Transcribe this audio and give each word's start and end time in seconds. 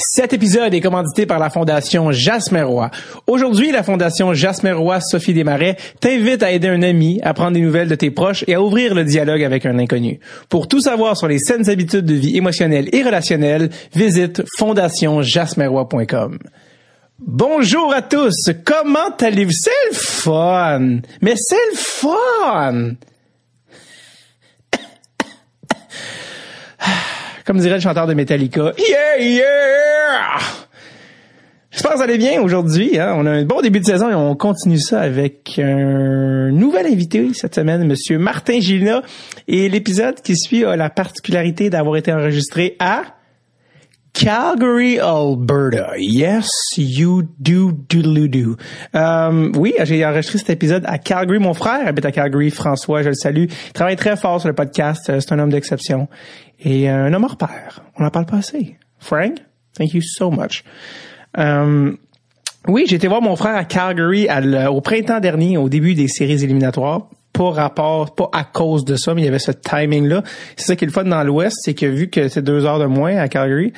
Cet 0.00 0.32
épisode 0.32 0.72
est 0.74 0.80
commandité 0.80 1.26
par 1.26 1.40
la 1.40 1.50
Fondation 1.50 2.12
Jasmeroy. 2.12 2.88
Aujourd'hui, 3.26 3.72
la 3.72 3.82
Fondation 3.82 4.32
Jasmeroy 4.32 5.00
Sophie 5.00 5.34
Desmarais 5.34 5.76
t'invite 5.98 6.44
à 6.44 6.52
aider 6.52 6.68
un 6.68 6.82
ami 6.82 7.20
à 7.24 7.34
prendre 7.34 7.52
des 7.52 7.60
nouvelles 7.60 7.88
de 7.88 7.96
tes 7.96 8.12
proches 8.12 8.44
et 8.46 8.54
à 8.54 8.62
ouvrir 8.62 8.94
le 8.94 9.02
dialogue 9.02 9.42
avec 9.42 9.66
un 9.66 9.76
inconnu. 9.76 10.20
Pour 10.48 10.68
tout 10.68 10.80
savoir 10.80 11.16
sur 11.16 11.26
les 11.26 11.40
saines 11.40 11.68
habitudes 11.68 12.04
de 12.04 12.14
vie 12.14 12.36
émotionnelle 12.36 12.88
et 12.92 13.02
relationnelle, 13.02 13.70
visite 13.92 14.44
fondationjasmeroy.com. 14.56 16.38
Bonjour 17.18 17.92
à 17.92 18.02
tous, 18.02 18.50
comment 18.64 19.16
allez-vous? 19.20 19.50
C'est 19.50 19.70
le 19.90 19.96
fun! 19.96 21.00
Mais 21.20 21.34
c'est 21.34 21.56
le 21.72 21.76
fun! 21.76 22.90
Comme 27.48 27.60
dirait 27.60 27.76
le 27.76 27.80
chanteur 27.80 28.06
de 28.06 28.12
Metallica, 28.12 28.74
yeah, 28.76 29.24
yeah! 29.24 30.38
J'espère 31.70 31.92
que 31.92 31.96
vous 31.96 32.02
allez 32.02 32.18
bien 32.18 32.42
aujourd'hui. 32.42 32.98
Hein? 32.98 33.14
On 33.16 33.24
a 33.24 33.30
un 33.30 33.44
bon 33.46 33.62
début 33.62 33.80
de 33.80 33.86
saison 33.86 34.10
et 34.10 34.14
on 34.14 34.36
continue 34.36 34.78
ça 34.78 35.00
avec 35.00 35.58
un 35.58 36.50
nouvel 36.50 36.84
invité 36.84 37.26
cette 37.32 37.54
semaine, 37.54 37.86
Monsieur 37.86 38.18
Martin 38.18 38.60
Gilina. 38.60 39.00
Et 39.46 39.70
l'épisode 39.70 40.20
qui 40.20 40.36
suit 40.36 40.66
a 40.66 40.76
la 40.76 40.90
particularité 40.90 41.70
d'avoir 41.70 41.96
été 41.96 42.12
enregistré 42.12 42.76
à 42.80 43.04
Calgary, 44.12 44.98
Alberta. 44.98 45.92
Yes, 45.96 46.50
you 46.76 47.22
do 47.38 47.72
do 47.72 48.28
do. 48.28 48.56
Euh, 48.94 49.52
oui, 49.56 49.72
j'ai 49.84 50.04
enregistré 50.04 50.38
cet 50.38 50.50
épisode 50.50 50.84
à 50.86 50.98
Calgary. 50.98 51.38
Mon 51.38 51.54
frère 51.54 51.86
habite 51.86 52.04
à 52.04 52.12
Calgary, 52.12 52.50
François, 52.50 53.02
je 53.02 53.08
le 53.08 53.14
salue. 53.14 53.44
Il 53.48 53.72
travaille 53.72 53.96
très 53.96 54.16
fort 54.16 54.38
sur 54.38 54.48
le 54.48 54.54
podcast. 54.54 55.00
C'est 55.06 55.32
un 55.32 55.38
homme 55.38 55.50
d'exception 55.50 56.08
et 56.60 56.88
un 56.88 57.12
homme 57.12 57.24
hors 57.24 57.36
pair. 57.36 57.82
On 57.96 58.02
n'en 58.02 58.10
parle 58.10 58.26
pas 58.26 58.38
assez. 58.38 58.76
Frank, 58.98 59.34
thank 59.76 59.94
you 59.94 60.02
so 60.02 60.30
much. 60.30 60.64
Euh, 61.38 61.92
oui, 62.66 62.84
j'ai 62.88 62.96
été 62.96 63.08
voir 63.08 63.22
mon 63.22 63.36
frère 63.36 63.56
à 63.56 63.64
Calgary 63.64 64.28
au 64.68 64.80
printemps 64.80 65.20
dernier, 65.20 65.56
au 65.56 65.68
début 65.68 65.94
des 65.94 66.08
séries 66.08 66.42
éliminatoires 66.42 67.08
pas 67.38 67.50
rapport, 67.50 68.14
pas 68.14 68.28
à 68.32 68.44
cause 68.44 68.84
de 68.84 68.96
ça, 68.96 69.14
mais 69.14 69.22
il 69.22 69.24
y 69.24 69.28
avait 69.28 69.38
ce 69.38 69.52
timing-là. 69.52 70.24
C'est 70.56 70.66
ça 70.66 70.76
qui 70.76 70.84
est 70.84 70.88
le 70.88 70.92
fun 70.92 71.04
dans 71.04 71.22
l'Ouest, 71.22 71.56
c'est 71.62 71.74
que 71.74 71.86
vu 71.86 72.08
que 72.08 72.28
c'est 72.28 72.42
deux 72.42 72.64
heures 72.64 72.80
de 72.80 72.86
moins 72.86 73.16
à 73.16 73.28
Calgary, 73.28 73.72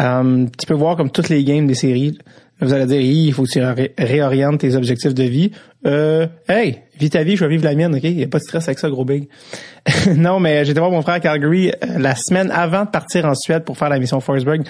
euh, 0.00 0.46
tu 0.58 0.66
peux 0.66 0.74
voir 0.74 0.96
comme 0.96 1.10
toutes 1.10 1.28
les 1.28 1.44
games 1.44 1.66
des 1.66 1.74
séries. 1.74 2.18
Vous 2.60 2.72
allez 2.72 2.86
dire, 2.86 3.00
il 3.00 3.32
faut 3.32 3.42
que 3.42 3.50
tu 3.50 3.92
réorientes 3.98 4.60
tes 4.60 4.76
objectifs 4.76 5.14
de 5.14 5.24
vie. 5.24 5.50
Euh, 5.84 6.26
hey, 6.48 6.78
vis 7.02 7.10
ta 7.10 7.22
vie, 7.22 7.36
je 7.36 7.44
vais 7.44 7.50
vivre 7.50 7.64
la 7.64 7.74
mienne, 7.74 7.94
ok? 7.94 8.04
Il 8.04 8.16
n'y 8.16 8.22
a 8.22 8.28
pas 8.28 8.38
de 8.38 8.44
stress 8.44 8.68
avec 8.68 8.78
ça, 8.78 8.88
gros 8.88 9.04
big. 9.04 9.28
non, 10.16 10.40
mais 10.40 10.64
j'étais 10.64 10.78
voir 10.78 10.90
mon 10.90 11.02
frère 11.02 11.16
à 11.16 11.20
Calgary 11.20 11.70
euh, 11.70 11.98
la 11.98 12.14
semaine 12.14 12.50
avant 12.50 12.84
de 12.84 12.90
partir 12.90 13.26
en 13.26 13.34
Suède 13.34 13.64
pour 13.64 13.76
faire 13.76 13.88
la 13.88 13.98
mission 13.98 14.20
Forsberg. 14.20 14.62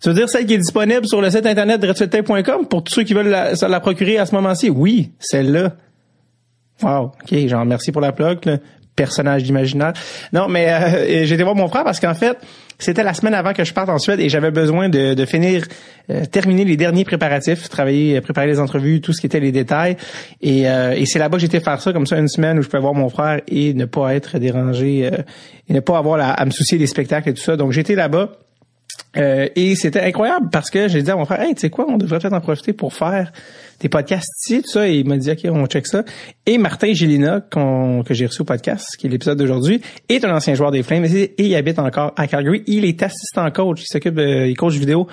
Tu 0.00 0.08
veux 0.08 0.14
dire 0.14 0.28
celle 0.28 0.46
qui 0.46 0.54
est 0.54 0.58
disponible 0.58 1.06
sur 1.06 1.20
le 1.20 1.30
site 1.30 1.46
internet 1.46 1.80
de 1.80 2.62
pour 2.68 2.84
tous 2.84 2.94
ceux 2.94 3.02
qui 3.02 3.14
veulent 3.14 3.28
la, 3.28 3.80
procurer 3.80 4.18
à 4.18 4.26
ce 4.26 4.34
moment-ci? 4.34 4.70
Oui, 4.70 5.10
celle-là. 5.18 5.74
Wow, 6.82 7.12
ok, 7.22 7.48
genre 7.48 7.64
merci 7.64 7.90
pour 7.90 8.00
la 8.00 8.12
plug, 8.12 8.60
personnage 8.94 9.42
d'imaginaire. 9.42 9.92
Non, 10.32 10.46
mais 10.48 10.68
euh, 10.70 11.24
été 11.24 11.42
voir 11.42 11.56
mon 11.56 11.68
frère 11.68 11.82
parce 11.82 11.98
qu'en 11.98 12.14
fait, 12.14 12.36
c'était 12.78 13.02
la 13.02 13.12
semaine 13.12 13.34
avant 13.34 13.52
que 13.52 13.64
je 13.64 13.72
parte 13.74 13.88
en 13.88 13.98
Suède 13.98 14.20
et 14.20 14.28
j'avais 14.28 14.52
besoin 14.52 14.88
de, 14.88 15.14
de 15.14 15.24
finir, 15.24 15.64
euh, 16.10 16.24
terminer 16.26 16.64
les 16.64 16.76
derniers 16.76 17.04
préparatifs, 17.04 17.68
travailler, 17.68 18.20
préparer 18.20 18.46
les 18.46 18.60
entrevues, 18.60 19.00
tout 19.00 19.12
ce 19.12 19.20
qui 19.20 19.26
était 19.26 19.40
les 19.40 19.50
détails. 19.50 19.96
Et, 20.40 20.68
euh, 20.68 20.92
et 20.96 21.04
c'est 21.04 21.18
là-bas 21.18 21.38
que 21.38 21.40
j'étais 21.40 21.58
faire 21.58 21.80
ça, 21.82 21.92
comme 21.92 22.06
ça, 22.06 22.16
une 22.18 22.28
semaine 22.28 22.58
où 22.58 22.62
je 22.62 22.68
pouvais 22.68 22.80
voir 22.80 22.94
mon 22.94 23.08
frère 23.08 23.40
et 23.48 23.74
ne 23.74 23.84
pas 23.84 24.14
être 24.14 24.38
dérangé 24.38 25.06
euh, 25.06 25.22
et 25.68 25.72
ne 25.72 25.80
pas 25.80 25.98
avoir 25.98 26.20
à 26.20 26.44
me 26.44 26.50
soucier 26.50 26.78
des 26.78 26.86
spectacles 26.86 27.30
et 27.30 27.34
tout 27.34 27.42
ça. 27.42 27.56
Donc 27.56 27.72
j'étais 27.72 27.96
là-bas. 27.96 28.30
et 29.16 29.74
c'était 29.74 30.02
incroyable 30.02 30.48
parce 30.52 30.70
que 30.70 30.86
j'ai 30.86 31.02
dit 31.02 31.10
à 31.10 31.16
mon 31.16 31.24
frère, 31.24 31.40
hey, 31.40 31.54
tu 31.54 31.62
sais 31.62 31.70
quoi, 31.70 31.86
on 31.88 31.96
devrait 31.96 32.20
peut-être 32.20 32.32
en 32.32 32.40
profiter 32.40 32.72
pour 32.72 32.94
faire 32.94 33.32
des 33.80 33.88
podcasts 33.88 34.30
ici, 34.44 34.62
tout 34.62 34.70
ça, 34.70 34.88
et 34.88 34.98
il 34.98 35.08
m'a 35.08 35.16
dit, 35.16 35.30
OK, 35.30 35.40
on 35.44 35.66
check 35.66 35.86
ça. 35.86 36.04
Et 36.46 36.58
Martin 36.58 36.92
Gélina, 36.92 37.40
que 37.40 38.14
j'ai 38.14 38.26
reçu 38.26 38.42
au 38.42 38.44
podcast, 38.44 38.96
qui 38.98 39.06
est 39.06 39.10
l'épisode 39.10 39.38
d'aujourd'hui, 39.38 39.80
est 40.08 40.24
un 40.24 40.34
ancien 40.34 40.54
joueur 40.54 40.70
des 40.70 40.82
Flames 40.82 41.04
et, 41.04 41.34
il 41.38 41.54
habite 41.54 41.78
encore 41.78 42.12
à 42.16 42.26
Calgary. 42.26 42.62
Il 42.66 42.84
est 42.84 43.02
assistant 43.02 43.50
coach, 43.50 43.82
il 43.82 43.86
s'occupe, 43.86 44.18
euh, 44.18 44.48
il 44.48 44.56
coach 44.56 44.74
vidéo 44.74 45.06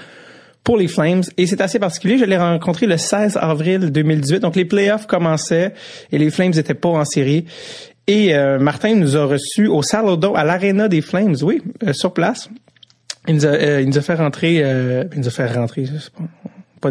pour 0.64 0.78
les 0.78 0.88
Flames. 0.88 1.24
Et 1.38 1.46
c'est 1.46 1.62
assez 1.62 1.78
particulier. 1.78 2.18
Je 2.18 2.26
l'ai 2.26 2.38
rencontré 2.38 2.88
le 2.88 2.98
16 2.98 3.38
avril 3.40 3.92
2018. 3.92 4.40
Donc, 4.40 4.56
les 4.56 4.66
playoffs 4.66 5.06
commençaient 5.06 5.74
et 6.12 6.18
les 6.18 6.32
Flames 6.32 6.52
n'étaient 6.52 6.74
pas 6.74 6.90
en 6.90 7.06
série. 7.06 7.46
Et 8.08 8.36
euh, 8.36 8.60
Martin 8.60 8.96
nous 8.96 9.16
a 9.16 9.26
reçus 9.26 9.68
au 9.68 9.82
Saludo, 9.84 10.36
à 10.36 10.44
l'aréna 10.44 10.88
des 10.88 11.02
Flames, 11.02 11.36
oui, 11.42 11.62
euh, 11.84 11.94
sur 11.94 12.14
place. 12.14 12.50
Il 13.28 13.36
nous 13.36 13.46
a, 13.46 13.82
il 13.82 13.90
nous 13.90 13.98
a 13.98 14.02
fait 14.02 14.14
rentrer, 14.14 14.58
il 14.58 15.20
nous 15.20 15.28
a 15.28 15.32
fait 15.32 15.48
rentrer, 15.48 15.86
je 15.86 15.98
sais 15.98 16.12
pas, 16.16 16.24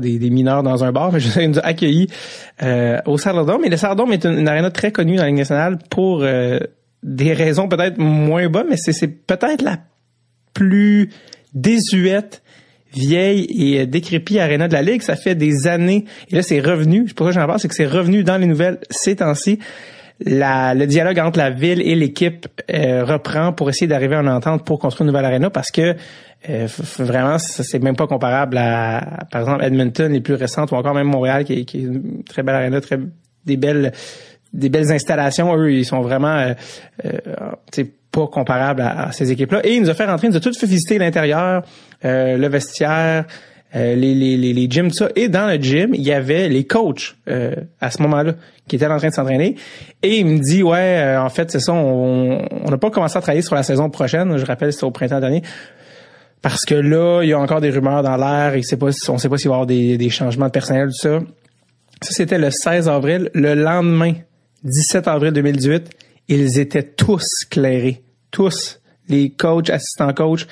des, 0.01 0.31
mineurs 0.31 0.63
dans 0.63 0.85
un 0.85 0.93
bar, 0.93 1.13
mais 1.13 1.21
je 1.21 1.29
sais, 1.29 1.47
nous 1.47 1.59
a 1.59 1.67
accueillis 1.67 2.09
euh, 2.63 2.99
au 3.07 3.19
Saladome. 3.19 3.63
Mais 3.63 3.69
le 3.69 3.77
Saladome 3.77 4.13
est 4.13 4.25
une, 4.25 4.49
une 4.49 4.71
très 4.71 4.93
connue 4.93 5.17
dans 5.17 5.23
la 5.23 5.29
Ligue 5.29 5.39
nationale 5.39 5.79
pour 5.91 6.23
euh, 6.23 6.59
des 7.03 7.33
raisons 7.33 7.69
peut-être 7.69 7.99
moins 7.99 8.49
bonnes, 8.49 8.67
mais 8.71 8.77
c'est 8.77 9.07
peut-être 9.09 9.63
la 9.63 9.79
plus 10.53 11.11
désuète 11.53 12.43
vieille 12.95 13.47
et 13.51 13.87
décrépite 13.87 14.39
aréna 14.39 14.69
de 14.69 14.73
la 14.73 14.83
Ligue. 14.83 15.03
Ça 15.03 15.17
fait 15.17 15.35
des 15.35 15.67
années. 15.67 16.05
Et 16.31 16.37
là, 16.37 16.43
c'est 16.43 16.61
revenu. 16.61 17.05
C'est 17.09 17.15
pour 17.15 17.27
ça 17.27 17.33
que 17.33 17.41
j'en 17.41 17.47
parle, 17.47 17.59
c'est 17.59 17.69
que 17.69 17.75
c'est 17.75 17.87
revenu 17.87 18.23
dans 18.25 18.39
les 18.39 18.47
nouvelles 18.47 18.79
ces 18.91 19.17
temps-ci. 19.17 19.59
Le 20.25 20.85
dialogue 20.87 21.19
entre 21.19 21.39
la 21.39 21.51
ville 21.51 21.81
et 21.83 21.95
l'équipe 21.95 22.47
euh, 22.73 23.05
reprend 23.05 23.53
pour 23.53 23.69
essayer 23.69 23.87
d'arriver 23.87 24.17
à 24.17 24.21
une 24.21 24.29
entente 24.29 24.65
pour 24.65 24.79
construire 24.79 25.07
une 25.07 25.13
nouvelle 25.13 25.27
aréna 25.27 25.51
parce 25.51 25.71
que 25.71 25.95
euh, 26.49 26.67
vraiment, 26.99 27.39
c'est 27.39 27.83
même 27.83 27.97
pas 27.97 28.07
comparable 28.07 28.59
à, 28.59 29.25
par 29.31 29.43
exemple, 29.43 29.65
Edmonton, 29.65 30.13
les 30.13 30.21
plus 30.21 30.35
récentes, 30.35 30.73
ou 30.73 30.75
encore 30.75 30.93
même 30.93 31.07
Montréal, 31.07 31.45
qui, 31.45 31.65
qui 31.65 31.79
est 31.79 31.83
une 31.83 32.23
très 32.25 32.43
belle 32.43 32.55
arena, 32.55 32.81
très 32.81 32.99
des 33.47 33.57
belles 33.57 33.93
des 34.53 34.69
belles 34.69 34.93
installations. 34.93 35.57
Eux, 35.57 35.73
ils 35.73 35.85
sont 35.85 36.01
vraiment 36.01 36.37
euh, 36.37 36.55
euh 37.05 37.85
pas 38.15 38.29
comparables 38.29 38.81
à, 38.81 39.11
ces 39.11 39.33
équipes-là. 39.33 39.61
Et 39.65 39.75
il 39.75 39.83
nous 39.83 39.91
a 39.91 39.95
fait 39.95 40.05
rentrer, 40.05 40.29
il 40.29 40.31
nous 40.31 40.37
a 40.37 40.41
tout 40.41 40.53
fait 40.53 40.67
visiter 40.67 40.99
l'intérieur, 40.99 41.65
euh, 42.05 42.37
le 42.37 42.49
vestiaire, 42.49 43.25
les, 43.75 43.97
les, 43.97 44.37
les, 44.37 44.53
les 44.53 44.71
gyms, 44.71 44.89
tout 44.89 44.97
ça. 44.97 45.09
Et 45.17 45.29
dans 45.29 45.47
le 45.47 45.57
gym, 45.57 45.95
il 45.95 46.03
y 46.03 46.13
avait 46.13 46.49
les 46.49 46.65
coachs 46.65 47.17
à 47.81 47.91
ce 47.91 48.03
moment-là 48.03 48.35
qui 48.69 48.77
étaient 48.77 48.87
en 48.87 48.97
train 48.97 49.09
de 49.09 49.15
s'entraîner. 49.15 49.57
Et 50.03 50.19
il 50.19 50.27
me 50.27 50.39
dit, 50.39 50.63
ouais, 50.63 51.17
en 51.19 51.29
fait, 51.29 51.51
c'est 51.51 51.61
ça, 51.61 51.73
on 51.73 52.71
n'a 52.71 52.79
pas 52.79 52.91
commencé 52.91 53.17
à 53.17 53.21
travailler 53.21 53.43
sur 53.43 53.55
la 53.55 53.63
saison 53.63 53.91
prochaine. 53.91 54.37
Je 54.37 54.47
rappelle, 54.47 54.73
c'était 54.73 54.85
au 54.85 54.91
printemps 54.91 55.21
dernier 55.21 55.43
parce 56.45 56.67
que 56.67 56.75
là, 56.75 57.23
il 57.23 57.31
y 57.31 57.33
a 57.33 57.39
encore 57.39 57.63
des 57.63 57.71
rumeurs 57.71 58.03
dans 58.03 58.19
l'air 58.19 58.53
et 58.55 58.59
on 58.59 58.63
sait 58.63 58.77
pas 58.77 58.93
s'il 58.93 59.31
va 59.31 59.37
y 59.39 59.47
avoir 59.47 59.65
des, 59.65 60.11
changements 60.11 60.49
de 60.49 60.51
personnel, 60.51 60.89
tout 60.89 61.09
ça. 61.09 61.21
Ça, 62.03 62.13
c'était 62.13 62.37
le 62.37 62.51
16 62.51 62.87
avril. 62.87 63.31
Le 63.33 63.55
lendemain, 63.55 64.13
17 64.63 65.09
avril 65.09 65.33
2018, 65.33 65.89
ils 66.29 66.59
étaient 66.59 66.83
tous 66.83 67.25
clairés. 67.49 68.03
Tous. 68.31 68.79
Les 69.09 69.31
coachs, 69.31 69.71
assistants 69.71 70.13
coachs, 70.13 70.43
euh, 70.43 70.47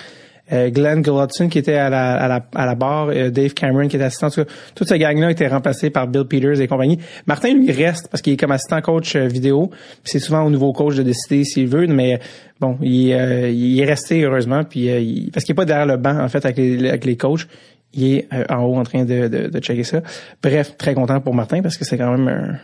Glenn 0.70 1.02
Gulotson 1.02 1.48
qui 1.48 1.58
était 1.58 1.74
à 1.74 1.90
la, 1.90 2.14
à 2.14 2.28
la, 2.28 2.46
à 2.54 2.66
la 2.66 2.74
barre, 2.74 3.08
euh, 3.08 3.30
Dave 3.30 3.54
Cameron 3.54 3.88
qui 3.88 3.96
était 3.96 4.04
assistant. 4.04 4.30
Tout, 4.30 4.44
toute 4.74 4.88
ce 4.88 4.94
gang-là 4.94 5.30
était 5.30 5.48
remplacé 5.48 5.90
par 5.90 6.06
Bill 6.06 6.24
Peters 6.24 6.60
et 6.60 6.66
compagnie. 6.66 6.98
Martin, 7.26 7.54
lui, 7.54 7.70
reste 7.72 8.08
parce 8.08 8.22
qu'il 8.22 8.32
est 8.34 8.36
comme 8.36 8.52
assistant 8.52 8.80
coach 8.80 9.16
euh, 9.16 9.26
vidéo. 9.26 9.70
C'est 10.04 10.18
souvent 10.18 10.42
au 10.42 10.50
nouveau 10.50 10.72
coach 10.72 10.96
de 10.96 11.02
décider 11.02 11.44
s'il 11.44 11.68
veut, 11.68 11.86
mais 11.86 12.20
bon, 12.60 12.76
il, 12.82 13.08
il 13.08 13.80
est 13.80 13.84
resté 13.84 14.22
heureusement. 14.22 14.64
Puis 14.64 15.30
parce 15.32 15.44
qu'il 15.44 15.52
est 15.52 15.56
pas 15.56 15.64
derrière 15.64 15.86
le 15.86 15.96
banc 15.96 16.18
en 16.18 16.28
fait 16.28 16.44
avec 16.44 16.58
les, 16.58 16.88
avec 16.88 17.04
les 17.04 17.16
coachs 17.16 17.46
il 17.94 18.14
est 18.14 18.28
en 18.50 18.64
haut 18.64 18.76
en 18.76 18.84
train 18.84 19.04
de, 19.04 19.28
de, 19.28 19.48
de, 19.48 19.60
checker 19.60 19.84
ça. 19.84 20.00
Bref, 20.42 20.78
très 20.78 20.94
content 20.94 21.20
pour 21.20 21.34
Martin 21.34 21.60
parce 21.60 21.76
que 21.76 21.84
c'est 21.84 21.98
quand 21.98 22.16
même 22.16 22.26
un, 22.26 22.58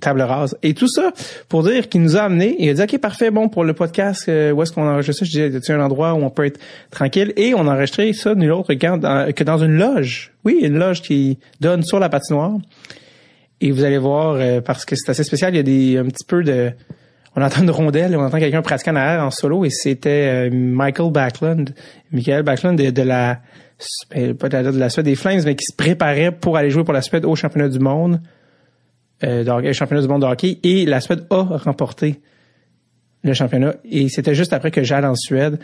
table 0.00 0.22
rase. 0.22 0.56
Et 0.62 0.74
tout 0.74 0.88
ça 0.88 1.12
pour 1.48 1.62
dire 1.62 1.88
qu'il 1.88 2.02
nous 2.02 2.16
a 2.16 2.22
amené, 2.22 2.56
il 2.58 2.68
a 2.70 2.74
dit, 2.74 2.82
OK, 2.82 3.00
parfait, 3.00 3.30
bon, 3.30 3.48
pour 3.48 3.64
le 3.64 3.72
podcast, 3.74 4.28
euh, 4.28 4.52
où 4.52 4.62
est-ce 4.62 4.72
qu'on 4.72 4.88
enregistre 4.88 5.24
ça? 5.24 5.30
Je 5.30 5.48
disais, 5.48 5.72
a 5.72 5.76
un 5.76 5.84
endroit 5.84 6.14
où 6.14 6.22
on 6.22 6.30
peut 6.30 6.46
être 6.46 6.60
tranquille? 6.90 7.32
Et 7.36 7.54
on 7.54 7.66
a 7.68 7.74
enregistré 7.74 8.12
ça 8.12 8.34
nul 8.34 8.52
autre 8.52 8.72
que 8.74 9.44
dans 9.44 9.58
une 9.58 9.76
loge. 9.76 10.32
Oui, 10.44 10.60
une 10.62 10.78
loge 10.78 11.02
qui 11.02 11.38
donne 11.60 11.82
sur 11.82 11.98
la 11.98 12.08
patinoire. 12.08 12.56
Et 13.60 13.70
vous 13.70 13.84
allez 13.84 13.98
voir, 13.98 14.36
euh, 14.36 14.60
parce 14.60 14.84
que 14.84 14.96
c'est 14.96 15.10
assez 15.10 15.24
spécial, 15.24 15.54
il 15.54 15.56
y 15.56 15.60
a 15.60 15.62
des 15.62 15.98
un 15.98 16.04
petit 16.04 16.24
peu 16.26 16.42
de... 16.42 16.72
On 17.34 17.42
entend 17.42 17.62
une 17.62 17.70
rondelle, 17.70 18.14
on 18.16 18.22
entend 18.22 18.38
quelqu'un 18.38 18.60
pratiquer 18.60 18.90
en 18.90 18.96
arrière 18.96 19.24
en 19.24 19.30
solo, 19.30 19.64
et 19.64 19.70
c'était 19.70 20.48
euh, 20.48 20.50
Michael 20.52 21.10
Backlund, 21.10 21.74
Michael 22.10 22.42
Backlund 22.42 22.78
de, 22.78 22.90
de 22.90 23.02
la... 23.02 23.40
Pas 24.38 24.48
de 24.48 24.78
la 24.78 24.90
Suède 24.90 25.06
des 25.06 25.16
Flames, 25.16 25.40
mais 25.44 25.56
qui 25.56 25.64
se 25.64 25.74
préparait 25.74 26.30
pour 26.30 26.56
aller 26.56 26.70
jouer 26.70 26.84
pour 26.84 26.92
la 26.92 27.02
Suède 27.02 27.24
au 27.24 27.34
championnat 27.34 27.68
du 27.68 27.80
monde 27.80 28.20
euh, 29.24 29.72
championnat 29.72 30.02
du 30.02 30.08
monde 30.08 30.22
de 30.22 30.26
hockey 30.26 30.58
et 30.62 30.84
la 30.86 31.00
Suède 31.00 31.26
a 31.30 31.42
remporté 31.42 32.20
le 33.24 33.32
championnat 33.34 33.74
et 33.84 34.08
c'était 34.08 34.34
juste 34.34 34.52
après 34.52 34.70
que 34.70 34.82
j'allais 34.82 35.06
en 35.06 35.14
Suède. 35.14 35.58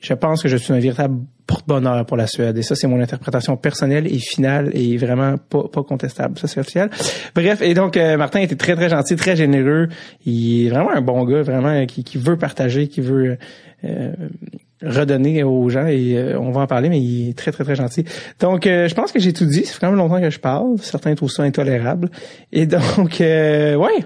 Je 0.00 0.14
pense 0.14 0.42
que 0.42 0.48
je 0.48 0.56
suis 0.56 0.72
un 0.72 0.78
véritable 0.78 1.24
porte-bonheur 1.46 2.06
pour 2.06 2.16
la 2.16 2.28
Suède 2.28 2.56
et 2.56 2.62
ça 2.62 2.76
c'est 2.76 2.86
mon 2.86 3.00
interprétation 3.00 3.56
personnelle 3.56 4.06
et 4.06 4.18
finale 4.18 4.70
et 4.72 4.96
vraiment 4.96 5.36
pas, 5.38 5.64
pas 5.64 5.82
contestable. 5.82 6.38
Ça 6.38 6.46
c'est 6.46 6.60
officiel. 6.60 6.90
Bref 7.34 7.62
et 7.62 7.74
donc 7.74 7.96
euh, 7.96 8.16
Martin 8.16 8.40
était 8.40 8.56
très 8.56 8.76
très 8.76 8.88
gentil, 8.88 9.16
très 9.16 9.34
généreux. 9.34 9.88
Il 10.24 10.66
est 10.66 10.70
vraiment 10.70 10.92
un 10.92 11.00
bon 11.00 11.24
gars, 11.24 11.42
vraiment 11.42 11.84
qui, 11.86 12.04
qui 12.04 12.18
veut 12.18 12.36
partager, 12.36 12.88
qui 12.88 13.00
veut 13.00 13.38
euh, 13.84 14.12
redonner 14.82 15.42
aux 15.42 15.68
gens 15.68 15.86
et 15.86 16.34
on 16.38 16.50
va 16.50 16.60
en 16.62 16.66
parler, 16.66 16.88
mais 16.88 17.00
il 17.00 17.30
est 17.30 17.36
très, 17.36 17.52
très, 17.52 17.64
très 17.64 17.74
gentil. 17.74 18.04
Donc, 18.40 18.64
je 18.64 18.94
pense 18.94 19.12
que 19.12 19.18
j'ai 19.18 19.32
tout 19.32 19.46
dit. 19.46 19.64
Ça 19.64 19.72
fait 19.72 19.80
quand 19.80 19.88
même 19.88 19.96
longtemps 19.96 20.20
que 20.20 20.30
je 20.30 20.40
parle. 20.40 20.78
Certains 20.80 21.14
trouvent 21.14 21.30
ça 21.30 21.42
intolérable. 21.42 22.10
Et 22.52 22.66
donc, 22.66 23.16
ouais, 23.20 24.04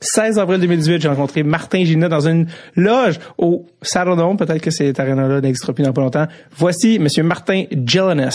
16 0.00 0.38
avril 0.38 0.60
2018, 0.60 1.00
j'ai 1.00 1.08
rencontré 1.08 1.42
Martin 1.42 1.84
Gina 1.84 2.08
dans 2.08 2.26
une 2.26 2.48
loge 2.74 3.20
au 3.38 3.66
Saddledome. 3.82 4.36
Peut-être 4.36 4.60
que 4.60 4.70
cette 4.70 4.98
arena-là 4.98 5.40
n'existera 5.40 5.72
plus 5.72 5.84
dans 5.84 5.92
pas 5.92 6.02
longtemps. 6.02 6.26
Voici 6.56 6.98
Monsieur 6.98 7.22
Martin 7.22 7.64
Gillinas. 7.70 8.34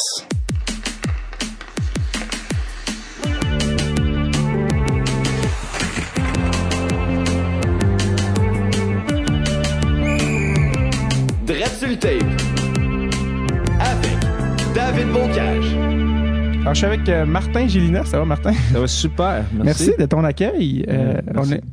Alors, 16.67 16.75
je 16.75 16.79
suis 16.79 16.85
avec 16.85 17.07
euh, 17.07 17.25
Martin 17.25 17.65
Gélina. 17.65 18.03
Ça 18.03 18.19
va, 18.19 18.25
Martin? 18.25 18.51
Ça 18.73 18.81
va 18.81 18.87
super. 18.87 19.45
Merci, 19.53 19.85
Merci 19.85 19.91
de 19.97 20.05
ton 20.05 20.21
accueil. 20.25 20.85
Euh, 20.89 21.21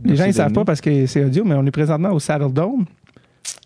les 0.05 0.14
gens 0.14 0.29
ne 0.29 0.31
savent 0.31 0.52
pas 0.52 0.64
parce 0.64 0.81
que 0.81 1.06
c'est 1.06 1.25
audio, 1.25 1.43
mais 1.44 1.56
on 1.56 1.67
est 1.67 1.73
présentement 1.73 2.12
au 2.12 2.20
Saddle 2.20 2.52
Dome 2.52 2.85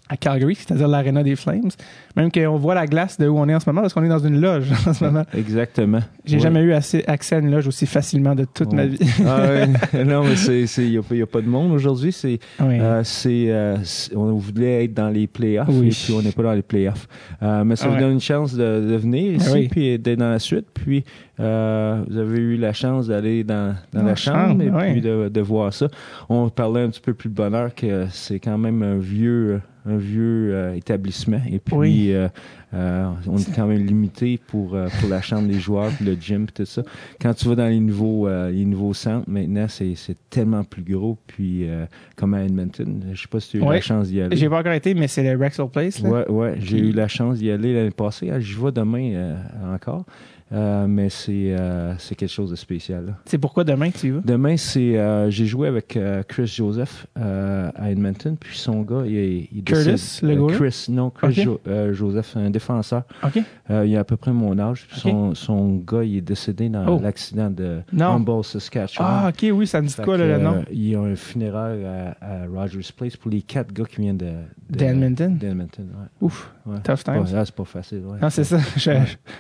à 0.09 0.17
Calgary, 0.17 0.55
c'est-à-dire 0.55 0.89
l'aréna 0.89 1.23
des 1.23 1.37
Flames. 1.37 1.71
Même 2.17 2.33
qu'on 2.33 2.57
voit 2.57 2.75
la 2.75 2.87
glace 2.87 3.19
de 3.19 3.29
où 3.29 3.39
on 3.39 3.49
est 3.49 3.55
en 3.55 3.61
ce 3.61 3.69
moment, 3.69 3.83
parce 3.83 3.93
qu'on 3.93 4.03
est 4.03 4.09
dans 4.09 4.19
une 4.19 4.41
loge 4.41 4.71
en 4.87 4.93
ce 4.93 5.05
moment. 5.05 5.25
Exactement. 5.37 6.01
J'ai 6.25 6.41
jamais 6.41 6.61
eu 6.61 6.73
assez, 6.73 7.05
accès 7.07 7.37
à 7.37 7.39
une 7.39 7.51
loge 7.51 7.67
aussi 7.67 7.87
facilement 7.87 8.35
de 8.35 8.45
toute 8.45 8.73
ma 8.73 8.87
vie. 8.87 8.99
ah 9.27 9.67
Non, 10.05 10.25
mais 10.25 10.37
c'est, 10.37 10.65
il 10.79 11.03
n'y 11.11 11.23
a, 11.23 11.27
pas 11.27 11.41
de 11.41 11.49
monde 11.49 11.73
aujourd'hui. 11.73 12.13
C'est, 12.13 12.39
euh, 12.61 13.03
euh, 13.27 13.77
on 14.15 14.35
voulait 14.35 14.85
être 14.85 14.95
dans 14.95 15.11
les 15.11 15.27
playoffs 15.27 15.69
et 15.69 15.89
puis 15.89 16.15
on 16.15 16.23
n'est 16.23 16.33
pas 16.33 16.43
dans 16.43 16.53
les 16.53 16.63
playoffs. 16.63 17.07
Euh, 17.43 17.65
mais 17.65 17.77
ça 17.77 17.89
vous 17.89 17.99
donne 17.99 18.13
une 18.13 18.21
chance 18.21 18.55
de, 18.55 18.97
venir 18.99 19.35
ici 19.35 19.69
puis 19.71 19.99
d'être 19.99 20.19
dans 20.19 20.31
la 20.31 20.39
suite. 20.39 20.67
Puis 20.73 21.05
vous 21.39 21.45
avez 21.45 22.39
eu 22.39 22.57
la 22.57 22.73
chance 22.73 23.09
d'aller 23.09 23.45
dans, 23.45 23.75
dans 23.93 24.03
la 24.03 24.17
chambre, 24.17 24.63
et 24.63 24.93
puis 24.93 25.01
de, 25.01 25.29
de 25.29 25.41
voir 25.41 25.73
ça. 25.73 25.89
On 26.29 26.49
parlait 26.49 26.83
un 26.83 26.91
petit 26.91 27.01
peu 27.01 27.15
plus 27.15 27.29
de 27.29 27.35
bonheur 27.35 27.75
que 27.75 28.07
c'est 28.11 28.41
quand 28.41 28.59
même 28.59 28.83
un 28.83 28.99
vieux 28.99 29.61
un 29.89 29.97
vieux 29.97 30.55
euh, 30.55 30.75
établissement. 30.75 31.41
Et 31.51 31.59
puis, 31.59 32.13
euh, 32.13 32.29
euh, 32.75 33.11
on 33.27 33.39
est 33.39 33.55
quand 33.55 33.67
même 33.67 33.85
limité 33.85 34.39
pour, 34.47 34.77
pour 35.01 35.09
la 35.09 35.21
chambre 35.21 35.49
des 35.49 35.59
joueurs, 35.59 35.91
puis 35.91 36.05
le 36.05 36.15
gym, 36.15 36.47
puis 36.47 36.55
tout 36.55 36.67
ça. 36.67 36.83
Quand 37.21 37.35
tu 37.35 37.49
vas 37.49 37.55
dans 37.55 37.67
les 37.67 37.81
nouveaux, 37.81 38.29
les 38.29 38.65
nouveaux 38.65 38.95
centres, 38.95 39.29
maintenant, 39.29 39.67
c'est, 39.69 39.95
tellement 40.31 40.65
plus 40.65 40.83
gros. 40.83 41.17
Puis, 41.27 41.67
comme 42.17 42.35
à 42.35 42.45
Edmonton, 42.45 43.03
je 43.13 43.21
sais 43.21 43.29
pas 43.29 43.41
si 43.41 43.51
tu 43.53 43.63
as 43.63 43.67
eu 43.67 43.73
la 43.73 43.81
chance 43.81 44.09
d'y 44.09 44.21
aller. 44.21 44.37
J'ai 44.37 44.49
pas 44.49 44.61
encore 44.61 44.73
été, 44.73 44.95
mais 44.95 45.09
c'est 45.09 45.23
le 45.23 45.43
Rexall 45.43 45.71
Place. 45.71 46.01
Là. 46.01 46.11
Ouais, 46.11 46.29
ouais. 46.29 46.55
J'ai 46.59 46.79
eu 46.79 46.93
la 46.93 47.09
chance 47.09 47.39
d'y 47.39 47.51
aller 47.51 47.75
l'année 47.75 47.91
passée. 47.91 48.31
Ah, 48.31 48.41
j'y 48.41 48.55
vais 48.55 48.73
demain 48.73 49.37
encore. 49.73 50.05
Euh, 50.51 50.87
mais 50.87 51.11
c'est 51.11 51.53
euh, 51.53 51.95
c'est 51.99 52.15
quelque 52.15 52.33
chose 52.33 52.51
de 52.51 52.57
spécial. 52.57 53.17
C'est 53.27 53.39
pourquoi 53.39 53.65
demain 53.65 53.91
que 53.91 53.99
tu 53.99 54.07
y 54.07 54.11
vas? 54.11 54.21
Demain, 54.25 54.57
c'est 54.57 54.99
euh, 54.99 55.31
j'ai 55.31 55.45
joué 55.45 55.69
avec 55.69 55.99
Chris 56.27 56.47
Joseph 56.47 57.07
à 57.17 57.91
Edmonton, 57.91 58.37
puis 58.39 58.57
son 58.57 58.83
gars, 58.83 59.03
il, 59.05 59.49
il 59.53 59.65
Curtis, 59.65 60.21
le 60.23 60.47
gars? 60.47 60.55
Chris, 60.55 60.87
non, 60.89 61.11
Chris 61.11 61.47
Joseph, 61.93 62.37
un 62.37 62.51
défenseur. 62.51 63.03
Il 63.71 63.97
a 63.97 64.01
à 64.01 64.05
peu 64.05 64.17
près 64.17 64.33
mon 64.33 64.59
âge. 64.59 64.87
Son, 64.93 65.35
son 65.35 65.77
gars, 65.77 66.05
il 66.05 66.17
est 66.17 66.23
décédé 66.23 66.69
dans 66.69 66.87
oh. 66.97 67.01
l'accident 67.01 67.51
de 67.51 67.81
Humboldt, 67.99 68.45
Saskatchewan. 68.45 69.09
Ah, 69.11 69.29
OK, 69.29 69.51
oui, 69.53 69.67
ça 69.67 69.81
me 69.83 69.87
dit 69.87 69.95
quoi, 70.03 70.17
le 70.17 70.39
nom? 70.39 70.65
il 70.71 70.89
y 70.89 70.95
a 70.95 71.01
un 71.01 71.17
funéraire 71.17 72.15
à, 72.21 72.47
Rogers 72.47 72.93
Place 72.97 73.17
pour 73.17 73.31
les 73.31 73.43
quatre 73.43 73.73
gars 73.73 73.85
qui 73.85 74.01
viennent 74.01 74.17
de... 74.17 74.33
D'Edmonton? 74.71 75.37
D'Edmonton, 75.37 75.85
ouais. 75.85 76.07
Ouf, 76.21 76.51
tough 76.85 77.05
times. 77.05 77.27
C'est 77.27 77.55
pas, 77.55 77.65
facile, 77.65 78.03
ouais. 78.07 78.19
Non, 78.21 78.31
c'est 78.31 78.45
ça. 78.45 78.59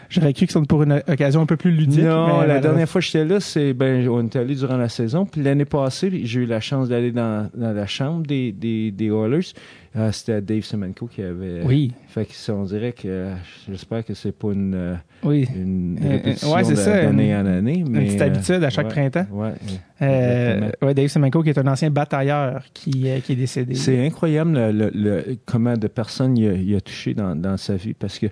J'aurais 0.09 0.33
cru 0.33 0.47
que 0.47 0.53
c'était 0.53 0.67
pour 0.67 0.83
une 0.83 1.03
occasion 1.09 1.43
un 1.43 1.47
peu 1.47 1.57
plus 1.57 1.71
ludique. 1.71 2.05
Non, 2.05 2.43
la 2.43 2.61
dernière 2.61 2.89
fois 2.89 3.01
que 3.01 3.07
j'étais 3.07 3.25
là, 3.25 3.41
c'est 3.41 3.73
ben 3.73 4.09
on 4.09 4.27
était 4.27 4.39
allé 4.39 4.55
durant 4.55 4.77
la 4.77 4.89
saison. 4.89 5.27
Puis 5.27 5.43
l'année 5.43 5.65
passée, 5.65 6.21
j'ai 6.25 6.41
eu 6.41 6.47
la 6.47 6.61
chance 6.61 6.89
d'aller 6.89 7.13
dans, 7.13 7.51
dans, 7.55 7.73
la 7.73 7.87
chambre 7.87 8.27
des, 8.27 8.53
des, 8.53 8.91
des 8.91 9.07
Oilers. 9.07 9.53
Euh, 9.97 10.13
c'était 10.13 10.41
Dave 10.43 10.63
Semenko 10.63 11.07
qui 11.07 11.23
avait. 11.23 11.63
Oui. 11.65 11.93
Fait 12.09 12.27
que 12.27 12.53
on 12.53 12.65
dirait 12.65 12.93
que 12.93 13.31
j'espère 13.69 14.05
que 14.05 14.13
c'est 14.13 14.33
pas 14.33 14.53
une, 14.53 14.75
euh, 14.75 14.95
oui. 15.23 15.47
une 15.57 15.99
euh, 16.03 16.11
répétition 16.11 16.55
d'année 16.55 17.35
en 17.35 17.47
année. 17.47 17.85
Mais, 17.89 18.01
une 18.01 18.07
petite 18.07 18.21
habitude 18.21 18.65
à 18.65 18.71
chaque 18.71 18.89
printemps. 18.89 19.27
Ouais, 19.31 19.55
euh, 20.03 20.71
ouais, 20.83 20.95
Dave 20.95 21.09
Semenko 21.09 21.43
qui 21.43 21.51
est 21.51 21.59
un 21.59 21.67
ancien 21.67 21.91
batailleur 21.91 22.63
qui, 22.75 23.07
qui 23.25 23.33
est 23.33 23.37
décédé. 23.37 23.75
C'est 23.75 24.05
incroyable 24.05 24.53
le, 24.53 24.91
le, 24.95 25.37
comment 25.47 25.77
de 25.77 25.89
personnes 25.89 26.37
il 26.37 26.75
a, 26.75 26.77
a 26.77 26.81
touché 26.81 27.15
dans, 27.15 27.35
dans 27.35 27.57
sa 27.57 27.77
vie 27.77 27.95
parce 27.95 28.19
que 28.19 28.27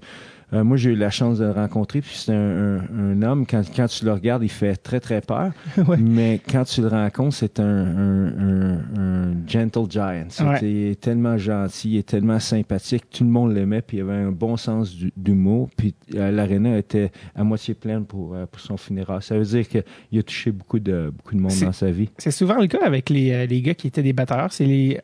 euh, 0.53 0.63
moi, 0.63 0.77
j'ai 0.77 0.91
eu 0.91 0.95
la 0.95 1.11
chance 1.11 1.39
de 1.39 1.45
le 1.45 1.51
rencontrer, 1.51 2.01
puis 2.01 2.15
c'est 2.15 2.33
un, 2.33 2.79
un, 2.79 3.23
homme, 3.23 3.47
quand, 3.47 3.63
quand 3.75 3.89
tu 3.89 4.05
le 4.05 4.13
regardes, 4.13 4.45
il 4.45 4.49
fait 4.49 4.77
très, 4.77 5.01
très 5.01 5.21
peur. 5.21 5.51
Mais 5.99 6.41
quand 6.49 6.63
tu 6.63 6.83
le 6.83 6.87
rencontres, 6.87 7.35
c'est 7.35 7.59
un, 7.59 7.65
un, 7.67 9.35
gentle 9.47 9.91
giant. 9.91 10.27
C'était 10.29 10.97
tellement 11.01 11.37
gentil, 11.37 11.97
et 11.97 12.05
tellement 12.05 12.39
sympathique. 12.39 13.05
Tout 13.11 13.25
le 13.25 13.31
monde 13.31 13.55
l'aimait, 13.55 13.83
puis 13.83 13.97
il 13.97 14.01
avait 14.03 14.13
un 14.13 14.31
bon 14.31 14.57
sens 14.57 14.95
d'humour. 15.17 15.69
Puis 15.77 15.95
euh, 16.15 16.31
l'aréna 16.31 16.79
était 16.79 17.11
à 17.35 17.43
moitié 17.43 17.75
pleine 17.75 18.05
pour, 18.05 18.35
euh, 18.35 18.47
pour 18.47 18.61
son 18.61 18.77
funérail. 18.77 19.23
Ça 19.23 19.37
veut 19.37 19.45
dire 19.45 19.69
qu'il 19.69 20.19
a 20.19 20.23
touché 20.23 20.53
beaucoup 20.53 20.79
de, 20.79 21.13
beaucoup 21.17 21.35
de 21.35 21.41
monde 21.41 21.59
dans 21.61 21.73
sa 21.73 21.91
vie. 21.91 22.11
C'est 22.19 22.31
souvent 22.31 22.61
le 22.61 22.69
cas 22.69 22.85
avec 22.85 23.11
les, 23.11 23.49
les 23.49 23.63
gars 23.63 23.75
qui 23.75 23.89
étaient 23.89 24.03
des 24.03 24.13
batteurs. 24.13 24.53
C'est 24.53 24.67
les 24.67 25.01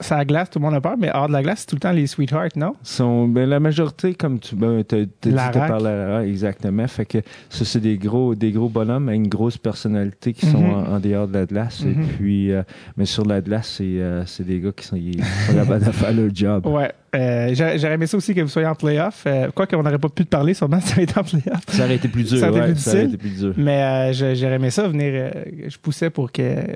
ça 0.00 0.24
glace, 0.24 0.50
tout 0.50 0.58
le 0.58 0.64
monde 0.64 0.74
a 0.74 0.80
peur, 0.80 0.96
mais 0.98 1.10
hors 1.14 1.28
de 1.28 1.32
la 1.32 1.42
glace, 1.42 1.60
c'est 1.60 1.66
tout 1.66 1.76
le 1.76 1.80
temps 1.80 1.92
les 1.92 2.06
sweethearts, 2.06 2.56
non? 2.56 2.74
Sont, 2.82 3.28
ben, 3.28 3.48
la 3.48 3.60
majorité, 3.60 4.14
comme 4.14 4.38
tu 4.38 4.54
ben, 4.54 4.80
as, 4.80 4.94
dit, 4.94 5.32
par 5.32 6.20
exactement. 6.20 6.86
Fait 6.86 7.06
que 7.06 7.18
ça, 7.48 7.64
c'est 7.64 7.80
des 7.80 7.96
gros, 7.96 8.34
des 8.34 8.52
gros 8.52 8.68
bonhommes 8.68 9.08
avec 9.08 9.20
une 9.20 9.28
grosse 9.28 9.56
personnalité 9.56 10.34
qui 10.34 10.46
sont 10.46 10.60
mm-hmm. 10.60 10.96
en, 10.96 11.00
dehors 11.00 11.28
de 11.28 11.34
la 11.34 11.46
glace. 11.46 11.82
Et 11.82 11.86
mm-hmm. 11.86 12.06
puis, 12.18 12.52
euh, 12.52 12.62
mais 12.96 13.06
sur 13.06 13.24
la 13.24 13.40
glace, 13.40 13.74
c'est, 13.78 13.84
euh, 13.84 14.26
c'est 14.26 14.44
des 14.44 14.60
gars 14.60 14.72
qui 14.72 14.86
sont, 14.86 14.98
capables 15.54 15.84
de 15.84 15.90
faire 15.90 16.12
leur 16.12 16.34
job. 16.34 16.66
Ouais. 16.66 16.92
Euh, 17.14 17.54
j'aurais 17.54 17.94
aimé 17.94 18.06
ça 18.06 18.18
aussi 18.18 18.34
que 18.34 18.42
vous 18.42 18.48
soyez 18.48 18.68
en 18.68 18.74
playoff. 18.74 19.26
Quoi 19.54 19.66
qu'on 19.66 19.82
n'aurait 19.82 19.98
pas 19.98 20.10
pu 20.10 20.24
te 20.24 20.28
parler, 20.28 20.52
sûrement, 20.52 20.80
ça 20.82 20.92
avait 20.92 21.04
été 21.04 21.18
en 21.18 21.24
playoff. 21.24 21.62
Ça 21.68 21.84
aurait 21.84 21.96
été 21.96 22.08
plus 22.08 22.24
dur, 22.24 22.38
ça 22.38 22.50
aurait, 22.50 22.74
ça 22.74 22.90
aurait 22.90 23.04
été 23.04 23.16
plus 23.16 23.38
dur. 23.38 23.54
Mais 23.56 24.12
j'aurais 24.12 24.56
aimé 24.56 24.70
ça 24.70 24.86
venir. 24.86 25.30
je 25.66 25.78
poussais 25.78 26.10
pour 26.10 26.30
que 26.30 26.66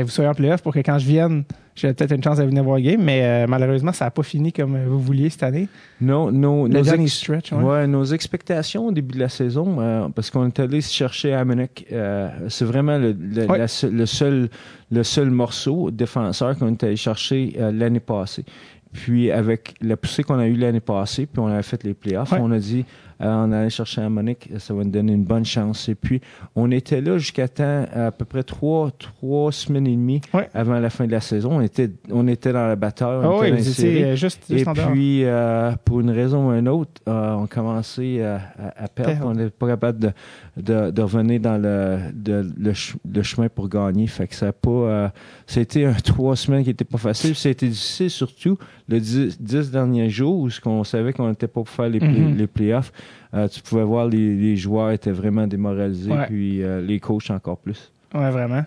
que 0.00 0.04
vous 0.04 0.10
soyez 0.10 0.28
en 0.28 0.34
playoff 0.34 0.62
pour 0.62 0.72
que 0.72 0.80
quand 0.80 0.98
je 0.98 1.06
vienne, 1.06 1.44
j'ai 1.74 1.92
peut-être 1.92 2.12
une 2.12 2.22
chance 2.22 2.38
de 2.38 2.44
venir 2.44 2.62
voir 2.62 2.76
le 2.76 2.82
game, 2.82 3.02
mais 3.02 3.22
euh, 3.24 3.46
malheureusement, 3.48 3.92
ça 3.92 4.04
n'a 4.04 4.10
pas 4.10 4.22
fini 4.22 4.52
comme 4.52 4.76
vous 4.84 5.00
vouliez 5.00 5.28
cette 5.30 5.42
année. 5.42 5.68
Non, 6.00 6.30
non. 6.30 6.66
Le 6.66 6.80
nos 6.80 7.06
stretch, 7.08 7.52
ouais. 7.52 7.86
nos 7.86 8.04
expectations 8.04 8.86
au 8.86 8.92
début 8.92 9.14
de 9.14 9.20
la 9.20 9.28
saison, 9.28 9.76
euh, 9.80 10.08
parce 10.14 10.30
qu'on 10.30 10.46
est 10.46 10.60
allé 10.60 10.80
chercher 10.80 11.34
Amanek, 11.34 11.86
euh, 11.92 12.28
c'est 12.48 12.64
vraiment 12.64 12.98
le, 12.98 13.12
le, 13.12 14.06
seul, 14.06 14.48
le 14.90 15.02
seul 15.02 15.30
morceau 15.30 15.90
défenseur 15.90 16.56
qu'on 16.56 16.72
est 16.72 16.84
allé 16.84 16.96
chercher 16.96 17.56
l'année 17.72 18.00
passée. 18.00 18.44
Puis 18.92 19.32
avec 19.32 19.74
la 19.80 19.96
poussée 19.96 20.22
qu'on 20.22 20.38
a 20.38 20.46
eue 20.46 20.54
l'année 20.54 20.80
passée, 20.80 21.26
puis 21.26 21.40
on 21.40 21.48
a 21.48 21.62
fait 21.62 21.82
les 21.82 21.94
playoffs, 21.94 22.32
on 22.32 22.52
a 22.52 22.58
dit 22.58 22.84
on 23.20 23.52
allait 23.52 23.70
chercher 23.70 24.00
un 24.00 24.08
Monique, 24.08 24.50
ça 24.58 24.74
va 24.74 24.84
nous 24.84 24.90
donner 24.90 25.12
une 25.12 25.24
bonne 25.24 25.44
chance. 25.44 25.88
Et 25.88 25.94
puis, 25.94 26.20
on 26.54 26.70
était 26.70 27.00
là 27.00 27.18
jusqu'à 27.18 27.48
temps, 27.48 27.86
à 27.92 28.10
peu 28.10 28.24
près 28.24 28.42
trois, 28.42 28.90
trois 28.90 29.52
semaines 29.52 29.86
et 29.86 29.96
demie 29.96 30.20
avant 30.52 30.78
la 30.78 30.90
fin 30.90 31.06
de 31.06 31.12
la 31.12 31.20
saison. 31.20 31.52
On 31.52 31.60
était, 31.60 31.90
on 32.10 32.26
était 32.28 32.52
dans 32.52 32.66
la 32.66 32.76
bataille. 32.76 33.16
On 33.22 33.40
ah 33.40 33.48
était 33.48 34.10
oui, 34.10 34.16
juste, 34.16 34.50
Et 34.50 34.64
puis, 34.64 35.24
euh, 35.24 35.72
pour 35.84 36.00
une 36.00 36.10
raison 36.10 36.48
ou 36.48 36.52
une 36.52 36.68
autre, 36.68 37.00
euh, 37.08 37.34
on 37.34 37.46
commençait 37.46 38.22
à, 38.22 38.40
à, 38.76 38.88
perdre. 38.88 39.26
On 39.26 39.34
n'était 39.34 39.50
pas 39.50 39.68
capable 39.68 39.98
de, 39.98 40.10
de, 40.56 40.90
de, 40.90 41.02
revenir 41.02 41.40
dans 41.40 41.60
le, 41.60 41.98
de, 42.12 42.46
le, 42.58 43.22
chemin 43.22 43.48
pour 43.48 43.68
gagner. 43.68 44.06
Fait 44.06 44.26
que 44.26 44.34
ça 44.34 44.48
a 44.48 44.52
pas, 44.52 45.12
c'était 45.46 45.84
un 45.84 45.92
trois 45.92 46.36
semaines 46.36 46.64
qui 46.64 46.70
était 46.70 46.84
pas 46.84 46.98
facile. 46.98 47.34
Ça 47.34 47.48
a 47.48 47.52
été 47.52 47.68
difficile 47.68 48.10
surtout 48.10 48.58
le 48.88 49.00
dix, 49.00 49.70
derniers 49.70 50.10
jours 50.10 50.38
où 50.38 50.48
on 50.66 50.84
savait 50.84 51.12
qu'on 51.12 51.28
n'était 51.28 51.46
pas 51.46 51.54
pour 51.54 51.68
faire 51.68 51.88
les, 51.88 52.00
mm-hmm. 52.00 52.36
les 52.36 52.46
playoffs. 52.46 52.92
Euh, 53.34 53.48
tu 53.48 53.60
pouvais 53.62 53.82
voir 53.82 54.06
les, 54.06 54.36
les, 54.36 54.56
joueurs 54.56 54.92
étaient 54.92 55.10
vraiment 55.10 55.46
démoralisés, 55.46 56.12
puis 56.28 56.62
euh, 56.62 56.80
les 56.80 57.00
coachs 57.00 57.30
encore 57.30 57.58
plus. 57.58 57.92
Ouais, 58.14 58.30
vraiment. 58.30 58.62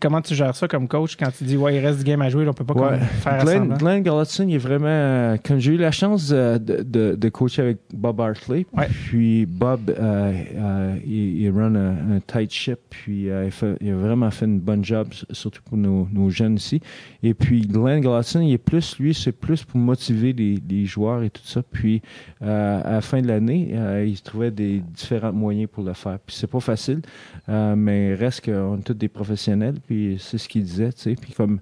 Comment 0.00 0.20
tu 0.20 0.34
gères 0.34 0.56
ça 0.56 0.66
comme 0.66 0.88
coach 0.88 1.16
quand 1.16 1.30
tu 1.30 1.44
dis, 1.44 1.56
ouais, 1.56 1.76
il 1.76 1.86
reste 1.86 1.98
du 1.98 2.04
game 2.04 2.20
à 2.20 2.28
jouer, 2.30 2.48
on 2.48 2.52
peut 2.52 2.64
pas 2.64 2.98
faire 2.98 3.44
Glenn, 3.44 3.68
Glenn 3.78 4.02
Gallotson, 4.02 4.46
il 4.48 4.56
est 4.56 4.58
vraiment. 4.58 4.86
Euh, 4.88 5.36
comme 5.44 5.60
j'ai 5.60 5.74
eu 5.74 5.76
la 5.76 5.92
chance 5.92 6.30
de, 6.30 6.58
de, 6.58 7.14
de, 7.14 7.28
coacher 7.28 7.62
avec 7.62 7.78
Bob 7.94 8.20
Hartley, 8.20 8.66
puis 8.90 9.46
Bob, 9.46 9.94
euh, 9.96 10.96
il, 11.06 11.42
il, 11.42 11.50
run 11.50 11.76
un, 11.76 12.18
tight 12.26 12.52
ship, 12.52 12.80
puis 12.90 13.26
il, 13.26 13.50
il, 13.80 13.92
a 13.92 13.96
vraiment 13.96 14.32
fait 14.32 14.46
une 14.46 14.58
bonne 14.58 14.84
job, 14.84 15.08
surtout 15.30 15.62
pour 15.62 15.78
nos, 15.78 16.08
nos 16.12 16.28
jeunes 16.28 16.56
ici. 16.56 16.80
Et 17.22 17.34
puis 17.34 17.60
Glenn 17.60 18.00
Gallotson, 18.00 18.40
il 18.40 18.52
est 18.52 18.58
plus, 18.58 18.98
lui, 18.98 19.14
c'est 19.14 19.30
plus 19.30 19.62
pour 19.62 19.78
motiver 19.78 20.32
les, 20.32 20.58
les, 20.68 20.86
joueurs 20.86 21.22
et 21.22 21.30
tout 21.30 21.44
ça. 21.44 21.62
Puis 21.62 22.02
à 22.40 22.82
la 22.84 23.00
fin 23.00 23.22
de 23.22 23.28
l'année, 23.28 23.76
il 24.04 24.20
trouvait 24.22 24.50
des 24.50 24.80
différents 24.80 25.32
moyens 25.32 25.68
pour 25.70 25.84
le 25.84 25.92
faire. 25.92 26.18
Puis 26.18 26.34
c'est 26.34 26.50
pas 26.50 26.60
facile, 26.60 27.02
mais 27.46 28.14
reste 28.14 28.44
qu'on 28.44 28.80
des 28.92 29.08
professionnels, 29.08 29.76
puis 29.86 30.16
c'est 30.20 30.38
ce 30.38 30.48
qu'il 30.48 30.62
disait, 30.64 30.92
tu 30.92 31.00
sais. 31.00 31.14
Puis 31.14 31.32
comme 31.32 31.60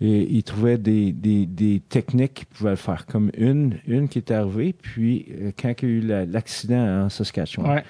et 0.00 0.26
il 0.28 0.42
trouvait 0.42 0.76
des, 0.76 1.12
des, 1.12 1.46
des 1.46 1.80
techniques 1.88 2.34
qu'il 2.34 2.46
pouvait 2.46 2.76
faire. 2.76 3.06
Comme 3.06 3.30
une, 3.36 3.78
une 3.86 4.08
qui 4.08 4.18
est 4.18 4.30
arrivée, 4.32 4.72
puis 4.72 5.26
euh, 5.30 5.52
quand 5.56 5.72
il 5.82 5.88
y 5.88 6.12
a 6.12 6.24
eu 6.24 6.26
l'accident 6.26 7.04
en 7.04 7.08
Saskatchewan. 7.08 7.82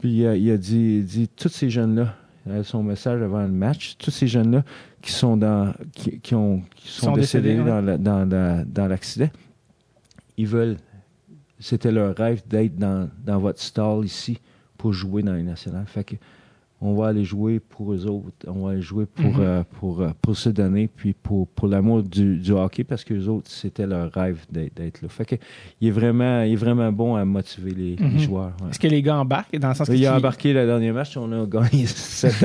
Puis 0.00 0.10
il 0.10 0.50
a 0.50 0.56
dit, 0.56 1.02
dit 1.02 1.28
tous 1.28 1.48
ces 1.48 1.68
jeunes-là, 1.68 2.14
son 2.64 2.82
message 2.82 3.20
avant 3.22 3.42
le 3.42 3.48
match, 3.48 3.96
tous 3.98 4.10
ces 4.10 4.26
jeunes-là 4.26 4.64
qui 5.00 5.12
sont 5.12 5.36
dans 5.36 5.74
qui, 5.92 6.18
qui 6.20 6.34
ont 6.34 6.62
qui 6.74 6.88
sont, 6.88 7.12
décédés, 7.12 7.56
dans, 7.56 7.98
dans, 7.98 8.66
dans 8.66 8.86
l'accident, 8.86 9.30
ils 10.36 10.46
veulent 10.46 10.76
c'était 11.60 11.92
leur 11.92 12.16
rêve 12.16 12.42
d'être 12.46 12.76
dans, 12.76 13.08
dans 13.24 13.38
votre 13.38 13.60
stall 13.60 14.04
ici 14.04 14.38
pour 14.76 14.92
jouer 14.92 15.22
dans 15.22 15.34
les 15.34 15.42
nationales. 15.44 15.86
Fait 15.86 16.04
que 16.04 16.16
on 16.82 16.94
va 16.94 17.08
aller 17.08 17.24
jouer 17.24 17.60
pour 17.60 17.92
eux 17.92 18.06
autres, 18.06 18.46
on 18.48 18.66
va 18.66 18.72
aller 18.72 18.82
jouer 18.82 19.06
pour, 19.06 19.24
mhm. 19.24 19.40
euh, 19.40 19.62
pour, 19.78 20.00
euh, 20.00 20.10
pour 20.20 20.36
se 20.36 20.48
donner, 20.48 20.88
puis 20.88 21.12
pour, 21.12 21.46
pour 21.46 21.68
l'amour 21.68 22.02
du, 22.02 22.36
du, 22.36 22.50
hockey, 22.50 22.82
parce 22.82 23.04
que 23.04 23.14
les 23.14 23.28
autres, 23.28 23.50
c'était 23.50 23.86
leur 23.86 24.12
rêve 24.12 24.44
d'être 24.50 25.00
là. 25.00 25.08
Fait 25.08 25.24
que, 25.24 25.36
il, 25.80 25.88
est 25.88 25.92
vraiment, 25.92 26.42
il 26.42 26.52
est 26.52 26.56
vraiment 26.56 26.90
bon 26.90 27.14
à 27.14 27.24
motiver 27.24 27.70
les, 27.70 27.96
les 27.96 28.04
mhm. 28.04 28.18
joueurs. 28.18 28.52
Est-ce 28.68 28.80
que 28.80 28.88
les 28.88 29.00
gars 29.00 29.16
embarquent 29.16 29.56
dans 29.58 29.68
le 29.68 29.74
sens 29.74 29.88
que 29.88 29.94
Il 29.94 30.04
a 30.06 30.16
embarqué 30.16 30.52
le 30.52 30.66
dernier 30.66 30.90
match, 30.90 31.16
on 31.16 31.30
a 31.32 31.46
gagné 31.46 31.86
7 31.86 32.42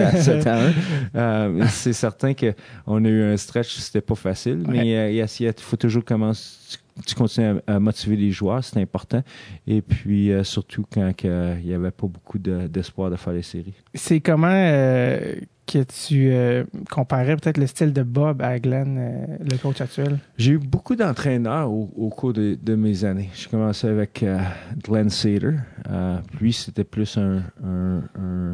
à, 0.48 0.67
1. 0.67 0.74
Euh, 1.15 1.65
c'est 1.70 1.94
certain 1.94 2.34
qu'on 2.34 3.06
a 3.06 3.08
eu 3.08 3.24
un 3.24 3.38
stretch, 3.38 3.75
c'était 3.77 4.01
pas 4.01 4.15
facile, 4.15 4.63
mais 4.67 5.15
il 5.15 5.53
faut 5.58 5.77
toujours 5.77 6.03
commencer 6.06 6.77
tu 7.06 7.16
continues 7.16 7.60
à, 7.68 7.80
motiver 7.80 8.16
les 8.16 8.32
joueurs, 8.32 8.63
c'est 8.63 8.80
important. 8.82 9.24
Et 9.66 9.82
puis, 9.82 10.32
euh, 10.32 10.44
surtout 10.44 10.86
quand 10.92 11.12
il 11.24 11.66
n'y 11.66 11.74
avait 11.74 11.92
pas 11.92 12.08
beaucoup 12.08 12.39
d'espoir 12.39 13.10
de, 13.10 13.16
faire 13.16 13.34
les 13.34 13.42
séries. 13.42 13.74
C'est 13.94 14.20
comment 14.20 14.48
euh, 14.51 15.36
que 15.66 15.84
tu 15.84 16.30
euh, 16.32 16.63
comparais 16.89 17.36
peut-être 17.36 17.58
le 17.58 17.68
style 17.68 17.94
de 17.94 18.04
Bob 18.04 18.42
à 18.42 18.60
Glenn, 18.60 19.38
le 19.39 19.58
coach 19.58 19.82
actuel? 19.82 20.20
J'ai 20.38 20.54
eu 20.54 20.58
beaucoup 20.58 20.96
d'entraîneurs 20.96 21.72
au, 21.72 22.10
cours 22.10 22.34
de, 22.34 22.75
mes 22.75 23.06
années. 23.06 23.30
J'ai 23.34 23.50
commencé 23.50 23.88
avec 23.88 24.24
Glenn 24.84 25.10
Sater. 25.10 25.56
lui, 26.39 26.54
c'était 26.54 26.84
plus 26.84 27.18
un 27.18 27.44
un 27.63 28.01
euh, 28.20 28.54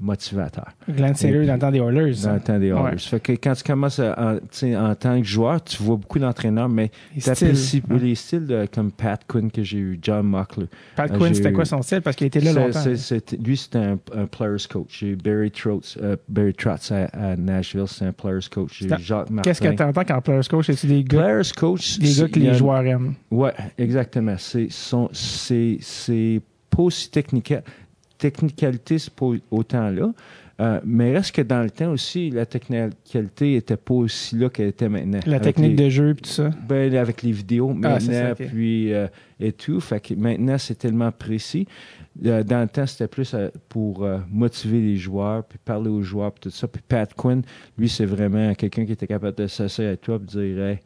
motivateur. 0.00 0.68
Glenn 0.88 1.14
Saylor 1.14 1.46
dans 1.46 1.54
le 1.54 1.58
temps 1.58 1.70
des 1.70 1.78
Oilers. 1.78 2.22
Dans 2.24 2.34
le 2.34 2.40
temps 2.40 2.58
des 2.58 2.68
Oilers. 2.68 2.98
Fait 2.98 3.20
que 3.20 3.32
quand 3.32 3.52
tu 3.54 3.64
commences 3.64 3.98
en, 4.00 4.36
en 4.36 4.94
tant 4.94 5.20
que 5.20 5.26
joueur, 5.26 5.62
tu 5.62 5.82
vois 5.82 5.96
beaucoup 5.96 6.18
d'entraîneurs, 6.18 6.68
mais 6.68 6.90
tu 7.18 7.28
apprécies 7.28 7.82
les 7.90 8.14
styles 8.14 8.46
de, 8.46 8.66
comme 8.72 8.90
Pat 8.90 9.20
Quinn 9.26 9.50
que 9.50 9.62
j'ai 9.62 9.78
eu, 9.78 9.98
John 10.00 10.26
Muckler. 10.26 10.66
Pat 10.96 11.16
Quinn, 11.16 11.34
c'était 11.34 11.52
quoi 11.52 11.64
son 11.64 11.82
style? 11.82 12.00
Parce 12.00 12.16
qu'il 12.16 12.26
était 12.26 12.40
là 12.40 12.52
longtemps. 12.52 12.84
lui, 13.44 13.56
c'était 13.56 13.78
un, 13.78 13.98
player's 14.26 14.66
coach. 14.66 14.98
J'ai 15.00 15.08
eu 15.08 15.16
Barry 15.16 15.50
Trotz, 15.50 15.98
euh, 16.00 16.16
Barry 16.28 16.54
Trotz 16.54 16.90
à, 16.92 17.36
Nashville, 17.36 17.86
c'est 17.86 18.06
un 18.06 18.12
player's 18.12 18.48
coach. 18.48 18.78
J'ai 18.80 18.88
Jacques 18.88 19.30
Martin. 19.30 19.42
Qu'est-ce 19.42 19.60
que 19.60 19.68
tu 19.68 19.82
entends 19.82 20.04
quand 20.04 20.20
player's 20.20 20.48
coach? 20.48 20.70
C'est 20.70 20.86
des 20.86 21.04
gars, 21.04 21.18
player's 21.20 21.52
coach, 21.52 21.98
des 21.98 22.14
gars 22.14 22.28
que 22.28 22.38
les 22.38 22.54
joueurs 22.54 22.84
aiment? 22.84 23.14
Ouais, 23.30 23.52
exactement. 23.78 24.36
C'est 24.38 24.68
pas 26.70 26.82
aussi 26.82 27.10
technique 27.10 27.52
technicalité, 28.20 28.98
c'est 28.98 29.14
pas 29.14 29.32
autant 29.50 29.90
là. 29.90 30.12
Euh, 30.60 30.78
mais 30.84 31.12
reste 31.12 31.34
que 31.34 31.42
dans 31.42 31.62
le 31.62 31.70
temps 31.70 31.90
aussi, 31.90 32.28
la 32.28 32.44
technicalité 32.44 33.54
était 33.56 33.78
pas 33.78 33.94
aussi 33.94 34.36
là 34.36 34.50
qu'elle 34.50 34.68
était 34.68 34.90
maintenant. 34.90 35.20
La 35.24 35.40
technique 35.40 35.74
de 35.74 35.88
jeu 35.88 36.10
et 36.10 36.14
tout 36.16 36.28
ça? 36.28 36.50
Ben, 36.68 36.94
avec 36.94 37.22
les 37.22 37.32
vidéos 37.32 37.70
ah, 37.70 37.88
maintenant, 37.88 38.34
puis 38.36 38.92
euh, 38.92 39.06
et 39.38 39.52
tout. 39.52 39.80
Fait 39.80 40.00
que 40.00 40.12
maintenant, 40.12 40.58
c'est 40.58 40.74
tellement 40.74 41.10
précis. 41.12 41.66
Euh, 42.26 42.42
dans 42.42 42.60
le 42.60 42.68
temps, 42.68 42.86
c'était 42.86 43.08
plus 43.08 43.34
pour 43.70 44.06
motiver 44.30 44.80
les 44.80 44.96
joueurs, 44.96 45.44
puis 45.44 45.58
parler 45.64 45.88
aux 45.88 46.02
joueurs, 46.02 46.32
puis 46.32 46.42
tout 46.42 46.50
ça. 46.50 46.68
Puis 46.68 46.82
Pat 46.86 47.12
Quinn, 47.14 47.42
lui, 47.78 47.88
c'est 47.88 48.04
vraiment 48.04 48.52
quelqu'un 48.54 48.84
qui 48.84 48.92
était 48.92 49.06
capable 49.06 49.38
de 49.38 49.46
s'asseoir 49.46 49.92
à 49.92 49.96
toi 49.96 50.16
et 50.16 50.26
dire 50.26 50.76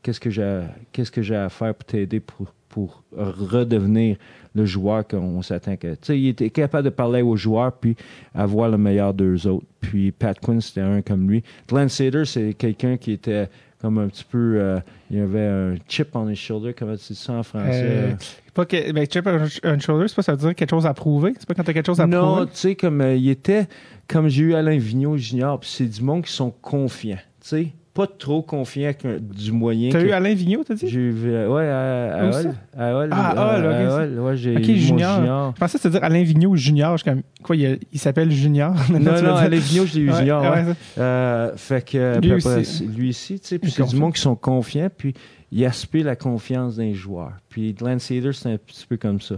qu'est-ce 0.00 0.20
que 0.20 0.30
j'ai 0.30 0.62
qu'est-ce 0.92 1.10
que 1.10 1.22
j'ai 1.22 1.34
à 1.34 1.48
faire 1.48 1.74
pour 1.74 1.86
t'aider 1.86 2.20
pour, 2.20 2.54
pour 2.68 3.02
redevenir 3.16 4.16
le 4.56 4.64
joueur 4.64 5.06
qu'on 5.06 5.42
s'attend 5.42 5.76
que. 5.76 5.88
Tu 5.88 5.98
sais, 6.02 6.18
il 6.18 6.28
était 6.28 6.50
capable 6.50 6.84
de 6.84 6.90
parler 6.90 7.22
aux 7.22 7.36
joueurs 7.36 7.72
puis 7.72 7.94
avoir 8.34 8.68
le 8.68 8.78
meilleur 8.78 9.14
d'eux 9.14 9.46
autres. 9.46 9.66
Puis 9.80 10.10
Pat 10.12 10.38
Quinn, 10.40 10.60
c'était 10.60 10.80
un 10.80 11.02
comme 11.02 11.28
lui. 11.30 11.44
Glenn 11.68 11.88
Sader, 11.88 12.24
c'est 12.24 12.54
quelqu'un 12.54 12.96
qui 12.96 13.12
était 13.12 13.48
comme 13.80 13.98
un 13.98 14.08
petit 14.08 14.24
peu. 14.24 14.56
Euh, 14.58 14.80
il 15.10 15.18
y 15.18 15.20
avait 15.20 15.46
un 15.46 15.74
chip 15.86 16.16
on 16.16 16.28
his 16.28 16.36
shoulder, 16.36 16.74
comment 16.74 16.96
tu 16.96 17.12
dis 17.12 17.18
ça 17.18 17.34
en 17.34 17.42
français? 17.42 17.82
Euh, 17.84 18.12
pas 18.54 18.64
que, 18.64 18.90
ben, 18.92 19.06
chip 19.08 19.26
on 19.26 19.44
his 19.44 19.80
shoulder, 19.80 20.08
c'est 20.08 20.16
pas 20.16 20.22
ça 20.22 20.32
veut 20.32 20.38
dire 20.38 20.54
quelque 20.54 20.70
chose 20.70 20.86
à 20.86 20.94
prouver? 20.94 21.34
C'est 21.38 21.46
pas 21.46 21.54
quand 21.54 21.62
t'as 21.62 21.74
quelque 21.74 21.86
chose 21.86 22.00
à 22.00 22.08
prouver? 22.08 22.40
Non, 22.40 22.46
tu 22.46 22.52
sais, 22.54 22.74
comme 22.74 23.00
euh, 23.02 23.14
il 23.14 23.28
était, 23.28 23.68
comme 24.08 24.28
j'ai 24.28 24.44
eu 24.44 24.54
Alain 24.54 24.78
Vigneault 24.78 25.18
Junior, 25.18 25.60
puis 25.60 25.68
c'est 25.70 25.86
du 25.86 26.02
monde 26.02 26.24
qui 26.24 26.32
sont 26.32 26.50
confiants, 26.50 27.18
tu 27.40 27.48
sais 27.48 27.72
pas 27.96 28.06
trop 28.06 28.42
confiant 28.42 28.92
du 29.18 29.52
moyen. 29.52 29.88
T'as 29.88 30.02
eu 30.02 30.10
Alain 30.10 30.34
Vigneault, 30.34 30.64
t'as 30.64 30.74
dit? 30.74 30.86
J'ai 30.86 31.00
eu, 31.00 31.12
ouais, 31.46 31.66
à, 31.66 32.14
à, 32.14 32.24
Hall. 32.26 32.54
À 32.76 32.94
Hall. 32.94 33.08
Ah, 33.10 33.56
Hall, 33.56 34.18
ok. 34.18 34.24
ouais, 34.24 34.36
j'ai 34.36 34.54
ok, 34.54 34.64
junior. 34.64 35.16
junior. 35.16 35.52
Je 35.54 35.60
pensais 35.60 35.78
que 35.78 35.88
dire 35.88 36.04
Alain 36.04 36.22
Vigneault 36.22 36.56
junior. 36.56 36.98
Je, 36.98 37.04
quoi, 37.42 37.56
il, 37.56 37.78
il 37.90 37.98
s'appelle 37.98 38.30
Junior? 38.30 38.74
non, 38.90 39.00
non, 39.00 39.34
Alain 39.36 39.58
Vigneault, 39.58 39.86
je 39.86 39.94
l'ai 39.94 40.00
eu 40.02 40.12
junior. 40.12 40.42
Ouais, 40.42 40.64
euh, 40.98 41.56
fait 41.56 41.88
que, 41.88 42.20
lui, 42.20 42.32
aussi. 42.32 42.84
lui 42.84 43.08
ici, 43.08 43.40
tu 43.40 43.48
sais, 43.48 43.58
puis 43.58 43.70
c'est 43.70 43.86
du 43.86 43.96
monde 43.96 44.12
qui 44.12 44.20
sont 44.20 44.36
confiants, 44.36 44.90
puis 44.94 45.14
il 45.50 45.64
aspire 45.64 46.04
la 46.04 46.16
confiance 46.16 46.76
d'un 46.76 46.92
joueur. 46.92 47.32
Puis 47.48 47.72
Glenn 47.72 47.98
Sader, 47.98 48.32
c'est 48.34 48.52
un 48.52 48.58
petit 48.58 48.84
peu 48.86 48.98
comme 48.98 49.22
ça. 49.22 49.36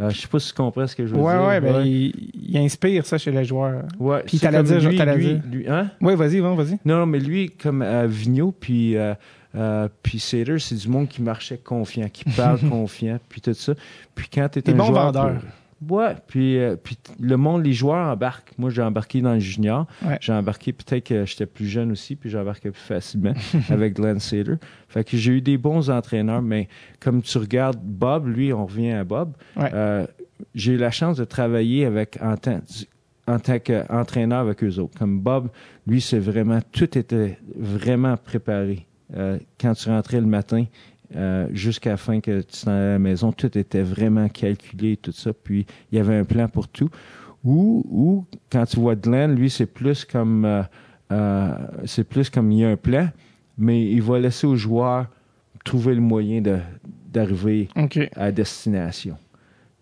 Euh, 0.00 0.10
je 0.10 0.20
sais 0.20 0.28
pas 0.28 0.38
si 0.38 0.48
tu 0.48 0.54
comprends 0.54 0.86
ce 0.86 0.96
que 0.96 1.06
je 1.06 1.14
veux 1.14 1.20
ouais, 1.20 1.32
dire. 1.32 1.46
Ouais, 1.46 1.60
ben, 1.60 1.82
il, 1.82 2.30
il, 2.34 2.56
inspire 2.58 3.04
ça 3.04 3.18
chez 3.18 3.30
les 3.30 3.44
joueurs. 3.44 3.82
Ouais, 3.98 4.22
puis 4.24 4.38
t'allais 4.38 4.62
dire, 4.62 4.80
lui, 4.80 4.96
dire. 4.96 5.42
Lui, 5.50 5.68
hein? 5.68 5.90
Oui, 6.00 6.14
vas-y, 6.14 6.40
vas-y. 6.40 6.78
Non, 6.84 7.00
non, 7.00 7.06
mais 7.06 7.18
lui, 7.18 7.50
comme 7.50 7.82
euh, 7.82 8.06
Vigneault, 8.06 8.54
puis, 8.58 8.96
euh, 8.96 9.14
euh, 9.56 9.88
puis 10.02 10.18
Sater, 10.18 10.58
c'est 10.58 10.76
du 10.76 10.88
monde 10.88 11.08
qui 11.08 11.20
marchait 11.20 11.58
confiant, 11.58 12.08
qui 12.08 12.24
parle 12.24 12.60
confiant, 12.70 13.18
puis 13.28 13.42
tout 13.42 13.52
ça. 13.52 13.74
Puis 14.14 14.28
quand 14.32 14.48
t'es 14.48 14.70
un 14.70 14.74
bon 14.74 14.86
joueur... 14.86 15.12
vendeur. 15.12 15.42
Ouais, 15.88 16.14
puis, 16.26 16.58
euh, 16.58 16.76
puis 16.76 16.98
le 17.18 17.36
monde, 17.36 17.64
les 17.64 17.72
joueurs 17.72 18.12
embarquent. 18.12 18.52
Moi, 18.58 18.68
j'ai 18.68 18.82
embarqué 18.82 19.22
dans 19.22 19.32
le 19.32 19.40
junior. 19.40 19.86
J'ai 20.20 20.32
embarqué, 20.32 20.72
peut-être 20.72 21.04
que 21.04 21.24
j'étais 21.24 21.46
plus 21.46 21.66
jeune 21.66 21.92
aussi, 21.92 22.16
puis 22.16 22.28
j'ai 22.28 22.38
embarqué 22.38 22.70
plus 22.70 22.80
facilement 22.80 23.32
avec 23.70 23.94
Glenn 23.94 24.20
Sater. 24.20 24.56
Fait 24.88 25.04
que 25.04 25.16
j'ai 25.16 25.32
eu 25.32 25.40
des 25.40 25.56
bons 25.56 25.88
entraîneurs, 25.88 26.42
mais 26.42 26.68
comme 27.00 27.22
tu 27.22 27.38
regardes 27.38 27.80
Bob, 27.82 28.26
lui, 28.26 28.52
on 28.52 28.66
revient 28.66 28.92
à 28.92 29.04
Bob. 29.04 29.32
Euh, 29.58 30.06
j'ai 30.54 30.72
eu 30.72 30.76
la 30.76 30.90
chance 30.90 31.16
de 31.16 31.24
travailler 31.24 31.86
avec 31.86 32.18
en 32.20 32.36
tant, 32.36 32.60
en 33.26 33.38
tant 33.38 33.58
qu'entraîneur 33.58 34.40
avec 34.40 34.62
eux 34.62 34.78
autres. 34.78 34.98
Comme 34.98 35.20
Bob, 35.20 35.48
lui, 35.86 36.02
c'est 36.02 36.18
vraiment, 36.18 36.60
tout 36.72 36.98
était 36.98 37.38
vraiment 37.56 38.16
préparé. 38.18 38.86
Euh, 39.16 39.38
quand 39.60 39.74
tu 39.74 39.88
rentrais 39.88 40.20
le 40.20 40.26
matin, 40.26 40.64
euh, 41.16 41.48
jusqu'à 41.52 41.90
la 41.90 41.96
fin 41.96 42.20
que 42.20 42.40
tu 42.42 42.64
t'en 42.64 42.70
à 42.70 42.92
la 42.92 42.98
maison, 42.98 43.32
tout 43.32 43.56
était 43.58 43.82
vraiment 43.82 44.28
calculé, 44.28 44.96
tout 44.96 45.12
ça. 45.12 45.32
Puis 45.32 45.66
il 45.90 45.98
y 45.98 46.00
avait 46.00 46.16
un 46.16 46.24
plan 46.24 46.48
pour 46.48 46.68
tout. 46.68 46.90
Ou, 47.44 47.84
ou 47.90 48.24
quand 48.50 48.64
tu 48.66 48.78
vois 48.78 48.94
Glenn, 48.94 49.34
lui, 49.34 49.50
c'est 49.50 49.66
plus 49.66 50.04
comme 50.04 50.44
euh, 50.44 50.62
euh, 51.10 51.54
c'est 51.84 52.04
plus 52.04 52.30
comme 52.30 52.52
il 52.52 52.58
y 52.58 52.64
a 52.64 52.70
un 52.70 52.76
plan, 52.76 53.08
mais 53.58 53.90
il 53.90 54.02
va 54.02 54.18
laisser 54.18 54.46
aux 54.46 54.56
joueurs 54.56 55.06
trouver 55.64 55.94
le 55.94 56.00
moyen 56.00 56.40
de 56.40 56.58
d'arriver 57.10 57.68
à 58.14 58.30
destination. 58.30 59.16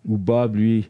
Ou 0.05 0.17
Bob, 0.17 0.55
lui, 0.55 0.89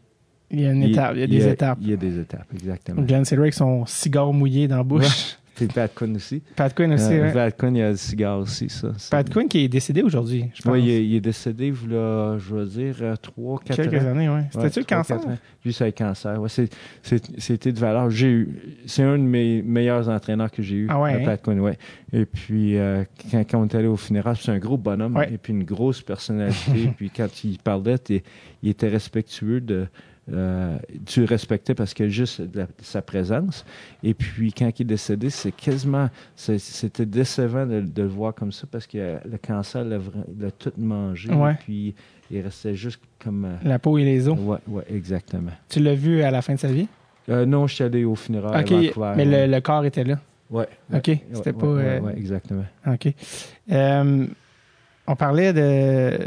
il 0.50 0.60
y 0.60 0.66
a 0.66 0.72
une 0.72 0.82
étape, 0.82 1.12
il 1.14 1.20
y 1.20 1.24
a 1.24 1.26
des 1.26 1.48
étapes. 1.48 1.78
Il 1.80 1.90
y 1.90 1.92
a 1.92 1.96
des 1.96 2.18
étapes, 2.18 2.46
exactement. 2.54 3.02
Glenn 3.02 3.24
avec 3.30 3.54
son 3.54 3.84
cigare 3.86 4.32
mouillé 4.32 4.66
dans 4.66 4.78
la 4.78 4.82
bouche. 4.82 5.36
C'est 5.60 5.74
Pat 5.74 5.92
Quinn 5.94 6.16
aussi. 6.16 6.42
Pat 6.56 6.74
Quinn 6.74 6.94
aussi, 6.94 7.12
euh, 7.12 7.32
Pat 7.32 7.54
Quinn, 7.54 7.76
il 7.76 7.80
y 7.80 7.82
a 7.82 7.90
le 7.90 7.96
cigare 7.96 8.38
aussi, 8.38 8.70
ça. 8.70 8.88
Pat 9.10 9.28
Quinn 9.28 9.46
qui 9.46 9.58
est 9.58 9.68
décédé 9.68 10.00
aujourd'hui, 10.00 10.46
je 10.54 10.62
pense. 10.62 10.72
Oui, 10.72 10.84
il, 10.84 11.14
est 11.14 11.20
décédé, 11.20 11.66
il 11.66 11.74
je 11.74 12.54
veux 12.54 12.64
dire, 12.64 12.96
euh, 13.02 13.14
trois, 13.16 13.60
quatre 13.62 13.76
Quelques 13.76 14.02
années, 14.06 14.30
oui. 14.30 14.40
C'était-tu 14.52 14.80
le 14.80 14.84
cancer? 14.86 15.18
Lui, 15.62 15.74
c'est 15.74 15.84
le 15.84 15.92
cancer. 15.92 16.40
Ouais, 16.40 16.48
c'était 16.48 17.72
de 17.72 17.78
valeur. 17.78 18.08
J'ai 18.08 18.30
eu, 18.30 18.48
c'est 18.86 19.02
un 19.02 19.18
de 19.18 19.22
mes 19.22 19.60
meilleurs 19.60 20.08
entraîneurs 20.08 20.50
que 20.50 20.62
j'ai 20.62 20.76
eu. 20.76 20.86
Ah 20.88 20.98
ouais, 20.98 21.12
hein? 21.12 21.24
Pat 21.26 21.42
Quinn, 21.42 21.60
ouais. 21.60 21.76
Et 22.14 22.24
puis, 22.24 22.78
euh, 22.78 23.04
quand, 23.30 23.44
quand, 23.50 23.60
on 23.60 23.66
est 23.66 23.74
allé 23.74 23.86
au 23.86 23.96
funérail, 23.96 24.36
c'est 24.40 24.50
un 24.50 24.58
gros 24.58 24.78
bonhomme 24.78 25.22
et 25.30 25.36
puis 25.36 25.52
une 25.52 25.64
grosse 25.64 26.00
personnalité. 26.00 26.90
puis 26.96 27.10
quand 27.14 27.44
il 27.44 27.58
parlait, 27.58 27.96
il 28.62 28.70
était 28.70 28.88
respectueux 28.88 29.60
de 29.60 29.88
euh, 30.32 30.78
tu 31.06 31.24
respectais 31.24 31.74
parce 31.74 31.94
que 31.94 32.08
juste 32.08 32.42
sa 32.82 33.02
présence. 33.02 33.64
Et 34.02 34.14
puis, 34.14 34.52
quand 34.52 34.70
il 34.78 34.82
est 34.82 34.84
décédé, 34.84 35.30
c'est 35.30 35.52
quasiment, 35.52 36.08
c'était 36.36 37.06
décevant 37.06 37.66
de, 37.66 37.82
le 37.96 38.06
voir 38.06 38.34
comme 38.34 38.52
ça 38.52 38.66
parce 38.70 38.86
que 38.86 39.18
le 39.24 39.38
cancer 39.38 39.84
l'a 39.84 40.50
tout 40.52 40.72
mangé. 40.76 41.30
Et 41.30 41.54
puis, 41.60 41.94
il 42.30 42.40
restait 42.42 42.74
juste 42.74 43.00
comme. 43.22 43.44
Euh, 43.44 43.56
La 43.64 43.78
peau 43.78 43.98
et 43.98 44.04
les 44.04 44.28
os. 44.28 44.38
Oui, 44.38 44.58
ouais, 44.68 44.84
exactement. 44.88 45.52
Tu 45.68 45.80
l'as 45.80 45.94
vu 45.94 46.22
à 46.22 46.30
la 46.30 46.42
fin 46.42 46.54
de 46.54 46.60
sa 46.60 46.68
vie? 46.68 46.86
Euh, 47.28 47.44
non, 47.44 47.66
je 47.66 47.74
suis 47.74 47.84
allé 47.84 48.04
au 48.04 48.14
funérail 48.14 48.92
Mais 49.16 49.46
le, 49.46 49.60
corps 49.60 49.84
était 49.84 50.04
là? 50.04 50.18
Oui. 50.50 50.64
OK. 50.92 51.10
C'était 51.32 51.52
pas. 51.52 51.66
Oui, 51.66 52.12
exactement. 52.16 52.64
OK. 52.86 53.14
On 55.06 55.16
parlait 55.16 55.52
de. 55.52 56.18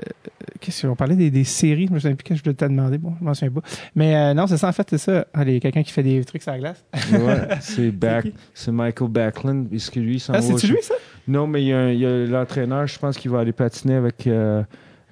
Qu'est-ce 0.60 0.88
qu'on 0.88 0.96
parlait 0.96 1.16
des, 1.16 1.30
des, 1.30 1.44
séries? 1.44 1.88
Je 1.88 1.94
me 1.94 2.00
souviens 2.00 2.16
plus 2.16 2.24
quand 2.24 2.36
je 2.36 2.44
voulais 2.44 2.56
te 2.56 2.66
demander. 2.66 2.98
Bon, 2.98 3.14
je 3.20 3.26
m'en 3.26 3.34
souviens 3.34 3.52
pas. 3.52 3.68
Mais 3.96 4.16
euh, 4.16 4.34
non, 4.34 4.48
c'est 4.48 4.58
ça, 4.58 4.70
en 4.70 4.72
fait, 4.72 4.90
c'est 4.90 4.98
ça. 4.98 5.26
Ah, 5.34 5.44
il 5.44 5.54
y 5.54 5.58
a 5.58 5.60
quelqu'un 5.60 5.84
qui 5.84 5.92
fait 5.92 6.04
des 6.04 6.24
trucs 6.24 6.42
sur 6.42 6.52
la 6.52 6.60
glace. 6.60 6.84
ouais, 7.12 7.48
c'est 7.62 7.92
Back, 7.92 8.28
Michael 8.68 9.10
Backlund. 9.10 9.74
Est-ce 9.74 9.92
que 9.92 10.00
lui, 10.00 10.24
Ah, 10.30 10.42
c'est 10.42 10.68
lui, 10.68 10.78
ça? 10.82 10.96
Non, 11.28 11.48
mais 11.48 11.64
il 11.64 11.68
y 11.68 12.06
a, 12.06 12.26
l'entraîneur, 12.26 12.88
je 12.88 13.00
pense 13.00 13.18
qu'il 13.18 13.32
va 13.32 13.40
aller 13.40 13.54
patiner 13.54 13.96
avec. 13.96 14.28
Euh, 14.28 14.64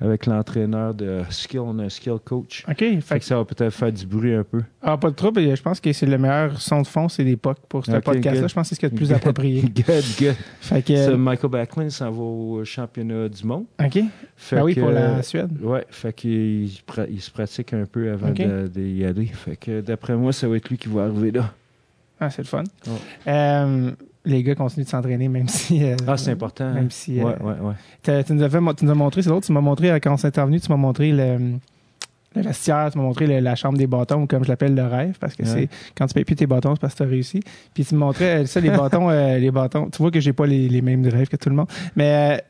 avec 0.02 0.26
l'entraîneur 0.26 0.96
de 0.96 1.22
skill, 1.30 1.60
on 1.60 1.78
a 1.78 1.84
un 1.84 1.90
skill 1.90 2.18
coach. 2.24 2.66
OK. 2.68 2.84
Fait, 3.02 3.20
que 3.20 3.26
ça 3.26 3.38
va 3.38 3.46
peut-être 3.46 3.72
faire 3.72 3.92
du 3.92 4.06
bruit 4.06 4.34
un 4.34 4.44
peu. 4.44 4.62
Ah, 4.82 4.98
pas 4.98 5.12
de 5.12 5.16
trouble. 5.16 5.56
Je 5.56 5.62
pense 5.62 5.80
que 5.80 5.94
c'est 5.94 6.08
le 6.08 6.18
meilleur 6.18 6.60
son 6.60 6.82
de 6.82 6.88
fond, 6.88 7.08
c'est 7.08 7.24
l'époque 7.24 7.60
pour 7.70 7.86
ce 7.86 7.92
podcast-là. 7.92 8.48
Je 8.48 8.54
pense 8.54 8.70
que 8.70 8.70
c'est 8.70 8.76
ce 8.76 8.80
qui 8.80 8.86
est 8.88 8.90
le 8.90 8.96
plus 8.96 9.14
approprié. 9.14 9.62
good, 9.62 10.04
good. 10.20 10.36
Fait 10.60 10.82
que, 10.82 11.14
Michael 11.14 11.52
Backlund 11.52 11.92
s'en 11.92 12.10
va 12.10 12.22
au 12.22 12.66
championnat 12.66 13.30
du 13.30 13.46
monde. 13.46 13.66
OK. 13.80 14.00
Fait 14.36 14.58
ah 14.58 14.64
oui, 14.64 14.74
pour 14.74 14.90
la 14.90 15.22
Suède. 15.22 15.52
Ouais, 15.62 15.86
fait 15.90 16.14
qu'il 16.14 16.70
il 17.10 17.22
se 17.22 17.30
pratique 17.30 17.74
un 17.74 17.86
peu 17.86 18.12
avant 18.12 18.32
d'y 18.32 19.06
aller. 19.06 19.28
Fait 19.28 19.56
que 19.56 19.82
d'après 19.82 20.16
moi, 20.16 20.34
ça 20.34 20.48
va 20.48 20.58
être 20.58 20.70
lui 20.70 20.78
qui 20.78 20.90
va 20.90 21.04
arriver 21.04 21.32
là. 21.32 21.54
Ah, 22.20 22.30
c'est 22.30 22.42
le 22.42 22.48
fun. 22.48 22.64
Euh, 23.28 23.92
les 24.26 24.44
gars 24.44 24.56
continuent 24.56 24.86
de 24.86 24.90
s'entraîner, 24.90 25.28
même 25.28 25.48
si. 25.48 25.84
Euh, 25.84 25.96
ah, 26.08 26.18
c'est 26.18 26.32
important. 26.32 26.72
Même 26.74 26.92
si. 26.92 27.20
Euh, 27.20 27.24
ouais, 27.24 27.36
ouais, 27.42 27.56
ouais. 27.60 28.24
Tu 28.24 28.34
nous, 28.34 28.44
as 28.44 28.50
fait, 28.50 28.60
tu 28.76 28.86
nous 28.86 28.92
as 28.92 28.96
montré, 28.96 29.22
c'est 29.22 29.30
l'autre, 29.30 29.46
tu 29.46 29.52
m'as 29.52 29.62
montré, 29.62 29.92
euh, 29.92 30.00
quand 30.02 30.14
on 30.14 30.18
s'est 30.18 30.28
intervenu, 30.28 30.60
tu 30.60 30.70
m'as 30.70 30.78
montré 30.78 31.12
le, 31.12 31.58
le 32.36 32.42
vestiaire, 32.42 32.90
tu 32.92 32.98
m'as 32.98 33.04
montré 33.04 33.42
la 33.42 33.56
chambre 33.56 33.78
des 33.78 33.88
bâtons, 33.88 34.24
ou 34.24 34.28
comme 34.28 34.44
je 34.44 34.50
l'appelle, 34.50 34.76
le 34.76 34.86
rêve, 34.86 35.18
parce 35.20 35.36
que 35.36 35.46
c'est 35.46 35.70
quand 35.98 36.08
tu 36.08 36.14
payes 36.14 36.26
plus 36.26 36.36
tes 36.36 36.48
bâtons, 36.48 36.76
c'est 36.76 36.82
parce 36.82 36.94
que 36.94 36.98
tu 36.98 37.04
as 37.04 37.08
réussi. 37.08 37.40
Puis 37.74 37.86
tu 37.86 37.96
me 37.96 38.00
montrais, 38.00 38.46
ça, 38.46 38.60
les 38.60 38.70
bâtons, 38.70 39.10
les 39.10 39.52
bâtons. 39.52 39.90
Tu 39.90 39.98
vois 40.02 40.12
que 40.12 40.20
j'ai 40.20 40.34
pas 40.34 40.46
les, 40.46 40.70
les, 40.70 40.82
mêmes 40.82 41.06
rêves 41.08 41.30
que 41.30 41.38
tout 41.38 41.50
le 41.50 41.56
monde. 41.56 41.68
Mais 41.96 42.44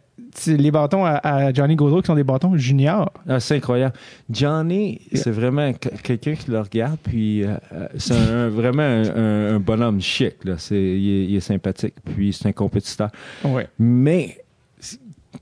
les 0.48 0.72
bâtons 0.72 1.06
à, 1.06 1.54
Johnny 1.54 1.76
Gaudreau 1.76 2.02
qui 2.02 2.08
sont 2.08 2.16
des 2.16 2.24
bâtons 2.24 2.56
juniors. 2.58 3.12
Ah, 3.28 3.40
c'est 3.40 3.56
incroyable. 3.56 3.96
Johnny, 4.30 5.02
c'est 5.14 5.32
vraiment 5.32 5.74
quelqu'un 5.74 6.36
qui 6.36 6.52
le 6.52 6.60
regarde, 6.60 6.98
puis 7.04 7.44
euh, 7.44 7.56
euh, 7.74 7.88
c'est 7.98 8.48
vraiment 8.50 8.84
un, 8.84 9.60
bonhomme 9.60 10.02
chic. 10.02 10.44
Là. 10.44 10.56
il, 10.72 11.36
est, 11.36 11.40
sympathique, 11.40 11.96
puis 12.16 12.34
c'est 12.34 12.48
un 12.48 12.54
compétiteur. 12.54 13.10
Ouais. 13.44 13.68
Mais 13.78 14.38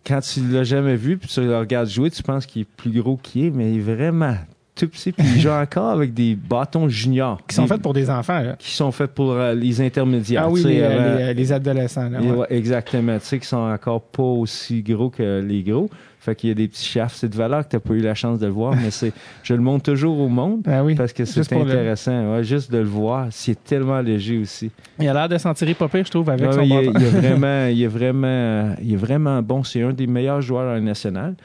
quand 0.05 0.21
tu 0.21 0.41
l'as 0.47 0.63
jamais 0.63 0.95
vu, 0.95 1.17
puis 1.17 1.29
tu 1.29 1.41
le 1.41 1.57
regardes 1.57 1.89
jouer, 1.89 2.09
tu 2.11 2.23
penses 2.23 2.45
qu'il 2.45 2.63
est 2.63 2.67
plus 2.77 2.91
gros 2.91 3.17
qu'il 3.17 3.45
est, 3.45 3.49
mais 3.49 3.71
il 3.71 3.77
est 3.77 3.95
vraiment 3.95 4.35
tout 4.79 4.87
petit, 4.87 5.11
puis 5.11 5.25
il 5.35 5.41
joue 5.41 5.49
encore 5.49 5.89
avec 5.89 6.13
des 6.13 6.35
bâtons 6.35 6.87
juniors. 6.87 7.39
Qui 7.47 7.55
sont 7.55 7.67
faits 7.67 7.81
pour 7.81 7.93
des 7.93 8.09
enfants, 8.09 8.39
là. 8.39 8.55
Qui 8.57 8.71
sont 8.71 8.91
faits 8.91 9.11
pour 9.11 9.33
euh, 9.33 9.53
les 9.53 9.81
intermédiaires. 9.81 10.43
Ah 10.45 10.49
oui, 10.49 10.63
les, 10.63 11.33
les, 11.33 11.51
adolescents, 11.51 12.09
là, 12.09 12.19
exactement. 12.49 13.17
Tu 13.19 13.25
sais, 13.25 13.39
qui 13.39 13.47
sont 13.47 13.57
encore 13.57 14.01
pas 14.01 14.23
aussi 14.23 14.81
gros 14.81 15.09
que 15.09 15.41
les 15.41 15.63
gros. 15.63 15.89
Fait 16.21 16.35
qu'il 16.35 16.49
y 16.49 16.51
a 16.51 16.55
des 16.55 16.67
petits 16.67 16.85
chafs. 16.85 17.15
C'est 17.15 17.29
de 17.29 17.35
valeur 17.35 17.63
que 17.63 17.69
tu 17.69 17.75
n'as 17.77 17.79
pas 17.79 17.93
eu 17.93 18.01
la 18.01 18.13
chance 18.13 18.39
de 18.39 18.45
le 18.45 18.51
voir, 18.51 18.75
mais 18.75 18.91
c'est, 18.91 19.13
je 19.43 19.53
le 19.53 19.61
montre 19.61 19.91
toujours 19.91 20.19
au 20.19 20.27
monde 20.27 20.63
ah 20.67 20.83
oui, 20.83 20.95
parce 20.95 21.13
que 21.13 21.23
c'est 21.25 21.53
intéressant. 21.53 22.33
Ouais, 22.33 22.43
juste 22.43 22.71
de 22.71 22.77
le 22.77 22.83
voir. 22.83 23.27
C'est 23.31 23.61
tellement 23.63 24.01
léger 24.01 24.37
aussi. 24.37 24.69
Il 24.99 25.07
a 25.07 25.13
l'air 25.13 25.29
de 25.29 25.37
s'en 25.37 25.53
tirer 25.53 25.73
pas 25.73 25.87
pire, 25.87 26.05
je 26.05 26.11
trouve, 26.11 26.29
avec 26.29 26.51
son 26.53 26.61
il, 26.61 26.69
bâton. 26.69 26.93
il, 26.99 27.03
est 27.03 27.09
vraiment, 27.21 27.67
il 27.67 27.83
est 27.83 27.87
vraiment, 27.87 28.75
il 28.81 28.93
est 28.93 28.97
vraiment 28.97 29.41
bon. 29.41 29.63
C'est 29.63 29.81
un 29.81 29.93
des 29.93 30.07
meilleurs 30.07 30.41
joueurs 30.41 30.79
national 30.81 31.35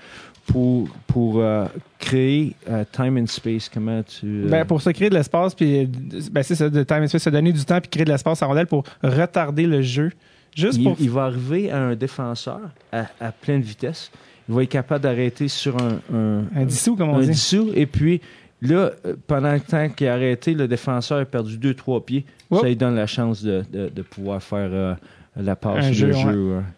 pour, 0.46 0.88
pour 1.06 1.40
euh, 1.40 1.66
créer 1.98 2.54
euh, 2.68 2.84
time 2.92 3.18
and 3.18 3.26
space? 3.26 3.68
Comment 3.68 4.02
tu. 4.02 4.44
Euh, 4.44 4.48
ben, 4.48 4.64
pour 4.64 4.80
se 4.80 4.90
créer 4.90 5.10
de 5.10 5.14
l'espace, 5.14 5.54
puis 5.54 5.88
ben, 6.30 6.42
c'est 6.42 6.54
ça, 6.54 6.68
de 6.68 6.82
time 6.82 7.02
and 7.02 7.08
space, 7.08 7.22
se 7.22 7.30
donner 7.30 7.52
du 7.52 7.64
temps 7.64 7.80
puis 7.80 7.90
créer 7.90 8.04
de 8.04 8.10
l'espace 8.10 8.42
à 8.42 8.46
rondelle 8.46 8.66
pour 8.66 8.84
retarder 9.02 9.66
le 9.66 9.82
jeu. 9.82 10.10
Juste 10.54 10.78
il, 10.78 10.84
pour... 10.84 10.96
il 11.00 11.10
va 11.10 11.24
arriver 11.24 11.70
à 11.70 11.78
un 11.78 11.94
défenseur 11.96 12.60
à, 12.92 13.06
à 13.20 13.32
pleine 13.32 13.60
vitesse. 13.60 14.10
Il 14.48 14.54
va 14.54 14.62
être 14.62 14.68
capable 14.68 15.02
d'arrêter 15.02 15.48
sur 15.48 15.76
un. 15.82 16.00
Un, 16.14 16.44
un 16.54 16.64
dissous, 16.64 16.96
comme 16.96 17.10
on 17.10 17.20
dit. 17.20 17.28
Un 17.28 17.32
dissous, 17.32 17.70
et 17.74 17.86
puis. 17.86 18.20
Là, 18.62 18.92
pendant 19.26 19.52
le 19.52 19.60
temps 19.60 19.90
qu'il 19.90 20.06
a 20.06 20.14
arrêté, 20.14 20.54
le 20.54 20.66
défenseur 20.66 21.18
a 21.18 21.24
perdu 21.26 21.58
deux, 21.58 21.74
trois 21.74 22.02
pieds. 22.02 22.24
Ça 22.50 22.62
lui 22.62 22.76
donne 22.76 22.94
la 22.94 23.06
chance 23.06 23.42
de, 23.42 23.62
de, 23.70 23.90
de 23.90 24.02
pouvoir 24.02 24.42
faire 24.42 24.96
la 25.36 25.56
passe, 25.56 25.86
le 25.86 25.92
jeu. 25.92 26.12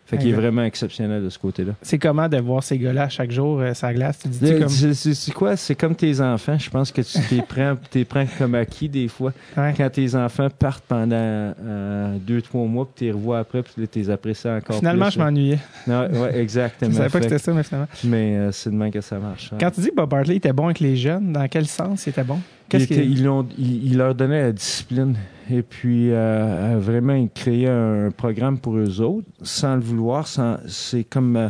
Fait 0.07 0.19
qu'il 0.19 0.29
est 0.29 0.33
vraiment 0.33 0.63
exceptionnel 0.63 1.25
de 1.25 1.29
ce 1.29 1.39
côté-là. 1.39 1.73
C'est 1.83 1.99
comment 1.99 2.29
de 2.29 2.37
voir 2.39 2.63
ces 2.63 2.79
gars-là 2.79 3.09
chaque 3.09 3.33
jour, 3.33 3.61
euh, 3.61 3.75
sa 3.75 3.93
glace? 3.93 4.21
Tu 4.21 4.29
dis 4.29 4.59
comme... 4.59 4.69
C'est 4.69 5.33
quoi? 5.33 5.57
C'est 5.57 5.75
comme 5.75 5.97
tes 5.97 6.21
enfants. 6.21 6.57
Je 6.57 6.71
pense 6.71 6.93
que 6.93 7.03
tu 7.03 7.19
t'es 7.29 7.43
prends, 7.49 7.77
prends 8.09 8.27
comme 8.39 8.55
acquis 8.55 8.89
des 8.89 9.09
fois. 9.09 9.33
Quand 9.55 9.91
tes 9.91 10.15
enfants 10.15 10.49
partent 10.57 10.85
pendant 10.87 11.17
euh, 11.17 12.17
deux, 12.19 12.41
trois 12.41 12.65
mois, 12.67 12.85
puis 12.85 12.95
tu 12.97 13.05
les 13.07 13.13
revois 13.13 13.41
après, 13.41 13.63
puis 13.63 13.89
tu 13.89 13.99
les 13.99 14.11
apprécies 14.11 14.49
encore 14.49 14.77
Finalement, 14.77 15.11
je 15.11 15.19
m'ennuyais. 15.19 15.59
Ouais, 15.87 16.09
exactement. 16.39 16.93
je 16.93 16.97
savais 16.97 17.11
pas 17.11 17.19
que 17.19 17.25
c'était 17.25 17.39
ça, 17.39 17.53
mais 17.53 17.63
finalement. 17.65 17.89
Mais 18.05 18.37
euh, 18.37 18.53
c'est 18.53 18.71
de 18.71 18.77
même 18.77 18.93
que 18.93 19.01
ça 19.01 19.19
marche. 19.19 19.51
Quand 19.59 19.71
tu 19.73 19.81
dis 19.81 19.91
que 19.91 19.95
Bob 19.97 20.11
Bartley 20.11 20.37
était 20.37 20.53
bon 20.53 20.67
avec 20.67 20.81
les 20.81 20.97
jeunes, 20.97 21.33
dans 21.33 21.49
quel 21.49 21.67
sens 21.67 22.07
il 22.07 22.11
était 22.11 22.25
bon? 22.25 22.39
Il, 22.73 23.97
leur 23.97 24.15
donnait 24.15 24.43
la 24.43 24.53
discipline 24.53 25.17
et 25.51 25.63
puis 25.63 26.11
euh, 26.11 26.77
vraiment 26.81 27.15
il 27.15 27.31
créait 27.31 27.69
un 27.69 28.11
programme 28.11 28.59
pour 28.59 28.77
eux 28.77 29.01
autres 29.01 29.27
sans 29.43 29.77
le 29.77 29.81
vouloir. 29.81 30.27
c'est 30.67 31.05
comme, 31.05 31.37
euh, 31.37 31.49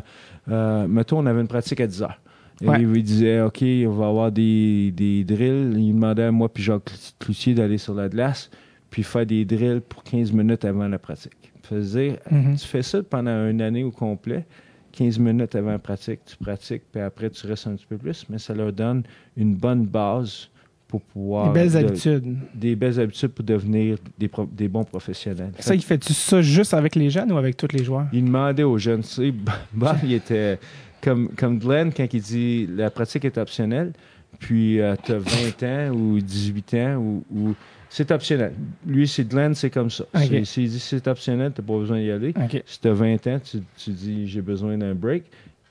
euh, 0.50 0.86
mettons, 0.86 1.18
on 1.18 1.26
avait 1.26 1.40
une 1.40 1.48
pratique 1.48 1.80
à 1.80 1.86
10 1.86 2.02
heures. 2.02 2.20
Et 2.62 2.66
il 2.80 3.02
disait, 3.02 3.42
OK, 3.42 3.62
on 3.62 3.90
va 3.90 4.06
avoir 4.06 4.32
des, 4.32 4.90
des 4.90 5.24
drills. 5.24 5.74
Il 5.76 5.92
demandait 5.92 6.24
à 6.24 6.32
moi 6.32 6.48
puis 6.48 6.62
Jacques 6.62 6.90
Cloutier 7.18 7.54
d'aller 7.54 7.78
sur 7.78 7.94
la 7.94 8.08
glace 8.08 8.50
puis 8.90 9.02
faire 9.02 9.26
des 9.26 9.44
drills 9.44 9.82
pour 9.86 10.02
15 10.04 10.32
minutes 10.32 10.64
avant 10.64 10.88
la 10.88 10.98
pratique. 10.98 11.52
Mm-hmm. 11.70 12.60
Tu 12.60 12.66
fais 12.66 12.82
ça 12.82 13.02
pendant 13.02 13.48
une 13.48 13.60
année 13.60 13.84
au 13.84 13.90
complet. 13.90 14.46
15 14.92 15.18
minutes 15.18 15.54
avant 15.54 15.72
la 15.72 15.78
pratique, 15.78 16.20
tu 16.24 16.36
pratiques, 16.36 16.84
puis 16.90 17.02
après 17.02 17.28
tu 17.28 17.46
restes 17.46 17.66
un 17.66 17.74
petit 17.74 17.86
peu 17.86 17.98
plus, 17.98 18.24
mais 18.30 18.38
ça 18.38 18.54
leur 18.54 18.72
donne 18.72 19.02
une 19.36 19.54
bonne 19.54 19.84
base 19.84 20.48
pour 20.88 21.00
pouvoir. 21.00 21.52
Des 21.52 21.60
belles 21.60 21.76
habitudes. 21.76 22.36
Des 22.54 22.76
belles 22.76 23.00
habitudes 23.00 23.30
pour 23.30 23.44
devenir 23.44 23.96
des, 24.18 24.30
des 24.52 24.68
bons 24.68 24.84
professionnels. 24.84 25.52
Ça, 25.58 25.74
il 25.74 25.82
fait-tu 25.82 26.12
ça 26.12 26.42
juste 26.42 26.74
avec 26.74 26.94
les 26.94 27.10
jeunes 27.10 27.32
ou 27.32 27.36
avec 27.36 27.56
tous 27.56 27.68
les 27.72 27.84
joueurs? 27.84 28.06
Il 28.12 28.24
demandait 28.24 28.62
aux 28.62 28.78
jeunes. 28.78 29.02
Tu 29.02 29.08
sais, 29.08 29.34
bah, 29.72 29.96
il 30.02 30.12
était 30.12 30.58
comme, 31.00 31.28
comme 31.30 31.58
Glenn 31.58 31.92
quand 31.92 32.06
il 32.12 32.20
dit 32.20 32.68
la 32.74 32.90
pratique 32.90 33.24
est 33.24 33.38
optionnelle, 33.38 33.92
puis 34.38 34.80
euh, 34.80 34.94
tu 35.02 35.12
as 35.12 35.18
20 35.18 35.62
ans 35.62 35.94
ou 35.94 36.20
18 36.20 36.74
ans 36.74 36.96
ou. 37.30 37.54
c'est 37.88 38.10
optionnel. 38.10 38.52
Lui, 38.86 39.08
c'est 39.08 39.24
Glenn, 39.24 39.54
c'est 39.54 39.70
comme 39.70 39.90
ça. 39.90 40.04
S'il 40.44 40.68
dit 40.68 40.80
c'est 40.80 41.06
optionnel, 41.08 41.52
tu 41.54 41.60
n'as 41.60 41.66
pas 41.66 41.78
besoin 41.78 41.98
d'y 41.98 42.10
aller. 42.10 42.34
Si 42.64 42.80
tu 42.80 42.88
as 42.88 42.92
20 42.92 43.26
ans, 43.26 43.40
tu, 43.42 43.58
tu 43.76 43.90
dis 43.90 44.28
j'ai 44.28 44.42
besoin 44.42 44.78
d'un 44.78 44.94
break, 44.94 45.24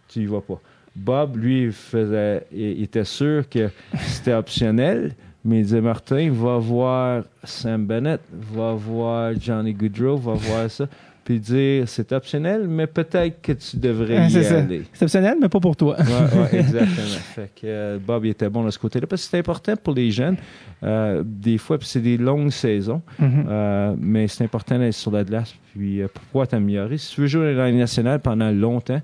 tu 0.09 0.21
y 0.21 0.25
vas 0.25 0.41
pas. 0.41 0.59
Bob, 0.95 1.35
lui, 1.35 1.71
faisait, 1.71 2.45
il, 2.53 2.83
était 2.83 3.03
sûr 3.03 3.47
que 3.49 3.69
c'était 4.07 4.33
optionnel, 4.33 5.13
mais 5.43 5.59
il 5.59 5.63
disait 5.63 5.81
Martin, 5.81 6.31
va 6.31 6.57
voir 6.57 7.23
Sam 7.43 7.85
Bennett, 7.85 8.21
va 8.31 8.73
voir 8.73 9.33
Johnny 9.39 9.73
Goodrow, 9.73 10.15
va 10.15 10.33
voir 10.33 10.71
ça, 10.71 10.87
puis 11.25 11.39
dire 11.39 11.83
c'est 11.87 12.13
optionnel, 12.13 12.65
mais 12.67 12.87
peut-être 12.87 13.41
que 13.41 13.51
tu 13.51 13.77
devrais 13.77 14.29
y 14.29 14.37
aller. 14.37 14.83
C'est 14.93 15.03
optionnel, 15.03 15.37
mais 15.41 15.49
pas 15.49 15.59
pour 15.59 15.75
toi. 15.75 15.97
Oui, 15.99 16.47
exactement. 16.59 17.19
fait 17.35 17.51
que 17.53 17.65
euh, 17.65 17.99
Bob, 17.99 18.23
il 18.25 18.29
était 18.29 18.49
bon 18.49 18.63
de 18.63 18.69
ce 18.69 18.79
côté-là, 18.79 19.05
parce 19.05 19.23
que 19.23 19.31
c'est 19.31 19.39
important 19.39 19.75
pour 19.75 19.93
les 19.93 20.11
jeunes. 20.11 20.37
Euh, 20.81 21.23
des 21.25 21.57
fois, 21.57 21.77
puis 21.77 21.87
c'est 21.87 21.99
des 21.99 22.17
longues 22.17 22.51
saisons, 22.51 23.01
mm-hmm. 23.21 23.45
euh, 23.49 23.95
mais 23.99 24.27
c'est 24.29 24.45
important 24.45 24.79
d'être 24.79 24.93
sur 24.93 25.11
la 25.11 25.25
glace, 25.25 25.53
puis 25.73 26.01
pour 26.13 26.23
pouvoir 26.23 26.47
t'améliorer? 26.47 26.97
Si 26.97 27.15
tu 27.15 27.21
veux 27.21 27.27
jouer 27.27 27.53
dans 27.53 27.63
la 27.63 27.71
nationale 27.71 28.21
pendant 28.21 28.51
longtemps, 28.51 29.01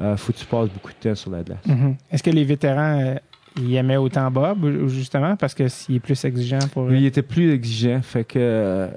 euh, 0.00 0.16
faut 0.16 0.32
que 0.32 0.38
tu 0.38 0.46
passes 0.46 0.68
beaucoup 0.70 0.90
de 0.90 1.08
temps 1.08 1.14
sur 1.14 1.30
la 1.30 1.42
glace. 1.42 1.64
Mhm. 1.66 1.96
Est-ce 2.10 2.22
que 2.22 2.30
les 2.30 2.44
vétérans 2.44 3.00
euh, 3.00 3.14
ils 3.56 3.74
aimaient 3.74 3.96
autant 3.96 4.30
Bob, 4.30 4.88
justement, 4.88 5.36
parce 5.36 5.54
que 5.54 5.68
s'il 5.68 5.96
est 5.96 6.00
plus 6.00 6.24
exigeant 6.24 6.66
pour 6.72 6.84
eux? 6.84 6.94
Il 6.94 7.04
était 7.04 7.22
plus 7.22 7.52
exigeant. 7.52 8.00
Fait 8.02 8.24
que 8.24 8.38
euh, 8.38 8.88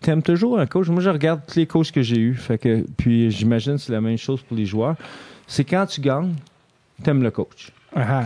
t'aimes 0.00 0.22
toujours 0.22 0.58
un 0.58 0.66
coach. 0.66 0.88
Moi, 0.88 1.02
je 1.02 1.10
regarde 1.10 1.42
tous 1.46 1.58
les 1.58 1.66
coachs 1.66 1.92
que 1.92 2.02
j'ai 2.02 2.18
eus. 2.18 2.34
Fait 2.34 2.58
que, 2.58 2.84
puis 2.96 3.30
j'imagine 3.30 3.74
que 3.74 3.80
c'est 3.80 3.92
la 3.92 4.00
même 4.00 4.16
chose 4.16 4.40
pour 4.42 4.56
les 4.56 4.66
joueurs. 4.66 4.96
C'est 5.46 5.64
quand 5.64 5.86
tu 5.86 6.00
gagnes, 6.00 6.34
t'aimes 7.02 7.22
le 7.22 7.30
coach. 7.30 7.72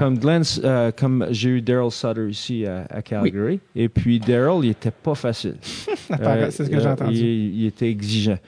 Comme 0.01 0.19
Glenn, 0.19 0.43
euh, 0.65 0.91
comme 0.91 1.27
j'ai 1.31 1.51
eu 1.51 1.63
Daryl 1.63 1.93
Sutter 1.93 2.29
ici 2.29 2.67
à, 2.67 3.03
Calgary. 3.03 3.61
Et 3.77 3.89
puis 3.89 4.19
Daryl, 4.19 4.65
il 4.65 4.71
était 4.71 4.91
pas 4.91 5.15
facile. 5.15 5.55
c'est 5.63 6.51
ce 6.51 6.63
que 6.69 6.81
j'ai 6.81 6.89
entendu. 6.89 7.17
il, 7.17 7.67
était 7.67 7.89
exigeant. 7.89 8.39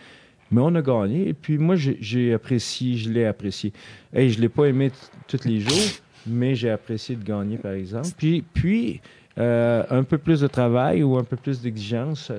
Mais 0.52 0.60
on 0.60 0.74
a 0.74 0.82
gagné. 0.82 1.28
Et 1.28 1.34
puis 1.34 1.58
moi, 1.58 1.76
j'ai 1.76 2.34
apprécié, 2.34 2.96
je 2.96 3.10
l'ai 3.10 3.24
apprécié. 3.24 3.72
Et 4.14 4.28
je 4.28 4.36
ne 4.36 4.42
l'ai 4.42 4.48
pas 4.48 4.66
aimé 4.66 4.90
tous 5.26 5.44
les 5.44 5.60
jours, 5.60 5.90
mais 6.26 6.54
j'ai 6.54 6.70
apprécié 6.70 7.16
de 7.16 7.24
gagner, 7.24 7.56
par 7.56 7.72
exemple. 7.72 8.08
Puis, 8.16 8.44
puis 8.52 9.00
euh, 9.38 9.82
un 9.88 10.02
peu 10.02 10.18
plus 10.18 10.40
de 10.40 10.46
travail 10.46 11.02
ou 11.02 11.16
un 11.16 11.24
peu 11.24 11.36
plus 11.36 11.62
d'exigence, 11.62 12.30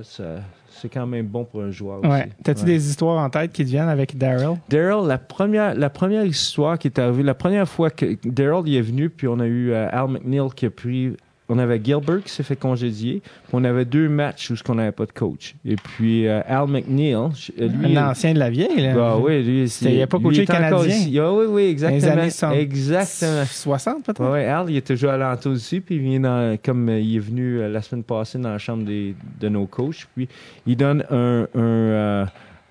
c'est 0.69 0.89
quand 0.89 1.07
même 1.07 1.25
bon 1.25 1.43
pour 1.43 1.63
un 1.63 1.71
joueur 1.71 2.03
ouais. 2.03 2.29
T'as-tu 2.43 2.65
des 2.65 2.87
histoires 2.87 3.23
en 3.23 3.29
tête 3.29 3.51
qui 3.51 3.63
te 3.63 3.69
viennent 3.69 3.89
avec 3.89 4.15
Daryl? 4.15 4.59
Daryl, 4.69 5.07
la 5.07 5.17
première, 5.17 5.73
la 5.73 5.89
première 5.89 6.25
histoire 6.25 6.77
qui 6.77 6.87
est 6.87 6.99
arrivée, 6.99 7.23
la 7.23 7.33
première 7.33 7.67
fois 7.67 7.89
que 7.89 8.17
Daryl 8.23 8.75
est 8.75 8.81
venu, 8.81 9.09
puis 9.09 9.27
on 9.27 9.39
a 9.39 9.47
eu 9.47 9.71
euh, 9.71 9.87
Al 9.91 10.07
McNeil 10.07 10.49
qui 10.55 10.67
a 10.67 10.69
pris 10.69 11.15
on 11.49 11.57
avait 11.57 11.81
Gilbert 11.83 12.23
qui 12.23 12.31
s'est 12.31 12.43
fait 12.43 12.55
congédier. 12.55 13.21
Puis 13.21 13.51
on 13.53 13.63
avait 13.63 13.85
deux 13.85 14.09
matchs 14.09 14.51
où 14.51 14.55
on 14.69 14.75
n'avait 14.75 14.91
pas 14.91 15.05
de 15.05 15.11
coach. 15.11 15.55
Et 15.65 15.75
puis 15.75 16.27
euh, 16.27 16.41
Al 16.47 16.67
McNeil, 16.67 17.15
lui, 17.57 17.97
un 17.97 18.09
ancien 18.09 18.33
de 18.33 18.39
la 18.39 18.49
vieille. 18.49 18.81
Là. 18.81 18.95
Bah, 18.95 19.17
oui, 19.21 19.43
lui, 19.43 19.65
il 19.81 19.99
n'a 19.99 20.07
pas 20.07 20.19
coaché 20.19 20.45
canadien. 20.45 21.31
oui, 21.31 21.45
oui, 21.47 21.63
exactement. 21.63 22.23
Les 22.23 22.43
années 22.43 22.59
exactement. 22.59 23.45
60 23.45 24.05
peut-être? 24.05 24.31
Oui, 24.31 24.43
Al, 24.43 24.69
il 24.69 24.77
est 24.77 24.87
toujours 24.87 25.11
à 25.11 25.17
l'entour 25.17 25.53
aussi. 25.53 25.81
Puis 25.81 25.95
il 25.95 26.01
vient 26.01 26.19
dans, 26.21 26.57
comme 26.63 26.89
euh, 26.89 26.99
il 26.99 27.17
est 27.17 27.19
venu 27.19 27.59
euh, 27.59 27.69
la 27.69 27.81
semaine 27.81 28.03
passée 28.03 28.39
dans 28.39 28.49
la 28.51 28.57
chambre 28.57 28.85
des, 28.85 29.15
de 29.39 29.49
nos 29.49 29.65
coachs. 29.65 30.07
Puis 30.15 30.27
il 30.65 30.77
donne 30.77 31.03
un, 31.11 31.47
un, 31.55 32.27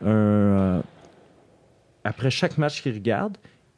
un 0.07 0.83
après 2.05 2.31
chaque 2.31 2.59
match 2.59 2.83
qu'il 2.83 2.95
regarde, 2.95 3.37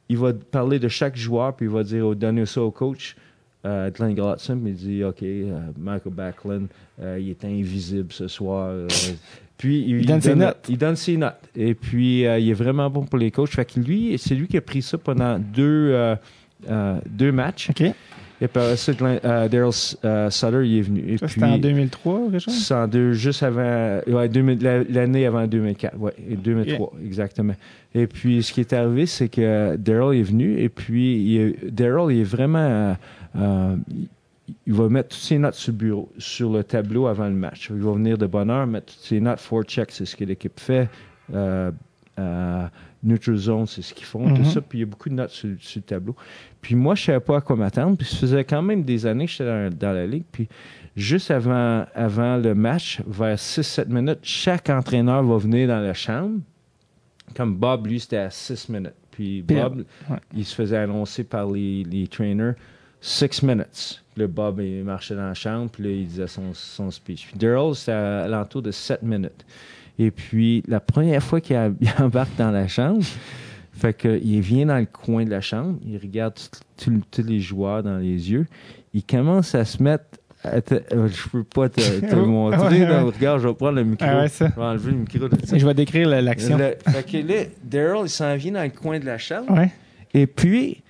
il 0.09 0.19
va 0.19 0.33
parler 0.33 0.79
de 0.79 0.89
chaque 0.89 1.17
joueur, 1.17 1.55
puis 1.55 1.67
il 1.67 1.73
va 1.73 1.83
dire, 1.83 2.07
oh, 2.07 2.15
donner 2.15 2.47
ça 2.47 2.63
au 2.63 2.71
coach. 2.71 3.17
Euh, 3.65 3.91
Glenn 3.91 4.15
Glotson, 4.15 4.61
il 4.67 4.75
dit 4.75 5.05
OK, 5.05 5.23
euh, 5.23 5.59
Michael 5.79 6.13
Backlund, 6.13 6.67
euh, 7.01 7.19
il 7.19 7.31
est 7.31 7.45
invisible 7.45 8.13
ce 8.13 8.29
soir. 8.29 8.69
Euh, 8.71 8.89
puis 9.57 9.85
il, 9.87 10.05
donne 10.05 10.21
ses 10.21 10.35
notes. 10.35 10.67
Il 10.69 10.77
donne 10.77 10.97
ses 10.97 11.17
notes. 11.17 11.41
Et 11.57 11.75
puis 11.75 12.21
il 12.21 12.51
est 12.51 12.55
vraiment 12.55 12.91
bon 12.91 13.05
pour 13.05 13.19
les 13.19 13.31
coachs. 13.31 13.51
Fait 13.51 13.65
que 13.65 13.81
lui, 13.81 14.17
c'est 14.19 14.35
lui 14.35 14.49
qui 14.49 14.59
a 14.59 14.61
pris 14.61 14.83
ça 14.83 14.99
pendant 14.99 15.39
deux, 15.39 16.17
deux 17.07 17.33
matchs. 17.33 17.71
OK. 17.71 17.85
Et 18.41 18.49
par 18.49 18.77
ça, 18.77 18.93
Daryl 18.93 19.73
Sutter, 19.73 20.67
il 20.67 20.79
est 20.79 20.83
venu. 20.83 21.17
c'était 21.19 21.45
en 21.45 21.57
2003, 21.57 22.21
quelque 22.31 22.39
chose? 22.41 22.55
C'est 22.55 22.75
en 22.75 22.89
deux, 22.89 23.13
juste 23.13 23.43
avant, 23.45 24.01
ouais, 24.07 24.29
l'année 24.91 25.25
avant 25.25 25.47
2004, 25.47 25.97
ouais, 25.97 26.13
2003, 26.19 26.93
exactement. 27.05 27.55
Et 27.95 28.09
puis, 28.09 28.43
ce 28.43 28.53
qui 28.53 28.61
est 28.61 28.73
arrivé, 28.73 29.07
c'est 29.07 29.29
que 29.29 29.77
Daryl 29.77 30.21
est 30.21 30.25
venu, 30.25 30.61
et 30.61 30.69
puis, 30.69 31.55
Daryl, 31.71 32.15
il 32.15 32.21
est 32.21 32.25
vraiment, 32.25 32.97
euh, 33.37 33.77
il 34.67 34.73
va 34.75 34.89
mettre 34.89 35.11
toutes 35.11 35.21
ses 35.21 35.39
notes 35.39 35.55
sur 35.55 35.73
le 35.73 35.79
bureau, 35.79 36.13
sur 36.19 36.53
le 36.53 36.65
tableau 36.65 37.07
avant 37.07 37.27
le 37.27 37.35
match. 37.35 37.69
Il 37.71 37.83
va 37.83 37.93
venir 37.93 38.19
de 38.19 38.27
bonne 38.27 38.51
heure, 38.51 38.67
mettre 38.67 38.93
toutes 38.93 39.05
ses 39.05 39.21
notes, 39.21 39.41
four 39.41 39.65
check, 39.65 39.91
c'est 39.91 40.05
ce 40.05 40.17
que 40.17 40.25
l'équipe 40.25 40.59
fait. 40.59 40.89
Euh, 41.33 41.71
euh, 42.19 42.67
neutral 43.03 43.37
zone, 43.37 43.67
c'est 43.67 43.83
ce 43.83 43.93
qu'ils 43.93 44.07
font, 44.07 44.33
tout 44.35 44.43
mm-hmm. 44.43 44.53
ça. 44.53 44.61
Puis 44.61 44.79
il 44.79 44.81
y 44.81 44.85
a 44.85 44.87
beaucoup 44.87 45.09
de 45.09 45.15
notes 45.15 45.31
sur, 45.31 45.49
le 45.49 45.83
tableau. 45.83 46.15
Puis 46.61 46.75
moi, 46.75 46.95
je 46.95 47.03
ne 47.03 47.07
savais 47.07 47.21
pas 47.21 47.39
à 47.39 47.41
quoi 47.41 47.57
m'attendre. 47.57 47.97
Puis 47.97 48.07
ça 48.07 48.17
faisait 48.19 48.45
quand 48.45 48.63
même 48.63 48.83
des 48.83 49.07
années 49.07 49.27
que 49.27 49.33
j'étais 49.33 49.71
dans, 49.71 49.93
la 49.93 50.07
ligue. 50.07 50.25
Puis 50.31 50.49
juste 50.97 51.31
avant, 51.31 51.87
avant 51.95 52.37
le 52.37 52.55
match, 52.55 53.03
vers 53.07 53.37
6-7 53.37 53.89
minutes, 53.89 54.21
chaque 54.23 54.71
entraîneur 54.71 55.23
va 55.23 55.37
venir 55.39 55.69
dans 55.69 55.81
la 55.81 55.95
chambre. 55.95 56.41
Comme 57.35 57.57
Bob, 57.57 57.87
lui, 57.87 58.01
c'était 58.01 58.19
à 58.19 58.31
6 58.31 58.69
minutes. 58.69 58.95
Puis 59.11 59.43
Bob, 59.43 59.85
il 60.35 60.45
se 60.45 60.55
faisait 60.55 60.77
annoncer 60.77 61.25
par 61.25 61.51
les, 61.51 61.85
les 61.85 62.07
trainers 62.07 62.55
Six 63.07 63.43
minutes. 63.43 64.03
Le 64.17 64.27
Bob, 64.27 64.61
il 64.63 64.83
marchait 64.83 65.15
dans 65.15 65.27
la 65.27 65.35
chambre, 65.35 65.69
puis 65.71 65.85
là, 65.85 65.91
il 65.91 66.07
disait 66.07 66.27
son, 66.27 66.55
son 66.55 66.91
speech. 66.91 67.27
Puis 67.27 67.37
Daryl, 67.37 67.75
c'était 67.75 67.93
à 67.93 68.27
l'entour 68.27 68.63
de 68.63 68.71
sept 68.71 69.03
minutes. 69.03 69.45
Et 69.99 70.11
puis, 70.11 70.63
la 70.67 70.81
première 70.81 71.23
fois 71.23 71.43
qu'il 71.43 71.55
embarque 71.99 72.35
dans 72.39 72.51
la 72.51 72.67
chambre, 72.67 73.05
fait 73.75 73.93
que, 73.93 74.19
il 74.25 74.41
vient 74.41 74.65
dans 74.65 74.79
le 74.79 74.87
coin 74.87 75.27
de 75.27 75.31
la 75.31 75.43
chambre, 75.43 75.79
il 75.85 75.99
regarde 75.99 76.33
tous 76.79 77.23
les 77.23 77.41
joueurs 77.41 77.83
dans 77.83 77.99
les 77.99 78.31
yeux, 78.31 78.47
il 78.95 79.05
commence 79.05 79.55
à 79.55 79.67
se 79.67 79.83
mettre 79.83 80.05
euh, 80.47 81.09
je 81.09 81.29
peux 81.29 81.45
pas 81.45 81.69
te, 81.69 81.81
te 81.81 82.07
le 82.15 82.25
montrer. 82.25 82.87
regarde, 82.87 83.41
je 83.43 83.49
vais 83.49 83.55
prendre 83.55 83.77
le 83.77 83.85
micro. 83.85 84.07
Ah 84.09 84.27
je 84.27 84.45
vais 84.45 84.51
enlever 84.57 84.93
le 84.93 84.99
micro. 84.99 85.29
je 85.53 85.67
vais 85.67 85.75
décrire 85.75 86.09
l'action. 86.09 86.57
Fait 86.57 87.07
que 87.07 87.17
là, 87.19 87.45
Daryl, 87.63 88.05
il 88.05 88.11
s'en 88.11 88.35
vient 88.37 88.53
dans 88.53 88.63
le 88.63 88.71
coin 88.71 88.99
de 88.99 89.05
la 89.05 89.19
chambre. 89.19 89.51
Ouais. 89.53 89.71
Et 90.13 90.27
puis, 90.27 90.83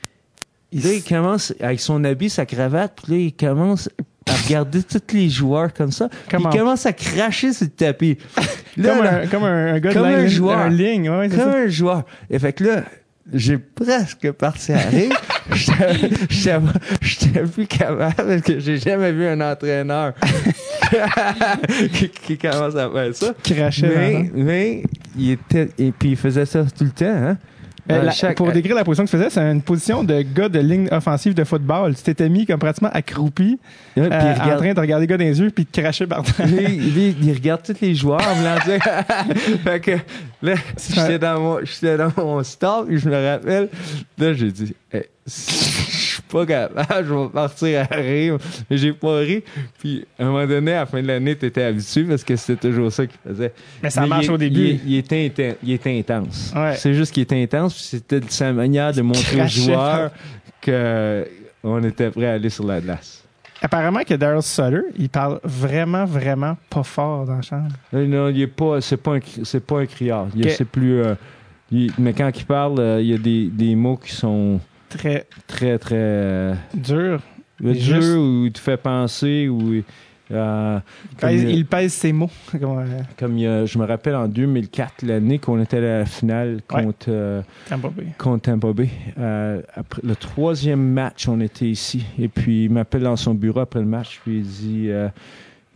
Là, 0.74 0.92
il 0.92 1.04
commence, 1.04 1.54
avec 1.60 1.78
son 1.78 2.02
habit, 2.04 2.28
sa 2.28 2.46
cravate, 2.46 3.00
puis 3.02 3.12
là, 3.12 3.18
il 3.18 3.32
commence 3.32 3.88
à 4.26 4.34
regarder 4.34 4.82
tous 4.82 5.14
les 5.14 5.28
joueurs 5.28 5.72
comme 5.72 5.92
ça. 5.92 6.08
Il 6.32 6.48
commence 6.48 6.84
à 6.86 6.92
cracher 6.92 7.52
sur 7.52 7.66
le 7.66 7.70
tapis. 7.70 8.18
comme, 8.82 9.00
un, 9.02 9.26
comme 9.28 9.44
un 9.44 9.78
gars 9.78 9.92
comme 9.92 10.08
de 10.08 10.14
un 10.14 10.26
joueur. 10.26 10.58
Un 10.58 10.70
ligne, 10.70 11.08
ouais, 11.10 11.28
Comme 11.28 11.40
un 11.40 11.68
joueur. 11.68 12.04
Et 12.28 12.38
fait 12.40 12.52
que 12.52 12.64
là, 12.64 12.84
j'ai 13.32 13.58
presque 13.58 14.32
parti 14.32 14.72
à 14.72 14.78
rire. 14.78 15.12
J'étais 17.00 17.42
plus 17.42 17.66
capable 17.66 18.14
parce 18.16 18.42
que 18.42 18.58
j'ai 18.58 18.78
jamais 18.78 19.12
vu 19.12 19.26
un 19.26 19.40
entraîneur 19.40 20.14
qui, 21.92 22.08
qui, 22.08 22.38
commence 22.38 22.74
à 22.76 22.90
faire 22.90 23.14
ça. 23.14 23.34
Cracher. 23.42 23.88
Mais, 23.88 24.30
mais 24.34 24.82
il 25.18 25.32
était, 25.32 25.68
et 25.78 25.92
puis 25.92 26.10
il 26.10 26.16
faisait 26.16 26.46
ça 26.46 26.64
tout 26.64 26.84
le 26.84 26.90
temps, 26.90 27.04
hein. 27.06 27.38
Euh, 27.90 28.32
pour 28.34 28.50
décrire 28.50 28.74
la 28.74 28.84
position 28.84 29.04
que 29.04 29.10
tu 29.10 29.16
faisais, 29.16 29.30
c'est 29.30 29.40
une 29.40 29.60
position 29.60 30.04
de 30.04 30.22
gars 30.22 30.48
de 30.48 30.58
ligne 30.58 30.88
offensive 30.90 31.34
de 31.34 31.44
football. 31.44 31.94
Tu 31.94 32.02
t'étais 32.02 32.30
mis 32.30 32.46
comme 32.46 32.58
pratiquement 32.58 32.90
accroupi, 32.90 33.58
euh, 33.98 34.06
en 34.06 34.56
train 34.56 34.72
de 34.72 34.80
regarder 34.80 35.02
les 35.02 35.06
gars 35.06 35.18
dans 35.18 35.24
les 35.24 35.38
yeux 35.38 35.50
puis 35.50 35.66
de 35.70 35.82
cracher 35.82 36.06
par 36.06 36.22
terre. 36.22 36.46
Il, 36.48 37.22
il, 37.22 37.32
regarde 37.32 37.62
tous 37.62 37.80
les 37.82 37.94
joueurs 37.94 38.22
en 38.26 38.66
dire. 38.66 38.80
fait 39.64 39.80
que 39.80 39.98
là, 40.40 40.54
j'étais 40.78 41.18
dans 41.18 41.40
mon, 41.40 41.58
j'étais 41.62 41.98
dans 41.98 42.12
mon 42.16 42.42
stop 42.42 42.90
et 42.90 42.96
je 42.96 43.08
me 43.08 43.32
rappelle. 43.32 43.68
Là, 44.16 44.32
j'ai 44.32 44.50
dit, 44.50 44.74
pas 46.34 46.46
capable, 46.46 47.06
je 47.08 47.14
vais 47.14 47.28
partir 47.28 47.86
à 47.88 47.94
rire. 47.94 48.38
Mais 48.68 48.76
j'ai 48.76 48.92
pas 48.92 49.18
ri. 49.18 49.44
Puis, 49.78 50.04
à 50.18 50.24
un 50.24 50.26
moment 50.26 50.46
donné, 50.46 50.72
à 50.72 50.80
la 50.80 50.86
fin 50.86 51.00
de 51.00 51.06
l'année, 51.06 51.36
tu 51.36 51.46
étais 51.46 51.62
habitué 51.62 52.02
parce 52.04 52.24
que 52.24 52.34
c'était 52.34 52.68
toujours 52.68 52.90
ça 52.90 53.06
qu'il 53.06 53.18
faisait. 53.24 53.52
Mais 53.82 53.90
ça 53.90 54.04
marche 54.06 54.28
au 54.28 54.36
début. 54.36 54.80
Il, 54.84 54.96
était, 54.96 55.56
il 55.62 55.72
était 55.72 55.96
intense. 55.96 56.52
C'est 56.76 56.94
juste 56.94 57.12
qu'il 57.12 57.22
était 57.22 57.40
intense. 57.40 57.76
C'était 57.76 58.20
sa 58.28 58.52
manière 58.52 58.92
de 58.92 59.02
montrer 59.02 59.42
aux 59.42 59.46
joueurs 59.46 60.10
qu'on 60.64 61.84
était 61.84 62.10
prêt 62.10 62.26
à 62.26 62.32
aller 62.32 62.50
sur 62.50 62.66
la 62.66 62.80
glace. 62.80 63.22
Apparemment 63.62 64.00
que 64.06 64.14
Daryl 64.14 64.42
Sutter, 64.42 64.82
il 64.98 65.08
parle 65.08 65.40
vraiment, 65.44 66.04
vraiment 66.04 66.58
pas 66.68 66.82
fort 66.82 67.24
dans 67.24 67.36
la 67.36 67.42
chambre. 67.42 67.68
Euh, 67.94 68.06
non, 68.06 68.28
il 68.28 68.42
est 68.42 68.46
pas, 68.46 68.80
c'est 68.80 68.98
pas 68.98 69.14
un, 69.14 69.20
c'est 69.42 69.64
pas 69.64 69.80
un 69.80 69.86
criard. 69.86 70.26
C'est 70.48 70.66
plus, 70.66 71.00
euh, 71.00 71.14
mais 71.98 72.12
quand 72.12 72.30
il 72.34 72.44
parle, 72.44 72.78
euh, 72.78 73.00
il 73.00 73.06
y 73.06 73.14
a 73.14 73.18
des, 73.18 73.46
des 73.46 73.74
mots 73.74 73.96
qui 73.96 74.12
sont 74.12 74.60
très, 74.96 75.26
très, 75.46 75.78
très 75.78 75.96
euh, 75.96 76.54
dur. 76.74 77.20
Dur 77.60 78.20
ou 78.20 78.46
il 78.46 78.52
te 78.52 78.58
fait 78.58 78.76
penser 78.76 79.48
ou 79.48 79.82
euh, 80.32 80.80
il, 81.22 81.66
pèse 81.66 81.92
ses 81.92 82.12
mots. 82.12 82.30
comme 83.18 83.38
je 83.38 83.78
me 83.78 83.84
rappelle 83.84 84.16
en 84.16 84.26
2004, 84.26 85.02
l'année 85.02 85.38
qu'on 85.38 85.60
était 85.62 85.78
à 85.78 85.98
la 85.98 86.06
finale 86.06 86.60
contre 86.66 87.42
Tampa 87.68 87.88
Bay. 87.88 88.06
Contre 88.18 88.42
Tampa 88.42 88.72
Bay. 88.72 88.88
après 89.74 90.02
le 90.02 90.16
troisième 90.16 90.82
match, 90.82 91.28
on 91.28 91.40
était 91.40 91.68
ici. 91.68 92.04
Et 92.18 92.28
puis 92.28 92.64
il 92.64 92.70
m'appelle 92.70 93.02
dans 93.02 93.16
son 93.16 93.34
bureau 93.34 93.60
après 93.60 93.80
le 93.80 93.86
match. 93.86 94.20
Puis 94.24 94.38
il 94.38 94.46
dit, 94.46 94.90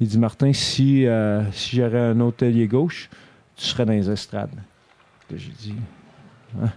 il 0.01 0.09
dit 0.09 0.19
Martin, 0.19 0.53
si, 0.53 1.07
si 1.53 1.77
j'aurais 1.77 2.01
un 2.01 2.33
allié 2.41 2.67
gauche, 2.67 3.11
tu 3.57 3.67
serais 3.67 3.85
dans 3.85 3.93
les 3.93 4.11
estrades. 4.11 4.51
J'ai 5.35 5.53
dit. 5.61 5.75
Hein? 6.61 6.71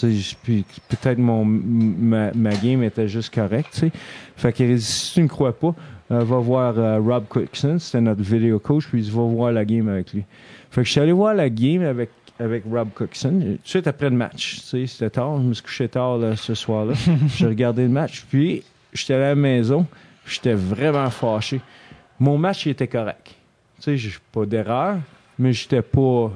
Peut-être 0.00 1.18
mon 1.18 1.44
ma, 1.44 2.32
ma, 2.32 2.54
game 2.54 2.82
était 2.82 3.08
juste 3.08 3.34
correcte. 3.34 3.72
T'sais. 3.72 3.92
Fait 4.36 4.52
que 4.52 4.76
si 4.78 5.14
tu 5.14 5.22
ne 5.22 5.28
crois 5.28 5.52
pas, 5.52 5.74
euh, 6.10 6.24
va 6.24 6.38
voir 6.38 6.78
euh, 6.78 7.00
Rob 7.00 7.24
Quickson, 7.28 7.78
c'était 7.78 8.00
notre 8.00 8.22
vidéo 8.22 8.58
coach, 8.58 8.86
puis 8.86 9.04
il 9.04 9.12
va 9.12 9.22
voir 9.22 9.52
la 9.52 9.64
game 9.64 9.88
avec 9.88 10.12
lui. 10.12 10.24
Fait 10.70 10.82
que 10.82 10.86
je 10.86 10.92
suis 10.92 11.00
allé 11.00 11.12
voir 11.12 11.34
la 11.34 11.50
game 11.50 11.82
avec 11.82 12.10
avec 12.40 12.62
Rob 12.70 12.88
Cookson, 12.94 13.30
tout 13.30 13.46
de 13.46 13.58
suite 13.64 13.86
après 13.86 14.10
le 14.10 14.16
match. 14.16 14.60
C'était 14.60 15.10
tard, 15.10 15.38
je 15.38 15.42
me 15.48 15.54
suis 15.54 15.64
couché 15.64 15.88
tard 15.88 16.18
là, 16.18 16.36
ce 16.36 16.54
soir-là. 16.54 16.94
J'ai 17.36 17.46
regardé 17.46 17.82
le 17.82 17.88
match, 17.88 18.24
puis 18.28 18.62
j'étais 18.92 19.14
à 19.14 19.18
la 19.18 19.34
maison, 19.34 19.86
j'étais 20.26 20.54
vraiment 20.54 21.10
fâché. 21.10 21.60
Mon 22.20 22.38
match, 22.38 22.66
il 22.66 22.70
était 22.70 22.86
correct. 22.88 23.34
Tu 23.76 23.82
sais, 23.82 23.96
j'ai 23.96 24.12
pas 24.32 24.44
d'erreur, 24.44 24.98
mais 25.38 25.52
j'étais 25.52 25.82
pas 25.82 26.32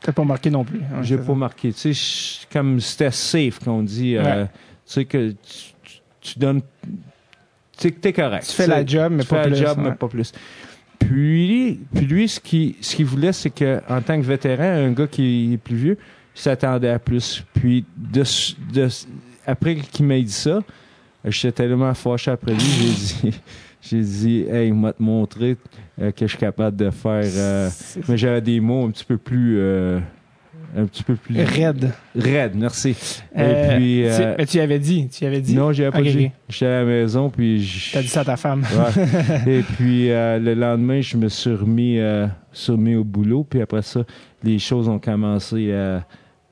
T'as 0.00 0.12
pas 0.12 0.24
marqué 0.24 0.50
non 0.50 0.64
plus. 0.64 0.80
J'ai 1.02 1.18
pas 1.18 1.34
marqué. 1.34 1.72
Tu 1.72 1.94
sais, 1.94 2.46
comme 2.52 2.80
c'était 2.80 3.10
safe 3.10 3.58
qu'on 3.60 3.82
dit. 3.82 4.16
Euh, 4.16 4.44
tu 4.44 4.50
sais 4.84 5.04
que 5.04 5.34
tu, 6.20 6.38
donnes. 6.38 6.60
Tu 6.62 6.88
sais 7.78 7.90
que 7.90 8.00
t'es 8.00 8.12
correct. 8.12 8.46
Tu 8.48 8.52
fais 8.52 8.66
la 8.66 8.84
job, 8.84 9.12
mais 9.12 9.24
pas 9.24 9.42
plus. 9.42 9.50
la 9.50 9.56
job, 9.56 9.78
mais 9.80 9.92
pas 9.92 10.08
plus. 10.08 10.32
Puis, 10.98 11.80
puis 11.94 12.06
lui, 12.06 12.28
ce 12.28 12.40
qu'il 12.40 12.74
ce 12.80 12.96
qu'il 12.96 13.04
voulait, 13.04 13.32
c'est 13.32 13.50
qu'en 13.50 14.00
tant 14.00 14.20
que 14.20 14.26
vétéran, 14.26 14.64
un 14.64 14.92
gars 14.92 15.06
qui 15.06 15.52
est 15.52 15.58
plus 15.58 15.76
vieux, 15.76 15.98
il 16.34 16.40
s'attendait 16.40 16.90
à 16.90 16.98
plus. 16.98 17.44
Puis, 17.54 17.84
de, 17.96 18.22
de 18.72 18.88
après 19.46 19.76
qu'il 19.76 20.06
m'ait 20.06 20.22
dit 20.22 20.32
ça, 20.32 20.60
j'étais 21.24 21.52
tellement 21.52 21.92
fâché 21.94 22.30
après 22.30 22.52
lui, 22.52 22.60
j'ai 22.60 23.30
dit. 23.30 23.40
J'ai 23.88 24.00
dit, 24.00 24.44
hey, 24.50 24.72
m'a 24.72 24.92
te 24.92 25.02
montré 25.02 25.56
euh, 26.00 26.10
que 26.10 26.26
je 26.26 26.30
suis 26.30 26.38
capable 26.38 26.76
de 26.76 26.90
faire. 26.90 27.22
Euh, 27.24 27.70
mais 28.08 28.16
j'avais 28.16 28.40
des 28.40 28.58
mots 28.58 28.84
un 28.84 28.90
petit 28.90 29.04
peu 29.04 29.16
plus. 29.16 29.58
Euh, 29.58 30.00
un 30.76 30.86
petit 30.86 31.04
peu 31.04 31.14
plus. 31.14 31.40
Raide. 31.40 31.92
Raide, 32.16 32.52
merci. 32.56 32.96
Et 33.34 33.76
puis. 33.76 34.04
Tu, 34.04 34.22
mais 34.38 34.46
tu 34.46 34.60
avais 34.60 34.78
dit. 34.80 35.08
Tu 35.08 35.24
avais 35.24 35.40
dit. 35.40 35.54
Non, 35.54 35.72
j'avais 35.72 35.90
pas 35.90 36.02
dit. 36.02 36.30
J'étais 36.48 36.66
à 36.66 36.80
la 36.80 36.84
maison, 36.84 37.30
puis. 37.30 37.90
T'as 37.92 38.02
dit 38.02 38.08
ça 38.08 38.20
à 38.20 38.24
ta 38.24 38.36
femme. 38.36 38.64
Et 39.46 39.62
puis, 39.62 40.08
le 40.08 40.54
lendemain, 40.54 41.00
je 41.00 41.16
me 41.16 41.28
suis 41.28 41.54
remis, 41.54 42.00
remis, 42.66 42.96
au 42.96 43.04
boulot, 43.04 43.46
puis 43.48 43.60
après 43.62 43.82
ça, 43.82 44.04
les 44.42 44.58
choses 44.58 44.88
ont 44.88 44.98
commencé 44.98 45.72
à 45.72 46.04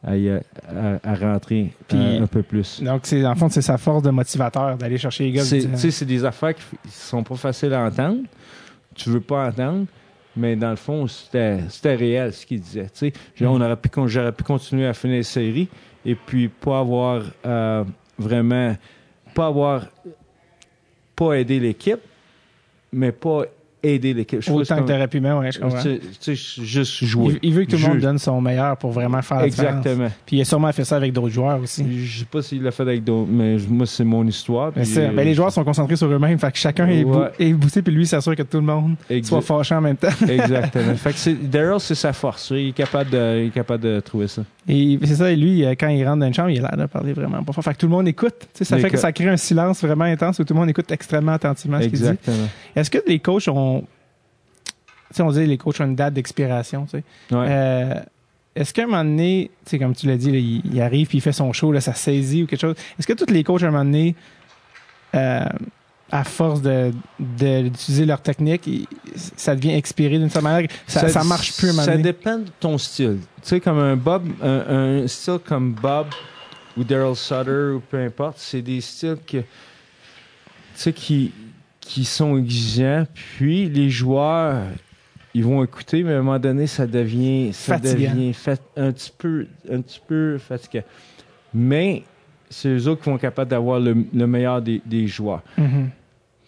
à, 0.07 1.15
rentrer 1.15 1.73
un 1.91 2.27
peu 2.27 2.43
plus. 2.43 2.83
Donc, 2.83 3.03
c'est, 3.05 3.25
en 3.25 3.35
fond, 3.35 3.49
c'est 3.49 3.63
sa 3.63 3.79
force 3.79 4.03
de 4.03 4.11
motivateur 4.11 4.77
d'aller 4.77 4.99
chercher 4.99 5.25
les 5.25 5.33
gars. 5.33 5.45
C'est, 5.45 5.91
c'est 5.91 6.05
des 6.05 6.25
affaires 6.25 6.55
qui 6.55 6.63
sont 6.91 7.23
pas 7.23 7.37
faciles 7.37 7.73
à 7.73 7.85
entendre. 7.85 8.21
Tu 8.95 9.11
veux 9.11 9.21
pas 9.21 9.49
entendre, 9.49 9.87
mais 10.37 10.57
dans 10.57 10.71
le 10.71 10.77
fond, 10.77 11.07
c'était, 11.07 11.95
réel 11.95 12.33
ce 12.33 12.47
qu'il 12.47 12.61
disait. 12.61 12.89
Tu 12.95 13.11
sais, 13.11 13.13
mm. 13.41 13.47
on 13.47 13.61
aurait 13.61 13.77
pu, 13.77 13.91
j'aurais 14.07 14.33
pu 14.33 14.45
continuer 14.45 14.87
à 14.87 14.95
finir 14.95 15.17
la 15.19 15.23
série 15.23 15.69
et 16.05 16.15
puis 16.15 16.49
pas 16.49 16.81
avoir 16.81 17.23
euh, 17.47 17.85
vraiment, 18.19 18.77
pas 19.35 19.47
avoir, 19.47 19.87
pas 21.17 21.35
aidé 21.35 21.59
l'équipe, 21.59 22.01
mais 22.93 23.11
pas 23.11 23.45
aider 23.85 24.15
l'équipe. 24.15 24.41
Autant 24.51 24.83
que 24.83 24.89
t'aurais 24.89 25.09
pu 25.09 25.21
même, 25.21 25.39
ouais, 25.39 25.53
je 25.53 25.61
comprends. 25.61 25.83
Tu 25.83 26.01
sais, 26.21 26.35
juste 26.35 27.05
jouer. 27.05 27.39
Il, 27.43 27.53
veut 27.53 27.65
que 27.65 27.71
tout 27.71 27.77
le 27.77 27.89
monde 27.89 28.01
donne 28.01 28.19
son 28.19 28.41
meilleur 28.41 28.77
pour 28.77 28.91
vraiment 28.91 29.23
faire 29.23 29.39
la 29.39 29.47
Exactement. 29.47 30.09
Puis 30.27 30.37
il 30.37 30.41
a 30.41 30.45
sûrement 30.45 30.73
fait 30.73 30.85
ça 30.85 30.97
avec 30.97 31.13
d'autres 31.13 31.31
joueurs 31.31 31.61
aussi. 31.61 31.85
Je 32.05 32.21
sais 32.21 32.25
pas 32.25 32.43
s'il 32.43 32.63
l'a 32.63 32.71
fait 32.71 32.83
avec 32.83 33.05
d'autres, 33.05 33.31
mais 33.31 33.57
moi, 33.69 33.87
c'est 33.87 34.05
mon 34.05 34.27
histoire. 34.27 34.73
Mais 34.77 34.99
euh, 34.99 35.11
ben, 35.13 35.25
les 35.25 35.35
joueurs 35.35 35.53
sont 35.53 35.65
concentrés 35.65 35.97
sur 35.97 36.09
eux-mêmes, 36.09 36.39
fait 36.39 36.53
que 36.53 36.59
chacun 36.59 36.89
est, 36.89 37.05
boosté, 37.53 37.83
puis 37.83 37.93
lui 37.93 38.07
s'assure 38.07 38.35
que 38.37 38.43
tout 38.43 38.59
le 38.59 38.65
monde 38.65 38.97
soit 39.23 39.43
fâché 39.43 39.75
en 39.75 39.81
même 39.81 39.97
temps. 39.97 40.09
Exactement. 40.29 40.95
Fait 40.95 41.13
que 41.13 41.47
Daryl, 41.47 41.81
c'est 41.81 41.95
sa 41.95 42.13
force. 42.13 42.51
Il 42.51 42.69
est 42.69 42.73
capable 42.73 43.11
de, 43.11 43.43
il 43.43 43.47
est 43.49 43.55
capable 43.55 43.83
de 43.83 44.01
trouver 44.01 44.29
ça. 44.29 44.43
Et 44.69 44.99
c'est 45.05 45.17
ça, 45.17 45.31
et 45.31 45.37
lui, 45.37 45.65
euh, 45.65 45.75
quand 45.79 45.89
il 45.89 46.07
rentre 46.07 46.21
dans 46.21 46.27
une 46.27 46.35
chambre, 46.35 46.51
il 46.51 46.59
a 46.65 46.69
l'air 46.71 46.77
de 46.77 46.87
parler 46.87 47.13
vraiment 47.13 47.43
pas 47.43 47.53
fort. 47.53 47.63
Fait 47.63 47.75
que 47.75 47.79
tout 47.79 47.87
le 47.87 47.93
monde 47.93 48.09
écoute. 48.09 48.49
ça 48.55 48.79
fait 48.79 48.91
que 48.91 48.97
ça 48.97 49.13
crée 49.13 49.29
un 49.29 49.37
silence 49.37 49.83
vraiment 49.83 50.05
intense 50.05 50.39
où 50.39 50.45
tout 50.45 50.55
le 50.55 50.61
monde 50.61 50.71
écoute 50.71 50.91
extrêmement 50.91 51.33
attentivement 51.33 51.81
ce 51.81 51.89
qu'il 51.89 52.01
dit. 52.01 52.19
Est-ce 52.75 52.91
que 52.91 52.99
les 53.07 53.19
coachs 53.19 53.49
ont 53.49 53.85
on 55.23 55.31
dit 55.31 55.47
les 55.47 55.59
coachs 55.59 55.81
ont 55.81 55.85
une 55.85 55.95
date 55.95 56.15
d'expiration. 56.15 56.87
Euh, 57.33 57.95
est-ce 58.55 58.73
qu'à 58.73 58.83
un 58.85 58.87
moment 58.87 59.05
donné, 59.05 59.51
comme 59.79 59.95
tu 59.95 60.07
l'as 60.07 60.17
dit, 60.17 60.63
il, 60.65 60.81
arrive 60.81 61.09
puis 61.09 61.19
il 61.19 61.21
fait 61.21 61.33
son 61.33 61.53
show, 61.53 61.73
là, 61.73 61.81
ça 61.81 61.95
saisit 61.95 62.45
ou 62.45 62.47
quelque 62.47 62.61
chose. 62.61 62.77
Est-ce 62.99 63.07
que 63.07 63.13
tous 63.13 63.33
les 63.33 63.45
coachs, 63.45 63.63
à 63.63 63.67
un 63.67 63.71
moment 63.71 63.85
donné, 63.85 64.15
euh, 65.15 65.45
à 66.11 66.25
force 66.25 66.61
d'utiliser 66.63 68.03
de, 68.03 68.09
leur 68.09 68.21
technique, 68.21 68.69
ça 69.15 69.57
devient 69.57 69.75
expiré 69.75 70.19
d'une 70.19 70.29
certaine 70.29 70.53
manière. 70.53 70.71
Ça, 70.87 71.09
ça, 71.09 71.25
marche 71.25 71.57
plus. 71.57 71.71
Un 71.71 71.83
ça 71.83 71.97
dépend 71.97 72.39
de 72.39 72.51
ton 72.61 72.79
style. 72.79 73.19
Tu 73.37 73.49
sais, 73.49 73.61
comme 73.61 73.79
un 73.79 73.97
Bob, 73.97 74.25
un, 74.43 75.07
style 75.09 75.39
comme 75.45 75.73
Bob 75.73 76.07
ou 76.77 76.85
Daryl 76.85 77.17
Sutter 77.17 77.73
ou 77.77 77.81
peu 77.81 77.99
importe, 77.99 78.39
c'est 78.39 78.63
des 78.63 78.81
styles 78.81 79.19
que, 79.27 79.39
tu 79.39 79.47
sais, 80.75 80.93
qui, 80.93 81.33
qui 81.81 82.05
sont 82.05 82.37
exigeants. 82.39 83.07
Puis 83.15 83.69
les 83.69 83.91
joueurs 83.91 84.63
ils 85.35 85.45
vont 85.45 85.65
écouter, 85.65 86.05
mais 86.05 86.13
à 86.13 86.19
un 86.19 86.23
moment 86.23 86.39
donné, 86.39 86.69
ça 86.69 86.87
devient, 86.87 87.53
ça 87.53 87.79
devient 87.79 88.33
un 88.77 88.93
petit 88.93 89.13
peu, 89.19 89.47
un 89.69 89.81
petit 89.81 90.01
peu 90.07 90.39
fatigant. 90.39 90.85
Mais 91.53 92.05
c'est 92.51 92.69
eux 92.69 92.89
autres 92.89 93.03
qui 93.03 93.11
vont 93.11 93.17
être 93.17 93.23
capables 93.23 93.51
d'avoir 93.51 93.81
le, 93.81 93.95
meilleur 94.27 94.63
des, 94.63 95.07
joueurs. 95.07 95.43
Mm-hmm. 95.59 95.87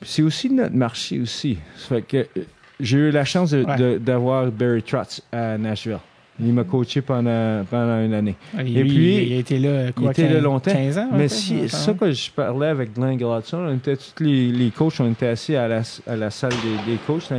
C'est 0.03 0.23
aussi 0.23 0.51
notre 0.51 0.75
marché 0.75 1.21
aussi. 1.21 1.59
fait 1.77 2.03
que 2.03 2.17
euh, 2.19 2.45
j'ai 2.79 2.99
eu 2.99 3.11
la 3.11 3.25
chance 3.25 3.53
d'avoir 3.53 4.51
Barry 4.51 4.83
Trotz 4.83 5.23
à 5.33 5.57
Nashville. 5.57 5.99
Il 6.39 6.53
m'a 6.53 6.65
coaché 6.65 7.01
pendant, 7.01 7.65
pendant 7.65 8.05
une 8.05 8.13
année. 8.13 8.37
Ah, 8.55 8.63
et 8.63 8.85
puis, 8.85 9.45
il 9.49 9.63
là, 9.63 9.91
quoi, 9.93 10.09
il 10.09 10.11
était 10.11 10.29
là 10.29 10.41
longtemps. 10.41 10.71
15 10.71 10.99
ans, 10.99 11.09
mais 11.13 11.29
si, 11.29 11.67
ça 11.71 11.95
que 11.95 12.13
je 12.13 12.31
parlais 12.31 12.67
avec 12.67 12.93
Glenn 12.93 13.17
Gladson, 13.17 13.59
on 13.59 13.75
était 13.75 13.97
tous 13.97 14.23
les, 14.23 14.53
les 14.53 14.71
coachs, 14.71 15.01
on 15.01 15.11
était 15.11 15.29
assis 15.29 15.57
à 15.57 15.67
la, 15.67 15.81
à 16.07 16.17
la 16.17 16.31
salle 16.31 16.53
des, 16.53 16.93
des 16.93 16.99
coachs 17.07 17.31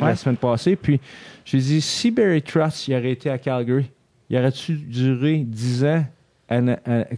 la 0.00 0.16
semaine 0.16 0.38
passée. 0.38 0.76
Puis, 0.76 0.98
je 1.44 1.56
lui 1.56 1.62
ai 1.62 1.66
dit, 1.66 1.80
si 1.82 2.10
Barry 2.10 2.40
Trust 2.40 2.88
il 2.88 2.94
aurait 2.94 3.10
été 3.10 3.28
à 3.28 3.36
Calgary, 3.36 3.90
il 4.30 4.38
aurait-tu 4.38 4.72
duré 4.72 5.38
10 5.46 5.84
ans 5.84 6.04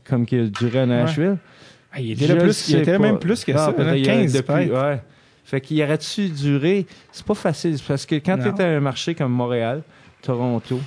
comme 0.04 0.26
qu'il 0.26 0.40
a 0.40 0.46
duré 0.46 0.80
à 0.80 0.86
Nashville? 0.86 1.36
Ah, 1.92 2.00
il 2.00 2.12
était, 2.12 2.36
plus, 2.36 2.68
il 2.68 2.78
était 2.78 2.98
même 2.98 3.18
plus 3.18 3.44
que 3.44 3.52
ça, 3.52 3.72
15 3.72 4.32
depuis, 4.32 4.70
ouais. 4.70 5.00
Fait 5.44 5.60
qu'il 5.60 5.82
aurait-tu 5.82 6.28
duré... 6.28 6.86
C'est 7.10 7.26
pas 7.26 7.34
facile, 7.34 7.76
parce 7.88 8.06
que 8.06 8.14
quand 8.16 8.38
tu 8.38 8.46
es 8.46 8.62
à 8.62 8.68
un 8.68 8.80
marché 8.80 9.16
comme 9.16 9.32
Montréal, 9.32 9.82
Toronto, 10.22 10.78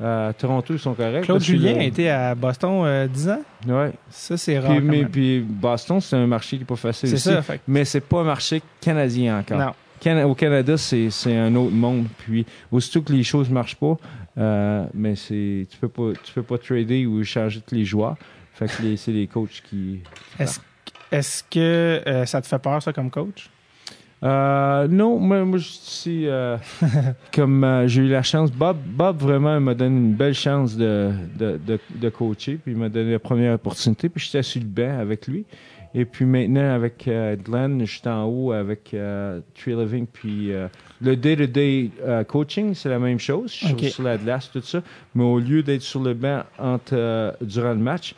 euh, 0.00 0.32
Toronto, 0.36 0.74
ils 0.74 0.78
sont 0.78 0.94
corrects. 0.94 1.24
Claude 1.24 1.42
Julien 1.42 1.76
a 1.78 1.82
été 1.82 2.10
à 2.10 2.34
Boston 2.34 2.82
euh, 2.84 3.06
10 3.06 3.28
ans? 3.30 3.42
Oui. 3.66 3.88
Ça, 4.10 4.36
c'est 4.36 4.58
rare. 4.58 4.76
Puis, 4.76 4.80
mais, 4.80 5.04
puis 5.04 5.40
Boston, 5.40 6.00
c'est 6.00 6.16
un 6.16 6.26
marché 6.26 6.56
qui 6.56 6.62
n'est 6.62 6.66
pas 6.66 6.76
facile. 6.76 7.08
C'est 7.08 7.16
ça. 7.16 7.42
Fait... 7.42 7.60
Mais 7.66 7.84
c'est 7.84 8.02
pas 8.02 8.20
un 8.20 8.24
marché 8.24 8.62
canadien 8.80 9.38
encore. 9.38 9.74
Non. 10.04 10.24
au 10.24 10.34
Canada, 10.34 10.76
c'est, 10.76 11.08
un 11.26 11.54
autre 11.54 11.72
monde. 11.72 12.06
Puis, 12.18 12.44
aussitôt 12.70 13.00
que 13.00 13.12
les 13.12 13.24
choses 13.24 13.48
ne 13.48 13.54
marchent 13.54 13.76
pas, 13.76 13.96
euh, 14.38 14.84
mais 14.94 15.16
c'est, 15.16 15.66
tu 15.70 15.76
peux 15.80 15.88
pas, 15.88 16.12
tu 16.22 16.32
peux 16.32 16.42
pas 16.42 16.58
trader 16.58 17.06
ou 17.06 17.22
changer 17.24 17.60
tous 17.60 17.74
les 17.74 17.84
joueurs. 17.84 18.16
Fait 18.54 18.66
que 18.66 18.96
c'est 18.96 19.12
les 19.12 19.26
coachs 19.26 19.62
qui. 19.68 20.00
Est-ce, 20.38 20.60
est-ce 21.12 21.42
que 21.44 22.02
euh, 22.06 22.26
ça 22.26 22.40
te 22.40 22.46
fait 22.46 22.58
peur, 22.58 22.82
ça, 22.82 22.92
comme 22.92 23.10
coach? 23.10 23.50
Euh, 24.22 24.88
non, 24.88 25.18
moi, 25.18 25.44
moi 25.44 25.58
je 25.58 25.68
suis 25.68 26.26
comme 27.34 27.84
j'ai 27.86 28.02
eu 28.02 28.08
la 28.08 28.22
chance. 28.22 28.50
Bob, 28.50 28.78
Bob 28.84 29.18
vraiment 29.18 29.60
m'a 29.60 29.74
donné 29.74 29.96
une 29.96 30.14
belle 30.14 30.34
chance 30.34 30.76
de, 30.76 31.12
de, 31.38 31.78
de, 31.94 32.08
coacher, 32.08 32.56
puis 32.56 32.72
il 32.72 32.78
m'a 32.78 32.88
donné 32.88 33.12
la 33.12 33.18
première 33.18 33.54
opportunité, 33.54 34.08
puis 34.08 34.24
j'étais 34.24 34.42
sur 34.42 34.60
le 34.60 34.66
banc 34.66 34.98
avec 34.98 35.26
lui. 35.26 35.44
Et 35.98 36.04
puis 36.04 36.26
maintenant, 36.26 36.74
avec 36.74 37.08
Glenn, 37.44 37.80
je 37.80 37.98
suis 37.98 38.06
en 38.06 38.24
haut 38.26 38.52
avec 38.52 38.94
Tree 39.54 39.74
Living, 39.74 40.06
puis 40.06 40.52
le 41.00 41.16
day-to-day 41.16 41.90
coaching, 42.28 42.74
c'est 42.74 42.90
la 42.90 42.98
même 42.98 43.18
chose. 43.18 43.50
Je 43.50 43.74
suis 43.74 43.90
sur 43.90 44.02
la 44.02 44.18
glace, 44.18 44.50
tout 44.52 44.60
ça. 44.60 44.82
Mais 45.14 45.24
au 45.24 45.38
lieu 45.38 45.62
d'être 45.62 45.80
sur 45.80 46.02
le 46.02 46.12
banc 46.12 46.42
entre, 46.58 47.34
durant 47.40 47.70
le 47.70 47.80
match, 47.80 48.14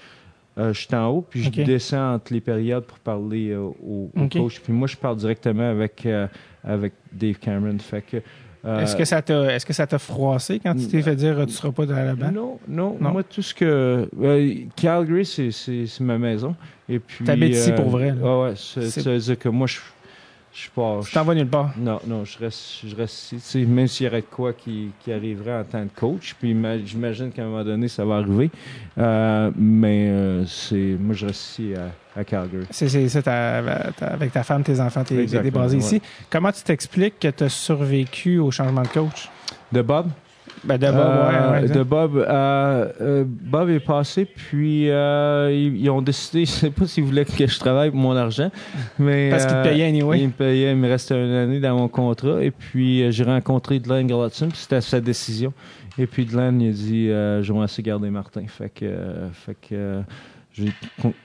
euh, 0.58 0.72
je 0.72 0.80
suis 0.80 0.94
en 0.94 1.06
haut, 1.08 1.24
puis 1.28 1.44
je 1.44 1.50
descends 1.50 2.14
entre 2.14 2.32
les 2.32 2.40
périodes 2.40 2.84
pour 2.84 2.98
parler 2.98 3.50
euh, 3.50 3.60
au, 3.60 4.10
coach. 4.30 4.60
Puis 4.60 4.72
moi, 4.72 4.88
je 4.88 4.96
parle 4.96 5.16
directement 5.16 5.70
avec, 5.70 6.04
euh, 6.04 6.26
avec 6.64 6.94
Dave 7.12 7.36
Cameron. 7.36 7.78
Fait 7.78 8.02
que, 8.02 8.16
est-ce 8.66 8.96
que 8.96 9.04
ça 9.04 9.22
t'a 9.22 9.54
est-ce 9.54 9.66
que 9.66 9.72
ça 9.72 9.86
t'a 9.86 9.98
froissé 9.98 10.58
quand 10.58 10.74
tu 10.74 10.86
t'es 10.86 11.02
fait 11.02 11.16
dire 11.16 11.44
tu 11.46 11.52
seras 11.52 11.72
pas 11.72 11.86
dans 11.86 11.94
la 11.94 12.14
banque? 12.14 12.34
Non, 12.34 12.58
non, 12.68 12.96
Moi, 13.00 13.22
tout 13.22 13.42
ce 13.42 13.54
que 13.54 14.08
Calgary, 14.76 15.24
c'est, 15.24 15.50
c'est, 15.50 16.00
ma 16.00 16.18
maison. 16.18 16.54
Et 16.88 16.98
puis. 16.98 17.24
T'habites 17.24 17.54
ici 17.54 17.72
pour 17.72 17.88
vrai. 17.90 18.14
Là. 18.14 18.40
ouais, 18.42 18.52
ça 18.56 18.80
veut 18.80 19.18
dire 19.18 19.38
que 19.38 19.48
moi, 19.48 19.66
je 19.66 19.78
je 20.64 20.70
pas. 20.70 21.00
Tu 21.04 21.12
t'en 21.12 21.24
vas 21.24 21.34
nulle 21.34 21.48
part? 21.48 21.72
Non, 21.76 22.00
non, 22.06 22.24
je 22.24 22.38
reste, 22.38 22.86
je 22.86 22.96
reste 22.96 23.32
ici. 23.32 23.64
Même 23.64 23.86
s'il 23.86 24.06
y 24.06 24.08
aurait 24.08 24.22
de 24.22 24.26
quoi 24.26 24.52
qui, 24.52 24.90
qui 25.00 25.12
arriverait 25.12 25.60
en 25.60 25.64
tant 25.64 25.84
que 25.86 26.00
coach, 26.00 26.34
puis 26.38 26.56
j'imagine 26.84 27.30
qu'à 27.30 27.42
un 27.42 27.46
moment 27.46 27.64
donné, 27.64 27.88
ça 27.88 28.04
va 28.04 28.16
arriver. 28.16 28.50
Euh, 28.98 29.50
mais 29.56 30.08
euh, 30.08 30.46
c'est, 30.46 30.96
moi, 30.98 31.14
je 31.14 31.26
reste 31.26 31.50
ici 31.50 31.74
à, 32.16 32.24
Calgary. 32.24 32.66
C'est, 32.70 33.08
ça, 33.08 33.58
avec 34.00 34.32
ta 34.32 34.42
femme, 34.42 34.64
tes 34.64 34.80
enfants, 34.80 35.04
t'es, 35.04 35.24
es 35.24 35.50
basé 35.50 35.76
ici. 35.76 36.02
Comment 36.28 36.50
tu 36.50 36.62
t'expliques 36.62 37.20
que 37.20 37.28
tu 37.28 37.44
as 37.44 37.48
survécu 37.48 38.38
au 38.38 38.50
changement 38.50 38.82
de 38.82 38.88
coach? 38.88 39.28
De 39.70 39.82
Bob? 39.82 40.08
Ben 40.64 40.78
de 40.78 40.86
Bob, 40.86 40.96
euh, 40.98 41.68
De 41.68 41.82
Bob, 41.82 42.16
euh, 42.16 42.92
euh, 43.00 43.24
Bob 43.26 43.70
est 43.70 43.80
passé, 43.80 44.24
puis 44.24 44.86
ils, 44.86 45.90
ont 45.90 46.02
décidé, 46.02 46.40
je 46.46 46.50
sais 46.50 46.70
pas 46.70 46.86
s'ils 46.86 47.04
voulaient 47.04 47.24
que 47.24 47.46
je 47.46 47.58
travaille 47.58 47.90
pour 47.90 47.98
mon 47.98 48.16
argent, 48.16 48.50
mais 48.98 49.30
parce 49.30 49.46
qu'ils 49.46 49.56
me 49.56 49.62
payaient 49.62 49.86
anyway. 49.86 50.20
Ils 50.20 50.28
me 50.28 50.32
payaient, 50.32 50.72
il 50.72 50.76
me 50.76 50.88
restait 50.88 51.14
une 51.14 51.32
année 51.32 51.60
dans 51.60 51.76
mon 51.76 51.88
contrat, 51.88 52.42
et 52.42 52.50
puis 52.50 53.10
j'ai 53.12 53.24
rencontré 53.24 53.80
Glenn 53.80 54.06
Gallatin, 54.06 54.48
puis 54.48 54.58
c'était 54.58 54.80
sa 54.80 55.00
décision. 55.00 55.52
Et 55.98 56.06
puis 56.06 56.24
Glenn 56.24 56.60
il 56.60 56.68
a 56.68 56.72
dit, 56.72 57.06
je 57.08 57.52
vais 57.52 57.64
essayer 57.64 57.82
garder 57.82 58.10
Martin, 58.10 58.44
fait 58.46 58.70
que, 58.70 58.94
fait 59.32 59.56
que 59.68 60.02
j'ai 60.52 60.72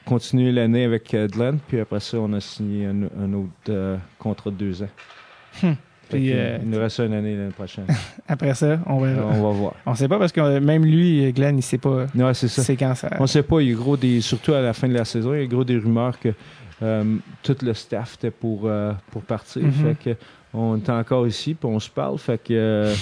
continué 0.06 0.52
l'année 0.52 0.84
avec 0.84 1.16
Glenn, 1.32 1.60
puis 1.68 1.80
après 1.80 2.00
ça 2.00 2.18
on 2.18 2.34
a 2.34 2.40
signé 2.40 2.88
un, 2.88 3.34
autre 3.34 4.00
contrat 4.20 4.52
de 4.52 4.56
deux 4.56 4.84
ans. 4.84 5.76
Euh, 6.14 6.60
il 6.62 6.70
nous 6.70 6.80
reste 6.80 7.00
une 7.00 7.14
année 7.14 7.36
l'année 7.36 7.52
prochaine. 7.52 7.86
Après 8.28 8.54
ça, 8.54 8.80
on 8.86 8.98
va, 8.98 9.08
on 9.08 9.42
va 9.42 9.50
voir. 9.52 9.74
On 9.86 9.96
sait 9.96 10.08
pas 10.08 10.20
parce 10.20 10.32
que 10.32 10.60
même 10.60 10.86
lui, 10.86 11.32
Glenn, 11.34 11.58
il 11.58 11.62
sait 11.62 11.78
pas. 11.78 12.06
Ouais, 12.16 12.34
c'est 12.34 12.48
ça. 12.48 12.64
C'est 12.64 12.76
quand 12.76 12.96
ça. 12.96 13.10
On 13.20 13.28
sait 13.28 13.44
pas. 13.44 13.62
Il 13.62 13.70
y 13.70 13.72
a 13.72 13.76
gros 13.76 13.98
des, 13.98 14.22
surtout 14.22 14.54
à 14.54 14.62
la 14.62 14.74
fin 14.74 14.88
de 14.88 14.94
la 14.94 15.06
saison, 15.06 15.34
il 15.34 15.42
y 15.42 15.44
a 15.44 15.48
gros 15.48 15.64
des 15.64 15.78
rumeurs 15.78 16.20
que 16.20 16.30
euh, 16.82 17.16
tout 17.42 17.56
le 17.62 17.74
staff 17.74 18.16
était 18.16 18.32
pour, 18.32 18.62
euh, 18.66 18.94
pour 19.12 19.22
partir. 19.24 19.64
Mm-hmm. 19.64 19.72
Fait 19.72 19.98
que 20.04 20.20
on 20.54 20.78
est 20.78 20.90
encore 20.90 21.26
ici, 21.26 21.56
puis 21.56 21.68
on 21.68 21.80
se 21.80 21.90
parle. 21.90 22.18
Fait 22.20 22.38
que 22.38 22.94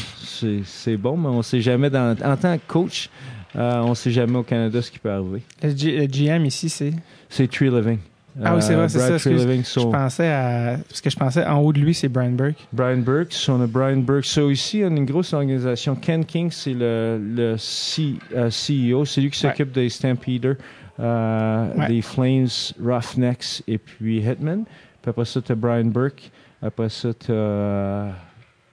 c'est 0.64 0.98
bon, 0.98 1.18
mais 1.18 1.28
on 1.28 1.42
sait 1.42 1.62
jamais. 1.62 1.90
Dans, 1.90 2.16
en 2.24 2.38
tant 2.38 2.58
que 2.58 2.64
coach, 2.66 3.10
on 3.56 3.94
sait 3.94 4.12
jamais 4.12 4.38
au 4.38 4.44
Canada 4.44 4.82
ce 4.82 4.90
qui 4.90 5.00
peut 5.00 5.12
arriver. 5.12 5.42
Le, 5.62 6.06
GM 6.06 6.46
ici, 6.46 6.70
c'est? 6.70 6.94
C'est 7.28 7.50
Tree 7.52 7.70
Living. 7.70 8.00
Ah 8.44 8.56
oui, 8.56 8.62
c'est 8.62 8.76
vrai, 8.76 8.88
c'est 8.88 9.00
ça. 9.00 9.18
Je 9.18 9.88
pensais 9.88 10.30
à. 10.30 10.78
Parce 10.88 11.02
que 11.02 11.10
je 11.10 11.18
pensais 11.18 11.46
en 11.46 11.60
haut 11.60 11.74
de 11.74 11.80
lui, 11.80 11.94
c'est 11.94 12.08
Brian 12.08 12.32
Burke. 12.32 12.68
Brian 12.72 12.98
Burke, 12.98 13.34
on 13.50 13.62
a 13.62 13.68
Brian 13.68 13.98
Burke. 13.98 14.26
So, 14.26 14.50
ici, 14.50 14.82
on 14.86 14.94
a 14.94 14.98
une 14.98 15.06
grosse 15.06 15.34
organisation. 15.34 15.96
Ken 15.96 16.24
King, 16.24 16.50
c'est 16.52 16.74
le, 16.74 17.20
le 17.20 17.56
CEO. 17.56 18.22
Euh, 18.36 19.06
c'est 19.06 19.22
lui 19.22 19.30
qui 19.30 19.40
s'occupe 19.40 19.72
des 19.72 19.90
Stampeders, 19.90 20.56
euh, 21.00 21.88
des 21.88 22.02
Flames, 22.02 22.48
Roughnecks 22.82 23.64
et 23.68 23.78
puis 23.78 24.20
Hitman. 24.20 24.64
Puis 25.02 25.10
après 25.10 25.26
ça, 25.26 25.42
tu 25.42 25.52
as 25.52 25.56
Brian 25.56 25.86
Burke. 25.86 26.32
Après 26.62 26.90
ça, 26.90 27.14
tu 27.14 27.32
as 27.32 27.36
euh, 27.36 28.12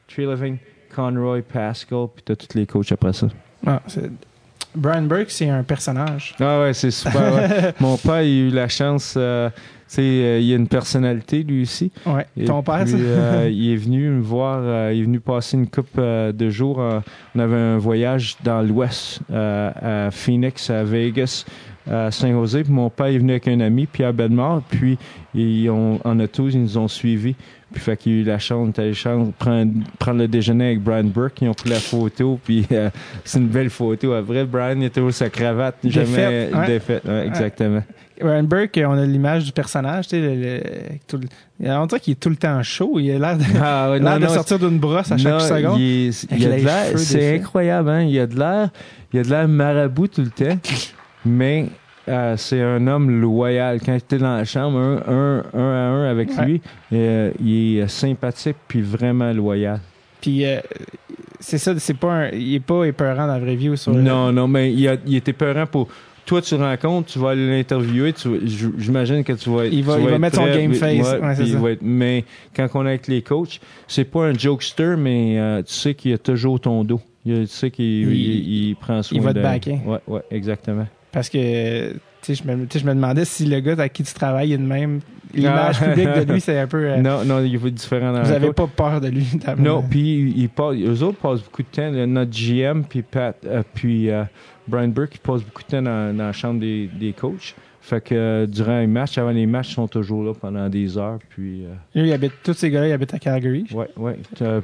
Tree 0.06 0.26
Living, 0.26 0.58
Conroy, 0.94 1.42
Pascal. 1.42 2.06
Puis 2.14 2.22
tu 2.24 2.32
as 2.32 2.36
tous 2.36 2.56
les 2.56 2.66
coachs 2.66 2.92
après 2.92 3.12
ça. 3.12 3.28
Ah, 3.66 3.82
c'est 3.86 4.10
Brian 4.74 5.02
Burke, 5.02 5.30
c'est 5.30 5.48
un 5.48 5.62
personnage. 5.62 6.34
Ah 6.40 6.60
ouais, 6.60 6.74
c'est 6.74 6.90
super. 6.90 7.72
Mon 7.80 7.96
père, 7.96 8.14
a 8.14 8.24
eu 8.24 8.50
la 8.50 8.68
chance. 8.68 9.14
Euh, 9.16 9.48
euh, 9.98 10.40
il 10.42 10.52
a 10.52 10.56
une 10.56 10.68
personnalité 10.68 11.42
lui 11.42 11.62
aussi. 11.62 11.90
Ouais. 12.04 12.26
Ton 12.44 12.62
père, 12.62 12.84
euh, 12.86 13.48
il 13.52 13.72
est 13.72 13.76
venu 13.76 14.10
me 14.10 14.20
voir. 14.20 14.92
il 14.92 15.00
est 15.00 15.04
venu 15.04 15.20
passer 15.20 15.56
une 15.56 15.68
coupe 15.68 15.98
de 15.98 16.50
jours. 16.50 16.78
on 17.34 17.38
avait 17.38 17.56
un 17.56 17.78
voyage 17.78 18.36
dans 18.44 18.62
l'Ouest, 18.62 19.20
à 19.32 20.10
Phoenix, 20.10 20.70
à 20.70 20.84
Vegas 20.84 21.44
à 21.90 22.10
Saint-José. 22.10 22.64
Puis 22.64 22.72
mon 22.72 22.90
père 22.90 23.06
est 23.06 23.18
venu 23.18 23.32
avec 23.32 23.48
un 23.48 23.60
ami, 23.60 23.86
Pierre 23.86 24.12
Bedmore. 24.12 24.62
Puis 24.68 24.98
ils 25.34 25.68
ont, 25.70 26.00
en 26.04 26.20
auto, 26.20 26.48
ils 26.48 26.60
nous 26.60 26.78
ont 26.78 26.88
suivis. 26.88 27.34
Puis 27.72 27.82
fait 27.82 27.96
qu'il 27.96 28.12
a 28.12 28.14
eu 28.16 28.22
la 28.24 28.38
chance, 28.38 28.76
la 28.76 28.92
chance 28.94 29.28
de 29.28 29.32
prendre, 29.32 29.72
prendre, 29.98 30.20
le 30.20 30.28
déjeuner 30.28 30.68
avec 30.68 30.80
Brian 30.80 31.04
Burke. 31.04 31.42
Ils 31.42 31.48
ont 31.48 31.54
pris 31.54 31.68
la 31.68 31.80
photo, 31.80 32.40
puis 32.42 32.66
euh, 32.72 32.88
c'est 33.24 33.38
une 33.38 33.48
belle 33.48 33.70
photo. 33.70 34.14
Après, 34.14 34.44
Brian 34.44 34.80
était 34.80 35.00
où 35.00 35.10
sa 35.10 35.28
cravate, 35.28 35.76
jamais 35.84 36.50
défaite. 36.66 37.02
exactement. 37.06 37.82
Brian 38.20 38.42
Burke, 38.44 38.80
on 38.84 38.92
a 38.92 39.06
l'image 39.06 39.44
du 39.44 39.52
personnage, 39.52 40.08
tu 40.08 40.16
sais, 40.16 40.20
le, 40.20 40.60
tout, 41.06 41.20
on 41.60 41.86
dirait 41.86 42.00
qu'il 42.00 42.12
est 42.12 42.16
tout 42.16 42.30
le 42.30 42.36
temps 42.36 42.62
chaud. 42.62 42.98
Il 42.98 43.10
a 43.12 43.18
l'air 43.18 43.38
de, 43.38 43.44
ah, 43.62 44.18
de 44.18 44.26
sortir 44.26 44.58
d'une 44.58 44.78
brosse 44.78 45.12
à 45.12 45.18
chaque 45.18 45.40
seconde. 45.42 45.78
Il, 45.78 46.12
il 46.30 46.46
a 46.46 46.58
de 46.58 46.64
l'air, 46.64 46.98
c'est 46.98 47.36
incroyable, 47.36 47.90
hein? 47.90 48.02
Il 48.02 48.18
a 48.18 48.26
de 48.26 48.38
l'air, 48.38 48.70
il 49.12 49.20
a 49.20 49.22
de 49.22 49.28
l'air 49.28 49.48
marabout 49.48 50.08
tout 50.08 50.22
le 50.22 50.30
temps, 50.30 50.58
mais 51.24 51.66
euh, 52.08 52.36
c'est 52.36 52.60
un 52.60 52.86
homme 52.86 53.20
loyal. 53.20 53.80
Quand 53.84 53.94
j'étais 53.94 54.18
dans 54.18 54.36
la 54.36 54.44
chambre, 54.44 54.78
un, 54.78 55.44
un, 55.52 55.58
à 55.58 55.88
un 55.88 56.10
avec 56.10 56.36
lui, 56.38 56.60
euh, 56.92 57.30
il 57.40 57.78
est 57.78 57.88
sympathique 57.88 58.56
puis 58.66 58.80
vraiment 58.80 59.32
loyal. 59.32 59.80
Puis 60.20 60.44
euh, 60.44 60.60
c'est 61.38 61.58
ça, 61.58 61.78
c'est 61.78 61.96
pas 61.96 62.12
un, 62.12 62.28
il 62.30 62.54
est 62.54 62.60
pas 62.60 62.84
épeurant 62.84 63.26
dans 63.26 63.34
la 63.34 63.38
vraie 63.38 63.56
vie 63.56 63.68
ou 63.68 63.76
sur 63.76 63.92
Non, 63.92 64.32
non, 64.32 64.48
mais 64.48 64.72
il, 64.72 64.88
a, 64.88 64.96
il 65.06 65.16
est 65.16 65.28
épeurant 65.28 65.66
pour 65.66 65.88
toi, 66.26 66.42
tu 66.42 66.54
rencontres, 66.56 67.12
tu 67.12 67.18
vas 67.18 67.30
aller 67.30 67.48
l'interviewer, 67.48 68.12
j'imagine 68.76 69.24
que 69.24 69.32
tu 69.32 69.48
vas 69.48 69.64
être. 69.64 69.72
Il 69.72 69.82
va, 69.82 69.98
il 69.98 70.08
va 70.08 70.18
mettre 70.18 70.36
son 70.36 70.46
game 70.46 70.74
face. 70.74 71.16
mais 71.80 72.24
quand 72.54 72.68
on 72.74 72.84
est 72.84 72.90
avec 72.90 73.06
les 73.06 73.22
coachs, 73.22 73.60
c'est 73.86 74.04
pas 74.04 74.26
un 74.26 74.34
jokester, 74.34 74.96
mais 74.98 75.62
tu 75.66 75.72
sais 75.72 75.94
qu'il 75.94 76.12
a 76.12 76.18
toujours 76.18 76.60
ton 76.60 76.84
dos. 76.84 77.00
tu 77.24 77.46
sais 77.46 77.70
qu'il 77.70 78.12
il, 78.12 78.76
prend 78.76 79.02
soin 79.02 79.16
Il 79.16 79.22
va 79.22 79.32
te 79.32 79.38
backer. 79.38 79.80
Ouais, 79.86 80.00
ouais, 80.06 80.22
exactement. 80.30 80.86
Parce 81.12 81.28
que 81.28 81.94
je 82.34 82.42
me, 82.44 82.66
je 82.72 82.84
me 82.84 82.94
demandais 82.94 83.24
si 83.24 83.46
le 83.46 83.60
gars 83.60 83.72
avec 83.72 83.92
qui 83.92 84.02
tu 84.02 84.14
travailles 84.14 84.52
est 84.52 84.58
de 84.58 84.62
même. 84.62 85.00
L'image 85.34 85.76
ah. 85.82 85.88
publique 85.88 86.08
de 86.08 86.32
lui, 86.32 86.40
c'est 86.40 86.58
un 86.58 86.66
peu. 86.66 86.84
Euh, 86.84 86.96
non, 86.98 87.24
non, 87.24 87.44
il 87.44 87.54
est 87.54 87.70
différent 87.70 88.12
dans 88.12 88.22
Vous 88.22 88.30
n'avez 88.30 88.52
pas 88.52 88.66
peur 88.66 89.00
de 89.00 89.08
lui. 89.08 89.26
Non, 89.58 89.82
puis 89.82 90.34
il, 90.36 90.50
eux 90.86 91.02
autres 91.02 91.18
passent 91.18 91.42
beaucoup 91.42 91.62
de 91.62 91.68
temps. 91.68 91.90
Notre 91.90 92.30
GM, 92.30 92.82
puis 92.82 93.02
Pat, 93.02 93.36
euh, 93.44 93.62
puis 93.74 94.10
euh, 94.10 94.24
Brian 94.66 94.88
Burke, 94.88 95.16
ils 95.16 95.20
passent 95.20 95.44
beaucoup 95.44 95.62
de 95.62 95.68
temps 95.68 95.82
dans, 95.82 96.16
dans 96.16 96.26
la 96.26 96.32
chambre 96.32 96.60
des, 96.60 96.88
des 96.98 97.12
coachs. 97.12 97.54
Fait 97.80 98.02
que 98.02 98.46
durant 98.46 98.80
les 98.80 98.86
matchs, 98.86 99.18
avant 99.18 99.30
les 99.30 99.46
matchs, 99.46 99.70
ils 99.70 99.74
sont 99.74 99.88
toujours 99.88 100.22
là 100.22 100.34
pendant 100.34 100.68
des 100.68 100.98
heures. 100.98 101.18
Puis, 101.30 101.64
il 101.94 102.12
habite, 102.12 102.32
tous 102.42 102.52
ces 102.52 102.70
gars-là, 102.70 102.88
ils 102.88 102.92
habitent 102.92 103.14
à 103.14 103.18
Calgary. 103.18 103.64
Oui, 103.72 103.86
oui. 103.96 104.12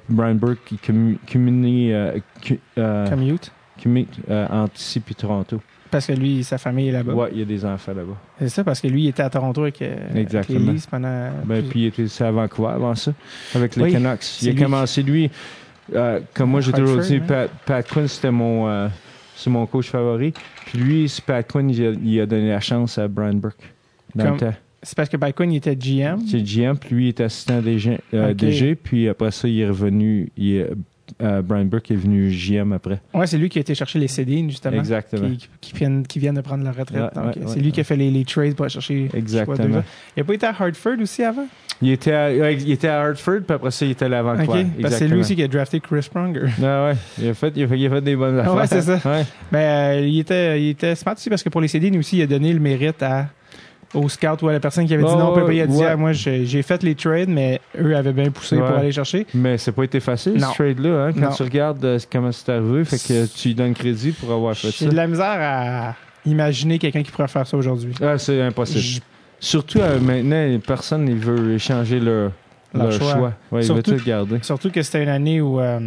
Brian 0.09 0.35
Burke, 0.35 0.59
qui 0.67 0.77
commune, 0.77 1.17
commute, 1.31 3.51
commute 3.83 4.21
entre 4.51 4.77
ici 4.77 5.01
puis 5.01 5.15
Toronto 5.15 5.61
parce 5.95 6.09
que 6.09 6.13
lui, 6.13 6.43
sa 6.43 6.59
famille 6.59 6.89
est 6.89 6.93
là-bas. 6.93 7.13
Oui, 7.15 7.29
il 7.35 7.39
y 7.39 7.43
a 7.43 7.45
des 7.45 7.65
enfants 7.65 7.95
là-bas. 7.95 8.17
C'est 8.41 8.49
ça, 8.49 8.65
parce 8.65 8.81
que 8.81 8.89
lui, 8.89 9.05
il 9.05 9.09
était 9.11 9.23
à 9.23 9.31
Toronto 9.31 9.63
avec, 9.63 9.81
euh, 9.81 9.95
Exactement. 10.17 10.73
les 10.73 10.81
pendant. 10.91 11.31
Ben, 11.45 11.63
puis 11.63 11.83
il 11.83 11.87
était 11.87 12.25
à 12.25 12.33
Vancouver 12.33 12.71
avant 12.71 12.97
ça, 12.97 13.13
avec 13.55 13.77
les 13.77 13.93
Canucks. 13.93 14.43
Il 14.43 14.49
a 14.59 14.65
commencé, 14.65 15.05
lui, 15.05 15.31
euh, 15.95 16.19
comme 16.35 16.51
moi, 16.51 16.61
j'ai 16.63 16.73
toujours 16.73 16.99
dit, 16.99 17.21
Pat, 17.21 17.49
Pat 17.65 17.89
Quinn, 17.89 18.09
c'était 18.09 18.33
mon, 18.33 18.69
euh, 18.69 18.89
c'est 19.37 19.51
mon 19.51 19.67
coach 19.67 19.89
favori. 19.89 20.33
Puis 20.67 20.79
lui, 20.81 21.15
Pat 21.25 21.49
Quinn, 21.49 21.71
il 21.71 22.21
a, 22.21 22.27
donné 22.27 22.49
la 22.49 22.61
chance 22.61 22.99
à 22.99 23.07
Brian 23.07 23.35
Burke. 23.35 23.73
C'est 24.83 24.97
parce 24.97 25.09
que 25.09 25.17
Pat 25.17 25.33
Quinn, 25.33 25.53
il 25.53 25.59
était 25.59 25.77
GM? 25.77 26.27
C'est 26.29 26.41
GM, 26.41 26.75
puis 26.77 26.93
lui, 26.93 27.05
il 27.05 27.09
était 27.11 27.23
assistant 27.23 27.63
DG, 27.63 28.01
DG, 28.35 28.75
puis 28.75 29.09
après 29.09 29.31
ça, 29.31 29.47
il 29.47 29.61
est 29.61 29.69
revenu, 29.69 30.33
il, 30.37 30.67
euh, 31.23 31.43
Brian 31.43 31.65
Burke 31.65 31.91
est 31.91 31.97
venu 31.97 32.31
JM 32.31 32.73
après. 32.73 33.01
Ouais, 33.13 33.27
c'est 33.27 33.39
lui 33.39 33.49
qui 33.49 33.59
a 33.59 33.61
été 33.61 33.75
chercher 33.75 33.99
les 33.99 34.09
CD, 34.09 34.45
justement. 34.49 34.77
Exactement. 34.77 35.29
Qui, 35.61 35.73
viennent, 35.75 36.07
qui 36.07 36.19
viennent 36.19 36.35
de 36.35 36.41
prendre 36.41 36.65
leur 36.65 36.77
retraite. 36.77 37.11
c'est 37.47 37.61
lui 37.61 37.73
qui 37.73 37.81
a 37.81 37.85
fait 37.85 37.97
les, 37.97 38.11
les 38.11 38.25
trades 38.25 38.55
pour 38.55 38.65
aller 38.65 38.73
chercher. 38.73 39.09
Exactement. 39.15 39.83
il 40.17 40.21
n'a 40.21 40.25
pas 40.25 40.35
été 40.35 40.47
à 40.47 40.55
Hartford 40.59 40.97
aussi 41.01 41.23
avant? 41.23 41.47
Il 41.83 41.91
était 41.91 42.13
à, 42.13 42.31
il 42.31 42.71
était 42.71 42.89
à 42.89 43.03
Hartford, 43.03 43.41
puis 43.47 43.55
après 43.55 43.71
ça, 43.71 43.85
il 43.85 43.93
était 43.93 44.05
à. 44.07 44.23
Parce 44.23 44.47
que 44.47 44.91
c'est 44.91 45.09
lui 45.09 45.21
aussi 45.21 45.37
qui 45.37 45.43
a 45.43 45.49
drafté 45.49 45.81
Chris 45.81 46.09
Pronger. 46.13 46.47
Ah 46.63 46.87
ouais, 46.87 46.97
il 47.19 47.29
a 47.29 47.35
fait, 47.35 47.53
il 47.57 47.65
a 47.65 47.69
fait, 47.69 47.79
il 47.79 47.87
a 47.87 47.91
fait 47.91 48.01
des 48.01 48.17
bonnes 48.17 48.39
affaires. 48.39 48.55
ouais, 48.55 48.67
c'est 48.67 48.83
ça. 48.83 49.01
Ouais. 49.05 49.25
Ben, 49.51 49.59
euh, 49.59 50.07
il, 50.07 50.19
était, 50.19 50.61
il 50.63 50.71
était 50.71 50.95
smart 50.95 51.15
aussi 51.15 51.29
parce 51.29 51.43
que 51.43 51.49
pour 51.49 51.61
les 51.61 51.69
CD, 51.69 51.97
aussi, 51.99 52.19
il 52.19 52.23
a 52.23 52.27
donné 52.27 52.53
le 52.53 52.61
mérite 52.61 53.03
à 53.03 53.29
au 53.95 54.09
scout 54.09 54.43
ou 54.43 54.49
à 54.49 54.53
la 54.53 54.61
personne 54.61 54.87
qui 54.87 54.95
avait 54.95 55.05
dit 55.05 55.15
non, 55.15 55.31
on 55.31 55.35
peut 55.35 55.47
pas. 55.47 55.53
Il 55.53 55.61
a 55.61 55.67
dit, 55.67 55.83
ah, 55.83 55.97
moi, 55.97 56.13
j'ai 56.13 56.63
fait 56.63 56.83
les 56.83 56.95
trades, 56.95 57.29
mais 57.29 57.61
eux 57.79 57.97
avaient 57.97 58.13
bien 58.13 58.31
poussé 58.31 58.57
pour 58.57 58.67
aller 58.67 58.93
chercher. 58.93 59.27
Mais 59.35 59.59
c'est 59.59 59.73
pas 59.73 59.85
été 59.85 60.01
facile, 60.01 60.41
ce 60.41 60.55
trade-là, 60.55 61.07
hein, 61.07 61.13
quand 61.13 61.31
tu 61.31 61.43
regardes 61.43 61.85
euh, 61.85 61.99
comment 62.11 62.33
c'est 62.33 62.51
arrivé, 62.51 62.85
fait 62.85 62.99
que 62.99 63.27
tu 63.27 63.49
lui 63.49 63.55
donnes 63.55 63.75
crédit 63.75 64.13
pour 64.13 64.33
avoir 64.33 64.57
fait 64.57 64.71
ça. 64.71 64.85
J'ai 64.85 64.89
de 64.89 64.97
la 64.97 65.07
misère 65.07 65.39
à 65.41 65.95
imaginer 66.27 66.79
quelqu'un 66.79 67.03
qui 67.03 67.11
pourrait 67.11 67.29
faire 67.29 67.47
ça 67.47 67.57
aujourd'hui. 67.57 67.95
Ah, 68.03 68.19
c'est 68.19 68.41
impossible. 68.41 69.05
Surtout 69.41 69.81
euh, 69.81 70.01
maintenant, 70.01 70.59
personne 70.67 71.05
ne 71.05 71.15
veut 71.15 71.55
échanger 71.55 72.01
leur, 72.01 72.33
leur, 72.73 72.93
choix. 72.93 73.35
Ouais, 73.53 73.63
surtout, 73.63 73.91
ils 73.91 73.93
veulent 73.93 74.01
tout 74.01 74.07
garder. 74.07 74.39
Surtout 74.43 74.71
que 74.71 74.83
c'était 74.83 75.03
une 75.03 75.09
année 75.09 75.41
où. 75.41 75.61
Euh, 75.61 75.81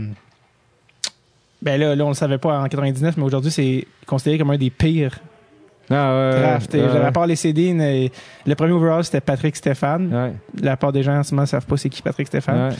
ben 1.61 1.79
là, 1.79 1.95
là, 1.95 2.05
on 2.05 2.09
le 2.09 2.13
savait 2.13 2.37
pas 2.37 2.59
en 2.59 2.67
99, 2.67 3.17
mais 3.17 3.23
aujourd'hui, 3.23 3.49
c'est 3.49 3.87
considéré 4.05 4.37
comme 4.37 4.51
un 4.51 4.57
des 4.57 4.69
pires 4.69 5.17
ah 5.89 6.31
ouais. 6.33 7.05
À 7.05 7.11
part 7.11 7.27
les 7.27 7.35
CD, 7.35 8.11
le 8.45 8.55
premier 8.55 8.73
overall, 8.73 9.03
c'était 9.03 9.21
Patrick 9.21 9.55
Stéphane. 9.55 10.33
La 10.61 10.77
part 10.77 10.91
des 10.91 11.03
gens 11.03 11.17
en 11.17 11.23
ce 11.23 11.33
moment 11.33 11.43
ne 11.43 11.47
savent 11.47 11.65
pas 11.65 11.77
c'est 11.77 11.89
qui 11.89 12.01
Patrick 12.01 12.27
Stéphane. 12.27 12.73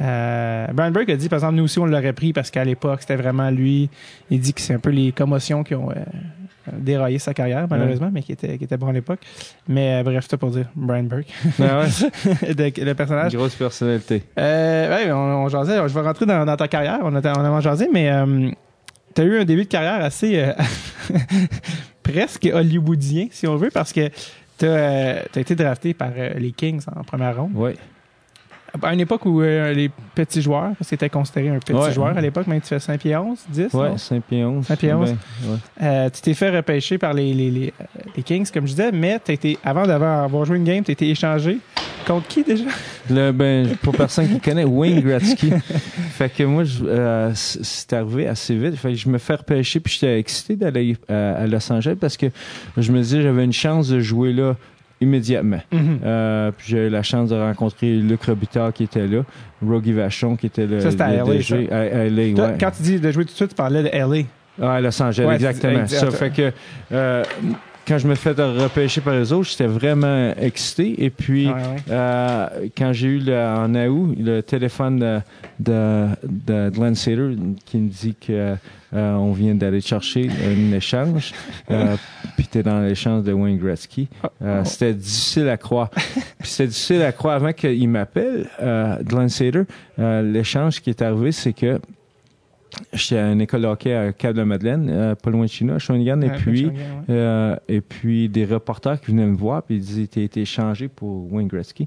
Euh, 0.00 0.66
Brian 0.72 0.90
Burke 0.90 1.10
a 1.10 1.16
dit, 1.16 1.28
par 1.28 1.38
exemple, 1.38 1.54
nous 1.54 1.64
aussi, 1.64 1.78
on 1.78 1.86
l'aurait 1.86 2.12
pris 2.12 2.32
parce 2.32 2.50
qu'à 2.50 2.64
l'époque, 2.64 3.02
c'était 3.02 3.16
vraiment 3.16 3.50
lui. 3.50 3.90
Il 4.30 4.40
dit 4.40 4.52
que 4.52 4.60
c'est 4.60 4.74
un 4.74 4.78
peu 4.78 4.90
les 4.90 5.12
commotions 5.12 5.62
qui 5.62 5.74
ont 5.74 5.90
euh, 5.90 5.94
déraillé 6.72 7.18
sa 7.18 7.32
carrière, 7.32 7.66
malheureusement, 7.70 8.10
mais 8.12 8.22
qui 8.22 8.32
était, 8.32 8.58
qui 8.58 8.64
était 8.64 8.76
bon 8.76 8.88
à 8.88 8.92
l'époque. 8.92 9.20
Mais 9.68 10.00
euh, 10.00 10.02
bref, 10.02 10.26
tout 10.26 10.36
pour 10.36 10.50
dire, 10.50 10.66
Brian 10.74 11.04
Burke. 11.04 11.28
Ah 11.60 11.84
le 12.42 12.92
personnage. 12.94 13.34
Grosse 13.34 13.54
personnalité. 13.54 14.24
ouais, 14.36 15.12
on, 15.12 15.44
on 15.44 15.48
jasait, 15.48 15.76
je 15.76 15.94
vais 15.94 16.00
rentrer 16.00 16.26
dans, 16.26 16.56
ta 16.56 16.68
carrière. 16.68 16.98
On 17.02 17.14
a, 17.14 17.38
on 17.38 17.56
a 17.56 17.60
jasé, 17.60 17.88
mais 17.92 18.10
tu 19.14 19.20
as 19.20 19.24
eu 19.24 19.38
un 19.38 19.44
début 19.44 19.64
de 19.64 19.68
carrière 19.68 20.04
assez 20.04 20.44
presque 22.04 22.48
hollywoodien, 22.52 23.26
si 23.32 23.48
on 23.48 23.56
veut, 23.56 23.70
parce 23.70 23.92
que 23.92 24.08
tu 24.58 24.66
as, 24.66 24.68
euh, 24.68 25.22
été 25.34 25.56
drafté 25.56 25.94
par 25.94 26.10
euh, 26.16 26.34
les 26.34 26.52
Kings 26.52 26.82
en 26.94 27.02
première 27.02 27.36
ronde. 27.36 27.50
Oui. 27.54 27.72
À 28.82 28.92
une 28.92 29.00
époque 29.00 29.24
où 29.24 29.40
euh, 29.40 29.72
les 29.72 29.88
petits 30.16 30.42
joueurs, 30.42 30.72
c'était 30.80 31.08
considéré 31.08 31.48
un 31.48 31.60
petit 31.60 31.92
joueur 31.92 32.16
à 32.16 32.20
l'époque, 32.20 32.46
mais 32.48 32.60
tu 32.60 32.66
fais 32.66 32.80
5 32.80 33.00
pieds 33.00 33.16
11, 33.16 33.38
10? 33.48 33.68
Oui, 33.72 33.86
5 33.96 34.22
pieds 34.24 34.44
11. 34.44 34.66
5 34.66 34.78
pieds 34.78 34.92
11. 34.92 35.14
Ben, 35.80 36.10
tu 36.10 36.20
t'es 36.20 36.34
fait 36.34 36.50
repêcher 36.50 36.98
par 36.98 37.12
les, 37.12 37.32
les, 37.32 37.50
les, 37.52 37.72
les, 38.16 38.22
Kings, 38.24 38.50
comme 38.50 38.66
je 38.66 38.72
disais, 38.72 38.90
mais 38.90 39.20
as 39.28 39.32
été, 39.32 39.58
avant 39.64 39.86
d'avoir 39.86 40.44
joué 40.44 40.56
une 40.56 40.64
game, 40.64 40.82
tu 40.82 40.90
été 40.90 41.08
échangé 41.08 41.58
Contre 42.06 42.28
qui 42.28 42.42
déjà? 42.42 42.64
Le, 43.10 43.32
ben, 43.32 43.76
pour 43.82 43.94
personne 43.94 44.28
qui 44.28 44.40
connaît, 44.40 44.64
Wayne 44.64 45.00
Gretzky. 45.00 45.50
fait 46.10 46.28
que 46.28 46.42
moi, 46.44 46.64
euh, 46.84 47.30
c'est 47.34 47.92
arrivé 47.92 48.28
assez 48.28 48.54
vite. 48.54 48.76
Fait 48.76 48.90
que 48.90 48.94
je 48.96 49.08
me 49.08 49.18
fais 49.18 49.34
repêcher, 49.36 49.80
puis 49.80 49.92
j'étais 49.94 50.18
excité 50.18 50.56
d'aller 50.56 50.96
euh, 51.10 51.44
à, 51.44 51.46
Los 51.46 51.72
Angeles 51.72 51.96
parce 52.00 52.16
que 52.16 52.26
je 52.76 52.92
me 52.92 53.00
disais 53.00 53.22
j'avais 53.22 53.44
une 53.44 53.52
chance 53.52 53.88
de 53.88 54.00
jouer 54.00 54.32
là 54.32 54.56
immédiatement. 55.00 55.60
Mm-hmm. 55.72 55.98
euh, 56.04 56.50
puis 56.56 56.66
j'ai 56.68 56.86
eu 56.86 56.90
la 56.90 57.02
chance 57.02 57.30
de 57.30 57.36
rencontrer 57.36 57.96
Luc 57.96 58.24
Robitaille 58.24 58.72
qui 58.72 58.84
était 58.84 59.06
là, 59.06 59.22
Rogie 59.62 59.92
Vachon 59.92 60.36
qui 60.36 60.46
était 60.46 60.66
le, 60.66 60.80
ça, 60.80 60.90
c'était 60.90 61.02
à 61.02 61.24
DG. 61.24 61.70
À 61.70 62.08
LA, 62.08 62.56
Quand 62.58 62.70
tu 62.70 62.82
dis 62.82 63.00
de 63.00 63.10
jouer 63.10 63.24
tout 63.24 63.32
de 63.32 63.36
suite, 63.36 63.50
tu 63.50 63.54
parlais 63.54 63.82
de 63.82 63.88
LA. 63.88 64.24
Ah, 64.60 64.74
à 64.74 64.80
Los 64.80 65.02
Angeles, 65.02 65.34
exactement. 65.34 65.86
Ça 65.86 66.10
fait 66.10 66.30
que 66.30 66.52
euh, 66.92 67.24
quand 67.86 67.98
je 67.98 68.08
me 68.08 68.14
fais 68.14 68.30
repêcher 68.30 69.00
par 69.00 69.14
les 69.14 69.32
autres, 69.32 69.50
j'étais 69.50 69.66
vraiment 69.66 70.32
excité. 70.38 71.04
Et 71.04 71.10
puis, 71.10 71.48
euh, 71.90 72.48
quand 72.76 72.92
j'ai 72.92 73.08
eu 73.08 73.18
le, 73.18 73.36
en 73.36 73.74
août 73.74 74.16
le 74.18 74.42
téléphone 74.42 74.98
de, 74.98 75.20
de, 75.60 76.06
de 76.24 76.70
Glenn 76.70 76.94
Sater 76.94 77.36
qui 77.64 77.78
me 77.78 77.88
dit 77.88 78.14
que 78.14 78.56
euh, 78.94 79.14
on 79.14 79.32
vient 79.32 79.54
d'aller 79.54 79.80
chercher 79.80 80.28
un 80.28 80.72
échange, 80.72 81.32
euh, 81.70 81.96
puis 82.36 82.46
t'es 82.46 82.62
dans 82.62 82.80
l'échange 82.80 83.24
de 83.24 83.32
Wayne 83.32 83.58
Gretzky. 83.58 84.08
Euh, 84.42 84.60
oh. 84.60 84.64
C'était 84.64 84.94
difficile 84.94 85.48
à 85.48 85.56
croire. 85.56 85.90
puis 86.38 86.48
c'était 86.48 86.68
difficile 86.68 87.02
à 87.02 87.12
croire 87.12 87.36
avant 87.36 87.52
qu'il 87.52 87.88
m'appelle, 87.88 88.48
Glenn 89.02 89.28
Sater. 89.28 89.64
l'échange 89.98 90.80
qui 90.80 90.90
est 90.90 91.02
arrivé, 91.02 91.32
c'est 91.32 91.52
que 91.52 91.80
J'étais 92.92 93.18
à 93.18 93.32
une 93.32 93.40
école 93.40 93.62
de 93.62 93.66
hockey 93.66 93.94
à 93.94 94.12
Cap-de-Madeleine, 94.12 94.88
euh, 94.90 95.14
pas 95.14 95.30
loin 95.30 95.44
de 95.44 95.50
China, 95.50 95.74
à 95.74 95.78
Shawinigan, 95.78 96.20
et 96.22 96.30
puis 96.30 96.70
euh, 97.10 97.56
et 97.68 97.80
puis 97.80 98.28
des 98.28 98.44
reporters 98.44 99.00
qui 99.00 99.10
venaient 99.10 99.26
me 99.26 99.36
voir 99.36 99.62
puis 99.62 99.76
ils 99.76 99.80
disaient 99.80 100.06
t'as 100.06 100.20
été 100.20 100.42
échangé 100.42 100.88
pour 100.88 101.32
Wayne 101.32 101.48
Gretzky. 101.48 101.86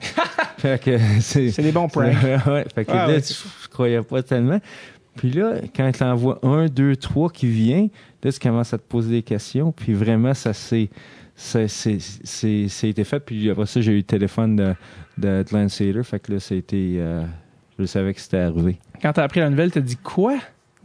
c'est 1.19 1.61
des 1.61 1.71
bons 1.71 1.87
pranks. 1.87 2.05
ouais, 2.47 2.65
fait 2.73 2.85
que 2.85 2.91
là, 2.91 3.19
je 3.19 3.67
croyais 3.69 4.01
pas 4.01 4.23
tellement. 4.23 4.59
Puis 5.15 5.31
là, 5.31 5.55
quand 5.75 5.91
t'en 5.97 6.15
vois 6.15 6.39
un, 6.43 6.67
deux, 6.67 6.95
trois 6.95 7.29
qui 7.29 7.47
vient, 7.47 7.87
là, 8.23 8.31
tu 8.31 8.39
commences 8.39 8.73
à 8.73 8.77
te 8.77 8.83
poser 8.83 9.09
des 9.11 9.23
questions. 9.23 9.71
Puis 9.71 9.93
vraiment, 9.93 10.33
ça 10.33 10.53
s'est 10.53 10.89
ça, 11.37 11.61
été 12.87 13.03
fait. 13.03 13.19
Puis 13.19 13.49
après 13.49 13.65
ça, 13.65 13.79
j'ai 13.81 13.93
eu 13.93 13.97
le 13.97 14.03
téléphone 14.03 14.55
de, 14.55 14.75
de 15.17 15.43
Glenn 15.43 15.69
Sater. 15.69 16.03
Fait 16.03 16.19
que 16.19 16.33
là, 16.33 16.39
ça 16.39 16.55
a 16.55 16.57
été, 16.57 16.95
euh, 16.97 17.23
je 17.77 17.85
savais 17.85 18.13
que 18.13 18.19
c'était 18.19 18.37
arrivé. 18.37 18.77
Quand 19.01 19.13
tu 19.13 19.19
as 19.19 19.23
appris 19.23 19.39
la 19.39 19.49
nouvelle, 19.49 19.71
tu 19.71 19.77
as 19.77 19.81
dit 19.81 19.97
quoi? 19.97 20.37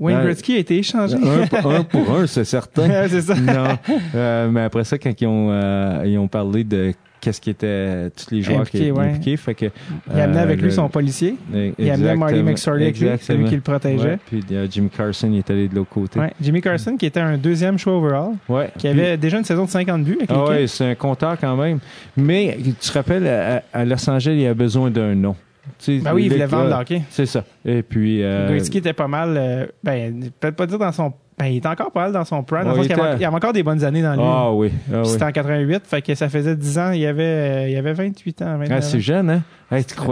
Wayne 0.03 0.23
Gretzky 0.23 0.57
a 0.57 0.59
été 0.59 0.79
échangé. 0.79 1.17
Un, 1.17 1.85
pour 1.85 2.11
un, 2.11 2.27
c'est 2.27 2.45
certain. 2.45 3.07
c'est 3.09 3.21
ça. 3.21 3.35
Non. 3.37 3.79
Euh, 4.15 4.49
mais 4.51 4.63
après 4.63 4.85
ça, 4.85 4.99
quand 4.99 5.13
ils 5.21 5.27
ont, 5.27 5.49
euh, 5.51 6.03
ils 6.05 6.19
ont 6.19 6.29
parlé 6.29 6.65
de 6.65 6.93
qu'est-ce 7.21 7.41
qui 7.41 7.51
était 7.51 8.11
tous 8.11 8.35
les 8.35 8.43
joueurs 8.43 8.69
qui 8.69 8.79
étaient 8.79 8.99
impliqués. 8.99 9.37
Fait 9.37 9.55
que, 9.55 9.67
il 10.13 10.21
amenait 10.21 10.41
avec 10.41 10.61
lui 10.61 10.73
son 10.73 10.89
policier. 10.89 11.37
Il 11.79 11.91
amenait 11.91 12.17
Marty 12.17 12.43
McSorley 12.43 12.85
avec 12.87 13.01
lui. 13.01 13.09
C'est 13.21 13.35
lui 13.35 13.47
qui 13.47 13.55
le 13.55 13.61
protégeait. 13.61 14.19
puis 14.27 14.45
Jimmy 14.71 14.91
Carson 14.91 15.31
il 15.33 15.39
est 15.39 15.51
allé 15.51 15.69
de 15.69 15.75
l'autre 15.75 15.91
côté. 15.91 16.21
Jimmy 16.41 16.61
Carson 16.61 16.97
qui 16.97 17.07
était 17.07 17.21
un 17.21 17.39
deuxième 17.39 17.79
choix 17.79 17.97
overall. 17.97 18.33
Qui 18.77 18.89
avait 18.89 19.17
déjà 19.17 19.39
une 19.39 19.45
saison 19.45 19.65
de 19.65 19.71
50 19.71 20.05
buts. 20.05 20.19
ah 20.29 20.45
oui, 20.49 20.69
c'est 20.69 20.91
un 20.91 20.95
compteur 20.95 21.39
quand 21.41 21.57
même. 21.57 21.79
Mais 22.17 22.59
tu 22.63 22.73
te 22.73 22.93
rappelles, 22.93 23.63
à, 23.73 23.85
Los 23.85 24.11
Angeles, 24.11 24.35
il 24.35 24.43
y 24.43 24.47
a 24.47 24.55
besoin 24.55 24.91
d'un 24.91 25.15
nom. 25.15 25.37
Ben 25.89 26.15
oui, 26.15 26.25
il 26.25 26.33
voulait 26.33 26.47
vendre 26.47 26.69
le 26.69 26.75
hockey. 26.75 27.03
C'est 27.11 27.27
ça. 27.27 27.45
Et 27.65 27.83
puis. 27.83 28.23
Euh, 28.23 28.49
Gretzky 28.49 28.79
était 28.79 28.93
pas 28.93 29.09
mal. 29.09 29.35
Euh, 29.37 29.67
ben, 29.83 30.31
peut-être 30.41 30.57
pas 30.57 30.67
dire 30.67 30.79
dans 30.79 30.93
son 30.93 31.13
ben, 31.39 31.47
il 31.47 31.57
est 31.57 31.67
encore 31.67 31.91
pas 31.91 32.03
mal 32.03 32.13
dans 32.13 32.25
son 32.25 32.43
prime. 32.43 32.73
il, 32.77 32.87
y 32.87 32.93
avait, 32.93 33.27
encore 33.27 33.53
des 33.53 33.63
bonnes 33.63 33.83
années 33.83 34.03
dans 34.03 34.13
lui. 34.13 34.23
Ah 34.23 34.53
oui. 34.53 34.71
Ah, 34.93 35.03
C'était 35.05 35.25
en 35.25 35.33
88, 35.33 35.83
fait 35.87 36.03
que 36.03 36.15
ça 36.15 36.29
faisait 36.29 36.55
10 36.55 36.79
ans. 36.79 36.91
Il 36.93 37.05
avait, 37.07 37.23
euh, 37.23 37.69
il 37.69 37.77
avait 37.77 37.95
28 37.95 38.43
ans. 38.43 38.61
Ah, 38.71 38.81
c'est 38.81 39.01
jeune, 39.01 39.31
hein? 39.31 39.43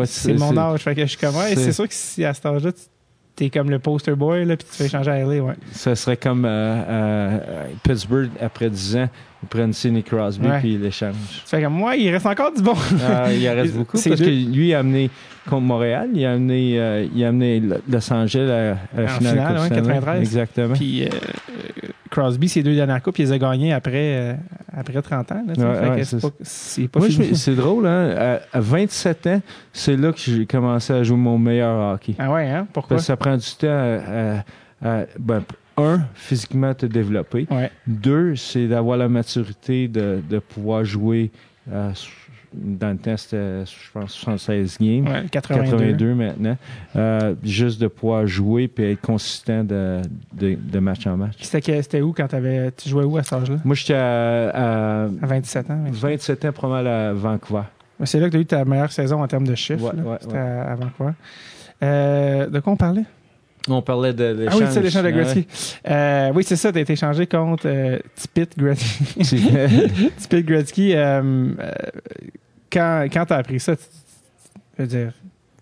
c'est 0.07 0.33
mon 0.35 0.57
âge. 0.57 0.81
Fait 0.81 0.95
que 0.95 1.03
je 1.03 1.07
suis 1.07 1.19
comme, 1.19 1.35
c'est 1.55 1.73
sûr 1.73 1.87
que 1.87 1.95
si 1.95 2.25
à 2.25 2.35
cet 2.35 2.47
âge-là, 2.47 2.73
t'es 3.37 3.49
comme 3.49 3.71
le 3.71 3.79
poster 3.79 4.15
boy, 4.15 4.45
là, 4.45 4.57
puis 4.57 4.67
tu 4.71 4.83
fais 4.83 4.89
changer 4.89 5.11
à 5.11 5.19
LA, 5.21 5.43
ouais. 5.43 5.55
Ça 5.73 5.95
serait 5.95 6.17
comme 6.17 6.45
euh, 6.45 6.49
euh, 6.49 7.39
Pittsburgh, 7.83 8.31
après 8.41 8.69
10 8.69 8.97
ans, 8.97 9.09
ils 9.43 9.49
prennent 9.49 9.73
Sidney 9.73 10.03
Crosby, 10.03 10.49
puis 10.61 10.75
ils 10.75 10.81
l'échangent. 10.81 11.15
Fait 11.47 11.63
comme 11.63 11.75
moi, 11.75 11.97
il 11.97 12.11
reste 12.11 12.27
encore 12.27 12.53
du 12.53 12.63
bon. 12.63 12.75
Ah, 13.03 13.33
il 13.33 13.49
reste 13.49 13.75
beaucoup, 13.77 13.99
parce 14.03 14.21
que 14.21 14.25
lui, 14.25 14.69
il 14.69 14.75
a 14.75 14.81
amené 14.81 15.11
contre 15.49 15.63
Montréal, 15.63 16.11
il 16.15 16.25
a 16.25 16.33
amené, 16.33 16.79
euh, 16.79 17.07
il 17.15 17.25
a 17.25 17.29
amené 17.29 17.63
Los 17.89 18.13
Angeles 18.13 18.77
à, 18.95 19.01
la 19.01 19.09
finale, 19.09 19.35
finale, 19.35 19.61
ouais, 19.61 19.69
93. 19.69 20.21
Exactement. 20.21 20.75
Puis 20.75 21.09
Crosby, 22.11 22.49
ses 22.49 22.63
deux 22.63 22.75
dernières 22.75 23.03
coupes, 23.03 23.19
il 23.19 23.27
les 23.27 23.33
a 23.33 23.39
gagnées 23.39 23.73
après, 23.73 24.37
après 24.77 25.01
30 25.01 25.33
ans. 25.33 25.45
c'est 26.43 26.89
pas, 26.89 27.01
C'est 27.33 27.55
drôle, 27.55 27.87
hein? 27.87 28.39
À, 28.53 28.61
27 28.61 29.27
ans, 29.29 29.43
c'est 29.73 29.97
là 29.97 30.13
que 30.13 30.19
j'ai 30.19 30.47
commencé 30.47 30.93
à 30.93 31.03
jouer 31.03 31.17
mon 31.17 31.39
meilleur 31.39 31.95
hockey. 31.95 32.15
Ah 32.19 32.31
ouais, 32.33 32.49
hein? 32.49 32.67
Pourquoi? 32.73 32.99
ça 32.99 33.17
prend 33.17 33.37
du 33.37 33.51
temps 33.59 34.43
à, 34.83 35.05
ben, 35.19 35.43
un, 35.77 36.01
physiquement 36.15 36.75
te 36.75 36.87
développer. 36.87 37.47
Deux, 37.87 38.37
c'est 38.37 38.67
d'avoir 38.67 38.99
la 38.99 39.09
maturité 39.09 39.89
de, 39.89 40.21
de 40.29 40.39
pouvoir 40.39 40.85
jouer. 40.85 41.31
Euh, 41.73 41.93
dans 42.53 42.91
le 42.91 42.99
temps, 42.99 43.17
c'était, 43.17 43.65
je 43.65 43.91
pense, 43.93 44.13
76 44.13 44.79
games. 44.81 45.29
82. 45.31 46.15
maintenant. 46.15 46.57
Euh, 46.97 47.35
juste 47.45 47.81
de 47.81 47.87
pouvoir 47.87 48.27
jouer 48.27 48.71
et 48.79 48.93
être 48.93 49.01
consistant 49.01 49.63
de, 49.63 50.01
de, 50.33 50.79
match 50.81 51.07
en 51.07 51.17
match. 51.17 51.37
C'était, 51.43 52.01
où 52.01 52.13
quand 52.13 52.27
tu 52.29 52.89
jouais 52.89 53.05
où 53.05 53.17
à 53.17 53.23
cet 53.23 53.35
âge-là? 53.35 53.57
Moi, 53.65 53.77
j'étais 53.77 53.95
à, 53.95 55.05
à, 55.05 55.07
27 55.07 55.71
ans. 55.71 55.85
27 55.91 56.45
ans, 56.47 56.53
probablement 56.53 57.11
à 57.11 57.13
Vancouver. 57.13 57.63
C'est 58.05 58.19
là 58.19 58.27
que 58.27 58.33
tu 58.33 58.39
as 58.39 58.41
eu 58.41 58.47
ta 58.47 58.65
meilleure 58.65 58.93
saison 58.93 59.23
en 59.23 59.29
termes 59.29 59.47
de 59.47 59.55
chiffres. 59.55 59.93
c'était 60.21 60.37
à, 60.37 60.75
Vancouver. 60.75 61.13
Euh, 61.83 62.47
de 62.49 62.61
quoi 62.61 62.73
on 62.73 62.77
parlait? 62.77 63.05
On 63.69 63.83
parlait 63.83 64.13
de 64.13 64.25
l'échange. 64.25 64.61
Ah 64.63 64.65
oui, 64.65 64.71
c'est 64.71 64.83
l'échange 64.83 65.03
de 65.05 65.11
Gretzky. 65.11 65.47
Euh, 65.89 66.33
oui, 66.35 66.45
c'est 66.45 66.57
ça, 66.57 66.73
tu 66.73 66.79
as 66.79 66.81
été 66.81 66.95
échangé 66.95 67.27
contre 67.27 67.65
euh, 67.67 67.99
Tipit 68.15 68.49
Gretzky. 68.57 69.05
Tipit 70.19 70.43
Gretzky. 70.43 70.95
Euh, 70.95 71.53
euh, 71.59 71.73
quand 72.73 73.07
quand 73.13 73.27
tu 73.27 73.33
as 73.33 73.37
appris 73.37 73.61
ça, 73.61 73.77
tu, 73.77 73.83
veux 74.79 74.87
dire? 74.87 75.13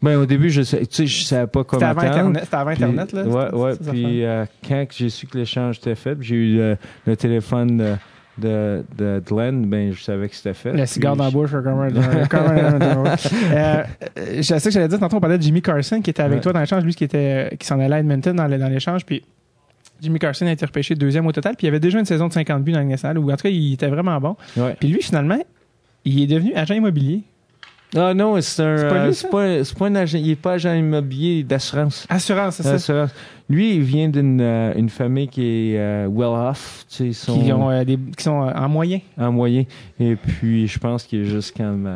Ben, 0.01 0.17
au 0.17 0.27
début, 0.27 0.49
je 0.49 0.63
sais, 0.63 0.87
tu 0.87 0.95
sais, 0.95 1.07
je 1.07 1.25
savais 1.25 1.49
pas 1.49 1.65
comment. 1.65 1.81
C'était 1.81 1.91
avant 1.91 2.09
Internet, 2.09 2.45
c'était 2.45 2.57
avant 2.57 2.71
Internet, 2.71 3.13
là. 3.13 3.23
Ouais, 3.25 3.55
ouais. 3.55 3.73
Puis, 3.91 4.23
quand 4.69 4.87
j'ai 4.97 5.09
su 5.09 5.27
que 5.27 5.37
l'échange 5.37 5.79
était 5.79 5.97
fait, 5.97 6.17
j'ai 6.21 6.37
eu 6.37 6.57
le, 6.57 6.77
le 7.05 7.17
téléphone 7.17 7.99
de, 8.41 8.85
de 8.97 9.23
Glenn, 9.27 9.67
ben, 9.67 9.93
je 9.93 10.03
savais 10.03 10.29
que 10.29 10.35
c'était 10.35 10.55
fait. 10.55 10.73
Le 10.73 10.87
cigare 10.87 11.17
dans 11.17 11.25
la 11.25 11.31
bouche, 11.31 11.51
comme 11.51 11.81
un, 11.81 11.89
euh, 13.53 13.85
Je 14.37 14.43
sais 14.43 14.61
que 14.61 14.71
j'allais 14.71 14.89
dire, 14.89 14.99
tantôt, 14.99 15.17
on 15.17 15.21
parlait 15.21 15.39
de 15.39 15.43
Jimmy 15.43 15.63
Carson 15.63 16.01
qui 16.01 16.11
était 16.11 16.23
avec 16.23 16.41
toi 16.41 16.53
dans 16.53 16.61
l'échange, 16.61 16.85
lui 16.85 16.95
qui, 16.95 17.05
était, 17.05 17.57
qui 17.59 17.67
s'en 17.67 17.81
allait 17.81 17.97
à 17.97 17.99
Edmonton 18.01 18.35
dans 18.35 18.47
l'échange, 18.47 19.05
puis 19.05 19.23
Jimmy 20.01 20.19
Carson 20.19 20.47
a 20.47 20.53
été 20.53 20.65
repêché 20.65 20.95
deuxième 20.95 21.27
au 21.27 21.33
total, 21.33 21.57
puis 21.57 21.67
il 21.67 21.71
avait 21.71 21.81
déjà 21.81 21.99
une 21.99 22.05
saison 22.05 22.29
de 22.29 22.33
50 22.33 22.63
buts 22.63 22.73
dans 22.73 22.81
le 22.81 22.87
national, 22.87 23.19
ou 23.19 23.31
en 23.31 23.37
tout 23.37 23.43
cas, 23.43 23.49
il 23.49 23.75
était 23.75 23.89
vraiment 23.89 24.19
bon. 24.21 24.37
Puis 24.79 24.89
lui, 24.89 25.03
finalement, 25.03 25.39
il 26.05 26.23
est 26.23 26.27
devenu 26.27 26.55
agent 26.55 26.75
immobilier. 26.75 27.23
Ah 27.97 28.13
non, 28.13 28.41
c'est 28.41 28.63
un. 28.63 29.13
C'est 29.13 29.31
pas, 29.31 29.39
euh, 29.39 29.65
pas, 29.79 29.87
un 29.87 29.95
agent. 29.95 30.19
Il 30.19 30.29
n'est 30.29 30.37
pas 30.37 30.53
agent 30.53 30.75
immobilier 30.75 31.43
d'assurance. 31.43 32.07
Assurance, 32.09 32.61
c'est 32.61 32.79
ça. 32.79 33.09
Lui, 33.49 33.77
il 33.77 33.83
vient 33.83 34.09
d'une 34.09 34.41
euh, 34.43 34.75
une 34.77 34.91
famille 34.91 35.29
qui 35.29 35.73
est 35.73 35.79
euh, 35.79 36.07
well 36.07 36.51
off. 36.51 36.85
Tu 36.91 37.15
sais, 37.15 37.33
qui, 37.33 37.53
ont, 37.53 37.85
des, 37.85 37.99
qui 38.17 38.25
sont 38.25 38.31
en 38.33 38.69
moyen. 38.69 39.01
En 39.17 39.33
moyen. 39.33 39.65
Et 39.99 40.17
puis, 40.17 40.67
je 40.67 40.79
pense 40.79 41.05
qu'il 41.05 41.21
est 41.21 41.25
juste 41.25 41.57
comme. 41.57 41.89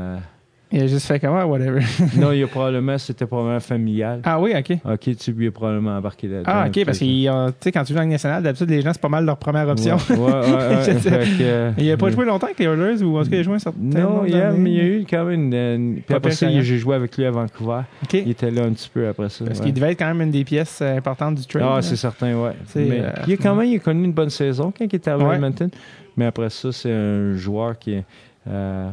Il 0.73 0.83
a 0.83 0.87
juste 0.87 1.07
fait 1.07 1.21
comment, 1.21 1.45
whatever. 1.45 1.81
non, 2.17 2.33
il 2.33 2.43
a 2.43 2.47
probablement, 2.47 2.97
c'était 2.99 3.27
probablement 3.27 3.61
familial. 3.61 4.21
Ah 4.25 4.41
oui, 4.41 4.55
OK. 4.57 4.79
OK, 4.85 5.17
tu 5.17 5.33
lui 5.33 5.49
as 5.49 5.51
probablement 5.51 5.97
embarqué 5.97 6.29
là 6.29 6.43
Ah, 6.47 6.67
OK, 6.67 6.85
parce 6.85 6.99
que, 6.99 7.05
tu 7.05 7.55
sais, 7.61 7.73
quand 7.73 7.85
tu 7.85 7.93
joues 7.93 7.99
en 7.99 8.07
national, 8.07 8.43
d'habitude, 8.43 8.71
les 8.71 8.81
gens, 8.81 8.93
c'est 8.93 9.01
pas 9.03 9.09
mal 9.09 9.25
leur 9.25 9.37
première 9.37 9.69
option. 9.69 9.97
Ouais, 10.11 10.17
ouais, 10.17 10.27
ouais, 10.27 11.75
il 11.79 11.93
a 11.93 11.97
pas 11.97 12.11
joué 12.11 12.25
longtemps 12.25 12.47
avec 12.47 12.59
les 12.59 12.67
Oilers 12.67 13.03
ou 13.03 13.21
est-ce 13.21 13.29
qu'il 13.29 13.39
a 13.39 13.43
joué 13.43 13.55
un 13.55 13.59
certain 13.59 13.79
Non, 13.81 14.25
il, 14.27 14.35
a, 14.35 14.51
mais 14.53 14.71
il 14.71 14.77
y 14.77 14.81
a 14.81 14.85
eu 14.85 15.07
quand 15.09 15.25
même 15.25 15.53
une. 15.53 16.03
puis 16.07 16.15
après 16.15 16.31
ça, 16.33 16.49
j'ai 16.49 16.79
joué 16.79 16.97
avec 16.97 17.17
lui 17.17 17.27
à 17.27 17.31
Vancouver. 17.31 17.83
OK. 18.03 18.15
Il 18.15 18.31
était 18.31 18.51
là 18.51 18.65
un 18.65 18.73
petit 18.73 18.91
peu 18.93 19.09
après 19.09 19.29
ça. 19.29 19.45
Parce 19.45 19.61
qu'il 19.61 19.73
devait 19.75 19.93
être 19.93 19.99
quand 19.99 20.09
même 20.09 20.23
une 20.23 20.31
des 20.31 20.45
pièces 20.45 20.81
euh, 20.81 20.97
importantes 20.97 21.35
du 21.35 21.47
trade. 21.47 21.65
Ah, 21.67 21.83
c'est 21.83 21.97
certain, 21.97 22.35
ouais. 22.35 22.53
Mais 22.77 23.01
euh, 23.01 23.11
il 23.27 23.35
a 23.35 23.37
quand 23.37 23.55
même 23.55 23.69
il 23.69 23.77
a 23.77 23.79
connu 23.79 24.05
une 24.05 24.13
bonne 24.13 24.31
saison 24.31 24.73
quand 24.77 24.85
il 24.85 24.95
était 24.95 25.11
à 25.11 25.17
Edmonton. 25.17 25.71
Mais 26.17 26.27
après 26.27 26.51
ça, 26.51 26.73
c'est 26.73 26.93
un 26.93 27.37
joueur 27.37 27.79
qui 27.79 27.95
est. 27.95 28.05
Euh, 28.49 28.91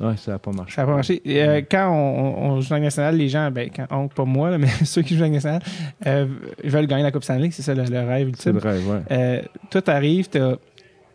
oui, 0.00 0.14
ça 0.16 0.32
n'a 0.32 0.38
pas 0.38 0.52
marché. 0.52 0.74
Ça 0.74 0.82
n'a 0.82 0.88
pas 0.88 0.94
marché. 0.94 1.22
Euh, 1.26 1.62
quand 1.68 1.90
on, 1.90 2.60
joue 2.60 2.68
dans 2.68 2.76
la 2.76 2.82
nationale, 2.82 3.16
les 3.16 3.28
gens, 3.28 3.50
ben, 3.50 3.68
quand, 3.74 4.08
pas 4.08 4.24
moi, 4.24 4.56
mais 4.58 4.68
ceux 4.84 5.02
qui 5.02 5.14
jouent 5.14 5.20
dans 5.20 5.26
la 5.26 5.32
nationale, 5.32 5.62
euh, 6.06 6.26
veulent 6.64 6.86
gagner 6.86 7.02
la 7.02 7.10
Coupe 7.10 7.24
Stanley. 7.24 7.50
C'est 7.50 7.62
ça 7.62 7.74
le, 7.74 7.82
rêve 7.82 8.28
ultime. 8.28 8.58
C'est 8.60 8.64
le 8.64 8.70
rêve, 8.70 8.82
oui. 8.88 8.98
Euh, 9.10 9.42
toi, 9.70 9.82
tu 9.82 9.90
arrives, 9.90 10.28
tu 10.28 10.38
as 10.38 10.56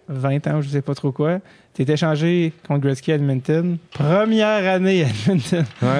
20 0.09 0.47
ans, 0.47 0.61
je 0.61 0.67
ne 0.67 0.71
sais 0.71 0.81
pas 0.81 0.95
trop 0.95 1.11
quoi. 1.11 1.39
Tu 1.73 1.83
es 1.83 1.91
échangé 1.91 2.53
contre 2.67 2.81
Gretzky 2.81 3.11
à 3.13 3.15
Edmonton. 3.15 3.77
Première 3.91 4.67
année 4.67 5.03
à 5.03 5.07
Edmonton. 5.07 5.65
Oui. 5.81 5.87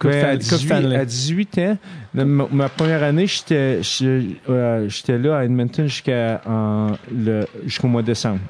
Ben, 0.00 0.24
à, 0.24 0.36
18, 0.36 0.72
à, 0.72 1.04
18, 1.04 1.58
ans, 1.58 1.78
ma, 2.14 2.68
première 2.68 3.04
année, 3.04 3.28
j'étais 3.28 3.80
euh, 4.00 4.88
là 5.08 5.38
à 5.38 5.44
Edmonton 5.44 5.86
jusqu'au 7.64 7.86
mois 7.86 8.02
de 8.02 8.08
décembre. 8.08 8.40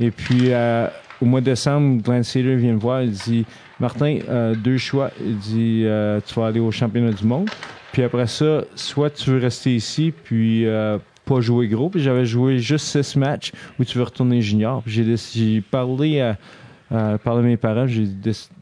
Et 0.00 0.10
puis, 0.10 0.52
au 1.20 1.24
mois 1.24 1.40
de 1.40 1.46
décembre, 1.46 2.02
Glenn 2.02 2.22
Sater 2.22 2.56
vient 2.56 2.74
me 2.74 2.78
voir, 2.78 3.02
il 3.02 3.10
dit 3.10 3.44
Martin, 3.80 4.18
euh, 4.28 4.54
deux 4.54 4.78
choix. 4.78 5.10
Il 5.24 5.38
dit 5.38 5.82
euh, 5.84 6.20
Tu 6.24 6.34
vas 6.34 6.46
aller 6.46 6.60
au 6.60 6.70
championnat 6.70 7.12
du 7.12 7.24
monde. 7.24 7.48
Puis 7.92 8.02
après 8.02 8.26
ça, 8.26 8.62
soit 8.74 9.10
tu 9.10 9.30
veux 9.30 9.38
rester 9.38 9.74
ici, 9.74 10.12
puis 10.24 10.66
euh, 10.66 10.98
pas 11.24 11.40
jouer 11.40 11.68
gros. 11.68 11.88
Puis 11.88 12.00
j'avais 12.00 12.26
joué 12.26 12.58
juste 12.58 12.86
six 12.86 13.16
matchs 13.16 13.52
où 13.78 13.84
tu 13.84 13.98
veux 13.98 14.04
retourner 14.04 14.42
junior. 14.42 14.82
J'ai 14.86 15.60
parlé 15.62 16.20
à, 16.20 16.36
à, 16.90 17.18
mes 17.42 17.56
parents, 17.56 17.86
j'ai 17.86 18.06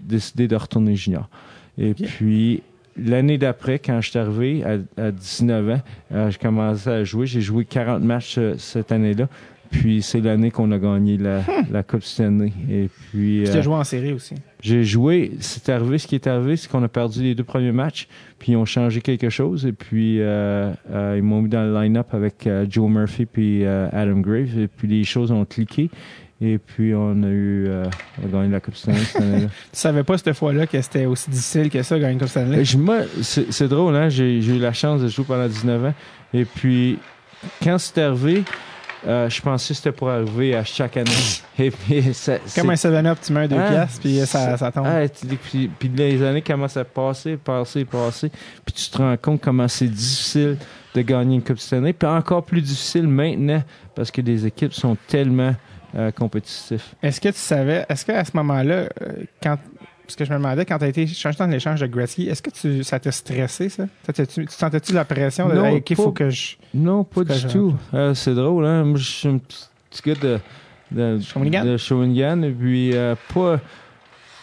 décidé 0.01 0.47
de 0.49 0.57
retourner 0.57 0.95
junior. 0.95 1.29
Et 1.77 1.95
puis 1.95 2.63
l'année 2.97 3.39
d'après, 3.39 3.81
quand 3.81 4.01
je 4.01 4.11
suis 4.11 4.19
arrivé 4.19 4.63
à, 4.65 5.03
à 5.03 5.11
19 5.11 5.71
ans, 5.71 6.31
j'ai 6.31 6.39
commencé 6.39 6.89
à 6.89 7.03
jouer. 7.03 7.27
J'ai 7.27 7.41
joué 7.41 7.65
40 7.65 8.03
matchs 8.03 8.39
cette 8.59 8.93
année-là. 8.93 9.29
Puis 9.81 10.03
c'est 10.03 10.21
l'année 10.21 10.51
qu'on 10.51 10.71
a 10.71 10.79
gagné 10.79 11.17
la, 11.17 11.39
hmm. 11.41 11.67
la 11.73 11.83
Coupe 11.83 12.05
Stanley. 12.05 12.53
Et 12.71 12.89
puis. 12.89 13.43
Tu 13.45 13.51
as 13.51 13.57
euh, 13.57 13.63
joué 13.63 13.75
en 13.75 13.85
série 13.85 14.13
aussi. 14.13 14.35
J'ai 14.61 14.85
joué. 14.85 15.33
C'est 15.41 15.69
arrivé. 15.69 15.99
Ce 15.99 16.07
qui 16.07 16.15
est 16.15 16.27
arrivé, 16.27 16.57
c'est 16.57 16.71
qu'on 16.71 16.83
a 16.83 16.89
perdu 16.89 17.23
les 17.23 17.35
deux 17.35 17.45
premiers 17.45 17.73
matchs. 17.73 18.09
Puis 18.39 18.53
ils 18.53 18.57
ont 18.57 18.65
changé 18.65 19.01
quelque 19.01 19.31
chose. 19.31 19.67
Et 19.67 19.73
puis 19.73 20.21
euh, 20.21 20.73
euh, 20.93 21.15
ils 21.17 21.23
m'ont 21.23 21.43
mis 21.43 21.49
dans 21.49 21.63
le 21.63 21.75
line-up 21.75 22.15
avec 22.15 22.49
Joe 22.69 22.89
Murphy 22.89 23.27
puis 23.27 23.65
Adam 23.67 24.21
Graves. 24.21 24.59
Et 24.59 24.69
puis 24.69 24.89
les 24.89 25.05
choses 25.05 25.33
ont 25.33 25.45
cliqué. 25.45 25.91
Et 26.41 26.59
puis 26.59 26.95
on 26.95 27.23
a 27.23 27.29
eu 27.29 27.69
on 28.23 28.27
a 28.27 28.31
gagné 28.31 28.53
la 28.53 28.61
Coupe 28.61 28.77
Stanley 28.77 28.99
cette 28.99 29.23
année-là. 29.23 29.49
tu 29.73 29.79
savais 29.79 30.03
pas 30.03 30.19
cette 30.19 30.33
fois-là 30.35 30.67
que 30.67 30.81
c'était 30.81 31.07
aussi 31.07 31.31
difficile 31.31 31.71
que 31.71 31.83
ça, 31.83 31.99
gagner 31.99 32.15
la 32.15 32.21
Coupe 32.21 32.29
Stanley? 32.29 32.65
C'est 33.23 33.69
drôle, 33.69 33.97
hein? 33.97 34.09
J'ai 34.09 34.39
eu 34.39 34.59
la 34.59 34.73
chance 34.73 35.01
de 35.01 35.09
jouer 35.09 35.25
pendant 35.27 35.47
19 35.49 35.85
ans. 35.87 35.95
Et 36.33 36.45
puis 36.45 36.99
quand 37.63 37.79
c'est 37.79 38.03
arrivé, 38.03 38.45
euh, 39.07 39.29
je 39.29 39.43
pensais 39.43 39.69
que 39.69 39.75
c'était 39.75 39.93
pour 39.93 40.09
arriver 40.09 40.55
à 40.57 40.65
chaque 40.65 40.97
année. 40.97 41.11
Et 41.59 41.71
puis, 41.71 42.03
Comme 42.55 42.71
un 42.71 42.75
7-up, 42.75 43.19
tu 43.23 43.33
mets 43.33 43.49
deux 43.49 43.57
ah, 43.59 43.69
pièces, 43.69 43.99
puis 44.01 44.19
ça, 44.27 44.57
ça 44.57 44.73
tombe. 44.73 44.87
Ah, 44.87 45.07
puis, 45.51 45.69
puis, 45.69 45.89
les 45.89 46.23
années 46.23 46.43
commencent 46.43 46.77
à 46.77 46.85
passer, 46.85 47.37
passer, 47.37 47.85
passer. 47.85 48.31
Puis 48.65 48.75
tu 48.75 48.91
te 48.91 48.99
rends 48.99 49.17
compte 49.17 49.41
comment 49.41 49.69
c'est 49.69 49.89
difficile 49.89 50.57
de 50.95 51.03
gagner 51.03 51.37
une 51.37 51.43
Coupe 51.43 51.59
Stanley. 51.59 51.93
Puis 51.93 52.09
encore 52.09 52.45
plus 52.45 52.63
difficile 52.63 53.07
maintenant 53.07 53.63
parce 53.95 54.11
que 54.11 54.21
les 54.21 54.47
équipes 54.47 54.73
sont 54.73 54.97
tellement 55.09 55.55
euh, 55.97 56.11
compétitives. 56.11 56.83
Est-ce 57.03 57.21
que 57.21 57.29
tu 57.29 57.39
savais, 57.39 57.87
est-ce 57.89 58.05
qu'à 58.05 58.25
ce, 58.25 58.37
moment-là, 58.37 58.75
euh, 58.75 59.25
quand 59.41 59.59
parce 60.07 60.17
que 60.17 60.25
je 60.25 60.33
me 60.33 60.37
demandais, 60.37 60.65
quand 60.65 60.79
tu 60.79 60.85
as 60.85 60.89
été 60.89 61.07
changé 61.07 61.39
dans 61.39 61.47
l'échange 61.47 61.81
de 61.81 61.87
Gretzky, 61.87 62.29
est-ce 62.29 62.43
que 62.43 62.51
tu, 62.51 62.85
ça 62.85 62.99
t'a 62.99 63.13
stressé, 63.13 63.69
ça? 63.69 63.85
Tu, 64.13 64.47
sentais-tu 64.49 64.93
la 64.93 65.05
pression 65.05 65.49
de 65.49 65.55
non, 65.55 65.81
qu'il 65.81 65.97
faut 65.97 66.13
que 66.13 66.31
je. 66.31 66.57
Non, 66.75 67.05
pas 67.05 67.25
du 67.25 67.47
tout. 67.47 67.75
Euh, 67.95 68.15
c'est 68.15 68.35
drôle, 68.35 68.67
hein? 68.67 68.85
Moi, 68.85 68.99
je 68.99 69.11
suis 69.11 69.29
un 69.29 69.39
petit, 69.39 69.69
gars 70.05 70.15
de, 70.15 70.39
de, 70.91 71.65
de 71.65 71.77
Shawinigan, 71.77 72.43
et 72.43 72.51
puis 72.51 72.95
pas 73.35 73.61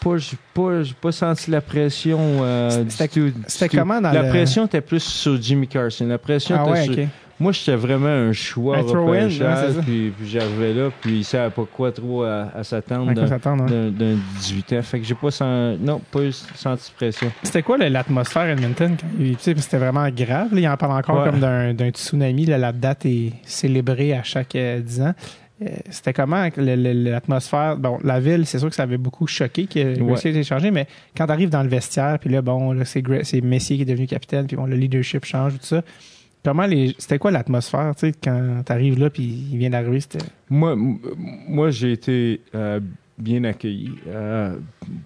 pas, 0.01 0.15
pas, 0.53 0.81
pas 0.99 1.11
senti 1.11 1.51
la 1.51 1.61
pression 1.61 2.19
euh, 2.41 2.83
C'était 2.89 3.69
comment 3.69 4.01
dans 4.01 4.11
La 4.11 4.23
pression 4.23 4.65
était 4.65 4.81
plus 4.81 5.03
sur 5.03 5.41
Jimmy 5.41 5.67
Carson. 5.67 6.07
La 6.07 6.17
pression 6.17 6.57
ah, 6.59 6.83
était 6.83 6.93
sur... 6.93 7.07
Moi, 7.41 7.51
j'étais 7.53 7.75
vraiment 7.75 8.07
un 8.07 8.33
choix 8.33 8.77
un 8.77 8.81
repêchage, 8.81 9.73
puis, 9.83 10.11
puis 10.15 10.29
j'arrivais 10.29 10.73
là, 10.73 10.89
puis 11.01 11.17
il 11.17 11.23
savait 11.23 11.49
pas 11.49 11.65
quoi 11.65 11.91
trop 11.91 12.23
à, 12.23 12.63
s'attendre 12.63 13.11
d'un 13.11 14.15
18 14.37 14.73
ans. 14.73 14.81
Fait 14.83 14.99
que 14.99 15.05
j'ai 15.05 15.15
pas 15.15 15.31
senti, 15.31 15.81
non, 15.81 15.99
pas 16.11 16.31
senti 16.55 16.91
pression. 16.95 17.31
C'était 17.41 17.63
quoi 17.63 17.77
l'atmosphère 17.77 18.47
Edmonton? 18.47 18.95
C'était 19.39 19.77
vraiment 19.77 20.07
grave. 20.09 20.49
il 20.53 20.67
en 20.67 20.77
parle 20.77 20.99
encore 20.99 21.25
comme 21.25 21.39
d'un 21.39 21.89
tsunami. 21.89 22.45
la 22.45 22.71
date 22.71 23.07
est 23.07 23.33
célébrée 23.43 24.13
à 24.13 24.21
chaque 24.21 24.55
10 24.55 24.59
euh, 24.59 25.03
ans. 25.05 25.13
Euh, 25.61 25.67
c'était 25.89 26.13
comment 26.13 26.47
l'atmosphère? 26.57 27.77
Bon, 27.77 27.99
la 28.03 28.19
ville, 28.19 28.45
c'est 28.45 28.59
sûr 28.59 28.69
que 28.69 28.75
ça 28.75 28.83
avait 28.83 28.97
beaucoup 28.97 29.27
choqué 29.27 29.65
que 29.65 29.99
ouais. 29.99 30.19
été 30.19 30.43
changé, 30.43 30.71
mais 30.71 30.87
quand 31.15 31.27
tu 31.27 31.31
arrives 31.31 31.49
dans 31.49 31.61
le 31.61 31.69
vestiaire, 31.69 32.17
puis 32.19 32.29
là, 32.29 32.41
bon, 32.41 32.73
là, 32.73 32.85
c'est, 32.85 33.01
Messier 33.41 33.77
qui 33.77 33.83
est 33.83 33.85
devenu 33.85 34.07
capitaine, 34.07 34.47
puis 34.47 34.55
bon, 34.55 34.65
le 34.65 34.75
leadership 34.75 35.25
change, 35.25 35.53
tout 35.53 35.65
ça. 35.65 35.81
Comment 36.43 36.65
les. 36.65 36.95
C'était 36.97 37.19
quoi 37.19 37.31
l'atmosphère, 37.31 37.93
tu 37.95 38.07
sais, 38.07 38.13
quand 38.23 38.63
tu 38.65 38.71
arrives 38.71 38.99
là, 38.99 39.09
puis 39.09 39.23
il 39.23 39.57
vient 39.57 39.69
d'arriver? 39.69 39.99
Moi, 40.49 40.75
moi 40.75 41.69
j'ai 41.69 41.91
été 41.91 42.41
euh, 42.55 42.79
bien 43.17 43.43
accueilli. 43.43 43.91
Euh, 44.07 44.55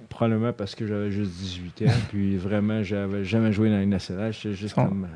probablement 0.09 0.53
parce 0.53 0.75
que 0.75 0.88
j'avais 0.88 1.11
juste 1.11 1.31
18 1.31 1.81
ans, 1.81 1.93
puis 2.09 2.38
vraiment, 2.38 2.83
j'avais 2.83 3.25
jamais 3.25 3.51
joué 3.51 3.69
dans 3.69 3.79
les 3.79 3.86
nationale. 3.86 4.31
J'étais 4.33 4.55
juste 4.55 4.75
comme 4.75 5.07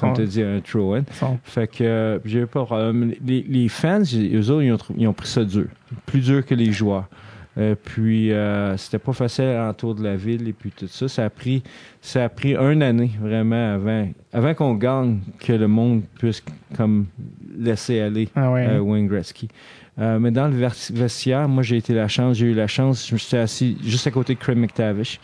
comme 0.00 0.14
tu 0.14 0.24
dit, 0.24 0.42
un 0.42 0.60
throw-in. 0.60 1.04
Fait 1.44 1.68
que 1.68 1.84
euh, 1.84 2.18
j'ai 2.24 2.46
pas 2.46 2.66
Les, 3.24 3.42
les, 3.42 3.68
fans, 3.68 4.00
eux 4.00 4.50
autres, 4.50 4.62
ils 4.62 4.72
ont, 4.72 4.78
ils 4.96 5.06
ont, 5.06 5.12
pris 5.12 5.28
ça 5.28 5.44
dur. 5.44 5.66
Plus 6.06 6.20
dur 6.20 6.44
que 6.44 6.54
les 6.54 6.72
joueurs. 6.72 7.08
Euh, 7.56 7.76
puis 7.80 8.32
euh, 8.32 8.76
c'était 8.76 8.98
pas 8.98 9.12
facile 9.12 9.64
autour 9.70 9.94
de 9.94 10.02
la 10.02 10.16
ville 10.16 10.48
et 10.48 10.52
puis 10.52 10.72
tout 10.72 10.88
ça. 10.88 11.06
Ça 11.06 11.24
a 11.24 11.30
pris 11.30 11.62
ça 12.00 12.24
a 12.24 12.28
pris 12.28 12.56
une 12.56 12.82
année 12.82 13.12
vraiment 13.20 13.74
avant 13.74 14.08
avant 14.32 14.54
qu'on 14.54 14.74
gagne 14.74 15.20
que 15.38 15.52
le 15.52 15.68
monde 15.68 16.02
puisse 16.18 16.42
comme 16.76 17.06
laisser 17.56 18.00
aller 18.00 18.28
ah 18.34 18.48
euh, 18.48 18.80
Wayne 18.80 19.06
Gretzky. 19.06 19.48
Mais 19.96 20.32
dans 20.32 20.48
le 20.48 20.68
vestiaire, 20.92 21.48
moi 21.48 21.62
j'ai 21.62 21.76
été 21.76 21.94
la 21.94 22.08
chance, 22.08 22.36
j'ai 22.38 22.46
eu 22.46 22.54
la 22.54 22.66
chance, 22.66 23.06
je 23.06 23.14
me 23.14 23.18
suis 23.18 23.36
assis 23.36 23.78
juste 23.84 24.08
à 24.08 24.10
côté 24.10 24.34
de 24.34 24.40
Craig 24.40 24.58
McTavish 24.58 25.20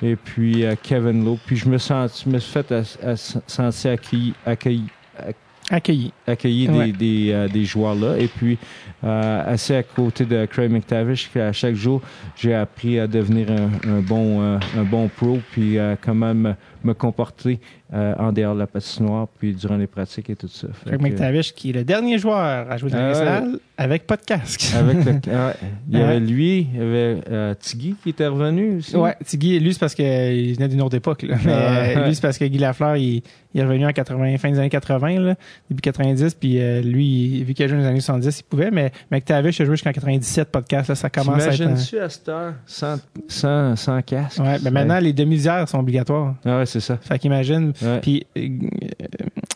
et 0.00 0.16
puis 0.16 0.64
Kevin 0.82 1.22
Lowe. 1.26 1.38
Puis 1.44 1.56
je 1.56 1.68
me, 1.68 1.76
sens, 1.76 2.24
me 2.24 2.38
suis 2.38 2.50
fait 2.50 2.72
à, 2.72 3.16
sentir 3.16 3.90
accueilli, 3.90 4.32
accueilli, 4.46 4.84
accueilli. 5.18 5.43
Accueilli. 5.70 6.12
Des, 6.26 6.92
des, 6.92 7.32
euh, 7.32 7.48
des, 7.48 7.64
joueurs 7.64 7.94
là. 7.94 8.16
Et 8.18 8.28
puis, 8.28 8.58
euh, 9.02 9.42
assez 9.46 9.74
à 9.76 9.82
côté 9.82 10.24
de 10.24 10.46
Craig 10.46 10.70
McTavish, 10.70 11.30
à 11.36 11.52
chaque 11.52 11.74
jour, 11.74 12.02
j'ai 12.36 12.54
appris 12.54 12.98
à 12.98 13.06
devenir 13.06 13.50
un, 13.50 13.70
un 13.88 14.00
bon, 14.00 14.42
euh, 14.42 14.58
un 14.78 14.82
bon 14.82 15.08
pro, 15.08 15.40
puis 15.52 15.78
comment 16.02 16.34
me, 16.34 16.54
me 16.84 16.94
comporter 16.94 17.60
euh, 17.92 18.14
en 18.18 18.32
dehors 18.32 18.54
de 18.54 18.60
la 18.60 18.66
patinoire, 18.66 19.28
puis 19.38 19.52
durant 19.54 19.76
les 19.76 19.86
pratiques 19.86 20.30
et 20.30 20.36
tout 20.36 20.48
ça. 20.48 20.68
Craig 20.86 21.00
McTavish, 21.00 21.54
qui 21.54 21.70
est 21.70 21.72
le 21.72 21.84
dernier 21.84 22.18
joueur 22.18 22.70
à 22.70 22.76
jouer 22.76 22.90
dans 22.90 23.08
les 23.08 23.14
salles 23.14 23.58
avec 23.76 24.06
pas 24.06 24.16
de 24.16 24.22
casque. 24.22 24.72
Avec 24.76 25.04
le, 25.04 25.20
Il 25.88 25.98
y 25.98 26.02
avait 26.02 26.20
lui, 26.20 26.68
il 26.72 26.78
y 26.78 26.82
avait 26.82 27.20
euh, 27.30 27.54
Tiggy 27.54 27.96
qui 28.02 28.10
était 28.10 28.26
revenu 28.26 28.78
aussi. 28.78 28.96
Ouais, 28.96 29.16
Tiggy, 29.24 29.58
lui, 29.58 29.72
c'est 29.72 29.80
parce 29.80 29.94
qu'il 29.94 30.54
venait 30.54 30.68
d'une 30.68 30.82
autre 30.82 30.96
époque. 30.96 31.22
Là. 31.22 31.36
Mais, 31.44 32.06
lui, 32.06 32.14
c'est 32.14 32.20
parce 32.20 32.38
que 32.38 32.44
Guy 32.44 32.58
Lafleur, 32.58 32.96
il, 32.96 33.22
il, 33.52 33.60
est 33.60 33.64
revenu 33.64 33.86
en 33.86 33.92
80, 33.92 34.38
fin 34.38 34.50
des 34.50 34.58
années 34.58 34.70
80, 34.70 35.20
là, 35.20 35.34
début 35.68 35.80
90, 35.80 36.34
puis 36.34 36.60
euh, 36.60 36.82
lui, 36.82 37.42
vu 37.42 37.54
qu'il 37.54 37.64
a 37.64 37.68
joué 37.68 37.78
dans 37.78 37.84
les 37.84 37.90
années 37.90 38.00
70, 38.00 38.40
il 38.40 38.42
pouvait, 38.44 38.70
mais 38.70 38.92
McTavish 39.10 39.60
a 39.60 39.64
joué 39.64 39.74
jusqu'en 39.74 39.92
97 39.92 40.50
podcast, 40.50 40.88
là, 40.88 40.94
ça 40.94 41.10
commence 41.10 41.42
à 41.42 41.48
être... 41.48 41.56
T'imagines-tu 41.56 41.98
à 41.98 42.08
cette 42.08 42.28
heure, 42.28 42.54
sans, 42.66 42.96
sans, 43.28 43.76
sans 43.76 44.02
casque? 44.02 44.38
Ouais, 44.40 44.58
mais 44.62 44.70
maintenant, 44.70 45.00
les 45.00 45.12
demi-heures 45.12 45.68
sont 45.68 45.78
obligatoires. 45.78 46.34
Ah 46.44 46.58
ouais, 46.58 46.66
c'est 46.74 46.80
ça. 46.80 46.96
Fait 47.00 47.18
qu'imagine. 47.18 47.72
Puis, 48.02 48.26
euh, 48.36 48.48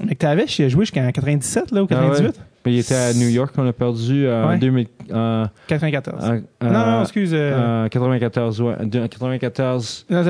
McTavish, 0.05 0.59
il 0.61 0.67
a 0.67 0.69
joué 0.69 0.85
jusqu'en 0.85 1.11
97 1.11 1.73
là, 1.73 1.83
ou 1.83 1.87
98. 1.87 2.35
Ah 2.39 2.43
il 2.67 2.79
était 2.79 2.95
à 2.95 3.15
New 3.15 3.29
York, 3.29 3.55
on 3.57 3.67
a 3.67 3.73
perdu 3.73 4.29
en 4.29 4.57
2000, 4.57 4.87
94. 5.67 6.33
non, 6.63 6.71
non, 6.71 7.03
excuse. 7.03 7.31
Euh, 7.33 7.87
en 7.87 7.89
94, 7.89 8.61
ouais. 8.61 8.75
En 8.81 8.89
94. 8.89 10.07
Non, 10.11 10.23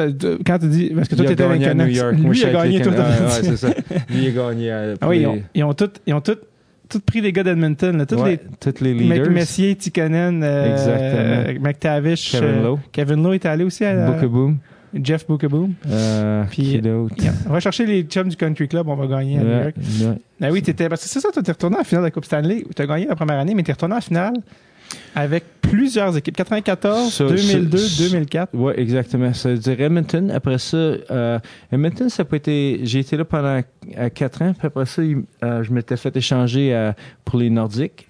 quand 0.47 0.59
tu 0.59 0.68
dis. 0.68 0.93
Parce 0.95 1.09
que 1.09 1.14
toi, 1.16 1.26
tu 1.26 1.32
étais 1.32 1.43
à 1.43 1.74
New 1.74 1.86
York. 1.86 2.14
Lui, 2.16 2.39
il 2.39 2.47
a 2.47 2.53
gagné 2.53 2.80
tout. 2.80 2.91
Ouais, 2.91 2.97
c'est 3.43 3.57
ça. 3.57 3.68
Lui, 4.09 4.26
il 4.26 4.39
a 4.39 4.49
gagné. 4.49 4.95
ah 5.01 5.09
oui, 5.09 5.20
ils 5.20 5.26
ont, 5.26 5.43
ils 5.55 5.64
ont 5.64 5.74
tous. 5.74 5.91
Ils 6.07 6.14
ont 6.14 6.20
tout 6.20 7.01
pris 7.01 7.20
les 7.20 7.32
gars 7.32 7.43
d'Edmonton. 7.43 8.07
Tous, 8.07 8.16
ouais, 8.16 8.30
les, 8.30 8.72
tous 8.72 8.82
les 8.82 8.95
leaders. 8.95 9.30
Messier, 9.30 9.76
Tikkanen, 9.76 10.43
euh, 10.43 11.59
McTavish. 11.61 12.32
Kevin 12.32 12.62
Lowe. 12.62 12.78
Kevin 12.93 13.22
Lowe 13.22 13.34
était 13.34 13.49
allé 13.49 13.64
aussi 13.64 13.84
à. 13.84 14.11
Boom. 14.12 14.59
Jeff 14.95 15.26
Bookaboom. 15.26 15.74
Euh, 15.89 16.45
Puis, 16.51 16.80
on 17.49 17.53
va 17.53 17.61
chercher 17.61 17.86
les 17.86 18.03
chums 18.03 18.28
du 18.28 18.36
Country 18.36 18.68
Club, 18.68 18.89
on 18.89 18.97
va 18.97 19.07
gagner 19.07 19.39
à 19.39 19.43
New 19.43 19.51
York. 19.51 19.74
Ah 20.41 20.49
oui, 20.51 20.62
t'étais, 20.62 20.89
parce 20.89 21.03
que 21.03 21.09
c'est 21.09 21.20
ça, 21.20 21.28
tu 21.32 21.39
es 21.39 21.53
retourné 21.53 21.76
en 21.78 21.84
finale 21.84 22.03
de 22.03 22.07
la 22.07 22.11
Coupe 22.11 22.24
Stanley. 22.24 22.64
Tu 22.74 22.82
as 22.82 22.86
gagné 22.86 23.07
la 23.07 23.16
première 23.16 23.39
année, 23.39 23.55
mais 23.55 23.62
tu 23.62 23.70
es 23.70 23.74
retourné 23.74 23.97
en 23.97 24.01
finale 24.01 24.34
avec 25.14 25.45
plusieurs 25.61 26.16
équipes. 26.16 26.36
94, 26.36 27.18
2002, 27.18 27.78
2004. 27.99 28.51
Oui, 28.55 28.72
exactement. 28.76 29.32
Ça 29.34 29.51
veut 29.51 29.59
dire 29.59 29.80
Edmonton. 29.80 30.30
Après 30.30 30.59
ça, 30.59 30.76
euh, 30.76 31.39
Edmonton, 31.72 32.09
ça 32.09 32.24
peut 32.24 32.36
été. 32.36 32.80
J'ai 32.84 33.01
été 33.01 33.16
là 33.16 33.24
pendant 33.24 33.61
euh, 33.97 34.09
quatre 34.11 34.43
ans. 34.43 34.53
Puis 34.57 34.66
après 34.66 34.86
ça, 34.86 35.03
euh, 35.03 35.62
je 35.62 35.72
m'étais 35.72 35.97
fait 35.97 36.16
échanger 36.16 36.74
euh, 36.74 36.93
pour 37.24 37.39
les 37.39 37.51
Nordiques. 37.51 38.09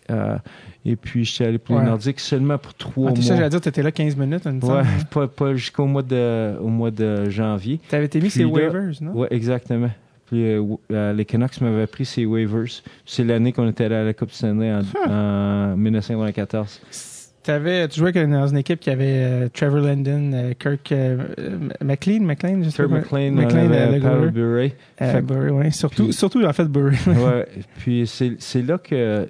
Et 0.89 0.97
puis, 0.97 1.23
je 1.23 1.33
suis 1.33 1.45
allé 1.45 1.59
pour 1.59 1.79
les 1.79 1.85
Nordiques 1.85 2.19
seulement 2.19 2.57
pour 2.57 2.73
trois 2.73 3.11
ah, 3.11 3.15
mois. 3.15 3.23
Ça, 3.23 3.37
j'allais 3.37 3.51
dire, 3.51 3.61
tu 3.61 3.69
étais 3.69 3.83
là 3.83 3.93
15 3.93 4.17
minutes, 4.17 4.47
une 4.47 4.65
Ouais, 4.65 4.83
pas, 5.11 5.29
pas 5.29 5.55
jusqu'au 5.55 5.85
mois 5.85 6.03
de, 6.03 6.57
au 6.59 6.69
mois 6.69 6.91
de 6.91 7.29
janvier. 7.29 7.79
Tu 7.91 7.95
avais 7.95 8.07
été 8.07 8.23
mis 8.23 8.31
ces 8.31 8.47
waivers, 8.47 8.93
non? 9.03 9.13
Oui, 9.15 9.27
exactement. 9.31 9.91
Puis 10.25 10.45
euh, 10.45 10.63
euh, 10.91 11.13
les 11.13 11.27
Canucks 11.27 11.61
m'avaient 11.61 11.87
pris 11.87 12.07
ces 12.07 12.25
waivers. 12.25 12.65
C'est 13.05 13.25
l'année 13.25 13.53
qu'on 13.53 13.69
était 13.69 13.85
allé 13.85 13.97
à 13.97 14.05
la 14.05 14.15
Coupe 14.15 14.31
Stanley 14.31 14.73
en, 14.73 14.81
en 15.11 15.77
1994. 15.77 16.81
Avais, 17.49 17.89
tu 17.89 18.01
jouais 18.01 18.13
dans 18.13 18.47
une 18.47 18.59
équipe 18.59 18.81
qui 18.81 18.91
avait 18.91 19.25
euh, 19.25 19.49
Trevor 19.53 19.81
Linden, 19.81 20.55
Kirk 20.59 20.93
McLean, 21.83 22.21
McLean, 22.21 22.63
je 22.63 22.71
sais 22.71 22.83
pas. 22.83 22.89
McLean, 22.89 23.33
McLean 23.33 23.71
euh, 23.73 24.01
Paul 24.01 24.31
Burry. 24.31 24.73
Burry, 25.23 25.51
oui. 25.51 25.73
Surtout, 25.73 26.13
surtout, 26.13 26.45
en 26.45 26.53
fait, 26.53 26.67
Burry. 26.67 26.97
ouais. 27.07 27.47
Puis 27.79 28.07
c'est 28.07 28.63
là 28.63 28.79
que, 28.79 29.27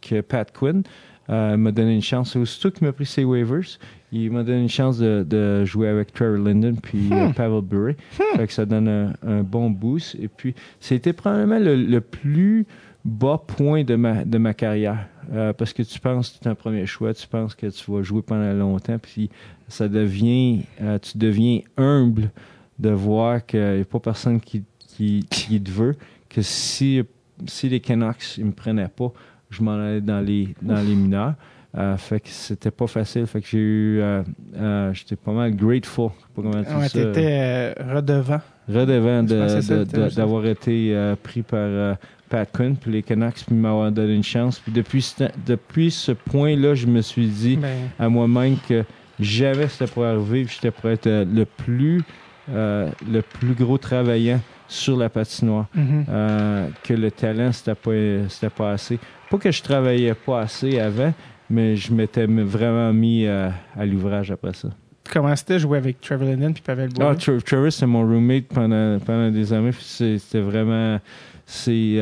que 0.00 0.20
Pat 0.20 0.50
Quinn 0.52 0.82
m'a 1.28 1.72
donné 1.72 1.94
une 1.94 2.02
chance. 2.02 2.36
Aussitôt 2.36 2.70
qu'il 2.70 2.86
m'a 2.86 2.92
pris 2.92 3.06
ses 3.06 3.24
waivers, 3.24 3.78
il 4.14 4.30
m'a 4.30 4.44
donné 4.44 4.62
une 4.62 4.68
chance 4.68 4.98
de, 4.98 5.24
de, 5.28 5.64
jouer 5.64 5.88
avec 5.88 6.12
Trevor 6.12 6.38
Linden 6.38 6.76
puis 6.80 7.08
euh, 7.10 7.28
hmm. 7.28 7.34
Pavel 7.34 7.62
Burry. 7.62 7.96
Hmm. 8.18 8.36
Fait 8.36 8.46
que 8.46 8.52
ça 8.52 8.64
donne 8.64 8.88
un, 8.88 9.12
un, 9.26 9.42
bon 9.42 9.70
boost. 9.70 10.14
Et 10.20 10.28
puis, 10.28 10.54
c'était 10.78 11.12
probablement 11.12 11.58
le, 11.58 11.74
le, 11.74 12.00
plus 12.00 12.66
bas 13.04 13.42
point 13.44 13.82
de 13.82 13.96
ma, 13.96 14.24
de 14.24 14.38
ma 14.38 14.54
carrière. 14.54 15.08
Euh, 15.32 15.52
parce 15.52 15.72
que 15.72 15.82
tu 15.82 15.98
penses 16.00 16.30
que 16.30 16.38
tu 16.42 16.48
es 16.48 16.50
un 16.50 16.54
premier 16.54 16.86
choix, 16.86 17.14
tu 17.14 17.26
penses 17.26 17.54
que 17.54 17.66
tu 17.66 17.90
vas 17.90 18.02
jouer 18.02 18.22
pendant 18.22 18.52
longtemps, 18.52 18.98
puis 18.98 19.30
ça 19.68 19.88
devient, 19.88 20.62
euh, 20.80 20.98
tu 20.98 21.18
deviens 21.18 21.60
humble 21.76 22.30
de 22.78 22.90
voir 22.90 23.44
qu'il 23.44 23.74
n'y 23.74 23.80
a 23.80 23.84
pas 23.84 24.00
personne 24.00 24.40
qui, 24.40 24.64
qui, 24.78 25.26
qui 25.30 25.60
te 25.60 25.70
veut, 25.70 25.96
que 26.28 26.42
si, 26.42 27.02
si 27.46 27.68
les 27.68 27.80
Canucks 27.80 28.38
ne 28.38 28.44
me 28.44 28.52
prenaient 28.52 28.88
pas, 28.88 29.12
je 29.50 29.62
m'en 29.62 29.74
allais 29.74 30.00
dans 30.00 30.20
les, 30.20 30.54
dans 30.62 30.80
les 30.80 30.94
mineurs. 30.94 31.34
Euh, 31.76 31.96
fait 31.96 32.20
que 32.20 32.28
c'était 32.28 32.70
pas 32.70 32.86
facile. 32.86 33.26
Fait 33.26 33.40
que 33.40 33.48
j'ai 33.48 33.58
eu. 33.58 34.00
Euh, 34.00 34.22
euh, 34.56 34.92
j'étais 34.92 35.16
pas 35.16 35.32
mal 35.32 35.56
grateful. 35.56 36.10
Pas 36.34 36.42
comment 36.42 36.78
ouais, 36.78 36.88
t'étais 36.88 37.72
redevant. 37.72 38.40
Redevant 38.68 39.24
d'avoir 39.24 40.46
été 40.46 41.14
pris 41.22 41.42
par 41.42 41.96
Pat 42.34 42.50
Quinn, 42.50 42.76
puis 42.76 42.90
les 42.90 43.02
Canucks, 43.02 43.44
puis 43.46 43.54
m'avoir 43.54 43.92
donné 43.92 44.14
une 44.14 44.24
chance. 44.24 44.58
Puis 44.58 44.72
depuis, 44.72 45.14
depuis 45.46 45.90
ce 45.90 46.12
point-là, 46.12 46.74
je 46.74 46.86
me 46.86 47.00
suis 47.00 47.26
dit 47.26 47.56
ben. 47.56 47.90
à 47.98 48.08
moi-même 48.08 48.56
que 48.68 48.84
jamais 49.20 49.68
c'était 49.68 49.86
pour 49.86 50.04
arriver, 50.04 50.46
j'étais 50.48 50.72
pour 50.72 50.90
être 50.90 51.08
le 51.08 51.44
plus, 51.44 52.02
le 52.48 53.20
plus 53.20 53.54
gros 53.54 53.78
travaillant 53.78 54.40
sur 54.66 54.96
la 54.96 55.08
patinoire. 55.08 55.66
Mm-hmm. 55.76 56.72
que 56.82 56.94
le 56.94 57.10
talent, 57.12 57.52
c'était 57.52 57.74
pas, 57.76 58.50
pas 58.50 58.72
assez. 58.72 58.98
Pas 59.30 59.38
que 59.38 59.52
je 59.52 59.62
travaillais 59.62 60.14
pas 60.14 60.40
assez 60.40 60.80
avant, 60.80 61.12
mais 61.50 61.76
je 61.76 61.92
m'étais 61.92 62.26
vraiment 62.26 62.92
mis 62.92 63.26
euh, 63.26 63.48
à 63.76 63.84
l'ouvrage 63.84 64.30
après 64.30 64.54
ça. 64.54 64.68
Comment 65.12 65.36
c'était 65.36 65.58
jouer 65.58 65.78
avec 65.78 66.00
Trevor 66.00 66.28
Linden 66.28 66.54
puis 66.54 66.62
Pavel 66.62 66.88
Bourré? 66.88 67.08
Ah, 67.10 67.40
Trevor, 67.44 67.70
c'est 67.70 67.86
mon 67.86 68.02
roommate 68.02 68.46
pendant, 68.46 68.98
pendant 69.00 69.30
des 69.30 69.52
années. 69.52 69.72
C'était 69.78 70.40
vraiment, 70.40 70.98
c'est 71.46 72.00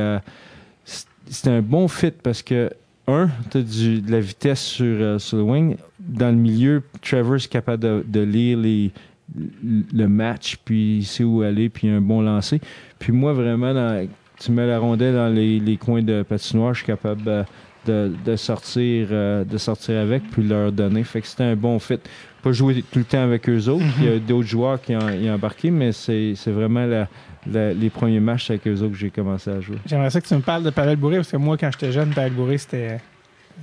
c'est 1.26 1.48
un 1.48 1.62
bon 1.62 1.88
fit 1.88 2.10
parce 2.10 2.42
que 2.42 2.70
un, 3.08 3.28
tu 3.50 3.58
as 3.58 3.62
de 3.62 4.10
la 4.10 4.20
vitesse 4.20 4.60
sur, 4.60 5.20
sur 5.20 5.38
le 5.38 5.42
wing. 5.42 5.76
Dans 5.98 6.28
le 6.28 6.36
milieu, 6.36 6.82
Trevor 7.00 7.36
est 7.36 7.48
capable 7.48 8.08
de, 8.08 8.20
lire 8.20 8.58
les, 8.58 8.92
le 9.34 10.06
match, 10.06 10.56
puis 10.64 10.98
il 10.98 11.04
sait 11.04 11.24
où 11.24 11.42
aller, 11.42 11.68
puis 11.68 11.88
un 11.88 12.00
bon 12.00 12.22
lancer. 12.22 12.60
Puis 12.98 13.12
moi, 13.12 13.32
vraiment, 13.32 14.06
tu 14.38 14.52
mets 14.52 14.66
la 14.66 14.78
rondelle 14.78 15.14
dans 15.14 15.34
les, 15.34 15.58
les 15.58 15.76
coins 15.76 16.02
de 16.02 16.22
patinoire, 16.22 16.74
je 16.74 16.78
suis 16.78 16.86
capable 16.86 17.44
de, 17.86 18.12
de, 18.24 18.36
sortir, 18.36 19.08
de 19.10 19.58
sortir 19.58 19.98
avec, 20.00 20.22
puis 20.30 20.44
leur 20.44 20.70
donner. 20.70 21.02
Fait 21.02 21.20
que 21.20 21.26
c'était 21.26 21.44
un 21.44 21.56
bon 21.56 21.78
fit 21.78 21.98
pas 22.42 22.52
jouer 22.52 22.82
tout 22.90 22.98
le 22.98 23.04
temps 23.04 23.22
avec 23.22 23.48
eux 23.48 23.68
autres. 23.68 23.84
Il 23.98 24.04
y 24.04 24.08
a 24.08 24.14
mhm. 24.14 24.20
d'autres 24.20 24.48
joueurs 24.48 24.80
qui 24.80 24.94
ont, 24.96 25.34
embarqué, 25.34 25.70
mais 25.70 25.92
c'est 25.92 26.34
vraiment 26.48 27.06
les 27.46 27.90
premiers 27.90 28.20
matchs 28.20 28.50
avec 28.50 28.66
eux 28.66 28.80
autres 28.80 28.92
que 28.92 28.98
j'ai 28.98 29.10
commencé 29.10 29.50
à 29.50 29.60
jouer. 29.60 29.76
J'aimerais 29.86 30.10
ça 30.10 30.20
que 30.20 30.26
tu 30.26 30.34
me 30.34 30.40
parles 30.40 30.62
de 30.62 30.70
Pavel 30.70 30.96
Bourré, 30.96 31.16
parce 31.16 31.30
que 31.30 31.36
moi, 31.36 31.56
quand 31.56 31.70
j'étais 31.72 31.92
jeune, 31.92 32.10
Pavel 32.10 32.32
Bourré, 32.32 32.58
c'était. 32.58 32.98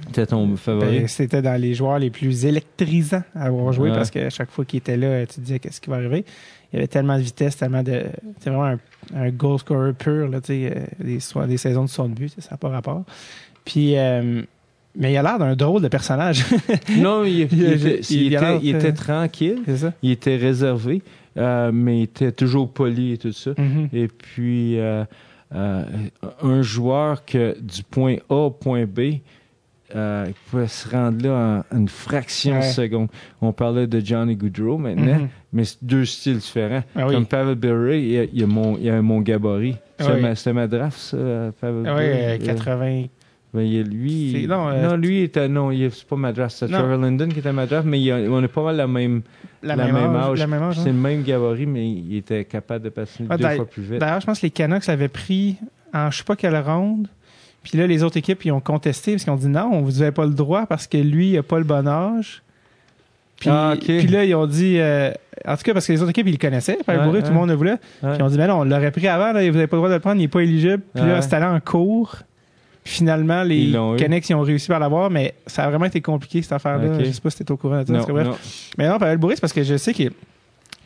C'était 0.06 0.28
ton 0.28 0.56
favori? 0.56 1.00
Ben, 1.00 1.08
c'était 1.08 1.42
dans 1.42 1.60
les 1.60 1.74
joueurs 1.74 1.98
les 2.00 2.12
plus 2.12 2.46
électrisants 2.46 3.24
à 3.36 3.46
avoir 3.46 3.74
joué, 3.74 3.90
parce 3.92 4.12
qu'à 4.12 4.30
chaque 4.30 4.52
fois 4.52 4.66
qu'il 4.66 4.78
était 4.78 4.98
là, 4.98 5.26
tu 5.26 5.36
te 5.36 5.42
disais 5.42 5.60
qu'est-ce 5.60 5.82
qui 5.82 5.90
va 5.90 5.98
arriver? 5.98 6.26
Il 6.72 6.76
y 6.76 6.80
avait 6.80 6.88
tellement 6.88 7.18
de 7.18 7.24
vitesse, 7.24 7.58
tellement 7.58 7.84
de. 7.84 8.06
C'était 8.38 8.52
vraiment 8.52 8.78
un, 9.16 9.30
goal 9.32 9.58
scorer 9.60 9.94
pur, 9.94 10.28
là, 10.28 10.40
euh, 10.50 10.86
des, 11.00 11.20
des 11.48 11.58
saisons 11.58 11.86
de 11.86 11.90
son 11.90 12.10
but, 12.10 12.34
ça 12.38 12.52
n'a 12.52 12.58
pas 12.58 12.70
rapport. 12.70 13.04
Puis. 13.66 13.98
Euh, 13.98 14.44
mais 14.96 15.14
il 15.14 15.18
a 15.18 15.24
l'air 15.24 15.40
d'un 15.40 15.56
drôle 15.56 15.82
de 15.82 15.88
personnage. 15.88 16.46
non, 16.98 17.24
il, 17.24 17.42
était, 18.66 18.94
tranquille. 18.94 19.62
Il 20.02 20.12
était 20.12 20.36
réservé, 20.36 21.02
euh, 21.40 21.72
mais 21.74 22.00
il 22.00 22.04
était 22.04 22.32
toujours 22.32 22.72
poli 22.72 23.14
et 23.14 23.18
tout 23.18 23.32
ça. 23.32 23.52
Mm-hmm. 23.52 23.90
Et 23.94 24.08
puis, 24.08 24.80
euh, 24.80 25.06
euh, 25.56 25.84
un 26.42 26.62
joueur 26.62 27.26
que 27.26 27.58
du 27.60 27.84
point 27.84 28.18
A 28.30 28.36
au 28.36 28.52
point 28.52 28.86
B, 28.86 29.00
il 29.96 30.34
pouvait 30.50 30.68
se 30.68 30.88
rendre 30.88 31.24
là 31.24 31.64
en, 31.72 31.78
une 31.78 31.88
fraction 31.88 32.60
de 32.60 32.64
seconde. 32.64 33.08
On 33.42 33.54
parlait 33.54 33.88
de 33.88 34.00
Johnny 34.00 34.36
Goodrow 34.36 34.78
maintenant, 34.78 35.18
mm-hmm. 35.18 35.30
mais 35.54 35.64
c'est 35.64 35.84
deux 35.84 36.06
styles 36.06 36.38
différents. 36.38 36.84
Ah 36.96 37.06
Comme 37.10 37.26
Pavel 37.26 37.56
Berry, 37.56 38.02
il 38.02 38.12
y 38.12 38.20
a, 38.20 38.24
il 38.24 38.40
y 38.40 38.44
a, 38.44 38.48
mon, 38.48 38.78
il 38.78 38.84
y 38.84 38.90
a 38.90 39.02
mon 39.02 39.22
gabarit. 39.22 39.78
Ah 39.98 40.36
C'était 40.36 40.54
ma, 40.54 40.68
draft, 40.68 40.98
ça, 40.98 41.18
Pavel 41.60 41.88
ah 41.88 41.96
Oui, 41.98 42.46
80. 42.46 43.06
Il 43.56 43.74
y 43.74 43.80
a 43.80 43.84
lui. 43.84 44.46
Non, 44.48 44.70
euh, 44.70 44.90
non, 44.90 44.96
lui 44.96 45.22
était. 45.22 45.48
Non, 45.48 45.72
c'est 45.72 46.08
pas 46.08 46.16
Madras. 46.16 46.50
C'est 46.50 46.68
Trevor 46.68 46.98
Linden 46.98 47.34
qui 47.34 47.40
était 47.40 47.52
Madras, 47.52 47.82
mais 47.84 48.12
on 48.30 48.44
est 48.44 48.48
pas 48.48 48.64
mal 48.64 48.76
la 48.76 48.88
même, 48.88 49.22
la, 49.64 49.76
même, 49.76 49.96
âge. 49.96 50.78
C'est 50.78 50.86
le 50.90 50.94
même 50.94 51.24
gabarit, 51.24 51.66
mais 51.66 51.90
il 51.90 52.18
était 52.18 52.46
capable 52.46 52.86
de 52.86 52.90
passer 52.90 53.24
deux 53.24 53.56
fois 53.56 53.66
plus 53.66 53.84
vite. 53.84 54.00
D'ailleurs, 54.00 54.22
je 54.22 54.26
pense 54.28 54.40
que 54.40 54.46
les 54.46 54.52
Canucks 54.52 54.86
l'avaient 54.86 55.08
pris 55.08 55.58
en 55.94 56.12
je 56.12 56.20
sais 56.20 56.24
pas 56.24 56.36
quelle 56.36 56.58
ronde. 56.58 57.08
Puis 57.64 57.78
là, 57.78 57.88
les 57.88 58.04
autres 58.04 58.18
équipes, 58.18 58.46
ils 58.46 58.52
ont 58.52 58.62
contesté 58.62 59.14
parce 59.14 59.24
qu'ils 59.24 59.34
ont 59.34 59.38
dit 59.38 59.48
non, 59.48 59.82
vous 59.82 60.00
n'avez 60.00 60.12
pas 60.12 60.26
le 60.26 60.34
droit 60.34 60.66
parce 60.66 60.86
que 60.86 60.98
lui, 60.98 61.32
il 61.32 61.36
n'a 61.36 61.44
pas 61.44 61.58
le 61.58 61.66
bon 61.66 61.88
âge. 61.88 62.44
Puis, 63.40 63.50
ah, 63.50 63.74
puis 63.80 64.08
là, 64.08 64.26
ils 64.26 64.36
ont 64.36 64.48
dit. 64.48 64.78
Euh, 64.80 65.12
en 65.48 65.56
tout 65.56 65.64
cas, 65.64 65.74
parce 65.74 65.88
que 65.88 65.94
les 65.94 66.02
autres 66.02 66.12
équipes, 66.12 66.28
ils 66.28 66.34
le 66.34 66.38
connaissaient. 66.38 66.76
tout 66.76 66.84
le 66.88 67.32
monde 67.32 67.50
le 67.50 67.56
voulait. 67.56 67.78
Puis 67.78 68.12
ils 68.18 68.22
ont 68.22 68.28
dit 68.28 68.38
mais 68.38 68.48
non, 68.48 68.60
on 68.60 68.64
l'aurait 68.66 68.92
pris 68.92 69.08
avant, 69.08 69.32
là, 69.32 69.40
vous 69.50 69.56
n'avez 69.56 69.68
pas 69.68 69.78
le 69.78 69.80
droit 69.80 69.90
de 69.90 69.96
le 69.96 70.00
prendre, 70.00 70.18
il 70.18 70.24
n'est 70.24 70.28
pas 70.28 70.42
éligible. 70.42 70.84
Puis 70.94 71.04
là, 71.04 71.22
c'est 71.22 71.34
allé 71.34 71.46
en 71.46 71.60
cours 71.60 72.18
finalement, 72.84 73.44
les 73.44 73.72
Canucks 73.98 74.32
ont 74.32 74.42
réussi 74.42 74.72
à 74.72 74.80
l'avoir, 74.80 75.10
mais 75.10 75.36
ça 75.46 75.66
a 75.66 75.70
vraiment 75.70 75.86
été 75.86 76.02
compliqué 76.02 76.42
cette 76.42 76.54
affaire-là. 76.54 77.04
Je 77.04 77.12
sais 77.12 77.22
pas 77.22 77.30
si 77.30 77.38
tu 77.38 77.44
es 77.44 77.52
au 77.52 77.58
courant 77.58 77.82
de 77.82 77.88
ça. 77.88 77.94
Non, 77.94 78.36
Mais 78.78 78.88
non, 78.88 78.98
Pavel 78.98 79.18
Bourris, 79.18 79.38
parce 79.40 79.54
que 79.54 79.64
je 79.64 79.78
sais 79.78 79.94
que 79.94 80.10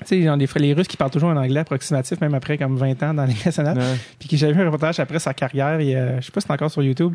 tu 0.05 0.25
sais, 0.25 0.37
des 0.37 0.47
les 0.59 0.73
Russes 0.73 0.87
qui 0.87 0.97
parlent 0.97 1.11
toujours 1.11 1.29
en 1.29 1.37
anglais 1.37 1.61
approximatif, 1.61 2.19
même 2.19 2.33
après 2.33 2.57
comme 2.57 2.75
20 2.75 3.03
ans 3.03 3.13
dans 3.13 3.25
les 3.25 3.35
nationales. 3.45 3.79
Puis 4.19 4.27
qui 4.27 4.37
j'avais 4.37 4.53
vu 4.53 4.61
un 4.61 4.65
reportage 4.65 4.99
après 4.99 5.19
sa 5.19 5.33
carrière, 5.33 5.79
et, 5.79 5.93
je 6.19 6.25
sais 6.25 6.31
pas 6.31 6.41
si 6.41 6.47
c'est 6.47 6.53
encore 6.53 6.71
sur 6.71 6.83
YouTube 6.83 7.13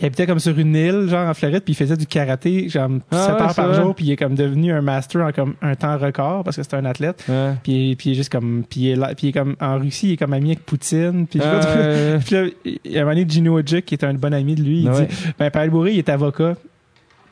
il 0.00 0.06
habitait 0.06 0.26
comme 0.26 0.38
sur 0.38 0.56
une 0.58 0.74
île, 0.76 1.08
genre 1.08 1.28
en 1.28 1.34
Floride, 1.34 1.62
puis 1.64 1.72
il 1.72 1.76
faisait 1.76 1.96
du 1.96 2.06
karaté, 2.06 2.68
genre 2.68 2.88
7 2.90 3.02
ah 3.10 3.16
heures 3.16 3.54
par 3.54 3.74
jour, 3.74 3.94
puis 3.94 4.06
il 4.06 4.12
est 4.12 4.16
comme 4.16 4.34
devenu 4.34 4.72
un 4.72 4.80
master 4.80 5.26
en 5.26 5.32
comme 5.32 5.54
un 5.60 5.74
temps 5.74 5.98
record 5.98 6.44
parce 6.44 6.56
que 6.56 6.62
c'est 6.62 6.74
un 6.74 6.84
athlète. 6.84 7.24
Puis, 7.62 7.96
puis 7.96 8.10
il 8.10 8.12
est 8.12 8.14
juste 8.14 8.30
comme, 8.30 8.64
puis 8.68 8.80
il 8.80 8.90
est, 8.90 8.96
là, 8.96 9.14
puis 9.14 9.26
il 9.26 9.30
est 9.30 9.32
comme 9.32 9.56
en 9.60 9.78
Russie, 9.78 10.08
il 10.08 10.12
est 10.12 10.16
comme 10.16 10.32
ami 10.32 10.50
avec 10.50 10.64
Poutine. 10.64 11.26
Puis, 11.26 11.40
ah 11.42 12.18
puis 12.24 12.34
là, 12.34 12.44
il 12.64 12.78
y 12.84 12.98
a 12.98 13.00
un 13.00 13.04
moment 13.04 13.14
donné, 13.14 13.28
Gino 13.28 13.58
Ojic, 13.58 13.86
qui 13.86 13.94
est 13.94 14.04
un 14.04 14.14
bon 14.14 14.32
ami 14.32 14.54
de 14.54 14.62
lui, 14.62 14.82
il 14.82 14.90
dit, 14.90 15.32
ben 15.38 15.50
Paul 15.50 15.70
Bourré, 15.70 15.92
il 15.92 15.98
est 15.98 16.08
avocat. 16.08 16.54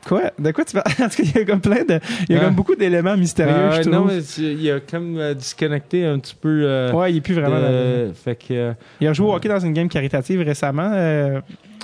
Quoi? 0.07 0.31
De 0.39 0.51
quoi 0.51 0.65
tu 0.65 0.73
parles? 0.73 0.85
En 1.03 1.09
tout 1.09 1.17
cas, 1.17 1.23
il 1.23 1.35
y 1.35 1.41
a 1.41 1.45
comme 1.45 1.61
plein 1.61 1.83
de. 1.83 1.99
Il 2.29 2.35
y 2.35 2.39
a 2.39 2.41
comme 2.43 2.55
beaucoup 2.55 2.75
d'éléments 2.75 3.17
mystérieux, 3.17 3.71
je 3.75 3.81
trouve. 3.81 3.93
Non, 3.93 4.05
mais 4.05 4.19
il 4.19 4.71
a 4.71 4.79
comme 4.79 5.17
euh, 5.17 5.33
disconnecté 5.33 6.05
un 6.05 6.19
petit 6.19 6.35
peu. 6.35 6.61
Euh, 6.63 6.91
ouais, 6.93 7.11
il 7.11 7.17
est 7.17 7.21
plus 7.21 7.33
vraiment. 7.33 8.13
fait 8.13 8.35
que, 8.35 8.53
euh, 8.53 8.73
il 9.01 9.07
a 9.07 9.13
joué 9.13 9.27
au 9.27 9.33
hockey 9.33 9.49
dans 9.49 9.59
une 9.59 9.73
game 9.73 9.89
caritative 9.89 10.41
récemment. 10.41 10.91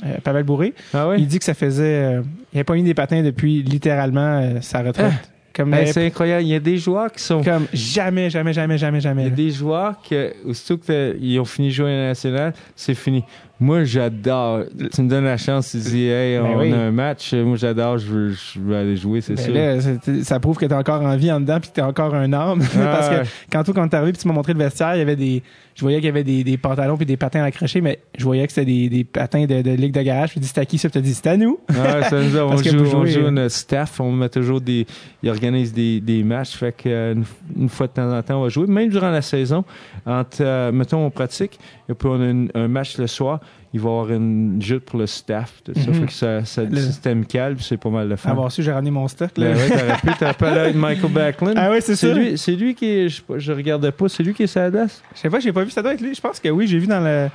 Euh, 0.06 0.18
Pavel 0.24 0.44
Bourré. 0.44 0.74
Ah 0.94 1.14
il 1.18 1.28
dit 1.28 1.40
que 1.40 1.46
ça 1.46 1.54
faisait. 1.54 2.04
Euh, 2.04 2.22
il 2.54 2.58
n'a 2.58 2.64
pas 2.64 2.74
mis 2.74 2.84
des 2.84 2.94
patins 2.94 3.22
depuis 3.22 3.64
littéralement 3.64 4.40
euh, 4.42 4.62
sa 4.62 4.82
retraite. 4.82 5.14
Ah. 5.58 5.86
c'est 5.86 6.08
incroyable. 6.08 6.44
Il 6.44 6.50
y 6.50 6.56
a 6.56 6.60
des 6.60 6.78
joueurs 6.78 7.12
qui 7.12 7.24
sont. 7.24 7.42
Comme 7.44 7.68
jamais, 7.74 8.30
jamais, 8.30 8.54
jamais, 8.54 8.78
jamais, 8.78 9.00
jamais. 9.00 9.24
Il 9.24 9.30
y 9.30 9.32
a 9.32 9.36
des 9.36 9.52
joueurs 9.52 10.02
qui, 10.02 10.16
aussitôt 10.46 10.78
qu'ils 10.78 11.40
ont 11.40 11.46
fini 11.46 11.70
de 11.70 11.74
jouer 11.74 11.94
à 11.94 11.98
la 11.98 12.08
nationale, 12.08 12.54
c'est 12.76 12.96
fini. 12.96 13.24
Moi, 13.64 13.86
j'adore. 13.86 14.64
Tu 14.94 15.02
me 15.02 15.10
donnes 15.10 15.24
la 15.24 15.38
chance, 15.38 15.72
tu 15.72 15.78
dis, 15.78 16.08
hey, 16.08 16.38
ben 16.38 16.46
on 16.46 16.74
a 16.74 16.78
un 16.78 16.92
match. 16.92 17.34
Moi, 17.34 17.56
j'adore, 17.56 17.98
je 17.98 18.08
veux, 18.08 18.30
je 18.32 18.60
veux 18.60 18.76
aller 18.76 18.98
jouer, 18.98 19.22
c'est 19.22 19.36
ben 19.36 19.80
sûr. 19.80 20.02
ça 20.24 20.38
prouve 20.42 20.58
que 20.58 20.66
tu 20.66 20.72
es 20.72 20.76
encore 20.76 21.02
en 21.02 21.16
vie 21.16 21.32
en 21.32 21.40
dedans 21.40 21.62
puis 21.62 21.70
que 21.70 21.76
tu 21.76 21.80
es 21.80 21.84
encore 21.84 22.14
un 22.14 22.34
homme. 22.34 22.62
Parce 22.76 23.08
que 23.08 23.30
quand, 23.50 23.64
toi, 23.64 23.74
quand 23.74 23.88
tu 23.88 23.96
arrivé 23.96 24.12
puis 24.12 24.22
tu 24.22 24.28
m'as 24.28 24.34
montré 24.34 24.52
le 24.52 24.60
vestiaire, 24.60 24.96
il 24.96 25.00
y 25.00 25.02
avait 25.02 25.16
des. 25.16 25.42
Je 25.76 25.82
voyais 25.82 25.98
qu'il 25.98 26.06
y 26.06 26.10
avait 26.10 26.26
des, 26.26 26.44
des 26.44 26.58
pantalons 26.58 26.98
puis 26.98 27.06
des 27.06 27.18
patins 27.18 27.42
accrochés, 27.42 27.82
mais 27.82 28.00
je 28.16 28.24
voyais 28.24 28.46
que 28.46 28.54
c'était 28.54 28.66
des, 28.66 28.90
des 28.90 29.04
patins 29.06 29.46
de, 29.46 29.62
de 29.62 29.72
ligue 29.72 29.94
de 29.94 30.02
garage. 30.02 30.32
Puis 30.32 30.40
dis, 30.40 30.48
c'était 30.48 30.62
à 30.62 30.66
qui 30.66 30.78
ça? 30.78 30.90
Puis 30.90 31.00
tu 31.00 31.08
dit, 31.08 31.14
c'était 31.14 31.30
à 31.30 31.38
nous. 31.38 31.58
Ouais, 31.70 32.04
ça 32.04 32.22
nous 32.22 32.38
a, 32.38 32.46
on, 32.46 32.58
joue, 32.58 32.96
on 32.96 33.06
joue 33.06 33.32
notre 33.32 33.56
staff, 33.56 34.00
on 34.02 34.12
met 34.12 34.30
toujours 34.30 34.60
des. 34.60 34.86
Ils 35.24 35.30
organisent 35.30 35.74
des, 35.74 36.02
des 36.02 36.22
matchs. 36.24 36.58
Fait 36.58 36.74
que 36.74 36.90
euh, 36.90 37.16
une, 37.58 37.70
fois 37.70 37.88
de 37.88 37.94
temps 37.94 38.12
en 38.12 38.22
temps, 38.22 38.40
on 38.40 38.44
va 38.44 38.50
jouer. 38.50 38.68
Même 38.68 38.90
durant 38.90 39.10
la 39.10 39.22
saison, 39.22 39.64
entre, 40.06 40.38
euh, 40.42 40.72
mettons, 40.72 41.06
on 41.06 41.10
pratique, 41.10 41.58
on 42.04 42.22
a 42.22 42.60
un 42.60 42.68
match 42.68 42.98
le 42.98 43.08
soir 43.08 43.40
il 43.74 43.80
va 43.80 43.90
y 43.90 43.92
avoir 43.92 44.12
une 44.12 44.62
jute 44.62 44.86
pour 44.86 45.00
le 45.00 45.08
staff, 45.08 45.64
tout 45.64 45.74
ça. 45.74 45.90
Mhm. 45.90 45.94
Fait 45.96 46.06
que 46.06 46.14
ça, 46.14 46.46
ça 46.46 46.64
le 46.64 46.80
système 46.80 47.26
calme, 47.26 47.58
c'est 47.60 47.78
pas 47.78 47.90
mal 47.90 48.08
de 48.08 48.16
fun. 48.16 48.30
Avoir 48.30 48.52
su, 48.52 48.62
j'ai 48.62 48.72
ramené 48.72 48.92
mon 48.92 49.08
stock. 49.08 49.36
Là. 49.36 49.52
Ben 49.52 49.58
ouais, 49.58 49.68
t'aurais 49.68 49.98
pu, 49.98 50.10
t'as 50.20 50.34
pas 50.36 50.54
l'air 50.54 50.72
de 50.72 50.78
Michael 50.78 51.12
Backlund. 51.12 51.56
Ah 51.58 51.72
oui, 51.72 51.78
c'est 51.82 51.96
ça. 51.96 52.14
Lui, 52.14 52.38
c'est 52.38 52.52
lui 52.52 52.76
qui 52.76 53.10
je, 53.10 53.22
je 53.36 53.52
regardais 53.52 53.92
pas, 53.92 54.08
c'est 54.08 54.22
lui 54.22 54.36
qui 54.36 54.44
est 54.44 54.48
sa 54.48 54.70
Je 54.70 54.88
sais 55.16 55.30
pas, 55.30 55.40
j'ai 55.40 55.52
pas 55.52 55.64
vu, 55.64 55.72
ça 55.72 55.82
doit 55.82 55.96
être 55.96 56.02
lui. 56.02 56.14
Je 56.14 56.22
pense 56.22 56.40
que 56.40 56.50
oui, 56.50 56.68
j'ai 56.68 56.78
vu 56.78 56.86
dans 56.86 57.04
le. 57.04 57.30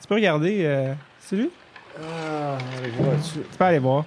Tu 0.00 0.06
peux 0.06 0.14
regarder, 0.14 0.60
euh... 0.60 0.94
c'est 1.18 1.36
lui? 1.36 1.50
Ah, 2.00 2.56
voir 2.96 3.16
dessus. 3.16 3.40
Tu 3.50 3.58
peux 3.58 3.64
aller 3.64 3.78
voir. 3.80 4.04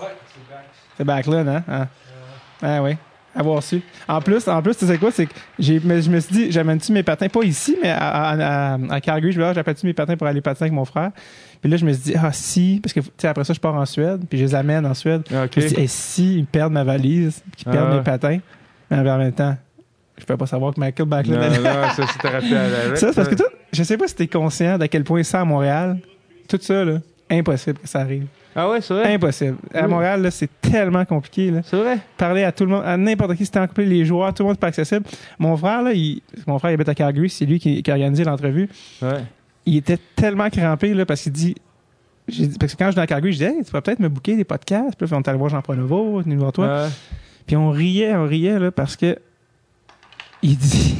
Ouais, 0.00 0.08
c'est 0.26 0.48
Backlund. 0.48 0.66
C'est 0.96 1.04
Backlund, 1.04 1.48
hein? 1.48 1.64
Ah, 1.68 1.86
ah 2.62 2.82
oui 2.82 2.96
avoir 3.34 3.62
su. 3.62 3.80
En 4.08 4.20
plus, 4.20 4.46
en 4.48 4.62
plus, 4.62 4.76
tu 4.76 4.86
sais 4.86 4.98
quoi, 4.98 5.10
c'est 5.10 5.26
que 5.26 5.32
j'ai, 5.58 5.80
je 5.80 6.10
me 6.10 6.20
suis 6.20 6.34
dit, 6.34 6.52
j'amène-tu 6.52 6.92
mes 6.92 7.02
patins, 7.02 7.28
pas 7.28 7.42
ici, 7.42 7.76
mais 7.80 7.90
à, 7.90 8.74
à, 8.74 8.78
à 8.90 9.00
Calgary, 9.00 9.32
je 9.32 9.40
vais 9.40 9.54
j'appelle-tu 9.54 9.86
mes 9.86 9.94
patins 9.94 10.16
pour 10.16 10.26
aller 10.26 10.40
patiner 10.40 10.66
avec 10.66 10.72
mon 10.72 10.84
frère? 10.84 11.10
Puis 11.60 11.70
là, 11.70 11.76
je 11.76 11.84
me 11.84 11.92
suis 11.92 12.12
dit, 12.12 12.14
ah 12.20 12.32
si, 12.32 12.80
parce 12.82 12.92
que, 12.92 13.00
tu 13.00 13.10
sais, 13.18 13.28
après 13.28 13.44
ça, 13.44 13.52
je 13.52 13.60
pars 13.60 13.74
en 13.74 13.86
Suède, 13.86 14.22
puis 14.28 14.38
je 14.38 14.44
les 14.44 14.54
amène 14.54 14.86
en 14.86 14.94
Suède. 14.94 15.22
Okay. 15.26 15.48
Je 15.52 15.60
me 15.60 15.66
suis 15.66 15.76
dit, 15.76 15.82
et 15.82 15.86
si 15.86 16.38
ils 16.38 16.46
perdent 16.46 16.72
ma 16.72 16.84
valise, 16.84 17.42
qu'ils 17.56 17.70
perdent 17.70 17.90
ah. 17.92 17.96
mes 17.96 18.02
patins, 18.02 18.38
mais 18.90 18.98
en 18.98 19.18
même 19.18 19.32
temps, 19.32 19.56
je 20.18 20.24
peux 20.24 20.36
pas 20.36 20.46
savoir 20.46 20.74
que 20.74 20.80
Michael 20.80 21.06
Backlund... 21.06 21.40
Non, 21.40 21.48
non, 21.48 21.88
ça, 21.96 22.04
c'est 22.20 22.54
à 22.54 22.96
Ça, 22.96 23.12
parce 23.14 23.28
que 23.28 23.34
toi, 23.34 23.46
je 23.72 23.82
sais 23.82 23.96
pas 23.96 24.08
si 24.08 24.14
t'es 24.14 24.26
conscient 24.26 24.78
d'à 24.78 24.88
quel 24.88 25.04
point 25.04 25.22
ça 25.22 25.40
à 25.40 25.44
Montréal, 25.44 25.98
tout 26.48 26.58
ça, 26.60 26.84
là, 26.84 26.98
impossible 27.30 27.78
que 27.78 27.88
ça 27.88 28.00
arrive. 28.00 28.26
Ah 28.54 28.68
ouais, 28.68 28.80
c'est 28.80 28.94
vrai? 28.94 29.14
Impossible. 29.14 29.56
À 29.72 29.86
Montréal, 29.86 30.22
là, 30.22 30.30
c'est 30.30 30.50
tellement 30.60 31.04
compliqué. 31.04 31.52
C'est 31.64 31.76
vrai? 31.76 31.98
Parler 32.16 32.42
à 32.42 32.50
tout 32.50 32.64
le 32.64 32.70
monde, 32.70 32.82
à 32.84 32.96
n'importe 32.96 33.36
qui, 33.36 33.46
c'était 33.46 33.64
couple 33.66 33.82
les 33.82 34.04
joueurs, 34.04 34.34
tout 34.34 34.42
le 34.42 34.48
monde 34.48 34.56
n'est 34.56 34.60
pas 34.60 34.66
accessible. 34.68 35.04
Mon 35.38 35.56
frère, 35.56 35.82
là, 35.82 35.92
il, 35.92 36.20
mon 36.46 36.58
frère, 36.58 36.72
il 36.72 36.74
habite 36.74 36.88
à 36.88 36.94
Calgary, 36.94 37.30
c'est 37.30 37.46
lui 37.46 37.60
qui, 37.60 37.82
qui 37.82 37.90
a 37.90 37.94
organisé 37.94 38.24
l'entrevue. 38.24 38.68
Ouais. 39.02 39.24
Il 39.66 39.76
était 39.76 39.98
tellement 40.16 40.50
crampé, 40.50 40.94
là, 40.94 41.06
parce 41.06 41.22
qu'il 41.22 41.32
dit, 41.32 41.54
parce 42.58 42.72
que 42.72 42.78
quand 42.78 42.86
je 42.86 42.90
suis 42.92 43.00
dans 43.00 43.06
Calgary, 43.06 43.32
je 43.32 43.38
disais, 43.38 43.50
hey, 43.50 43.64
tu 43.64 43.70
pourrais 43.70 43.82
peut-être 43.82 44.00
me 44.00 44.08
booker 44.08 44.36
des 44.36 44.44
podcasts. 44.44 44.96
Puis 44.96 45.08
on 45.12 45.20
allé 45.20 45.38
voir 45.38 45.50
Jean-Paul 45.50 45.76
Nouveau, 45.76 46.20
venu 46.20 46.36
voir 46.36 46.52
toi. 46.52 46.88
Puis 47.46 47.56
on 47.56 47.70
riait, 47.70 48.14
on 48.14 48.26
riait, 48.26 48.58
là, 48.58 48.70
parce 48.70 48.96
que 48.96 49.16
il 50.42 50.56
dit, 50.56 50.96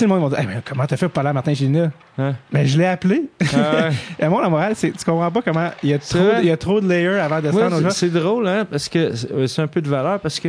le 0.00 0.06
monde 0.06 0.30
va 0.30 0.42
dire 0.42 0.50
hey, 0.50 0.56
Comment 0.64 0.86
t'as 0.86 0.96
fait 0.96 1.06
pour 1.06 1.12
parler 1.12 1.30
à 1.30 1.32
Martin 1.32 1.54
Gina 1.54 1.90
hein? 2.18 2.34
Mais 2.52 2.66
je 2.66 2.78
l'ai 2.78 2.86
appelé. 2.86 3.24
Ah 3.54 3.90
Et 4.18 4.28
moi, 4.28 4.42
la 4.42 4.48
morale, 4.48 4.72
c'est 4.76 4.92
tu 4.92 5.04
comprends 5.04 5.30
pas 5.30 5.42
comment 5.42 5.70
il 5.82 5.90
y 5.90 5.94
a 5.94 5.98
trop, 5.98 6.38
il 6.40 6.46
y 6.46 6.50
a 6.50 6.56
trop 6.56 6.80
de 6.80 6.88
layers 6.88 7.20
avant 7.20 7.40
de 7.40 7.50
se 7.50 7.56
rendre 7.56 7.92
C'est 7.92 8.10
drôle, 8.10 8.48
hein, 8.48 8.66
parce 8.70 8.88
que 8.88 9.12
c'est 9.46 9.62
un 9.62 9.66
peu 9.66 9.80
de 9.80 9.88
valeur, 9.88 10.20
parce 10.20 10.40
que 10.40 10.48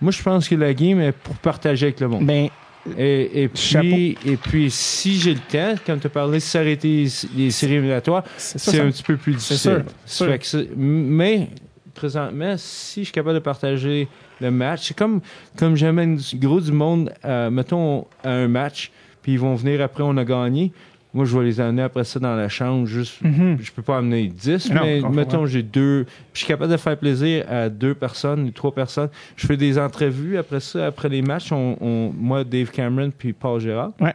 moi, 0.00 0.12
je 0.12 0.22
pense 0.22 0.48
que 0.48 0.54
la 0.54 0.72
game 0.72 1.00
est 1.00 1.12
pour 1.12 1.36
partager 1.36 1.86
avec 1.86 2.00
le 2.00 2.08
monde. 2.08 2.24
Ben, 2.24 2.48
et, 2.96 3.42
et, 3.42 3.48
puis, 3.48 4.16
et 4.24 4.36
puis, 4.36 4.70
si 4.70 5.20
j'ai 5.20 5.34
le 5.34 5.40
temps, 5.40 5.74
comme 5.84 6.00
tu 6.00 6.06
as 6.06 6.10
parlé, 6.10 6.40
s'arrêter 6.40 7.06
les 7.36 7.50
séries 7.50 7.74
éliminatoires, 7.74 8.24
c'est 8.36 8.80
un 8.80 8.90
petit 8.90 9.02
peu 9.02 9.16
plus 9.16 9.34
difficile. 9.34 9.84
Sûr, 10.06 10.28
sûr. 10.42 10.64
mais 10.76 11.48
présentement, 11.94 12.54
si 12.56 13.00
je 13.00 13.04
suis 13.04 13.12
capable 13.12 13.34
de 13.34 13.40
partager 13.40 14.08
le 14.40 14.50
match, 14.50 14.88
c'est 14.88 14.96
comme, 14.96 15.20
comme 15.56 15.76
j'amène 15.76 16.18
gros 16.34 16.60
du 16.60 16.72
monde, 16.72 17.12
euh, 17.24 17.50
mettons, 17.50 18.06
à 18.24 18.30
un 18.30 18.48
match, 18.48 18.90
puis 19.22 19.32
ils 19.32 19.38
vont 19.38 19.54
venir 19.54 19.80
après, 19.82 20.02
on 20.02 20.16
a 20.16 20.24
gagné. 20.24 20.72
Moi, 21.12 21.24
je 21.24 21.36
vais 21.36 21.44
les 21.44 21.60
amener 21.60 21.82
après 21.82 22.04
ça 22.04 22.20
dans 22.20 22.36
la 22.36 22.48
chambre. 22.48 22.86
Juste, 22.86 23.20
mm-hmm. 23.24 23.56
je 23.60 23.72
peux 23.72 23.82
pas 23.82 23.98
amener 23.98 24.28
10, 24.28 24.70
mais 24.72 25.00
mettons, 25.00 25.44
j'ai 25.44 25.64
deux. 25.64 26.06
Je 26.32 26.38
suis 26.38 26.46
capable 26.46 26.70
de 26.70 26.76
faire 26.76 26.96
plaisir 26.96 27.44
à 27.48 27.68
deux 27.68 27.94
personnes, 27.94 28.52
trois 28.52 28.72
personnes. 28.72 29.08
Je 29.34 29.46
fais 29.46 29.56
des 29.56 29.76
entrevues 29.76 30.38
après 30.38 30.60
ça, 30.60 30.86
après 30.86 31.08
les 31.08 31.20
matchs. 31.20 31.50
On, 31.50 32.12
moi, 32.16 32.44
Dave 32.44 32.70
Cameron, 32.70 33.10
puis 33.16 33.32
Paul 33.32 33.60
Gérard. 33.60 33.90
Ouais. 33.98 34.14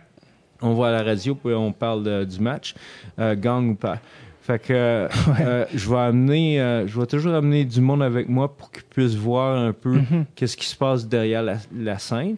On 0.62 0.74
voit 0.74 0.88
à 0.88 0.92
la 0.92 1.04
radio, 1.04 1.36
puis 1.36 1.54
on 1.54 1.74
parle 1.74 2.26
du 2.26 2.40
match, 2.40 2.74
euh, 3.20 3.36
gang 3.36 3.72
ou 3.72 3.76
pas. 3.76 4.00
Fait 4.46 4.60
que 4.60 4.74
euh, 5.42 5.66
je 5.74 5.90
vais 5.90 5.98
amener, 5.98 6.62
euh, 6.62 6.88
je 6.88 7.00
vais 7.00 7.08
toujours 7.08 7.34
amener 7.34 7.66
du 7.66 7.82
monde 7.82 8.04
avec 8.04 8.30
moi 8.30 8.56
pour 8.56 8.72
qu'ils 8.72 8.84
puissent 8.84 9.16
voir 9.16 9.58
un 9.58 9.74
peu 9.74 9.98
mm-hmm. 9.98 10.26
qu'est-ce 10.36 10.56
qui 10.56 10.68
se 10.68 10.76
passe 10.76 11.08
derrière 11.08 11.44
la 11.44 12.00
scène 12.00 12.36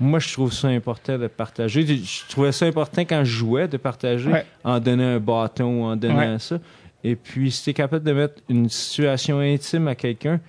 moi, 0.00 0.20
je 0.20 0.32
trouve 0.32 0.52
ça 0.52 0.68
important 0.68 1.18
de 1.18 1.26
partager. 1.26 1.84
Je 1.84 2.28
trouvais 2.28 2.52
ça 2.52 2.66
important 2.66 3.02
quand 3.02 3.24
je 3.24 3.32
jouais 3.32 3.66
de 3.66 3.76
partager 3.76 4.30
en 4.62 4.78
donnant 4.78 5.16
un 5.16 5.18
bâton, 5.18 5.86
en 5.86 5.96
donnant 5.96 6.38
ça. 6.38 6.58
Et 7.02 7.16
puis, 7.16 7.50
si 7.50 7.64
tu 7.64 7.70
es 7.70 7.74
capable 7.74 8.04
de 8.04 8.12
mettre 8.12 8.34
une 8.48 8.68
situation 8.68 9.40
intime 9.40 9.88
à 9.88 9.94
quelqu'un, 9.94 10.40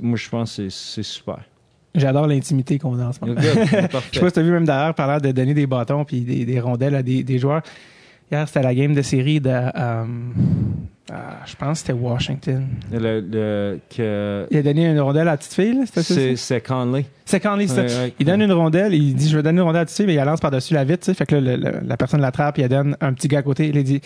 moi, 0.00 0.16
je 0.16 0.28
pense 0.28 0.56
que 0.56 0.68
c'est 0.68 1.02
super. 1.02 1.40
J'adore 1.94 2.26
l'intimité 2.26 2.78
qu'on 2.78 2.98
a 2.98 3.06
en 3.06 3.12
ce 3.12 3.20
moment. 3.20 3.40
je 3.40 3.76
sais 3.76 3.88
pas 3.88 4.28
si 4.28 4.32
tu 4.32 4.38
as 4.38 4.42
vu 4.42 4.50
même 4.50 4.64
d'ailleurs 4.64 4.94
parler 4.94 5.20
de 5.20 5.32
donner 5.32 5.54
des 5.54 5.66
bâtons 5.66 6.04
puis 6.04 6.20
des, 6.22 6.60
rondelles 6.60 6.96
à 6.96 7.02
des 7.02 7.38
joueurs. 7.38 7.62
Hier, 8.30 8.46
c'était 8.48 8.62
la 8.62 8.74
game 8.74 8.94
de 8.94 9.02
série 9.02 9.40
de. 9.40 9.50
Euh, 9.50 10.04
ah, 11.12 11.42
je 11.44 11.54
pense 11.56 11.82
que 11.82 11.86
c'était 11.86 11.92
Washington. 11.92 12.66
Le, 12.90 13.78
que... 13.94 14.46
Il 14.50 14.56
a 14.56 14.62
donné 14.62 14.86
une 14.86 15.00
rondelle 15.00 15.28
à 15.28 15.32
la 15.32 15.36
petite 15.36 15.52
fille, 15.52 15.78
c'était 15.86 16.36
C'est 16.36 16.60
Conley. 16.62 17.04
C'est 17.26 17.40
Conley, 17.40 17.66
ça. 17.66 17.82
il 18.18 18.24
donne 18.24 18.40
une 18.40 18.52
rondelle, 18.52 18.94
il 18.94 19.14
dit 19.14 19.28
Je 19.28 19.36
vais 19.36 19.42
donner 19.42 19.58
une 19.58 19.64
rondelle 19.64 19.80
à 19.80 19.82
la 19.82 19.86
petite 19.86 19.98
fille, 19.98 20.06
mais 20.06 20.14
il 20.14 20.16
la 20.16 20.24
lance 20.24 20.40
par-dessus 20.40 20.72
la 20.72 20.84
vitre, 20.84 21.12
Fait 21.12 21.26
que 21.26 21.36
la 21.36 21.96
personne 21.96 22.20
l'attrape, 22.20 22.58
il 22.58 22.68
donne 22.68 22.96
un 23.00 23.12
petit 23.12 23.28
gars 23.28 23.40
à 23.40 23.42
côté. 23.42 23.70
Il 23.72 23.84
dit 23.84 24.00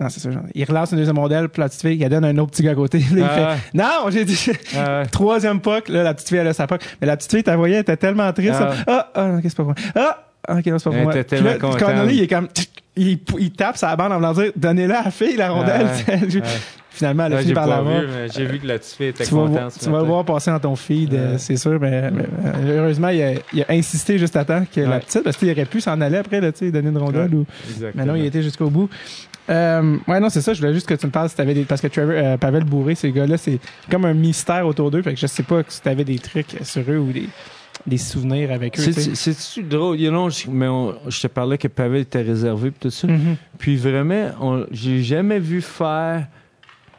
non, 0.00 0.08
c'est 0.08 0.20
ça. 0.20 0.30
Genre. 0.30 0.42
Il 0.54 0.64
relance 0.64 0.90
une 0.90 0.98
deuxième 0.98 1.18
rondelle, 1.18 1.48
puis 1.48 1.60
la 1.60 1.68
petite 1.68 1.82
fille, 1.82 1.98
il 2.00 2.08
donne 2.08 2.24
un 2.24 2.36
autre 2.38 2.50
petit 2.50 2.62
gars 2.62 2.72
à 2.72 2.74
côté. 2.74 2.98
il 3.12 3.22
ah 3.22 3.56
fait 3.56 3.76
Non, 3.76 4.10
j'ai 4.10 4.24
dit 4.24 4.50
troisième 5.12 5.60
puck, 5.60 5.88
là, 5.88 6.02
la 6.02 6.14
petite 6.14 6.28
fille, 6.28 6.38
elle 6.38 6.48
a 6.48 6.52
sa 6.52 6.66
puck. 6.66 6.82
Mais 7.00 7.06
la 7.06 7.16
petite 7.16 7.30
fille, 7.30 7.44
t'as 7.44 7.56
voyais, 7.56 7.76
elle 7.76 7.82
était 7.82 7.96
tellement 7.96 8.32
triste. 8.32 8.60
Ah, 8.60 8.74
ah, 8.86 9.10
ah 9.14 9.30
ok, 9.36 9.42
c'est 9.44 9.56
pas 9.56 9.62
moi. 9.62 9.74
Ah, 9.94 10.24
ok, 10.48 10.66
non, 10.66 10.78
c'est 10.78 10.84
pas 10.84 10.90
pour 10.90 11.02
moi. 11.02 11.12
Elle 11.14 11.20
était 11.20 11.36
tellement 11.36 11.70
Conley, 11.76 12.16
il 12.16 12.22
est 12.22 12.28
comme 12.28 12.48
il, 12.96 13.18
il 13.38 13.52
tape 13.52 13.76
sa 13.76 13.94
bande 13.96 14.12
en 14.12 14.16
voulant 14.16 14.32
dire 14.32 14.52
donnez-la 14.56 15.00
à 15.00 15.04
la 15.04 15.10
fille 15.10 15.36
la 15.36 15.50
rondelle. 15.50 15.88
Finalement, 16.90 17.26
elle 17.26 17.32
a 17.34 17.38
fini 17.38 17.54
par 17.54 17.66
l'avoir. 17.66 18.02
J'ai 18.32 18.46
vu 18.46 18.60
que 18.60 18.68
la 18.68 18.78
petite 18.78 18.94
fille 18.94 19.08
était 19.08 19.26
contente. 19.26 19.72
tu 19.82 19.90
vas 19.90 19.98
le 19.98 20.04
voir 20.04 20.24
passer 20.24 20.52
dans 20.52 20.60
ton 20.60 20.76
feed, 20.76 21.12
euh, 21.12 21.38
c'est 21.38 21.56
sûr. 21.56 21.80
Mais, 21.80 22.04
euh, 22.04 22.78
heureusement, 22.78 23.08
il 23.08 23.20
a, 23.20 23.32
il 23.52 23.62
a, 23.62 23.66
insisté 23.70 24.16
juste 24.16 24.36
à 24.36 24.44
temps 24.44 24.64
que 24.72 24.80
la 24.80 25.00
petite, 25.00 25.24
parce 25.24 25.36
qu'il 25.36 25.50
aurait 25.50 25.64
pu 25.64 25.80
s'en 25.80 26.00
aller 26.00 26.18
après, 26.18 26.40
là, 26.40 26.52
donner 26.52 26.88
une 26.88 26.98
rondelle. 26.98 27.34
Ou... 27.34 27.46
Mais 27.96 28.04
non, 28.04 28.14
il 28.14 28.24
était 28.24 28.42
jusqu'au 28.42 28.70
bout. 28.70 28.88
Euh, 29.50 29.98
ouais, 30.06 30.20
non, 30.20 30.30
c'est 30.30 30.40
ça. 30.40 30.54
Je 30.54 30.60
voulais 30.60 30.72
juste 30.72 30.88
que 30.88 30.94
tu 30.94 31.06
me 31.06 31.10
parles 31.10 31.28
si 31.28 31.36
t'avais 31.36 31.54
des. 31.54 31.64
Parce 31.64 31.80
que 31.80 31.88
Trevor, 31.88 32.14
euh, 32.16 32.36
Pavel 32.36 32.64
Bourré, 32.64 32.94
ces 32.94 33.12
gars-là, 33.12 33.36
c'est 33.36 33.58
comme 33.90 34.04
un 34.04 34.14
mystère 34.14 34.66
autour 34.66 34.90
d'eux. 34.90 35.02
Fait 35.02 35.14
que 35.14 35.20
je 35.20 35.26
sais 35.26 35.42
pas 35.42 35.62
si 35.68 35.82
t'avais 35.82 36.04
des 36.04 36.18
trucs 36.18 36.56
sur 36.62 36.82
eux 36.88 36.98
ou 36.98 37.12
des 37.12 37.28
des 37.86 37.98
souvenirs 37.98 38.50
avec 38.50 38.78
eux. 38.78 38.92
C'est 38.92 39.68
drôle, 39.68 39.98
know, 39.98 40.28
mais 40.48 40.66
je 41.08 41.20
te 41.20 41.26
parlais 41.26 41.58
que 41.58 41.68
Pavel 41.68 42.02
était 42.02 42.22
réservé 42.22 42.68
et 42.68 42.72
tout 42.72 42.90
ça. 42.90 43.06
Mm-hmm. 43.06 43.36
Puis 43.58 43.76
vraiment, 43.76 44.64
j'ai 44.70 45.02
jamais 45.02 45.38
vu 45.38 45.60
faire 45.60 46.26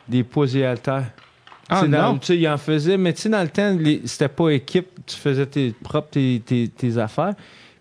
des 0.08 0.24
posés 0.24 0.60
et 0.60 0.66
haltères. 0.66 1.12
Ah, 1.68 1.88
non. 1.88 2.20
Il 2.30 2.48
en 2.48 2.58
faisait, 2.58 2.98
mais 2.98 3.14
tu 3.14 3.22
sais, 3.22 3.30
dans 3.30 3.42
le 3.42 3.50
temps, 3.50 3.76
c'était 4.06 4.28
pas 4.28 4.50
équipe, 4.50 4.88
tu 5.06 5.16
faisais 5.16 5.48
tes 5.48 5.72
propres 5.72 6.10
tes, 6.12 6.70
tes 6.70 6.98
affaires. 6.98 7.34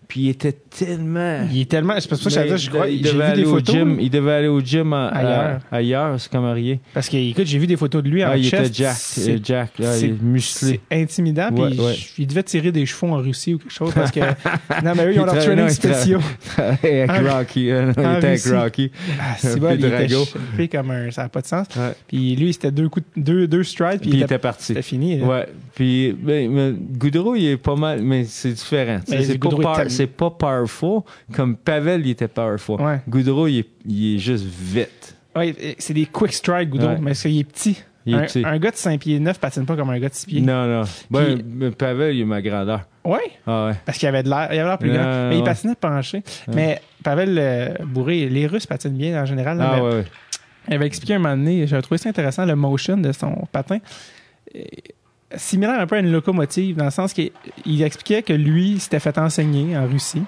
Puis 0.07 0.21
il 0.21 0.29
était 0.29 0.51
tellement. 0.51 1.47
Il 1.51 1.61
est 1.61 1.69
tellement. 1.69 1.95
C'est 1.99 2.29
ça 2.29 2.43
que 2.43 2.57
je 2.57 2.69
crois. 2.69 2.87
Il 2.87 3.01
devait, 3.01 3.23
aller 3.23 3.43
des 3.43 3.49
photos, 3.49 3.75
au 3.75 3.77
gym, 3.77 3.97
il 3.99 4.09
devait 4.09 4.31
aller 4.33 4.47
au 4.47 4.59
gym 4.59 4.93
ailleurs. 4.93 5.59
ailleurs, 5.71 6.19
c'est 6.19 6.31
comme 6.31 6.43
marié. 6.43 6.79
Parce 6.93 7.09
que, 7.09 7.17
écoute, 7.17 7.45
j'ai 7.45 7.57
vu 7.57 7.67
des 7.67 7.77
photos 7.77 8.03
de 8.03 8.09
lui 8.09 8.23
en 8.23 8.29
ah, 8.29 8.37
il. 8.37 8.47
Était 8.47 8.71
Jack. 8.71 8.97
Euh, 9.19 9.37
Jack 9.43 9.79
là, 9.79 9.97
il 9.97 10.05
est 10.05 10.21
musclé. 10.21 10.79
C'est 10.89 11.01
intimidant. 11.01 11.49
puis 11.51 12.05
il 12.17 12.27
devait 12.27 12.43
tirer 12.43 12.71
des 12.71 12.85
chevaux 12.85 13.07
en 13.07 13.17
Russie 13.17 13.53
ou 13.53 13.57
quelque 13.57 13.73
chose. 13.73 13.93
Parce 13.93 14.11
que. 14.11 14.19
non, 14.83 14.93
mais 14.95 15.05
eux, 15.05 15.13
ils 15.13 15.19
ont 15.19 15.25
leurs 15.25 15.43
training 15.43 15.69
spéciaux. 15.69 16.19
avec 16.57 17.11
Rocky. 17.11 17.65
Il 17.65 17.89
était 17.89 18.27
avec 18.27 18.45
Rocky. 18.45 18.91
Ah, 19.19 19.35
c'est 19.37 19.59
bon, 19.59 19.75
il 19.77 19.85
était 19.85 20.67
comme 20.67 20.91
un. 20.91 21.11
Ça 21.11 21.23
n'a 21.23 21.29
pas 21.29 21.41
de 21.41 21.47
sens. 21.47 21.67
Puis 22.07 22.35
lui, 22.35 22.53
c'était 22.53 22.71
deux 22.71 22.89
coups, 22.89 23.05
deux, 23.15 23.47
deux 23.47 23.63
strides. 23.63 24.01
Puis 24.01 24.11
il 24.11 24.23
était 24.23 24.37
parti. 24.37 24.65
C'était 24.65 24.81
fini. 24.81 25.21
Ouais. 25.21 25.47
Puis, 25.75 26.13
ben, 26.13 26.77
Goudreau, 26.97 27.35
il 27.35 27.47
est 27.47 27.57
pas 27.57 27.75
mal, 27.75 28.01
mais 28.01 28.23
c'est 28.25 28.53
différent. 28.53 28.99
C'est 29.05 29.37
pas 29.39 29.85
powerful 30.03 31.01
comme 31.33 31.55
Pavel, 31.55 32.05
il 32.05 32.11
était 32.11 32.27
powerful. 32.27 32.81
Ouais. 32.81 33.01
Goudreau, 33.07 33.47
il 33.47 33.59
est, 33.59 33.69
il 33.85 34.15
est 34.15 34.19
juste 34.19 34.45
vite. 34.45 35.15
Oui, 35.35 35.55
c'est 35.79 35.93
des 35.93 36.05
quick 36.05 36.33
strikes, 36.33 36.69
Goudreau, 36.69 36.97
mais 36.99 37.11
est 37.11 37.25
est 37.25 37.43
petit? 37.43 37.83
Il 38.07 38.13
un, 38.13 38.21
petit. 38.21 38.43
un, 38.45 38.59
gars 38.59 38.69
de 38.69 38.75
5 38.75 38.99
pieds 38.99 39.19
9 39.19 39.39
patine 39.39 39.65
pas 39.65 39.75
comme 39.75 39.89
un 39.89 39.97
gars 39.97 40.09
de 40.09 40.13
6 40.13 40.25
pieds. 40.27 40.41
Non, 40.41 40.67
non. 40.67 40.83
Ben, 41.09 41.71
Pavel, 41.71 42.15
il 42.15 42.21
est 42.21 42.25
ma 42.25 42.39
grandeur. 42.41 42.81
Oui? 43.03 43.17
Ah 43.47 43.67
ouais. 43.67 43.73
Parce 43.83 43.97
qu'il 43.97 44.07
avait 44.07 44.21
de 44.21 44.29
l'air, 44.29 44.47
il 44.51 44.59
avait 44.59 44.69
l'air 44.69 44.77
plus 44.77 44.91
grand. 44.91 45.29
Mais 45.29 45.39
il 45.39 45.43
patinait 45.43 45.75
penché. 45.75 46.23
Mais 46.53 46.81
Pavel 47.03 47.35
euh, 47.39 47.69
Bourré, 47.83 48.29
les 48.29 48.45
Russes 48.45 48.67
patinent 48.67 48.95
bien 48.95 49.21
en 49.21 49.25
général. 49.25 49.59
ah 49.59 49.83
ouais, 49.83 50.05
Il 50.67 50.75
avait 50.75 50.85
expliqué 50.85 51.15
un 51.15 51.19
moment 51.19 51.35
donné, 51.35 51.65
j'avais 51.65 51.81
trouvé 51.81 51.97
ça 51.97 52.09
intéressant, 52.09 52.45
le 52.45 52.55
motion 52.55 52.97
de 52.97 53.11
son 53.11 53.47
patin. 53.51 53.79
Similaire 55.37 55.79
un 55.79 55.87
peu 55.87 55.95
à 55.95 55.99
une 55.99 56.11
locomotive, 56.11 56.75
dans 56.75 56.85
le 56.85 56.91
sens 56.91 57.13
qu'il 57.13 57.31
expliquait 57.81 58.23
que 58.23 58.33
lui 58.33 58.79
s'était 58.79 58.99
fait 58.99 59.17
enseigner 59.17 59.77
en 59.77 59.87
Russie 59.87 60.23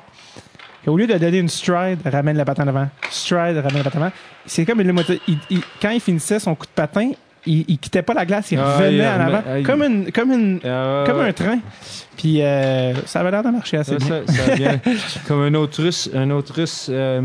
au 0.87 0.97
lieu 0.97 1.07
de 1.07 1.17
donner 1.17 1.39
une 1.39 1.49
stride, 1.49 1.99
ramène 2.05 2.37
la 2.37 2.45
patin 2.45 2.67
avant. 2.67 2.87
Stride, 3.09 3.57
ramène 3.57 3.77
la 3.77 3.83
patin 3.83 3.99
avant. 3.99 4.11
C'est 4.45 4.65
comme 4.65 4.81
une 4.81 5.03
il, 5.27 5.61
quand 5.81 5.89
il 5.89 5.99
finissait 5.99 6.39
son 6.39 6.55
coup 6.55 6.65
de 6.65 6.71
patin, 6.71 7.11
il, 7.45 7.65
il 7.67 7.77
quittait 7.77 8.01
pas 8.01 8.13
la 8.13 8.25
glace, 8.25 8.51
il 8.51 8.59
ah, 8.59 8.77
revenait 8.77 9.07
en 9.07 9.19
avant, 9.19 9.63
comme 9.63 9.83
une, 9.83 10.11
comme 10.11 10.31
une, 10.31 10.59
ah, 10.63 11.03
comme 11.05 11.19
un 11.19 11.31
train. 11.33 11.59
Puis 12.17 12.41
euh, 12.41 12.93
ça 13.05 13.19
avait 13.19 13.31
l'air 13.31 13.43
de 13.43 13.49
marcher 13.49 13.77
assez 13.77 13.97
bien. 13.97 14.23
Ça, 14.27 14.55
bien. 14.55 14.81
comme 15.27 15.41
un 15.41 15.53
autre 15.53 15.83
russe, 15.83 16.09
un 16.13 16.29
autre 16.31 16.53
russe, 16.55 16.87
euh, 16.89 17.21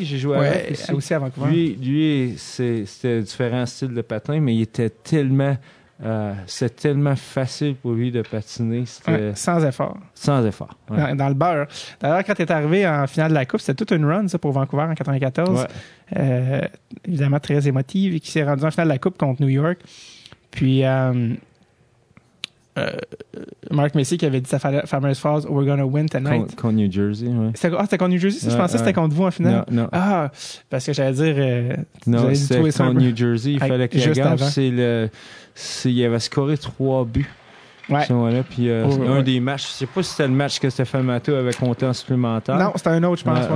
j'ai 0.00 0.18
joué 0.18 0.36
avec 0.36 0.72
aussi. 0.72 0.92
aussi 0.92 1.14
à 1.14 1.18
Vancouver. 1.18 1.50
Lui, 1.50 1.78
lui 1.80 2.34
c'était 2.36 3.22
différent 3.22 3.64
style 3.66 3.94
de 3.94 4.02
patin, 4.02 4.40
mais 4.40 4.54
il 4.54 4.62
était 4.62 4.90
tellement 4.90 5.56
euh, 6.04 6.34
c'est 6.46 6.76
tellement 6.76 7.16
facile 7.16 7.74
pour 7.74 7.92
lui 7.92 8.10
de 8.12 8.22
patiner. 8.22 8.84
sans 9.34 9.64
effort. 9.64 9.96
Sans 10.14 10.44
effort. 10.44 10.76
Dans, 10.88 11.28
le 11.28 11.34
beurre. 11.34 11.66
D'ailleurs, 12.00 12.24
quand 12.24 12.34
tu 12.34 12.42
es 12.42 12.52
arrivé 12.52 12.86
en 12.86 13.06
finale 13.06 13.30
de 13.30 13.34
la 13.34 13.46
Coupe, 13.46 13.60
c'était 13.60 13.74
toute 13.74 13.96
une 13.96 14.04
run 14.04 14.28
ça, 14.28 14.38
pour 14.38 14.52
Vancouver 14.52 14.82
en 14.82 14.94
94. 14.94 15.66
Euh, 16.16 16.60
évidemment, 17.06 17.40
très 17.40 17.66
émotive 17.66 18.14
et 18.14 18.20
qui 18.20 18.30
s'est 18.30 18.44
rendu 18.44 18.64
en 18.64 18.70
finale 18.70 18.88
de 18.88 18.92
la 18.92 18.98
Coupe 18.98 19.16
contre 19.16 19.40
New 19.40 19.48
York. 19.48 19.78
Puis, 20.50 20.84
euh, 20.84 21.34
Mark 23.70 23.94
Messi 23.94 24.18
qui 24.18 24.26
avait 24.26 24.40
dit 24.40 24.50
sa 24.50 24.58
fameuse 24.58 25.18
phrase 25.18 25.46
We're 25.48 25.66
gonna 25.66 25.86
win 25.86 26.08
tonight. 26.08 26.54
Contre, 26.56 26.72
New 26.72 26.90
Jersey, 26.90 27.26
oui. 27.28 27.52
Ah, 27.54 27.82
c'était 27.84 27.98
contre 27.98 28.10
New 28.10 28.18
Jersey? 28.18 28.50
je 28.50 28.56
pensais 28.56 28.74
que 28.74 28.78
c'était 28.78 28.92
contre 28.92 29.14
vous 29.14 29.24
en 29.24 29.30
finale. 29.30 29.64
Non, 29.70 29.82
non. 29.82 29.88
Ah, 29.92 30.30
parce 30.70 30.86
que 30.86 30.92
j'allais 30.92 31.12
dire. 31.12 31.76
non, 32.06 32.34
c'était 32.34 32.60
contre 32.60 32.94
New 32.94 33.16
Jersey. 33.16 33.52
Il 33.52 33.60
fallait 33.60 33.88
que 33.88 34.12
gagne. 34.12 34.38
C'est 34.38 34.70
le 34.70 35.08
il 35.84 36.04
avait 36.04 36.20
scoré 36.20 36.58
trois 36.58 37.04
buts. 37.04 37.28
Ouais. 37.88 38.04
puis 38.50 38.68
euh, 38.68 38.84
oh, 38.84 39.02
un 39.08 39.22
des 39.22 39.38
matchs, 39.38 39.68
je 39.68 39.72
sais 39.72 39.86
pas 39.86 40.02
si 40.02 40.10
c'était 40.10 40.26
le 40.26 40.34
match 40.34 40.58
que 40.58 40.68
Stéphane 40.68 41.04
Matteau 41.04 41.34
avait 41.34 41.52
compté 41.52 41.86
en 41.86 41.92
supplémentaire. 41.92 42.56
Non, 42.58 42.72
c'était 42.74 42.90
un 42.90 43.02
autre, 43.04 43.20
je 43.20 43.24
pense. 43.24 43.46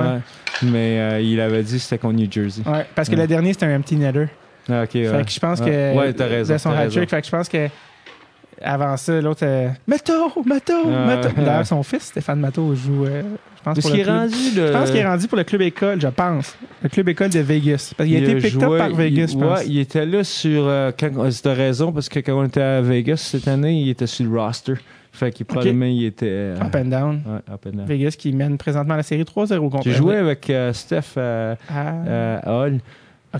Mais 0.62 1.00
euh, 1.00 1.20
il 1.20 1.40
avait 1.40 1.62
dit 1.62 1.74
que 1.74 1.78
c'était 1.78 1.98
contre 1.98 2.14
New 2.14 2.30
Jersey. 2.30 2.62
Ouais, 2.64 2.86
parce 2.94 3.08
que 3.08 3.16
le 3.16 3.26
dernier, 3.26 3.52
c'était 3.52 3.66
un 3.66 3.76
empty 3.76 3.96
netter. 3.96 4.26
Ah, 4.68 4.82
ok, 4.84 4.92
fait 4.92 5.24
que 5.24 5.32
je 5.32 5.40
pense 5.40 5.60
que. 5.60 5.96
Ouais, 5.96 6.12
t'as 6.12 6.26
raison. 6.26 6.58
son 6.58 6.70
hat-trick. 6.70 7.10
Fait 7.10 7.20
que 7.20 7.26
je 7.26 7.32
pense 7.32 7.48
que. 7.48 7.68
Avant 8.62 8.96
ça, 8.96 9.20
l'autre. 9.20 9.44
Euh, 9.44 9.68
Mato, 9.86 10.12
Mato, 10.44 10.86
Mato. 10.86 11.28
D'ailleurs, 11.36 11.66
son 11.66 11.82
fils, 11.82 12.04
Stéphane 12.04 12.40
Mato, 12.40 12.74
joue 12.74 13.06
euh, 13.06 13.22
je 13.60 13.64
pense 13.64 13.80
qu'il 13.80 14.00
est 14.00 14.04
rendu 14.04 14.34
Je 14.54 14.72
pense 14.72 14.90
qu'il 14.90 15.00
est 15.00 15.06
rendu 15.06 15.28
pour 15.28 15.36
le 15.36 15.44
club 15.44 15.60
école, 15.62 16.00
je 16.00 16.08
pense. 16.08 16.56
Le 16.82 16.88
club 16.88 17.10
école 17.10 17.28
de 17.28 17.40
Vegas. 17.40 17.92
Parce 17.96 18.08
qu'il 18.08 18.16
a, 18.16 18.20
été 18.20 18.34
picked 18.36 18.62
up 18.62 18.78
par 18.78 18.90
Vegas, 18.90 19.32
il, 19.32 19.44
Ouais, 19.44 19.66
il 19.66 19.78
était 19.78 20.06
là 20.06 20.24
sur. 20.24 20.66
Euh, 20.66 20.90
c'était 21.30 21.52
raison, 21.52 21.92
parce 21.92 22.08
que 22.08 22.20
quand 22.20 22.40
on 22.40 22.44
était 22.44 22.62
à 22.62 22.80
Vegas 22.80 23.18
cette 23.18 23.48
année, 23.48 23.80
il 23.80 23.90
était 23.90 24.06
sur 24.06 24.24
le 24.24 24.40
roster. 24.40 24.74
Fait 25.12 25.30
qu'il 25.32 25.44
probablement 25.44 25.86
il 25.86 26.04
était. 26.04 26.26
Euh, 26.26 26.60
up 26.60 26.74
and 26.74 26.84
down. 26.86 27.22
Ouais, 27.26 27.54
up 27.54 27.66
and 27.66 27.76
down. 27.76 27.86
Vegas 27.86 28.14
qui 28.18 28.32
mène 28.32 28.56
présentement 28.56 28.96
la 28.96 29.02
série 29.02 29.24
3-0 29.24 29.58
contre 29.68 29.82
J'ai 29.84 29.92
joué 29.92 30.16
avec 30.16 30.48
euh, 30.48 30.72
Steph 30.72 31.18
ah. 31.18 31.56
Hall. 32.46 32.78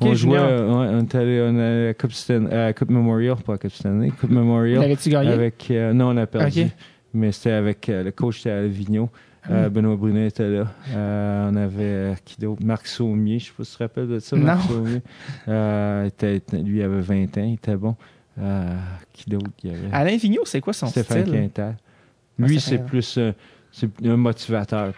On 0.01 0.15
jouait, 0.15 0.39
ouais, 0.39 0.67
on 0.69 1.03
était 1.03 1.19
allé 1.19 1.41
on 1.43 1.59
a 1.59 1.87
la 1.87 1.95
Coupe, 1.95 2.13
euh, 2.31 2.73
Coupe 2.73 2.91
Memorial, 2.91 3.37
pas 3.37 3.59
Coupe 3.59 3.73
Stanley, 3.73 4.11
Coupe 4.11 4.31
Memorial. 4.31 4.81
L'avais-tu 4.81 5.09
gagné? 5.09 5.31
Avec, 5.31 5.71
non, 5.71 6.11
on 6.11 6.17
a 6.17 6.27
perdu. 6.27 6.67
Mais 7.13 7.33
c'était 7.33 7.51
avec 7.51 7.89
le 7.89 8.11
coach, 8.11 8.39
c'était 8.39 8.51
à 8.51 8.67
Vigneault. 8.67 9.11
Euh, 9.49 9.69
hmm. 9.69 9.73
Benoît 9.73 9.97
Brunet 9.97 10.27
était 10.27 10.49
là. 10.49 10.67
Euh, 10.91 11.51
on 11.51 11.57
avait 11.57 11.83
euh, 11.83 12.15
qui 12.25 12.41
d'autre? 12.41 12.63
Marc 12.63 12.87
Saumier, 12.87 13.39
je 13.39 13.47
ne 13.47 13.49
sais 13.49 13.53
pas 13.57 13.65
si 13.65 13.71
tu 13.71 13.77
te 13.79 13.83
rappelles 13.83 14.09
de 14.09 14.19
ça. 14.19 14.37
Marc 14.37 14.69
Saumier. 14.69 15.01
Était, 16.07 16.43
lui, 16.53 16.79
il 16.79 16.83
avait 16.83 17.01
20 17.01 17.39
ans, 17.39 17.45
il 17.45 17.55
était 17.55 17.77
bon. 17.77 17.97
qui 19.13 19.31
d'autre? 19.31 19.51
Alain 19.93 20.17
Vigneault, 20.17 20.45
c'est 20.45 20.61
quoi 20.61 20.73
son 20.73 20.87
Stéphane 20.89 21.23
style? 21.23 21.33
Quintal. 21.35 21.77
Lui, 22.39 22.61
c'est 22.61 22.85
plus 22.85 23.19
c'est 23.73 23.89
un 24.05 24.17
motivateur. 24.17 24.93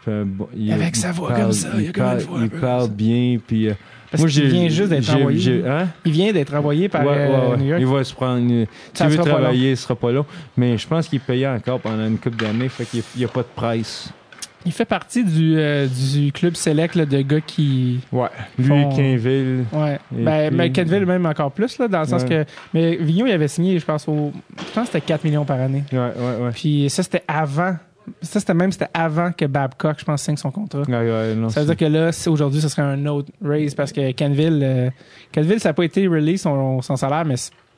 Avec 0.71 0.97
sa 0.97 1.13
voix 1.13 1.33
comme 1.33 1.53
ça, 1.53 1.69
il, 1.79 1.93
parle, 1.93 2.23
il 2.41 2.51
parle 2.51 2.91
bien. 2.91 3.39
Puis, 3.47 3.69
euh, 3.69 3.75
Parce 4.11 4.23
moi, 4.23 4.31
vient 4.31 4.69
juste 4.69 4.89
d'être 4.89 5.15
envoyé. 5.15 5.63
Hein? 5.67 5.89
Il 6.05 6.13
vient 6.13 6.33
d'être 6.33 6.55
envoyé 6.55 6.89
par 6.89 7.03
euh, 7.07 7.57
New 7.57 7.67
York. 7.67 7.81
Il 7.81 7.87
va 7.87 8.05
se 8.05 8.15
prendre. 8.15 8.67
S'il 8.95 9.07
veut 9.07 9.17
travailler, 9.19 9.71
il 9.73 9.77
sera 9.77 9.95
pas 9.95 10.13
là. 10.13 10.25
Mais 10.57 10.79
je 10.79 10.87
pense 10.87 11.09
qu'il 11.09 11.17
est 11.17 11.25
payé 11.25 11.47
encore 11.47 11.81
pendant 11.81 12.07
une 12.07 12.19
couple 12.19 12.37
d'années. 12.37 12.69
Fait 12.69 12.85
qu'il 12.85 13.03
n'y 13.17 13.25
a, 13.25 13.29
pas 13.29 13.43
de 13.43 13.49
presse. 13.55 14.11
Il 14.65 14.71
fait 14.71 14.85
partie 14.85 15.25
du, 15.25 15.57
euh, 15.59 15.89
du 15.89 16.31
club 16.31 16.55
select 16.55 16.97
de 16.97 17.21
gars 17.21 17.41
qui. 17.41 18.01
Ouais. 18.11 18.29
Lui, 18.59 18.69
font... 18.69 18.91
Kenville. 18.91 19.65
Ouais. 19.73 19.99
Ben, 20.13 20.55
mais 20.55 20.71
Kenville, 20.71 21.05
même 21.05 21.27
encore 21.27 21.51
plus, 21.51 21.79
là, 21.79 21.89
dans 21.89 22.01
le 22.01 22.07
sens 22.07 22.25
que. 22.25 22.47
Mais 22.73 22.97
Vigneault, 22.97 23.27
il 23.27 23.33
avait 23.33 23.49
signé, 23.49 23.79
je 23.79 23.85
pense, 23.85 24.09
au. 24.09 24.33
Je 24.57 24.73
pense 24.73 24.87
que 24.87 24.93
c'était 24.93 25.01
4 25.01 25.25
millions 25.25 25.45
par 25.45 25.61
année. 25.61 25.85
Ouais, 25.93 25.99
ouais, 25.99 26.45
ouais. 26.45 26.51
Puis 26.55 26.89
ça, 26.89 27.03
c'était 27.03 27.25
avant 27.27 27.77
ça, 28.21 28.41
c'était 28.41 28.55
même 28.55 28.73
c'était 28.73 28.89
avant 28.95 29.33
que 29.33 29.45
Babcock, 29.45 29.97
je 29.99 30.05
pense, 30.05 30.23
signe 30.23 30.37
son 30.37 30.51
contrat. 30.51 30.85
ça 30.85 31.61
veut 31.61 31.67
dire 31.67 31.77
que 31.77 31.85
là, 31.85 32.11
aujourd'hui, 32.27 32.61
ce 32.61 32.69
serait 32.69 32.83
un 32.83 33.07
autre 33.07 33.31
raise 33.45 33.75
parce 33.75 33.93
que 33.93 34.13
Kenville, 34.13 34.61
euh, 34.63 34.91
Kenville, 35.31 35.61
ça 35.61 35.71
n'a 35.71 35.73
pas 35.75 35.85
été 35.85 36.07
release 36.07 36.43
son, 36.43 36.83
son 36.83 36.97
salaire, 36.97 37.25
mais 37.25 37.37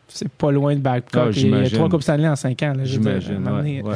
c'est 0.08 0.28
pas 0.28 0.52
loin 0.52 0.74
de 0.74 0.80
Babcock. 0.80 1.32
Ah, 1.34 1.38
il 1.38 1.48
y 1.48 1.54
a 1.54 1.70
trois 1.70 1.88
Coupes 1.88 2.02
Stanley 2.02 2.28
en 2.28 2.36
cinq 2.36 2.62
ans. 2.62 2.72
J'imagine. 2.84 3.46
Ouais, 3.48 3.82
ouais, 3.82 3.92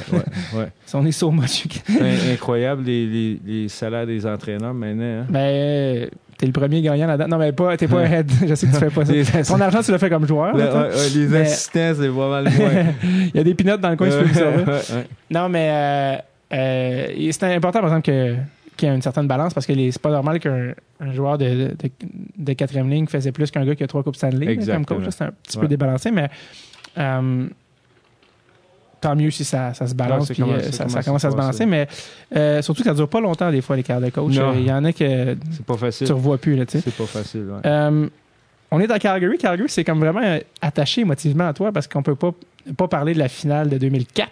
ouais, 0.54 0.68
On 0.94 1.06
est 1.06 1.12
so 1.12 1.30
much. 1.30 1.66
Incroyable 2.32 2.84
les, 2.84 3.06
les, 3.06 3.40
les, 3.44 3.68
salaires 3.68 4.06
des 4.06 4.26
entraîneurs 4.26 4.74
maintenant. 4.74 5.22
Hein? 5.22 5.26
Ben, 5.28 6.08
T'es 6.38 6.46
le 6.46 6.52
premier 6.52 6.80
gagnant 6.80 7.08
là-dedans. 7.08 7.28
Non, 7.28 7.38
mais 7.38 7.50
pas, 7.50 7.76
t'es 7.76 7.88
pas 7.88 8.04
head. 8.10 8.30
Je 8.46 8.54
sais 8.54 8.68
que 8.68 8.72
tu 8.72 8.78
fais 8.78 8.90
pas 8.90 9.04
ça. 9.04 9.42
Ton 9.42 9.60
argent, 9.60 9.82
tu 9.82 9.90
l'as 9.90 9.98
fait 9.98 10.08
comme 10.08 10.26
joueur. 10.26 10.56
les 10.56 11.34
assistants, 11.34 11.94
c'est 12.00 12.08
pas 12.08 12.28
mal. 12.28 12.48
Il 13.02 13.36
y 13.36 13.40
a 13.40 13.44
des 13.44 13.54
pinottes 13.54 13.80
dans 13.80 13.90
le 13.90 13.96
coin, 13.96 14.08
tu 14.08 14.16
peux 14.16 14.40
le 14.40 15.04
Non, 15.30 15.48
mais 15.48 15.68
euh, 15.70 16.16
euh, 16.54 17.30
c'est 17.32 17.54
important, 17.54 17.80
par 17.80 17.88
exemple, 17.88 18.06
que 18.06 18.36
qu'il 18.76 18.88
y 18.88 18.92
ait 18.92 18.94
une 18.94 19.02
certaine 19.02 19.26
balance 19.26 19.52
parce 19.52 19.66
que 19.66 19.72
c'est 19.74 20.00
pas 20.00 20.10
normal 20.10 20.38
qu'un 20.38 21.12
joueur 21.12 21.36
de, 21.36 21.74
de, 21.76 21.90
de, 22.38 22.52
quatrième 22.52 22.88
ligne 22.88 23.08
faisait 23.08 23.32
plus 23.32 23.50
qu'un 23.50 23.64
gars 23.64 23.74
qui 23.74 23.82
a 23.82 23.88
trois 23.88 24.04
Coupes 24.04 24.14
Stanley 24.14 24.56
comme 24.56 24.86
coach. 24.86 25.02
C'est 25.10 25.24
un 25.24 25.32
petit 25.42 25.58
peu 25.58 25.66
débalancé, 25.66 26.12
mais 26.12 26.30
euh, 26.96 27.48
tant 29.00 29.16
mieux 29.16 29.30
si 29.30 29.44
ça, 29.44 29.74
ça 29.74 29.86
se 29.86 29.94
balance, 29.94 30.28
puis 30.28 30.42
euh, 30.42 30.72
ça, 30.72 30.88
ça, 30.88 31.02
commence 31.02 31.24
à 31.24 31.30
se 31.30 31.36
balancer. 31.36 31.66
Mais 31.66 31.86
euh, 32.36 32.62
surtout 32.62 32.82
que 32.82 32.88
ça 32.88 32.94
dure 32.94 33.08
pas 33.08 33.20
longtemps, 33.20 33.50
des 33.50 33.60
fois, 33.60 33.76
les 33.76 33.82
carrières 33.82 34.06
de 34.06 34.12
coach. 34.12 34.34
Il 34.56 34.64
y 34.64 34.72
en 34.72 34.84
a 34.84 34.92
que 34.92 35.36
pas 35.66 35.76
facile. 35.76 36.06
tu 36.06 36.12
revois 36.12 36.38
plus. 36.38 36.58
C'est 36.68 36.94
pas 36.94 37.06
facile. 37.06 37.46
Euh, 37.64 38.08
on 38.70 38.80
est 38.80 38.90
à 38.90 38.98
Calgary. 38.98 39.38
Calgary, 39.38 39.68
c'est 39.68 39.84
comme 39.84 40.00
vraiment 40.00 40.38
attaché 40.60 41.02
émotivement 41.02 41.48
à 41.48 41.52
toi 41.52 41.72
parce 41.72 41.86
qu'on 41.86 42.02
peut 42.02 42.16
pas, 42.16 42.32
pas 42.76 42.88
parler 42.88 43.14
de 43.14 43.18
la 43.18 43.28
finale 43.28 43.68
de 43.68 43.78
2004 43.78 44.30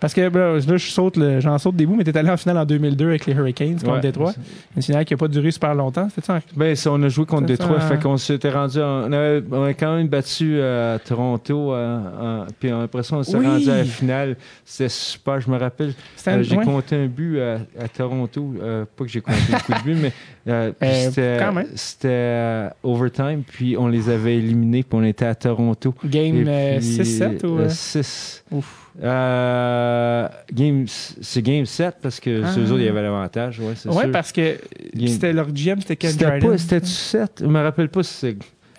parce 0.00 0.14
que 0.14 0.20
là, 0.20 0.58
je 0.58 0.90
saute 0.90 1.18
j'en 1.40 1.58
saute 1.58 1.76
des 1.76 1.86
bouts, 1.86 1.96
mais 1.96 2.04
t'es 2.04 2.16
allé 2.16 2.30
en 2.30 2.36
finale 2.36 2.58
en 2.58 2.64
2002 2.64 3.06
avec 3.06 3.26
les 3.26 3.34
Hurricanes 3.34 3.78
contre 3.80 4.00
Détroit. 4.00 4.32
Une 4.76 4.82
finale 4.82 5.04
qui 5.04 5.12
n'a 5.12 5.18
pas 5.18 5.28
duré 5.28 5.50
super 5.50 5.74
longtemps, 5.74 6.08
ça? 6.22 6.40
Ben, 6.56 6.76
on 6.86 7.02
a 7.02 7.08
joué 7.08 7.26
contre 7.26 7.46
Détroit, 7.46 7.80
fait 7.80 8.00
qu'on 8.00 8.16
s'était 8.16 8.50
rendu, 8.50 8.78
on, 8.80 9.12
avait, 9.12 9.42
on 9.50 9.64
a 9.64 9.74
quand 9.74 9.96
même 9.96 10.08
battu 10.08 10.56
euh, 10.56 10.96
à 10.96 10.98
Toronto, 10.98 11.74
euh, 11.74 12.44
puis 12.58 12.70
après 12.70 13.02
ça, 13.02 13.16
on 13.16 13.22
s'est 13.22 13.36
rendu 13.36 13.68
à 13.70 13.78
la 13.78 13.84
finale. 13.84 14.36
C'était 14.64 14.88
super, 14.88 15.40
je 15.40 15.50
me 15.50 15.58
rappelle. 15.58 15.92
Euh, 16.26 16.42
j'ai 16.42 16.56
compté 16.56 16.96
un 16.96 17.06
but 17.06 17.40
à, 17.40 17.88
Toronto, 17.94 18.54
pas 18.96 19.04
que 19.04 19.10
j'ai 19.10 19.20
compté 19.20 19.38
beaucoup 19.50 19.72
de 19.72 19.84
buts, 19.84 20.12
mais 20.46 20.72
c'était 21.74 22.70
overtime, 22.82 23.42
puis 23.46 23.76
on 23.76 23.88
les 23.88 24.08
avait 24.08 24.36
éliminés, 24.36 24.82
puis 24.82 24.98
on 24.98 25.04
était 25.04 25.26
à 25.26 25.34
Toronto. 25.34 25.94
Game 26.04 26.44
6-7 26.44 27.46
ou? 27.46 27.68
6. 27.68 28.44
Ouf. 28.50 28.89
Euh, 29.02 30.28
game, 30.52 30.84
c'est 30.86 31.42
Game 31.42 31.64
7 31.64 31.96
parce 32.02 32.20
que 32.20 32.42
ah. 32.44 32.58
eux 32.58 32.70
autres, 32.70 32.80
il 32.80 32.86
y 32.86 32.88
avait 32.88 33.02
l'avantage. 33.02 33.60
C'est 33.76 33.88
ouais 33.88 34.08
parce 34.08 34.32
que 34.32 34.58
c'était 35.06 35.32
leur 35.32 35.50
GM, 35.52 35.80
c'était 35.80 35.96
Ken 35.96 36.16
Dryden. 36.16 36.58
C'était 36.58 36.84
7 36.84 37.42
Je 37.42 37.46
me 37.46 37.62
rappelle 37.62 37.88
pas 37.88 38.02
si 38.02 38.14
c'est. 38.14 38.36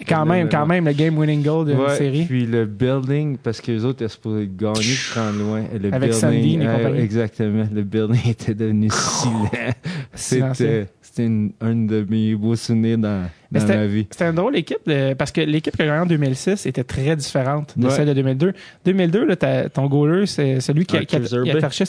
Quand 0.08 0.26
même, 0.26 0.50
quand 0.50 0.66
même, 0.66 0.86
le 0.86 0.94
game 0.94 1.16
winning 1.16 1.44
goal 1.44 1.68
de 1.68 1.74
la 1.74 1.96
série. 1.96 2.26
Puis 2.26 2.48
le 2.48 2.66
building, 2.66 3.38
parce 3.38 3.62
que 3.62 3.72
les 3.72 3.86
autres 3.86 4.02
étaient 4.02 4.12
supposés 4.12 4.50
gagner, 4.52 4.96
prendre 5.12 5.38
loin. 5.38 5.64
Le 5.80 5.94
Avec 5.94 6.12
et 6.12 6.14
compagnie. 6.14 6.60
Exactement. 6.98 7.68
Le 7.72 7.84
building 7.84 8.22
était 8.30 8.56
devenu 8.56 8.90
si 8.92 9.30
C'était 10.16 10.88
c'était 11.12 11.30
un 11.60 11.76
de 11.76 12.06
mes 12.10 12.36
beaux 12.36 12.56
souvenirs 12.56 12.98
dans, 12.98 13.30
dans 13.52 13.68
ma 13.68 13.86
vie. 13.86 14.08
C'était 14.10 14.30
une 14.30 14.36
drôle 14.36 14.56
équipe 14.56 14.90
parce 15.18 15.32
que 15.32 15.42
l'équipe 15.42 15.76
qui 15.76 15.82
a 15.82 15.86
gagné 15.86 16.00
en 16.00 16.06
2006 16.06 16.66
était 16.66 16.86
très 16.86 17.16
différente 17.18 17.78
de 17.78 17.90
celle 17.90 18.08
de 18.08 18.14
2002. 18.14 18.54
2002, 18.86 19.26
là, 19.26 19.70
ton 19.70 19.88
goaler, 19.88 20.26
c'est 20.26 20.62
celui 20.62 20.86
qui, 20.86 20.98
qui, 21.06 21.18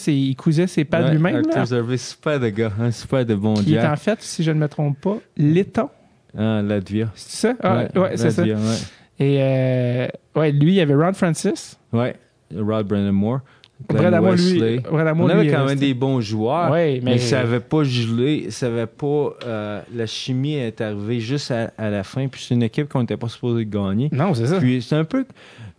il 0.09 0.35
cousait 0.35 0.66
ses 0.66 0.85
pads 0.85 1.12
lui-même. 1.12 1.43
Arthur 1.55 1.87
super 1.99 2.41
de 2.41 2.49
gars, 2.49 2.73
un 2.81 2.91
super 2.91 3.25
de 3.25 3.35
bon 3.37 3.55
Qui 3.55 3.75
est 3.75 3.87
en 3.87 3.97
fait, 3.97 4.20
si 4.20 4.43
je 4.43 4.51
ne 4.51 4.59
me 4.59 4.68
trompe 4.68 5.01
pas, 5.01 5.18
l'éton. 5.37 5.89
Ah, 6.37 6.62
Latvia. 6.62 7.12
C'est 7.14 7.49
ça? 7.49 7.55
Ah, 7.62 7.85
ouais, 7.95 8.16
c'est 8.16 8.31
ça. 8.31 8.45
Et 8.47 9.37
euh, 9.41 10.09
ouais, 10.35 10.51
lui, 10.51 10.73
il 10.73 10.75
y 10.75 10.81
avait 10.81 10.95
Ron 10.95 11.12
Francis. 11.12 11.79
Ouais, 11.93 12.16
Rod 12.57 12.89
Brandon 12.89 13.12
Moore. 13.12 13.41
Brad 13.89 14.39
lui, 14.39 14.80
on 14.91 15.28
avait 15.28 15.51
quand 15.51 15.66
même 15.66 15.78
des 15.78 15.95
bons 15.95 16.20
joueurs, 16.20 16.70
mais... 16.70 17.18
ça 17.18 17.39
n'avait 17.39 17.61
pas 17.61 17.85
gelé, 17.85 18.51
ça 18.51 18.66
avait 18.66 18.87
pas. 18.87 19.35
Euh, 19.45 19.83
la 19.95 20.07
chimie 20.07 20.55
est 20.55 20.80
arrivée 20.80 21.20
juste 21.20 21.51
à, 21.51 21.91
la 21.91 22.03
fin, 22.03 22.28
puis 22.28 22.45
c'est 22.47 22.55
une 22.55 22.62
équipe 22.62 22.89
qu'on 22.89 23.01
n'était 23.01 23.16
pas 23.16 23.28
supposé 23.28 23.66
gagner. 23.66 24.09
Non, 24.12 24.35
c'est 24.35 24.47
ça. 24.47 24.59
Puis 24.59 24.83
c'est 24.83 24.97
un 24.97 25.05
peu. 25.05 25.24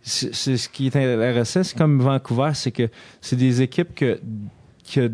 C'est 0.02 0.32
ce 0.34 0.68
qui 0.68 0.86
est 0.86 0.96
intéressant, 0.96 1.62
c'est 1.62 1.76
comme 1.76 1.98
Vancouver, 2.00 2.50
c'est 2.54 2.72
que 2.72 2.88
c'est 3.22 3.36
des 3.36 3.62
équipes 3.62 3.94
que, 3.94 4.20
que, 4.92 5.10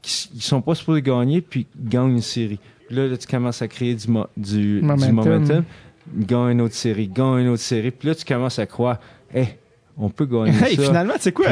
qui 0.00 0.40
sont 0.40 0.60
pas 0.60 0.76
supposées 0.76 1.02
gagner, 1.02 1.40
puis 1.40 1.66
gagnent 1.76 2.12
une 2.12 2.20
série. 2.20 2.60
Puis 2.86 2.96
là, 2.96 3.16
tu 3.16 3.26
commences 3.26 3.62
à 3.62 3.68
créer 3.68 3.96
du, 3.96 4.06
du, 4.36 4.80
momentum. 4.80 5.08
du 5.08 5.12
momentum, 5.12 5.64
gagne 6.16 6.52
une 6.52 6.60
autre 6.60 6.74
série, 6.74 7.08
gagne 7.08 7.40
une 7.40 7.48
autre 7.48 7.62
série, 7.62 7.90
puis 7.90 8.08
là, 8.08 8.14
tu 8.14 8.24
commences 8.24 8.60
à 8.60 8.66
croire, 8.66 8.98
hé, 9.34 9.58
on 9.98 10.08
peut 10.08 10.24
gagner 10.24 10.52
hey, 10.64 10.76
ça. 10.76 10.84
finalement, 10.84 11.14
c'est 11.18 11.32
quoi? 11.32 11.46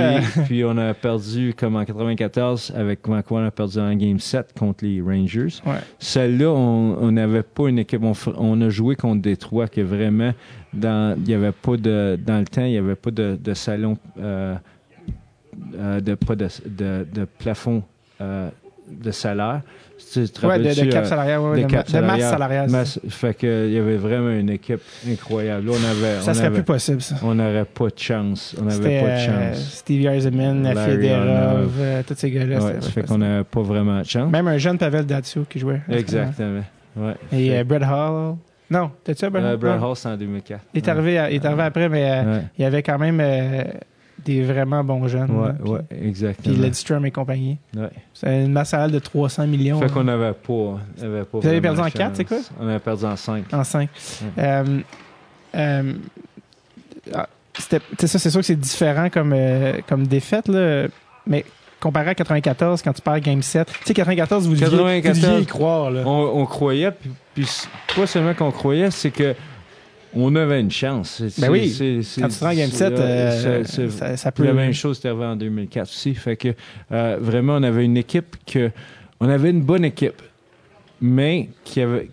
Puis, 0.46 0.64
on 0.64 0.76
a 0.78 0.94
perdu, 0.94 1.54
comme 1.56 1.76
en 1.76 1.84
94, 1.84 2.72
avec 2.74 3.06
Vancouver, 3.06 3.42
on 3.42 3.46
a 3.46 3.50
perdu 3.50 3.78
en 3.78 3.94
Game 3.94 4.18
7 4.18 4.54
contre 4.58 4.84
les 4.84 5.00
Rangers. 5.00 5.60
Celle-là, 5.98 6.50
on 6.50 7.12
n'avait 7.12 7.42
pas 7.42 7.68
une 7.68 7.78
équipe. 7.78 8.02
On, 8.02 8.60
a 8.60 8.68
joué 8.70 8.96
contre 8.96 9.22
Détroit, 9.22 9.68
que 9.68 9.80
vraiment, 9.80 10.32
dans, 10.72 11.18
il 11.18 11.30
y 11.30 11.34
avait 11.34 11.52
pas 11.52 11.76
de, 11.76 12.18
dans 12.24 12.38
le 12.38 12.46
temps, 12.46 12.64
il 12.64 12.72
n'y 12.72 12.78
avait 12.78 12.94
pas 12.94 13.10
de, 13.10 13.54
salon, 13.54 13.98
euh, 14.18 14.54
euh, 15.74 16.00
de, 16.00 16.14
pas 16.14 16.36
de, 16.36 16.48
de, 16.66 17.26
plafond 17.38 17.82
euh, 18.20 18.50
de 18.90 19.10
salaire. 19.10 19.62
Tu 20.12 20.20
ouais, 20.44 20.58
de, 20.58 20.86
de, 20.86 20.90
cap 20.90 21.04
salarial, 21.04 21.40
ouais, 21.40 21.62
de, 21.62 21.68
de, 21.68 21.92
de, 21.92 22.00
masse 22.00 22.20
salariale. 22.20 22.70
Masse, 22.70 22.98
fait 23.08 23.34
qu'il 23.34 23.70
y 23.70 23.78
avait 23.78 23.96
vraiment 23.96 24.30
une 24.30 24.50
équipe 24.50 24.80
incroyable. 25.06 25.66
Là, 25.66 25.72
on 25.72 25.90
avait, 25.90 26.20
ça 26.20 26.30
on 26.30 26.34
serait 26.34 26.46
avait, 26.46 26.56
plus 26.56 26.64
possible, 26.64 27.02
ça. 27.02 27.16
On 27.22 27.34
n'aurait 27.34 27.66
pas 27.66 27.86
de 27.86 27.98
chance. 27.98 28.56
On 28.58 28.64
n'avait 28.64 29.00
pas 29.00 29.14
de 29.14 29.18
chance. 29.18 29.28
Euh, 29.30 29.54
Stevie 29.54 30.06
Eisenman, 30.06 30.64
Federov, 30.74 31.72
euh, 31.78 32.02
tous 32.06 32.14
ces 32.16 32.30
gars-là. 32.30 32.58
Ouais, 32.60 32.80
ça 32.80 32.90
fait 32.90 33.06
qu'on 33.06 33.18
n'avait 33.18 33.44
pas 33.44 33.62
vraiment 33.62 34.00
de 34.00 34.06
chance. 34.06 34.32
Même 34.32 34.48
un 34.48 34.58
jeune 34.58 34.78
Pavel 34.78 35.04
Datsio 35.04 35.44
qui 35.48 35.58
jouait. 35.58 35.82
Exactement. 35.88 36.62
Ouais. 36.96 37.14
Et 37.30 37.56
euh, 37.58 37.64
Brett 37.64 37.82
Hall. 37.82 38.36
Non, 38.70 38.90
t'as-tu 39.04 39.28
Brett 39.28 39.44
Hall? 39.44 39.56
Brett 39.58 39.82
Hall, 39.82 39.96
c'est 39.96 40.08
en 40.08 40.16
2004. 40.16 40.60
Il 40.74 40.78
est 40.78 40.88
arrivé, 40.88 41.28
il 41.30 41.36
est 41.36 41.44
arrivé 41.44 41.62
après, 41.62 41.88
mais 41.88 42.24
il 42.58 42.62
y 42.62 42.64
avait 42.64 42.82
quand 42.82 42.98
même 42.98 43.20
des 44.24 44.42
vraiment 44.42 44.84
bons 44.84 45.08
jeunes. 45.08 45.30
Ouais, 45.30 45.70
ouais, 45.70 45.80
exactement. 45.90 46.54
Puis 46.54 46.62
Lidstrom 46.62 47.04
et 47.06 47.10
compagnie. 47.10 47.58
Ouais. 47.76 47.90
C'est 48.14 48.44
une 48.44 48.52
masse 48.52 48.70
salariale 48.70 48.92
de 48.92 48.98
300 48.98 49.46
millions. 49.46 49.80
Fait 49.80 49.90
qu'on 49.90 50.04
n'avait 50.04 50.32
pas, 50.32 50.78
avait 51.02 51.24
pas. 51.24 51.38
Vous 51.38 51.46
avez 51.46 51.60
perdu 51.60 51.80
en 51.80 51.90
4, 51.90 52.16
c'est 52.16 52.24
quoi? 52.24 52.38
On 52.60 52.68
avait 52.68 52.78
perdu 52.78 53.04
en 53.04 53.16
5. 53.16 53.52
En 53.52 53.64
5. 53.64 53.88
Euh, 54.38 54.80
euh, 55.54 55.92
ah, 57.14 57.28
c'est 57.58 58.06
ça, 58.06 58.18
c'est 58.18 58.30
sûr 58.30 58.40
que 58.40 58.46
c'est 58.46 58.58
différent 58.58 59.08
comme, 59.10 59.32
euh, 59.34 59.80
comme 59.86 60.06
défaite, 60.06 60.48
là, 60.48 60.86
mais 61.26 61.44
comparé 61.80 62.10
à 62.10 62.14
94, 62.14 62.82
quand 62.82 62.92
tu 62.92 63.02
perds 63.02 63.20
Game 63.20 63.42
7, 63.42 63.66
tu 63.66 63.74
sais, 63.86 63.94
94, 63.94 64.46
vous 64.46 64.54
deviez, 64.54 65.40
y 65.40 65.46
croire. 65.46 65.90
Là. 65.90 66.02
On, 66.04 66.40
on 66.40 66.46
croyait, 66.46 66.90
puis, 66.90 67.10
puis 67.34 67.46
pas 67.96 68.06
seulement 68.06 68.34
qu'on 68.34 68.50
croyait, 68.50 68.90
c'est 68.90 69.10
que 69.10 69.34
on 70.14 70.34
avait 70.34 70.60
une 70.60 70.70
chance. 70.70 71.22
Ben 71.38 71.50
oui. 71.50 72.04
Quand 72.18 72.28
tu 72.28 72.38
prends 72.38 72.54
Game 72.54 72.70
7, 72.70 72.92
euh, 72.92 73.64
ça, 73.64 74.16
ça, 74.16 74.32
peut. 74.32 74.44
La 74.44 74.52
même 74.52 74.72
chose 74.72 74.96
c'était 74.96 75.08
arrivé 75.08 75.24
en 75.24 75.36
2004 75.36 75.88
aussi. 75.88 76.14
Fait 76.14 76.36
que 76.36 76.48
euh, 76.92 77.18
vraiment, 77.20 77.56
on 77.56 77.62
avait 77.62 77.84
une 77.84 77.96
équipe 77.96 78.36
que. 78.46 78.70
On 79.20 79.28
avait 79.28 79.50
une 79.50 79.60
bonne 79.60 79.84
équipe, 79.84 80.22
mais 81.00 81.50
qui 81.62 81.82
avait, 81.82 82.08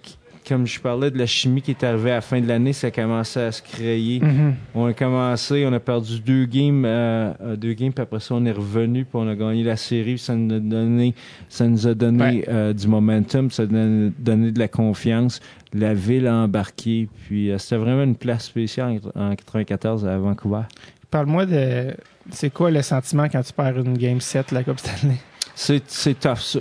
comme 0.47 0.65
je 0.65 0.79
parlais 0.79 1.11
de 1.11 1.17
la 1.17 1.25
chimie 1.25 1.61
qui 1.61 1.71
est 1.71 1.83
arrivée 1.83 2.11
à 2.11 2.15
la 2.15 2.21
fin 2.21 2.39
de 2.39 2.47
l'année, 2.47 2.73
ça 2.73 2.87
a 2.87 2.91
commencé 2.91 3.39
à 3.39 3.51
se 3.51 3.61
créer. 3.61 4.19
Mm-hmm. 4.19 4.53
On 4.75 4.85
a 4.85 4.93
commencé, 4.93 5.65
on 5.67 5.73
a 5.73 5.79
perdu 5.79 6.19
deux 6.19 6.45
games, 6.45 6.85
euh, 6.85 7.33
euh, 7.41 7.55
deux 7.55 7.73
games, 7.73 7.91
puis 7.91 8.01
après 8.01 8.19
ça, 8.19 8.35
on 8.35 8.45
est 8.45 8.51
revenu, 8.51 9.03
puis 9.03 9.15
on 9.15 9.27
a 9.27 9.35
gagné 9.35 9.63
la 9.63 9.75
série. 9.75 10.17
Ça 10.17 10.35
nous 10.35 10.55
a 10.55 10.59
donné, 10.59 11.13
ça 11.49 11.67
nous 11.67 11.87
a 11.87 11.93
donné 11.93 12.45
euh, 12.47 12.73
du 12.73 12.87
momentum, 12.87 13.51
ça 13.51 13.65
nous 13.65 14.07
a 14.07 14.11
donné 14.17 14.51
de 14.51 14.59
la 14.59 14.67
confiance. 14.67 15.41
La 15.73 15.93
ville 15.93 16.27
a 16.27 16.35
embarqué, 16.35 17.09
puis 17.25 17.51
c'était 17.57 17.77
vraiment 17.77 18.03
une 18.03 18.15
place 18.15 18.45
spéciale 18.45 18.99
en 19.15 19.35
94 19.35 20.05
à 20.05 20.17
Vancouver. 20.17 20.63
Parle-moi 21.11 21.45
de, 21.45 21.93
c'est 22.31 22.51
quoi 22.51 22.71
le 22.71 22.81
sentiment 22.81 23.27
quand 23.29 23.41
tu 23.41 23.53
perds 23.53 23.77
une 23.79 23.97
game 23.97 24.21
7 24.21 24.51
la 24.51 24.63
Coupe 24.63 24.79
Stanley? 24.79 25.17
c'est 25.55 26.19
tough. 26.19 26.57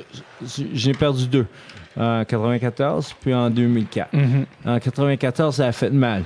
J'ai 0.73 0.93
perdu 0.93 1.27
deux. 1.27 1.47
En 1.99 2.25
94, 2.25 3.15
puis 3.21 3.33
en 3.33 3.49
2004. 3.49 4.13
Mm-hmm. 4.13 4.45
En 4.67 4.79
94, 4.79 5.55
ça 5.57 5.67
a 5.67 5.73
fait 5.73 5.91
mal. 5.91 6.25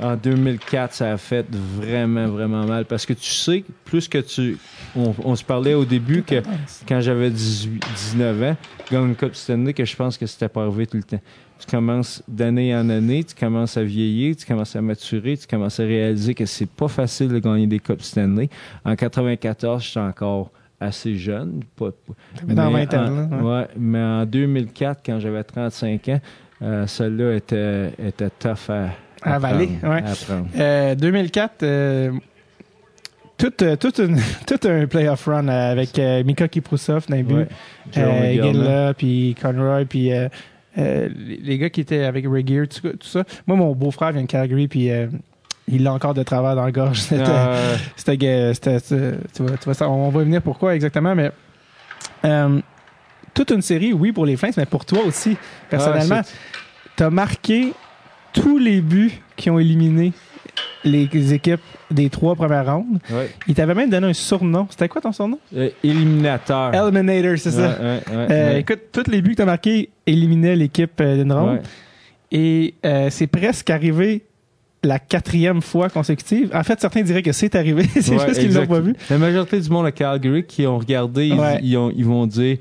En 0.00 0.14
2004, 0.16 0.94
ça 0.94 1.12
a 1.12 1.16
fait 1.16 1.46
vraiment, 1.50 2.28
vraiment 2.28 2.64
mal 2.64 2.84
parce 2.84 3.06
que 3.06 3.12
tu 3.12 3.30
sais, 3.30 3.64
plus 3.84 4.08
que 4.08 4.18
tu. 4.18 4.58
On, 4.94 5.34
se 5.34 5.44
parlait 5.44 5.74
au 5.74 5.84
début 5.84 6.22
que 6.22 6.42
quand 6.86 7.00
j'avais 7.00 7.30
18, 7.30 7.82
19 7.96 8.42
ans, 8.42 8.56
gagner 8.90 9.06
une 9.06 9.16
Coupe 9.16 9.34
Stanley, 9.34 9.72
que 9.72 9.84
je 9.84 9.96
pense 9.96 10.16
que 10.16 10.26
c'était 10.26 10.48
pas 10.48 10.62
arrivé 10.62 10.86
tout 10.86 10.96
le 10.96 11.02
temps. 11.02 11.20
Tu 11.58 11.66
commences 11.66 12.22
d'année 12.26 12.74
en 12.74 12.88
année, 12.88 13.24
tu 13.24 13.34
commences 13.34 13.76
à 13.76 13.82
vieillir, 13.82 14.34
tu 14.36 14.46
commences 14.46 14.74
à 14.76 14.80
maturer, 14.80 15.36
tu 15.36 15.46
commences 15.46 15.80
à 15.80 15.84
réaliser 15.84 16.34
que 16.34 16.46
c'est 16.46 16.70
pas 16.70 16.88
facile 16.88 17.28
de 17.28 17.38
gagner 17.38 17.66
des 17.66 17.78
Coupes 17.78 18.02
Stanley. 18.02 18.48
En 18.84 18.96
94, 18.96 19.82
j'étais 19.82 20.00
encore 20.00 20.50
assez 20.80 21.16
jeune. 21.16 21.60
Pas, 21.76 21.90
mais 22.46 22.54
dans 22.54 22.70
20 22.70 22.94
ans, 22.94 23.28
ouais. 23.42 23.66
mais 23.76 24.02
en 24.02 24.26
2004, 24.26 25.02
quand 25.04 25.20
j'avais 25.20 25.44
35 25.44 26.08
ans, 26.08 26.20
euh, 26.62 26.86
celle-là 26.86 27.34
était, 27.34 27.92
était 27.98 28.30
tough 28.30 28.70
à, 28.70 28.90
à 29.22 29.34
avaler. 29.36 29.70
Ouais. 29.82 30.02
Euh, 30.58 30.94
2004, 30.94 31.62
euh, 31.62 32.12
tout, 33.40 33.64
euh, 33.64 33.76
tout, 33.76 34.00
une, 34.00 34.18
tout 34.46 34.68
un 34.68 34.86
playoff 34.86 35.24
run 35.24 35.48
avec 35.48 35.98
euh, 35.98 36.22
Mika 36.24 36.48
Kiprusov 36.48 37.06
buts, 37.08 37.46
euh, 37.96 38.92
puis 38.92 39.34
Conroy, 39.40 39.84
puis 39.86 40.10
les 40.76 41.58
gars 41.58 41.70
qui 41.70 41.80
étaient 41.80 42.04
avec 42.04 42.26
Ray 42.28 42.46
Gear, 42.46 42.66
tout, 42.68 42.92
ça. 43.00 43.24
Moi, 43.46 43.56
mon 43.56 43.74
beau-frère 43.74 44.12
vient 44.12 44.22
de 44.22 44.26
Calgary, 44.26 44.68
puis 44.68 44.90
il 45.70 45.86
a 45.86 45.92
encore 45.92 46.14
de 46.14 46.22
travail 46.22 46.56
dans 46.56 46.66
le 46.66 46.72
gorge. 46.72 46.98
C'était, 47.96 48.54
c'était, 48.54 48.80
tu 49.34 49.42
vois, 49.42 49.56
tu 49.56 49.64
vois 49.64 49.74
ça, 49.74 49.88
on 49.88 50.10
va 50.10 50.24
venir 50.24 50.42
pourquoi 50.42 50.74
exactement, 50.74 51.14
mais 51.14 51.30
toute 53.34 53.50
une 53.50 53.62
série, 53.62 53.92
oui, 53.92 54.12
pour 54.12 54.26
les 54.26 54.36
Flames, 54.36 54.52
mais 54.56 54.66
pour 54.66 54.84
toi 54.84 55.00
aussi, 55.06 55.36
personnellement. 55.68 56.22
tu 56.96 57.02
as 57.02 57.10
marqué 57.10 57.72
tous 58.32 58.58
les 58.58 58.80
buts 58.80 59.12
qui 59.36 59.50
ont 59.50 59.58
éliminé 59.58 60.12
les 60.84 61.34
équipes 61.34 61.60
des 61.90 62.08
trois 62.08 62.34
premières 62.34 62.72
rondes. 62.72 62.98
Il 63.46 63.54
t'avait 63.54 63.74
même 63.74 63.90
donné 63.90 64.08
un 64.08 64.12
surnom. 64.12 64.66
C'était 64.70 64.88
quoi 64.88 65.00
ton 65.00 65.12
surnom? 65.12 65.38
Euh, 65.54 65.70
éliminateur. 65.82 66.74
Eliminator, 66.74 67.38
c'est 67.38 67.50
ça. 67.50 67.76
Euh, 68.10 68.58
écoute, 68.58 68.80
tous 68.92 69.10
les 69.10 69.20
buts 69.20 69.32
que 69.32 69.36
tu 69.36 69.42
as 69.42 69.46
marqués 69.46 69.90
éliminaient 70.06 70.56
l'équipe 70.56 71.00
euh, 71.00 71.16
d'une 71.16 71.32
ronde. 71.32 71.60
Et 72.32 72.74
c'est 73.10 73.26
presque 73.26 73.70
arrivé 73.70 74.24
la 74.82 74.98
quatrième 74.98 75.60
fois 75.60 75.90
consécutive. 75.90 76.50
En 76.54 76.62
fait, 76.62 76.80
certains 76.80 77.02
diraient 77.02 77.22
que 77.22 77.32
c'est 77.32 77.54
arrivé. 77.54 77.84
c'est 77.94 78.18
juste 78.18 78.38
qu'ils 78.40 78.54
l'ont 78.54 78.66
pas 78.66 78.80
vu. 78.80 78.94
La 79.10 79.18
majorité 79.18 79.60
du 79.60 79.68
monde 79.68 79.86
à 79.86 79.92
Calgary 79.92 80.44
qui 80.44 80.66
ont 80.66 80.78
regardé, 80.78 81.26
ils, 81.26 81.92
ils 81.96 82.04
vont 82.04 82.26
dire 82.26 82.58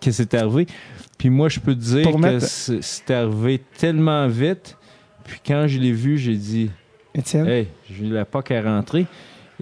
que 0.00 0.10
c'est 0.10 0.32
arrivé. 0.34 0.66
Puis 1.18 1.28
moi, 1.28 1.50
je 1.50 1.60
peux 1.60 1.74
te 1.74 1.80
dire 1.80 2.10
que 2.10 2.38
c'est 2.40 3.10
arrivé 3.10 3.60
tellement 3.78 4.26
vite 4.26 4.76
puis 5.30 5.40
quand 5.46 5.66
je 5.68 5.78
l'ai 5.78 5.92
vu, 5.92 6.18
j'ai 6.18 6.34
dit 6.34 6.70
Étienne? 7.14 7.46
Hey, 7.46 7.68
je 7.88 8.04
ne 8.04 8.22
pas 8.24 8.42
qu'à 8.42 8.60
rentrer. 8.62 9.06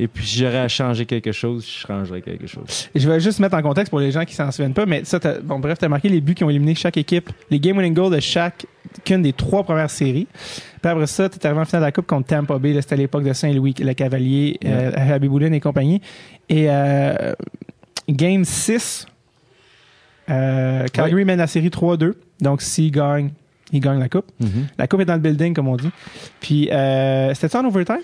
Et 0.01 0.07
puis, 0.07 0.25
si 0.25 0.39
j'aurais 0.39 0.59
à 0.59 0.69
changer 0.69 1.07
quelque 1.07 1.33
chose, 1.33 1.67
je 1.67 1.87
changerais 1.87 2.23
quelque 2.23 2.47
chose. 2.47 2.89
je 2.95 3.09
vais 3.09 3.19
juste 3.19 3.41
mettre 3.41 3.57
en 3.57 3.63
contexte 3.63 3.91
pour 3.91 3.99
les 3.99 4.13
gens 4.13 4.25
qui 4.25 4.35
s'en 4.35 4.51
souviennent 4.53 4.73
pas, 4.73 4.87
mais 4.87 5.05
ça, 5.05 5.19
bon, 5.43 5.59
bref, 5.59 5.79
tu 5.79 5.85
as 5.85 5.89
marqué 5.89 6.09
les 6.09 6.21
buts 6.21 6.35
qui 6.35 6.45
ont 6.45 6.51
éliminé 6.51 6.77
chaque 6.77 6.97
équipe, 6.97 7.31
les 7.51 7.59
game 7.59 7.77
winning 7.77 7.95
goals 7.95 8.15
de 8.15 8.21
chacune 8.21 9.23
des 9.23 9.33
trois 9.33 9.65
premières 9.65 9.91
séries. 9.91 10.29
Puis 10.81 10.91
après 10.91 11.09
ça, 11.09 11.29
tu 11.29 11.37
es 11.37 11.47
arrivé 11.47 11.61
en 11.61 11.65
finale 11.65 11.83
de 11.83 11.87
la 11.87 11.93
Coupe 11.93 12.07
contre 12.07 12.29
Tampa 12.29 12.59
Bay, 12.59 12.81
c'était 12.81 12.95
à 12.95 12.99
l'époque 12.99 13.25
de 13.25 13.33
Saint-Louis, 13.33 13.75
le 13.81 13.93
Cavalier, 13.93 14.59
yeah. 14.63 15.19
euh, 15.21 15.51
et 15.53 15.61
compagnie. 15.61 16.01
Et 16.49 16.67
euh, 16.71 17.33
game 18.09 18.45
6, 18.45 19.07
euh, 20.31 20.87
Calgary 20.93 21.25
mène 21.25 21.39
la 21.39 21.47
série 21.49 21.69
3-2. 21.69 22.15
Donc, 22.41 22.63
s'il 22.63 22.93
gagne, 22.93 23.31
il 23.73 23.81
gagne 23.81 23.99
la 23.99 24.09
coupe. 24.09 24.31
Mhm. 24.41 24.69
La 24.79 24.87
coupe 24.87 25.01
est 25.01 25.05
dans 25.05 25.15
le 25.15 25.21
building, 25.21 25.55
comme 25.55 25.69
on 25.69 25.77
dit. 25.77 25.91
Puis, 26.41 26.71
euh, 26.71 27.35
c'était 27.35 27.49
ça 27.49 27.61
en 27.61 27.65
overtime? 27.65 27.99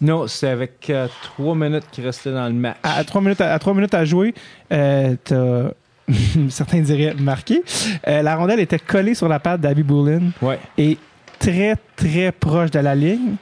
Non, 0.00 0.26
c'est 0.26 0.48
avec 0.48 0.90
euh, 0.90 1.08
trois 1.22 1.54
minutes 1.54 1.86
qui 1.90 2.02
restaient 2.02 2.32
dans 2.32 2.46
le 2.46 2.54
match. 2.54 2.76
À, 2.82 3.02
trois, 3.04 3.20
minutes 3.20 3.40
à, 3.40 3.58
trois 3.58 3.74
minutes 3.74 3.94
à 3.94 4.04
jouer, 4.04 4.34
euh, 4.72 5.14
t'as, 5.24 5.70
certains 6.50 6.80
diraient, 6.80 7.14
marqué. 7.14 7.62
Euh, 8.06 8.22
la 8.22 8.36
rondelle 8.36 8.60
était 8.60 8.78
collée 8.78 9.14
sur 9.14 9.28
la 9.28 9.40
patte 9.40 9.60
d'Abby 9.60 9.82
Boulin. 9.82 10.30
Ouais. 10.42 10.58
Et 10.76 10.98
très, 11.38 11.76
très 11.96 12.30
proche 12.32 12.70
de 12.70 12.80
la 12.80 12.94
ligne. 12.94 13.36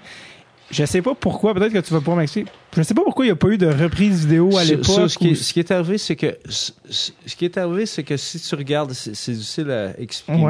Je 0.70 0.84
sais 0.84 1.02
pas 1.02 1.14
pourquoi, 1.14 1.54
peut-être 1.54 1.72
que 1.72 1.78
tu 1.78 1.92
vas 1.92 2.00
pouvoir 2.00 2.16
m'expliquer. 2.16 2.50
Je 2.76 2.82
sais 2.82 2.94
pas 2.94 3.02
pourquoi 3.02 3.24
il 3.24 3.28
n'y 3.28 3.32
a 3.32 3.36
pas 3.36 3.48
eu 3.48 3.58
de 3.58 3.66
reprise 3.66 4.24
vidéo 4.26 4.56
à 4.56 4.64
l'époque. 4.64 5.08
Ce, 5.10 5.34
ce, 5.34 5.52
qui 5.52 5.60
est 5.60 5.70
arrivé, 5.70 5.98
c'est 5.98 6.16
que 6.16 6.36
ce 6.48 7.36
qui 7.36 7.44
est 7.44 7.58
arrivé, 7.58 7.86
c'est 7.86 8.02
que 8.02 8.16
si 8.16 8.40
tu 8.40 8.54
regardes, 8.54 8.92
c'est 8.92 9.32
difficile 9.32 9.70
à 9.70 10.00
expliquer. 10.00 10.42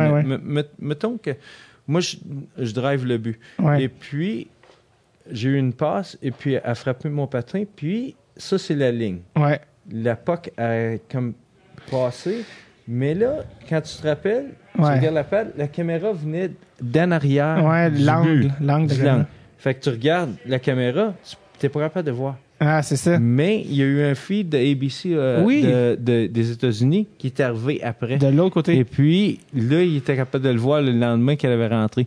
mettons 0.79 1.19
que 1.19 1.33
moi, 1.87 2.01
je, 2.01 2.73
drive 2.73 3.05
le 3.05 3.19
but. 3.19 3.39
Et 3.79 3.89
puis, 3.89 4.49
j'ai 5.31 5.51
eu 5.51 5.59
une 5.59 5.73
passe, 5.73 6.19
et 6.23 6.31
puis 6.31 6.55
elle 6.55 6.63
a 6.65 6.75
frappé 6.75 7.09
mon 7.09 7.27
patin, 7.27 7.65
puis 7.77 8.17
ça, 8.37 8.59
c'est 8.59 8.75
la 8.75 8.91
ligne. 8.91 9.21
Ouais. 9.37 9.61
La 9.91 10.17
POC 10.17 10.51
a 10.57 10.99
comme 11.11 11.35
passé. 11.91 12.45
Mais 12.87 13.15
là, 13.15 13.45
quand 13.69 13.81
tu 13.81 13.97
te 13.97 14.07
rappelles, 14.07 14.55
tu 14.75 14.81
regardes 14.83 15.15
la 15.15 15.45
la 15.57 15.69
caméra 15.69 16.13
venait 16.13 16.51
d'en 16.81 17.11
arrière. 17.13 17.65
Ouais, 17.65 17.91
l'angle. 17.91 18.53
L'angle. 18.61 19.27
Fait 19.59 19.75
que 19.75 19.81
tu 19.81 19.89
regardes 19.89 20.35
la 20.45 20.59
caméra, 20.59 21.15
tu 21.25 21.37
n'es 21.63 21.71
pas 21.71 21.81
capable 21.81 22.07
de 22.07 22.13
voir. 22.13 22.37
Ah, 22.61 22.83
c'est 22.83 22.97
ça. 22.97 23.19
Mais 23.19 23.65
il 23.69 23.75
y 23.75 23.83
a 23.83 23.85
eu 23.85 24.03
un 24.05 24.15
feed 24.15 24.49
de 24.49 24.59
ABC 24.59 25.11
euh, 25.13 25.97
des 25.97 26.51
États-Unis 26.53 27.09
qui 27.19 27.27
est 27.27 27.41
arrivé 27.41 27.83
après. 27.83 28.17
De 28.17 28.29
l'autre 28.29 28.55
côté. 28.55 28.77
Et 28.77 28.85
puis, 28.85 29.41
là, 29.53 29.83
il 29.83 29.97
était 29.97 30.17
capable 30.17 30.45
de 30.45 30.51
le 30.51 30.59
voir 30.59 30.81
le 30.81 30.93
lendemain 30.93 31.37
qu'elle 31.37 31.53
avait 31.53 31.69
rentré. 31.69 32.07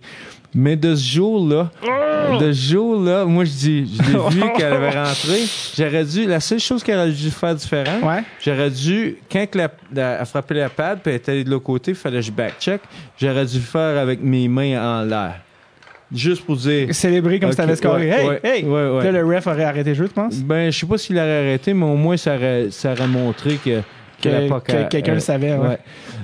Mais 0.56 0.76
de 0.78 0.95
ce 0.95 1.04
jour-là, 1.16 1.70
oh! 1.84 2.38
de 2.39 2.52
ce 2.54 2.72
jour-là, 2.72 3.26
moi, 3.26 3.43
je 3.43 3.52
dis, 3.52 3.98
je 3.98 4.12
l'ai 4.12 4.30
vu 4.30 4.41
qu'elle 4.58 4.74
avait 4.74 4.98
rentré. 4.98 5.38
J'aurais 5.78 6.06
dû, 6.06 6.26
la 6.26 6.39
seule 6.39 6.60
chose 6.60 6.82
qu'elle 6.82 6.98
aurait 6.98 7.12
dû 7.12 7.30
faire 7.30 7.54
différent, 7.54 8.00
j'aurais 8.43 8.72
dû, 8.72 9.18
quand 9.30 9.45
elle 9.54 10.02
a 10.02 10.26
frappé 10.26 10.56
la 10.56 10.70
pad, 10.70 11.00
puis 11.02 11.12
elle 11.12 11.18
était 11.18 11.32
allée 11.34 11.43
de 11.43 11.50
l'autre 11.50 11.66
côté, 11.66 11.91
il 11.91 11.95
fallait 11.95 12.20
que 12.20 12.26
je 12.26 12.32
back-check, 12.32 12.82
j'aurais 13.20 13.45
dû 13.45 13.58
le 13.58 13.64
faire 13.64 14.00
avec 14.00 14.22
mes 14.24 14.48
mains 14.48 15.02
en 15.02 15.04
l'air. 15.04 15.41
Juste 16.14 16.45
pour 16.45 16.55
dire. 16.55 16.93
Célébrer 16.93 17.39
comme 17.39 17.51
si 17.51 17.58
t'avais 17.58 17.76
scoré. 17.76 18.10
hey, 18.10 18.39
hey! 18.43 18.64
Là, 18.64 19.12
le 19.12 19.26
ref 19.26 19.47
aurait 19.47 19.64
arrêté 19.64 19.89
le 19.89 19.95
jeu, 19.95 20.08
tu 20.08 20.14
penses? 20.14 20.38
Ben, 20.38 20.72
je 20.72 20.80
sais 20.80 20.86
pas 20.86 20.97
s'il 20.97 21.18
aurait 21.18 21.45
arrêté, 21.47 21.74
mais 21.74 21.86
au 21.86 21.95
moins, 21.95 22.18
ça 22.18 22.36
aurait, 22.36 22.68
ça 22.72 22.93
aurait 22.93 23.08
montré 23.08 23.58
que. 23.64 23.82
Que, 24.20 24.88
quelqu'un 24.89 25.14
le 25.14 25.20
savait, 25.20 25.55
ouais. 25.55 25.78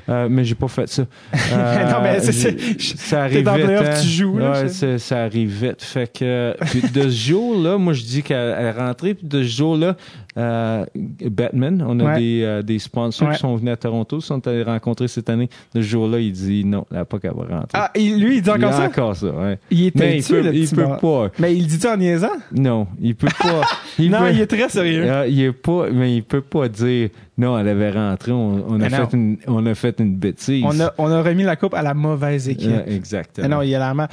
Euh, 0.10 0.28
mais 0.30 0.44
j'ai 0.44 0.56
pas 0.56 0.68
fait 0.68 0.88
ça. 0.90 1.04
Euh, 1.04 1.92
non, 1.92 2.02
mais 2.02 2.20
c'est, 2.20 2.58
ça 2.80 3.24
arrive 3.24 3.48
vite. 3.48 3.70
Hein. 3.70 4.02
tu 4.02 4.08
joues, 4.08 4.38
là, 4.40 4.64
ouais, 4.64 4.98
ça 4.98 5.24
arrive 5.24 5.50
vite. 5.50 5.82
Fait 5.82 6.12
que, 6.12 6.56
puis 6.72 6.82
de 6.82 7.04
ce 7.04 7.30
jour-là, 7.30 7.78
moi, 7.78 7.94
je 7.94 8.02
dis 8.02 8.24
qu'elle 8.24 8.38
est 8.38 8.72
rentrée, 8.72 9.14
puis 9.14 9.28
de 9.28 9.44
ce 9.44 9.48
jour-là, 9.48 9.96
euh, 10.38 10.86
Batman, 10.96 11.84
on 11.88 12.00
a 12.00 12.18
des, 12.18 12.42
euh, 12.44 12.62
des 12.62 12.80
sponsors 12.80 13.32
qui 13.32 13.40
sont 13.40 13.56
venus 13.56 13.74
à 13.74 13.78
Toronto, 13.78 14.18
qui 14.18 14.26
sont 14.26 14.46
allés 14.48 14.64
rencontrer 14.64 15.08
cette 15.08 15.30
année. 15.30 15.50
Ce 15.74 15.82
jour-là, 15.82 16.20
il 16.20 16.32
dit 16.32 16.66
non, 16.66 16.86
elle 16.92 16.98
n'a 16.98 17.06
pas 17.06 17.20
qu'à 17.20 17.32
rentrer. 17.32 17.68
Ah, 17.74 17.92
lui, 17.96 18.38
il 18.38 18.42
dit 18.42 18.50
encore 18.50 18.72
il 18.72 18.74
ça? 18.74 18.86
encore 18.86 19.16
ça, 19.16 19.28
ouais. 19.28 19.60
Il 19.70 19.88
était 19.88 20.00
Mais 20.00 20.18
il 20.18 20.24
peut, 20.24 20.56
il 20.56 20.70
peut 20.70 20.98
pas. 21.02 21.32
Mais 21.40 21.56
il 21.56 21.68
dit-tu 21.68 21.88
en 21.88 21.98
niaisant? 21.98 22.28
Non, 22.52 22.88
il 23.00 23.16
peut 23.16 23.28
pas. 23.28 23.62
non, 24.00 24.28
il 24.28 24.42
est 24.42 24.48
très 24.48 24.70
sérieux. 24.70 25.10
Ah, 25.10 25.28
il 25.28 25.40
est 25.42 25.52
pas, 25.52 25.90
mais 25.92 26.16
il 26.16 26.24
peut 26.24 26.42
pas 26.42 26.68
dire 26.68 27.10
non, 27.36 27.58
elle 27.58 27.68
avait 27.68 27.90
rentré, 27.90 28.32
on, 28.32 28.80
a, 28.80 28.90
fait 28.90 29.14
une, 29.14 29.38
on 29.48 29.66
a 29.66 29.74
fait 29.74 30.00
une 30.00 30.16
bêtise. 30.16 30.64
On 30.64 30.80
a, 30.80 30.94
on 31.00 31.10
a 31.10 31.24
remis 31.24 31.42
la 31.42 31.56
coupe 31.56 31.74
à 31.74 31.82
la 31.82 31.96
mauvaise 31.96 32.48
équipe. 32.48 32.70
exactement. 32.86 33.48
non, 33.48 33.62
il 33.64 33.74
a 33.74 33.94
la. 33.94 34.10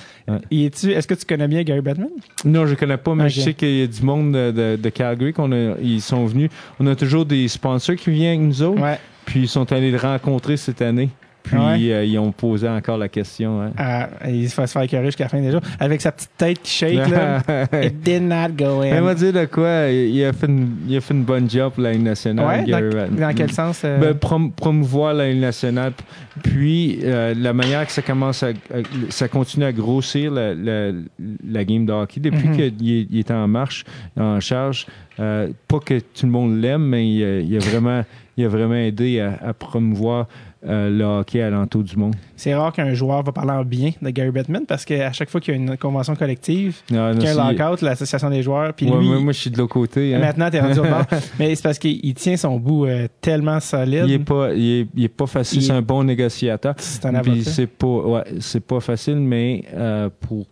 Est-ce 0.50 1.06
que 1.06 1.12
tu 1.12 1.26
connais 1.26 1.46
bien 1.46 1.62
Gary 1.62 1.82
Batman? 1.82 2.08
Non, 2.46 2.64
je 2.64 2.74
connais 2.74 2.96
pas, 2.96 3.14
mais 3.14 3.28
je 3.28 3.42
sais 3.42 3.52
qu'il 3.52 3.76
y 3.76 3.82
a 3.82 3.86
du 3.86 4.02
monde 4.02 4.32
de, 4.32 4.76
de, 4.76 4.88
Calgary 4.88 5.34
qu'on 5.34 5.52
a, 5.52 5.76
ils 5.82 6.00
sont 6.10 6.26
venus. 6.26 6.50
On 6.78 6.86
a 6.86 6.94
toujours 6.94 7.24
des 7.24 7.48
sponsors 7.48 7.96
qui 7.96 8.10
viennent 8.10 8.40
avec 8.40 8.48
nous 8.48 8.62
autres. 8.62 8.82
Puis 9.24 9.40
ils 9.40 9.48
sont 9.48 9.70
allés 9.72 9.90
le 9.90 9.98
rencontrer 9.98 10.56
cette 10.56 10.82
année. 10.82 11.10
Puis 11.50 11.92
euh, 11.92 12.04
ils 12.04 12.18
ont 12.18 12.32
posé 12.32 12.68
encore 12.68 12.98
la 12.98 13.08
question. 13.08 13.60
Hein. 13.60 13.72
Ah, 13.76 14.08
il 14.28 14.46
va 14.48 14.66
se 14.66 14.72
faire 14.72 14.82
écœurer 14.82 15.06
jusqu'à 15.06 15.24
la 15.24 15.30
fin 15.30 15.40
des 15.40 15.50
jours. 15.50 15.62
Avec 15.78 16.00
sa 16.00 16.12
petite 16.12 16.30
tête 16.36 16.62
qui 16.62 16.70
shake, 16.70 17.08
là. 17.08 17.42
It 17.82 18.00
did 18.02 18.22
not 18.22 18.50
go 18.56 18.80
in. 18.80 18.86
Elle 18.86 19.02
m'a 19.02 19.14
dit 19.14 19.32
de 19.32 19.44
quoi? 19.46 19.88
Il 19.88 20.24
a 20.24 20.32
fait 20.32 20.46
une, 20.46 20.76
il 20.88 20.96
a 20.96 21.00
fait 21.00 21.14
une 21.14 21.24
bonne 21.24 21.48
job 21.50 21.72
pour 21.72 21.82
la 21.82 21.92
Ligue 21.92 22.02
nationale. 22.02 22.64
dans, 22.66 23.34
quel 23.34 23.52
sens? 23.52 23.82
Euh? 23.84 23.98
Ben, 23.98 24.50
promouvoir 24.50 25.14
la 25.14 25.30
Ligue 25.30 25.40
nationale. 25.40 25.92
Puis 26.42 27.00
euh, 27.02 27.34
la 27.36 27.52
manière 27.52 27.86
que 27.86 27.92
ça 27.92 28.02
commence 28.02 28.42
à, 28.42 28.50
ça 29.08 29.28
continue 29.28 29.64
à 29.64 29.72
grossir 29.72 30.30
la, 30.30 30.54
la, 30.54 31.64
game 31.64 31.84
de 31.84 31.92
hockey 31.92 32.20
depuis 32.20 32.48
mm-hmm. 32.48 32.76
qu'il 32.76 33.18
est, 33.18 33.30
en 33.30 33.46
marche, 33.46 33.84
en 34.18 34.40
charge. 34.40 34.86
pas 35.16 35.80
que 35.84 35.98
tout 35.98 36.26
le 36.26 36.32
monde 36.32 36.60
l'aime, 36.60 36.82
mais 36.82 37.08
il, 37.08 37.56
a 37.56 37.58
vraiment 37.58 38.04
il 38.40 38.46
a 38.46 38.48
vraiment 38.48 38.74
aidé 38.74 39.20
à, 39.20 39.52
promouvoir 39.52 40.26
euh, 40.66 40.90
le 40.90 41.04
hockey 41.04 41.40
à 41.40 41.48
l'entour 41.48 41.82
du 41.82 41.96
monde. 41.96 42.14
C'est 42.36 42.54
rare 42.54 42.72
qu'un 42.72 42.92
joueur 42.92 43.22
va 43.22 43.32
parler 43.32 43.52
en 43.52 43.64
bien 43.64 43.92
de 44.02 44.10
Gary 44.10 44.30
Bettman 44.30 44.66
parce 44.66 44.84
qu'à 44.84 45.10
chaque 45.12 45.30
fois 45.30 45.40
qu'il 45.40 45.54
y 45.54 45.56
a 45.56 45.60
une 45.60 45.76
convention 45.76 46.14
collective, 46.14 46.80
qu'il 46.86 46.96
y 46.96 46.98
a 46.98 47.06
un 47.06 47.52
lockout, 47.52 47.82
l'association 47.82 48.28
des 48.28 48.42
joueurs, 48.42 48.74
puis 48.74 48.86
lui, 48.86 49.08
moi, 49.08 49.32
je 49.32 49.38
suis 49.38 49.50
de 49.50 49.58
l'autre 49.58 49.72
côté. 49.72 50.14
Hein. 50.14 50.18
Maintenant, 50.18 50.50
t'es 50.50 50.60
rendu 50.60 50.78
au 50.78 50.84
bord. 50.84 51.04
Mais 51.38 51.54
c'est 51.54 51.62
parce 51.62 51.78
qu'il 51.78 52.14
tient 52.14 52.36
son 52.36 52.58
bout 52.58 52.86
euh, 52.86 53.08
tellement 53.20 53.60
solide. 53.60 54.04
Il 54.06 54.12
est 54.12 54.18
pas, 54.18 54.52
il 54.52 54.88
est, 54.96 55.08
pas 55.08 55.26
facile. 55.26 55.62
C'est 55.62 55.72
un 55.72 55.82
bon 55.82 56.04
négociateur. 56.04 56.74
C'est 56.78 57.06
un 57.06 57.22
C'est 57.42 57.66
pas, 57.66 57.86
ouais, 57.86 58.24
c'est 58.40 58.64
pas 58.64 58.80
facile, 58.80 59.16
mais 59.16 59.64
euh, 59.74 60.10
pour 60.20 60.46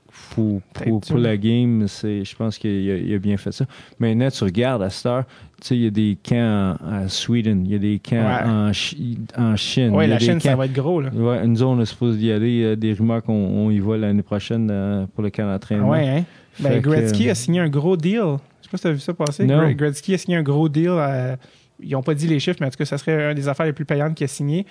pour, 0.72 1.00
pour, 1.00 1.18
la 1.18 1.36
game, 1.36 1.86
je 1.88 2.36
pense 2.36 2.58
qu'il 2.58 3.14
a, 3.14 3.18
bien 3.18 3.36
fait 3.36 3.52
ça. 3.52 3.66
Maintenant, 3.98 4.30
tu 4.30 4.44
regardes 4.44 4.82
à 4.82 4.90
Star, 4.90 5.24
tu 5.60 5.68
sais, 5.68 5.76
il 5.76 5.82
y 5.82 5.86
a 5.86 5.90
des 5.90 6.16
camps 6.22 6.76
à 6.86 7.08
Sweden, 7.08 7.64
il 7.64 7.72
y 7.72 7.74
a 7.74 7.78
des 7.78 7.98
camps 7.98 8.16
en, 8.16 8.68
en, 8.68 9.56
Chine. 9.56 9.90
Oui, 9.92 10.06
la 10.06 10.18
Chine, 10.18 10.40
ça 10.40 10.54
va 10.54 10.66
être 10.66 10.72
gros. 10.72 11.00
Là. 11.00 11.10
Ouais, 11.10 11.46
nous, 11.46 11.62
on 11.62 11.80
est 11.80 11.86
supposé 11.86 12.26
y 12.26 12.32
aller. 12.32 12.50
Il 12.50 12.60
y 12.60 12.66
a 12.66 12.76
des 12.76 12.92
rumeurs 12.92 13.22
qu'on 13.22 13.70
y 13.70 13.80
va 13.80 13.96
l'année 13.96 14.22
prochaine 14.22 14.68
euh, 14.70 15.06
pour 15.14 15.22
le 15.22 15.30
camp 15.30 15.46
d'entraînement. 15.46 15.90
Oui, 15.90 16.06
hein? 16.06 16.24
Ben, 16.60 16.80
Gretzky 16.80 17.30
a 17.30 17.34
signé 17.34 17.60
un 17.60 17.68
gros 17.68 17.96
deal. 17.96 18.36
Je 18.60 18.66
sais 18.66 18.70
pas 18.70 18.76
si 18.76 18.82
tu 18.82 18.88
as 18.88 18.92
vu 18.92 19.00
ça 19.00 19.14
passer. 19.14 19.44
Non. 19.44 19.70
Gretzky 19.72 20.14
a 20.14 20.18
signé 20.18 20.36
un 20.36 20.42
gros 20.42 20.68
deal. 20.68 20.92
ils 21.80 21.90
n'ont 21.90 22.02
pas 22.02 22.14
dit 22.14 22.26
les 22.26 22.38
chiffres, 22.40 22.58
mais 22.60 22.66
en 22.66 22.70
tout 22.70 22.78
cas, 22.78 22.84
ça 22.84 22.98
serait 22.98 23.30
une 23.30 23.34
des 23.34 23.48
affaires 23.48 23.66
les 23.66 23.72
plus 23.72 23.84
payantes 23.84 24.14
qu'il 24.14 24.24
a 24.24 24.28
signé 24.28 24.66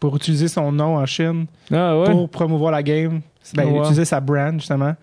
pour 0.00 0.16
utiliser 0.16 0.48
son 0.48 0.72
nom 0.72 0.96
en 0.96 1.06
Chine 1.06 1.46
ah, 1.70 1.98
ouais? 1.98 2.10
pour 2.10 2.28
promouvoir 2.28 2.72
la 2.72 2.82
game. 2.82 3.20
Ben, 3.54 3.68
il 3.68 3.76
utilisait 3.76 4.04
sa 4.04 4.20
brand, 4.20 4.58
justement. 4.58 4.94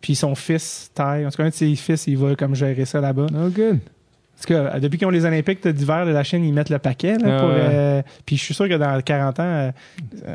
Puis 0.00 0.14
son 0.14 0.34
fils, 0.34 0.90
Ty, 0.94 1.26
en 1.26 1.30
tout 1.30 1.36
cas, 1.36 1.44
un 1.44 1.48
de 1.48 1.54
ses 1.54 1.74
fils, 1.74 2.06
il 2.06 2.16
va 2.16 2.34
comme 2.36 2.54
gérer 2.54 2.84
ça 2.84 3.00
là-bas. 3.00 3.26
Oh, 3.34 3.48
good. 3.48 3.80
Parce 4.38 4.46
que 4.46 4.78
depuis 4.78 4.98
qu'ils 4.98 5.06
ont 5.08 5.10
les 5.10 5.24
Olympiques 5.24 5.66
d'hiver 5.66 6.06
de 6.06 6.12
la 6.12 6.22
Chine, 6.22 6.44
ils 6.44 6.52
mettent 6.52 6.70
le 6.70 6.78
paquet. 6.78 7.18
Là, 7.18 7.40
pour, 7.40 7.50
euh, 7.50 8.02
puis 8.24 8.36
je 8.36 8.44
suis 8.44 8.54
sûr 8.54 8.68
que 8.68 8.74
dans 8.74 9.00
40 9.00 9.40
ans, 9.40 9.42
euh, 9.42 9.72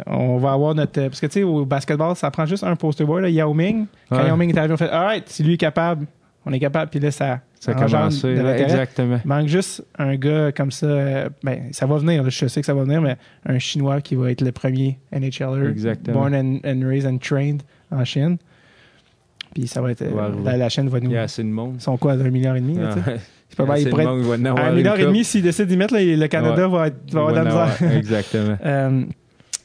on 0.08 0.38
va 0.38 0.52
avoir 0.52 0.76
notre. 0.76 1.08
Parce 1.08 1.22
que 1.22 1.28
tu 1.28 1.34
sais, 1.34 1.44
au 1.44 1.66
basketball, 1.66 2.14
ça 2.18 2.30
prend 2.30 2.46
juste 2.46 2.66
un 2.66 2.76
poster 2.76 3.06
boy, 3.06 3.22
là, 3.22 3.30
Yao 3.30 3.54
Ming. 3.54 3.86
Quand 4.10 4.26
Yao 4.26 4.36
Ming 4.36 4.50
est 4.50 4.58
arrivé, 4.58 4.74
on 4.74 4.78
fait 4.78 4.90
Alright, 4.90 5.30
si 5.30 5.42
lui 5.42 5.54
est 5.54 5.58
capable, 5.58 6.06
on 6.46 6.52
est 6.52 6.60
capable. 6.60 6.92
Puis 6.92 7.00
là, 7.00 7.12
ça. 7.12 7.40
Ça 7.64 7.74
commence. 7.76 8.26
exactement. 8.26 9.20
Il 9.24 9.28
manque 9.28 9.48
juste 9.48 9.86
un 9.98 10.16
gars 10.16 10.52
comme 10.52 10.72
ça. 10.72 10.86
Euh, 10.86 11.30
ben, 11.44 11.70
ça 11.72 11.86
va 11.86 11.98
venir. 11.98 12.30
je 12.30 12.48
sais 12.48 12.60
que 12.60 12.66
ça 12.66 12.74
va 12.74 12.84
venir, 12.84 13.02
mais 13.02 13.16
un 13.46 13.58
Chinois 13.58 14.02
qui 14.02 14.16
va 14.16 14.32
être 14.32 14.42
le 14.42 14.52
premier 14.52 15.00
NHLer. 15.14 15.70
Exactement. 15.70 16.20
Born 16.20 16.36
and, 16.36 16.60
and 16.66 16.86
raised 16.86 17.10
and 17.10 17.20
trained 17.20 17.64
en 17.90 18.04
Chine. 18.04 18.38
Puis 19.54 19.68
ça 19.68 19.82
va 19.82 19.92
être. 19.92 20.04
la, 20.44 20.58
la, 20.58 20.68
chaîne 20.68 20.90
va 20.90 21.00
nous. 21.00 21.12
Il 21.12 21.14
y 21.14 21.18
a 21.18 21.22
assez 21.22 21.42
de 21.42 21.48
monde. 21.48 21.76
Ils 21.78 21.82
sont 21.82 21.96
quoi, 21.96 22.18
d'un 22.18 22.30
milliard 22.30 22.58
et 22.58 22.62
demi? 22.62 22.78
C'est 23.48 23.56
pas 23.56 23.66
mal. 23.66 23.80
Il 23.80 24.48
un 24.48 24.72
milliard 24.74 25.00
et 25.00 25.06
demi, 25.06 25.24
s'ils 25.24 25.42
décident 25.42 25.70
d'y 25.70 25.78
mettre, 25.78 25.94
le 25.96 26.28
Canada 26.28 26.68
va, 26.68 26.88
être, 26.88 27.14
va 27.14 27.20
avoir 27.22 27.34
de 27.34 27.40
la 27.40 27.46
misère. 27.46 27.94
Exactement. 27.94 28.58
euh, 28.66 29.04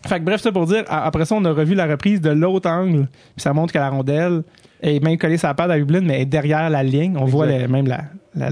fait 0.06 0.20
que 0.20 0.24
bref, 0.24 0.40
ça 0.40 0.52
pour 0.52 0.66
dire, 0.66 0.84
après 0.88 1.24
ça, 1.24 1.34
on 1.34 1.44
a 1.44 1.50
revu 1.50 1.74
la 1.74 1.86
reprise 1.86 2.20
de 2.20 2.30
l'autre 2.30 2.70
angle. 2.70 3.08
Puis 3.34 3.42
ça 3.42 3.52
montre 3.52 3.72
que 3.72 3.78
la 3.78 3.88
rondelle 3.88 4.42
est 4.82 5.02
même 5.02 5.18
collée 5.18 5.38
sa 5.38 5.54
patte 5.54 5.70
à 5.70 5.78
Hublin, 5.78 6.00
mais 6.00 6.22
est 6.22 6.26
derrière 6.26 6.68
la 6.70 6.82
ligne. 6.82 7.16
On 7.16 7.24
voit 7.24 7.46
même 7.46 7.86
la, 7.86 8.02
la 8.34 8.50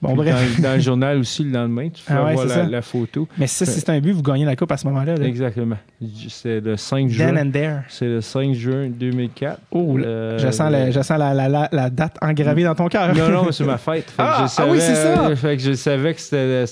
Bon, 0.00 0.14
bref. 0.14 0.60
Dans, 0.60 0.74
le 0.74 0.80
journal 0.80 1.18
aussi, 1.18 1.42
le 1.42 1.50
lendemain, 1.50 1.88
tu 1.88 2.04
peux 2.04 2.14
ah 2.14 2.32
voir 2.32 2.46
la, 2.46 2.82
photo. 2.82 3.26
Mais 3.36 3.48
ça, 3.48 3.66
si 3.66 3.80
c'est 3.80 3.90
un 3.90 4.00
but, 4.00 4.12
vous 4.12 4.22
gagnez 4.22 4.44
la 4.44 4.54
coupe 4.54 4.70
à 4.70 4.76
ce 4.76 4.86
moment-là. 4.86 5.14
Exactement. 5.16 5.76
C'est 6.28 6.60
le 6.60 6.76
5 6.76 7.08
juin. 7.08 7.26
Then 7.26 7.38
and 7.38 7.50
there. 7.50 7.80
C'est 7.88 8.06
le 8.06 8.20
5 8.20 8.54
juin 8.54 8.88
2004. 8.88 9.60
Oh, 9.72 9.98
euh, 9.98 10.38
je 10.38 10.50
sens, 10.50 10.72
je 10.90 11.02
sens 11.02 11.18
la, 11.18 11.34
la, 11.34 11.68
la, 11.72 11.90
date 11.90 12.16
engravée 12.22 12.62
dans 12.62 12.76
ton 12.76 12.86
cœur. 12.88 13.12
Non, 13.14 13.28
non, 13.28 13.52
c'est 13.52 13.64
ma 13.64 13.78
fête. 13.78 14.12
ah, 14.18 14.46
ah, 14.56 14.66
oui, 14.68 14.78
c'est 14.80 14.94
ça. 14.94 15.34
Fait 15.34 15.56
que 15.56 15.62
je 15.62 15.72
savais 15.72 16.14
que 16.14 16.20
c'était 16.20 16.64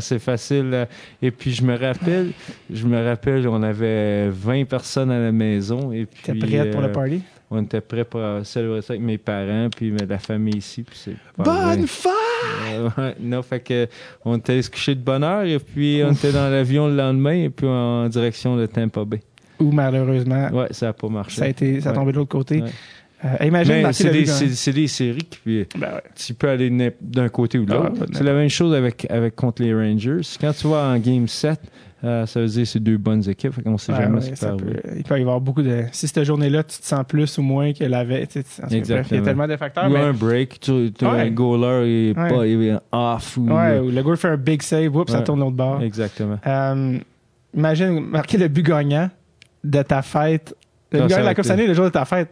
c'est 0.00 0.18
facile. 0.18 0.86
Et 1.22 1.30
puis, 1.30 1.52
je 1.52 1.62
me 1.62 1.78
rappelle, 1.78 2.32
je 2.70 2.86
me 2.86 3.04
rappelle, 3.04 3.48
on 3.48 3.62
avait 3.62 4.28
20 4.28 4.64
personnes 4.64 5.10
à 5.10 5.18
la 5.18 5.32
maison. 5.32 5.92
Et 5.92 6.06
puis. 6.06 6.22
T'es 6.22 6.34
prête 6.34 6.70
pour 6.70 6.82
le 6.82 6.88
euh, 6.88 6.92
party? 6.92 7.22
On 7.54 7.62
était 7.62 7.80
prêts 7.80 8.04
pour 8.04 8.20
célébrer 8.44 8.82
ça 8.82 8.92
avec 8.94 9.02
mes 9.02 9.18
parents 9.18 9.68
puis 9.74 9.92
la 10.08 10.18
famille 10.18 10.58
ici. 10.58 10.82
Puis 10.82 11.16
Bonne 11.38 11.86
fête! 11.86 12.12
non, 13.20 13.42
fait 13.42 13.60
que 13.60 13.88
on 14.24 14.36
était 14.36 14.60
se 14.62 14.70
coucher 14.70 14.94
de 14.94 15.00
bonne 15.00 15.24
heure 15.24 15.44
et 15.44 15.58
puis 15.58 16.02
on 16.04 16.12
était 16.12 16.32
dans 16.32 16.48
l'avion 16.48 16.88
le 16.88 16.96
lendemain 16.96 17.44
et 17.44 17.50
puis 17.50 17.66
en 17.66 18.08
direction 18.08 18.56
de 18.56 18.66
Tampa 18.66 19.04
Bay. 19.04 19.20
Ou 19.60 19.70
malheureusement, 19.70 20.50
ouais, 20.52 20.66
ça 20.72 20.86
n'a 20.86 20.92
pas 20.92 21.08
marché. 21.08 21.38
Ça 21.38 21.44
a 21.44 21.48
été, 21.48 21.80
ça 21.80 21.90
a 21.90 21.92
tombé 21.92 22.12
de 22.12 22.18
l'autre 22.18 22.30
côté. 22.30 22.62
Euh, 23.24 23.46
imagine 23.46 23.90
c'est 23.92 24.10
des, 24.10 24.72
des, 24.72 24.86
séries 24.86 25.22
qui 25.22 25.64
ben 25.78 26.00
tu 26.14 26.34
peux 26.34 26.48
aller 26.48 26.92
d'un 27.00 27.28
côté 27.30 27.58
ou 27.58 27.64
de 27.64 27.72
l'autre. 27.72 27.92
Ah, 28.02 28.06
c'est 28.12 28.24
la 28.24 28.34
même 28.34 28.50
chose 28.50 28.74
avec, 28.74 29.06
avec 29.08 29.34
contre 29.34 29.62
les 29.62 29.72
Rangers. 29.72 30.20
Quand 30.38 30.52
tu 30.52 30.66
vas 30.68 30.88
en 30.88 30.98
Game 30.98 31.26
7, 31.26 31.58
euh, 32.04 32.26
ça 32.26 32.40
veut 32.40 32.46
dire 32.46 32.62
que 32.62 32.68
c'est 32.68 32.80
deux 32.80 32.98
bonnes 32.98 33.28
équipes. 33.28 33.54
On 33.64 33.78
sait 33.78 33.94
jamais 33.94 34.20
ce 34.20 34.46
peut, 34.46 34.80
Il 34.96 35.04
peut 35.04 35.18
y 35.18 35.22
avoir 35.22 35.40
beaucoup 35.40 35.62
de. 35.62 35.84
Si 35.92 36.06
cette 36.06 36.24
journée-là, 36.24 36.62
tu 36.64 36.78
te 36.78 36.84
sens 36.84 37.04
plus 37.06 37.38
ou 37.38 37.42
moins 37.42 37.72
que 37.72 37.84
la 37.84 38.04
veille. 38.04 38.26
Exactement. 38.70 39.02
il 39.10 39.16
y 39.16 39.20
a 39.20 39.22
tellement 39.22 39.48
de 39.48 39.56
facteurs. 39.56 39.90
Ou 39.90 39.96
un 39.96 40.12
break, 40.12 40.60
tu, 40.60 40.92
tu 40.92 41.04
un 41.04 41.30
goaler 41.30 42.10
et 42.10 42.14
pas 42.14 42.46
il 42.46 42.62
est 42.62 42.76
off. 42.92 43.36
Ou, 43.36 43.48
ouais, 43.48 43.78
ou 43.78 43.90
le 43.90 44.02
goaler 44.02 44.16
fait 44.16 44.28
un 44.28 44.36
big 44.36 44.62
save, 44.62 44.94
oups, 44.94 45.10
ça 45.10 45.22
tourne 45.22 45.40
l'autre 45.40 45.56
bord. 45.56 45.82
Exactement. 45.82 46.38
Euh, 46.46 46.98
imagine 47.54 48.00
marquer 48.00 48.38
le 48.38 48.48
but 48.48 48.66
gagnant 48.66 49.08
de 49.62 49.82
ta 49.82 50.02
fête. 50.02 50.54
Le 50.92 51.00
but 51.00 51.08
gagnant 51.08 51.22
de 51.22 51.26
la 51.28 51.34
Coupe 51.34 51.50
année, 51.50 51.66
le 51.66 51.74
jour 51.74 51.86
de 51.86 51.90
ta 51.90 52.04
fête 52.04 52.28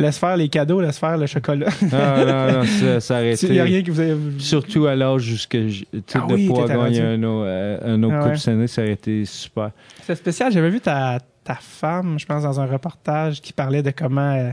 laisse 0.00 0.18
faire 0.18 0.36
les 0.36 0.48
cadeaux, 0.48 0.80
laisse 0.80 0.98
faire 0.98 1.16
le 1.16 1.26
chocolat. 1.26 1.68
Ah, 1.92 2.24
non, 2.24 2.58
non, 2.58 2.64
ça, 3.00 3.00
ça 3.00 3.22
Il 3.22 3.52
n'y 3.52 3.60
a 3.60 3.64
rien 3.64 3.82
que 3.82 3.90
vous 3.90 4.00
avez... 4.00 4.16
Surtout 4.38 4.86
à 4.86 4.94
l'âge 4.94 5.22
jusqu'à 5.22 5.58
ah, 5.58 6.26
de 6.26 6.46
pouvoir 6.48 6.68
gagner 6.68 7.02
un 7.02 7.22
autre, 7.22 7.44
euh, 7.46 7.94
un 7.94 8.02
autre 8.02 8.16
ah, 8.18 8.28
Coupe 8.30 8.36
ça 8.36 8.82
aurait 8.82 8.92
été 8.92 9.24
super. 9.24 9.70
C'est 10.02 10.14
spécial. 10.14 10.52
J'avais 10.52 10.70
vu 10.70 10.80
ta, 10.80 11.18
ta 11.44 11.54
femme, 11.54 12.18
je 12.18 12.26
pense, 12.26 12.42
dans 12.42 12.60
un 12.60 12.66
reportage 12.66 13.40
qui 13.40 13.52
parlait 13.52 13.82
de 13.82 13.90
comment... 13.90 14.32
Euh... 14.32 14.50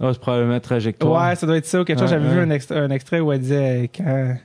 Oh, 0.00 0.12
c'est 0.12 0.20
probablement 0.20 0.58
trajectoire. 0.60 1.28
Ouais, 1.28 1.36
ça 1.36 1.46
doit 1.46 1.56
être 1.56 1.66
ça 1.66 1.80
ou 1.80 1.84
quelque 1.84 2.00
chose. 2.00 2.10
J'avais 2.10 2.28
vu 2.28 2.40
un, 2.40 2.50
un, 2.76 2.90
extrait 2.90 3.20
où 3.20 3.30
elle 3.30 3.40
disait 3.40 3.90
quand 3.94 4.36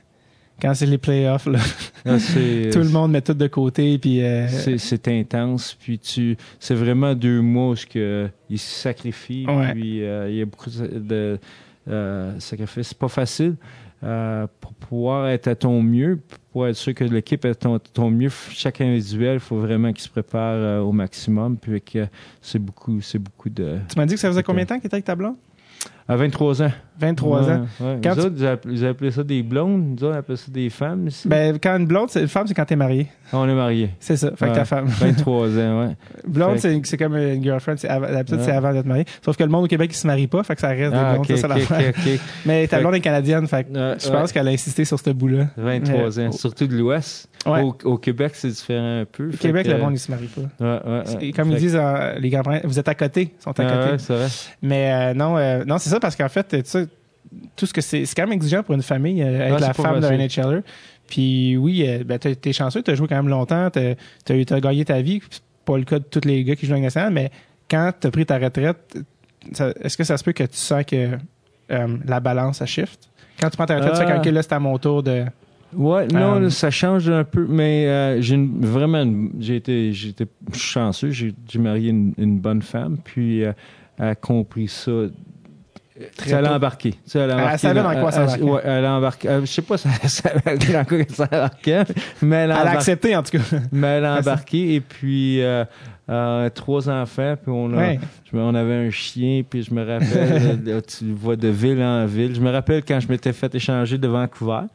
quand 0.60 0.74
c'est 0.74 0.86
les 0.86 0.98
playoffs, 0.98 1.46
là, 1.46 1.58
ah, 2.04 2.16
tout 2.72 2.78
le 2.78 2.90
monde 2.90 3.12
met 3.12 3.20
tout 3.20 3.34
de 3.34 3.46
côté. 3.46 3.98
Puis, 3.98 4.22
euh, 4.22 4.48
c'est 4.78 5.08
intense. 5.08 5.76
Puis 5.78 5.98
tu, 5.98 6.36
c'est 6.58 6.74
vraiment 6.74 7.14
deux 7.14 7.40
mois 7.40 7.70
où 7.70 7.74
que, 7.88 8.28
ils 8.50 8.58
se 8.58 8.80
sacrifient. 8.82 9.46
Puis 9.72 10.02
euh, 10.02 10.28
il 10.30 10.36
y 10.36 10.42
a 10.42 10.44
beaucoup 10.44 10.70
de 10.70 11.38
euh, 11.88 12.40
sacrifices. 12.40 12.88
C'est 12.88 12.98
pas 12.98 13.08
facile. 13.08 13.54
pour 14.00 14.74
pouvoir 14.74 15.28
être 15.28 15.48
à 15.48 15.54
ton 15.54 15.82
mieux, 15.82 16.20
pour 16.52 16.66
être 16.66 16.76
sûr 16.76 16.94
que 16.94 17.04
l'équipe 17.04 17.44
est 17.44 17.64
à 17.64 17.78
ton, 17.78 18.10
mieux, 18.10 18.30
chaque 18.50 18.80
individuel, 18.80 19.34
il 19.34 19.40
faut 19.40 19.58
vraiment 19.58 19.92
qu'il 19.92 20.02
se 20.02 20.08
prépare 20.08 20.84
au 20.84 20.92
maximum. 20.92 21.56
Puis 21.56 21.80
que 21.80 22.06
c'est 22.42 22.58
beaucoup, 22.58 23.00
c'est 23.00 23.18
beaucoup 23.18 23.50
de. 23.50 23.78
Tu 23.88 23.98
m'as 23.98 24.06
dit 24.06 24.14
que 24.14 24.20
ça 24.20 24.28
faisait 24.28 24.42
combien 24.42 24.64
de 24.64 24.68
temps 24.68 24.78
qu'il 24.78 24.86
était 24.86 24.96
avec 24.96 25.04
ta 25.04 25.14
blonde? 25.14 25.36
À 26.08 26.16
23 26.16 26.62
ans. 26.62 26.72
23 26.98 27.50
ans. 27.50 27.66
Quand 28.02 28.14
vous, 28.14 28.26
autres, 28.26 28.58
vous 28.64 28.84
appelez 28.84 29.10
ça 29.10 29.22
des 29.22 29.42
blondes, 29.42 29.82
nous 29.82 30.04
autres, 30.04 30.14
on 30.14 30.18
appelle 30.18 30.36
ça 30.36 30.50
des 30.50 30.70
femmes 30.70 31.08
ici. 31.08 31.28
Ben, 31.28 31.58
quand 31.62 31.76
une 31.76 31.86
blonde, 31.86 32.10
c'est 32.10 32.20
une 32.20 32.28
femme, 32.28 32.46
c'est 32.46 32.54
quand 32.54 32.64
t'es 32.64 32.76
marié. 32.76 33.08
On 33.32 33.48
est 33.48 33.54
marié. 33.54 33.90
C'est 34.00 34.16
ça, 34.16 34.30
fait 34.34 34.48
que 34.48 34.54
ta 34.54 34.64
femme. 34.64 34.86
23 34.86 35.58
ans, 35.58 35.80
ouais. 35.80 35.96
Blonde, 36.26 36.58
c'est 36.58 36.96
comme 36.96 37.16
une 37.16 37.42
girlfriend, 37.42 37.74
d'habitude, 37.74 38.40
c'est 38.42 38.52
avant 38.52 38.72
d'être 38.72 38.86
marié. 38.86 39.04
Sauf 39.24 39.36
que 39.36 39.44
le 39.44 39.50
monde 39.50 39.64
au 39.64 39.68
Québec, 39.68 39.90
il 39.92 39.96
se 39.96 40.06
marie 40.06 40.26
pas, 40.26 40.42
fait 40.42 40.54
que 40.54 40.60
ça 40.60 40.68
reste 40.68 40.92
des 40.92 40.98
ah, 40.98 41.14
blondes, 41.14 41.36
ça, 41.36 41.48
okay, 41.48 41.88
okay, 41.90 42.20
Mais 42.46 42.66
ta 42.66 42.80
blonde 42.80 42.94
est 42.94 43.00
canadienne, 43.00 43.46
fait 43.46 43.64
que 43.64 43.72
je 43.72 44.10
pense 44.10 44.32
qu'elle 44.32 44.48
a 44.48 44.50
insisté 44.50 44.84
sur 44.84 44.98
ce 44.98 45.10
bout-là. 45.10 45.46
23 45.56 46.20
ans, 46.20 46.32
surtout 46.32 46.66
de 46.66 46.76
l'Ouest. 46.76 47.28
Au, 47.46 47.98
Québec, 47.98 48.32
c'est 48.34 48.48
différent 48.48 49.00
un 49.00 49.04
peu. 49.04 49.28
Au 49.28 49.36
Québec, 49.36 49.66
le 49.66 49.78
monde, 49.78 49.94
il 49.94 49.98
se 49.98 50.10
marie 50.10 50.28
pas. 50.28 50.82
Comme 51.36 51.52
ils 51.52 51.58
disent, 51.58 51.78
les 52.18 52.30
grands-parents, 52.30 52.60
vous 52.64 52.78
êtes 52.78 52.88
à 52.88 52.94
côté, 52.94 53.34
ils 53.38 53.42
sont 53.42 53.58
à 53.58 53.64
côté. 53.64 53.98
c'est. 53.98 54.58
Mais 54.62 54.92
euh, 54.92 55.14
non, 55.14 55.36
euh, 55.36 55.64
non, 55.64 55.78
c'est 55.78 55.90
ça, 55.90 56.00
parce 56.00 56.16
qu'en 56.16 56.28
fait, 56.28 56.48
tu 56.48 56.60
sais, 56.64 56.87
tout 57.56 57.66
ce 57.66 57.72
que 57.72 57.80
c'est, 57.80 58.04
c'est 58.04 58.14
quand 58.14 58.22
même 58.22 58.32
exigeant 58.32 58.62
pour 58.62 58.74
une 58.74 58.82
famille, 58.82 59.22
euh, 59.22 59.48
être 59.48 59.60
la 59.60 59.74
femme 59.74 60.00
d'un 60.00 60.16
NHLer. 60.16 60.62
Puis 61.06 61.56
oui, 61.56 61.84
euh, 61.86 62.04
ben, 62.04 62.18
t'es 62.18 62.52
chanceux, 62.52 62.82
t'as 62.82 62.94
joué 62.94 63.08
quand 63.08 63.16
même 63.16 63.28
longtemps, 63.28 63.70
t'as, 63.70 63.94
as, 64.28 64.60
gagné 64.60 64.84
ta 64.84 65.00
vie. 65.00 65.20
C'est 65.30 65.42
pas 65.64 65.78
le 65.78 65.84
cas 65.84 65.98
de 65.98 66.04
tous 66.04 66.26
les 66.26 66.44
gars 66.44 66.56
qui 66.56 66.66
jouent 66.66 66.74
en 66.74 66.80
nationale, 66.80 67.12
mais 67.12 67.30
quand 67.70 67.92
t'as 67.98 68.10
pris 68.10 68.26
ta 68.26 68.38
retraite, 68.38 68.98
est-ce 69.82 69.96
que 69.96 70.04
ça 70.04 70.16
se 70.16 70.24
peut 70.24 70.32
que 70.32 70.44
tu 70.44 70.56
sens 70.56 70.84
que 70.84 71.16
euh, 71.70 71.96
la 72.06 72.20
balance, 72.20 72.62
a 72.62 72.66
shift? 72.66 73.10
Quand 73.40 73.50
tu 73.50 73.56
prends 73.56 73.66
ta 73.66 73.76
retraite, 73.76 73.92
tu 73.92 74.12
fais 74.12 74.20
que 74.20 74.30
là, 74.30 74.42
c'est 74.42 74.52
à 74.52 74.58
mon 74.58 74.78
tour 74.78 75.02
de... 75.02 75.24
Ouais, 75.74 76.06
non, 76.06 76.48
ça 76.48 76.70
change 76.70 77.10
un 77.10 77.24
peu, 77.24 77.46
mais 77.46 78.22
j'ai 78.22 78.38
vraiment, 78.60 79.04
j'ai 79.38 79.56
été, 79.56 79.92
j'étais 79.92 80.26
chanceux, 80.54 81.10
j'ai, 81.10 81.34
marié 81.56 81.90
une, 81.90 82.14
une, 82.16 82.38
bonne 82.38 82.62
femme, 82.62 82.96
puis 83.04 83.40
elle 83.40 83.54
a 83.98 84.14
compris 84.14 84.68
ça 84.68 85.08
Très 86.16 86.30
elle 86.30 86.46
a 86.46 86.54
embarqué. 86.54 86.94
Elle 87.14 87.30
a 87.30 87.34
embarqué. 87.34 87.52
Elle 87.52 87.58
savait 87.58 87.82
dans 87.82 88.00
quoi 88.00 88.12
ça 88.12 88.22
embarquait. 88.22 88.42
Ouais, 88.42 88.60
elle 88.64 88.84
a 88.84 88.92
embarqué. 88.92 89.28
Euh, 89.28 89.40
je 89.40 89.46
sais 89.46 89.62
pas 89.62 89.78
si 89.78 89.88
elle 90.02 90.08
savait 90.08 90.58
dans 90.72 90.84
quoi 90.84 90.98
ça 91.08 91.24
embarquait, 91.24 91.84
mais 92.22 92.36
elle 92.36 92.52
a, 92.52 92.60
elle 92.60 92.68
a 92.68 92.70
accepté 92.72 93.16
en 93.16 93.22
tout 93.22 93.38
cas. 93.38 93.44
Mais 93.72 93.86
elle 93.86 94.04
a 94.04 94.18
embarqué 94.18 94.74
et 94.74 94.80
puis 94.80 95.42
euh, 95.42 95.64
euh, 96.08 96.48
trois 96.50 96.88
enfants, 96.88 97.34
puis 97.40 97.52
on, 97.52 97.76
a, 97.76 97.94
on 98.32 98.54
avait 98.54 98.86
un 98.86 98.90
chien, 98.90 99.42
puis 99.48 99.62
je 99.62 99.74
me 99.74 99.84
rappelle, 99.84 100.82
tu 100.86 101.12
vois 101.12 101.36
de 101.36 101.48
ville 101.48 101.82
en 101.82 102.06
ville. 102.06 102.34
Je 102.34 102.40
me 102.40 102.50
rappelle 102.50 102.82
quand 102.84 103.00
je 103.00 103.08
m'étais 103.08 103.32
fait 103.32 103.52
échanger 103.54 103.98
de 103.98 104.08
Vancouver 104.08 104.66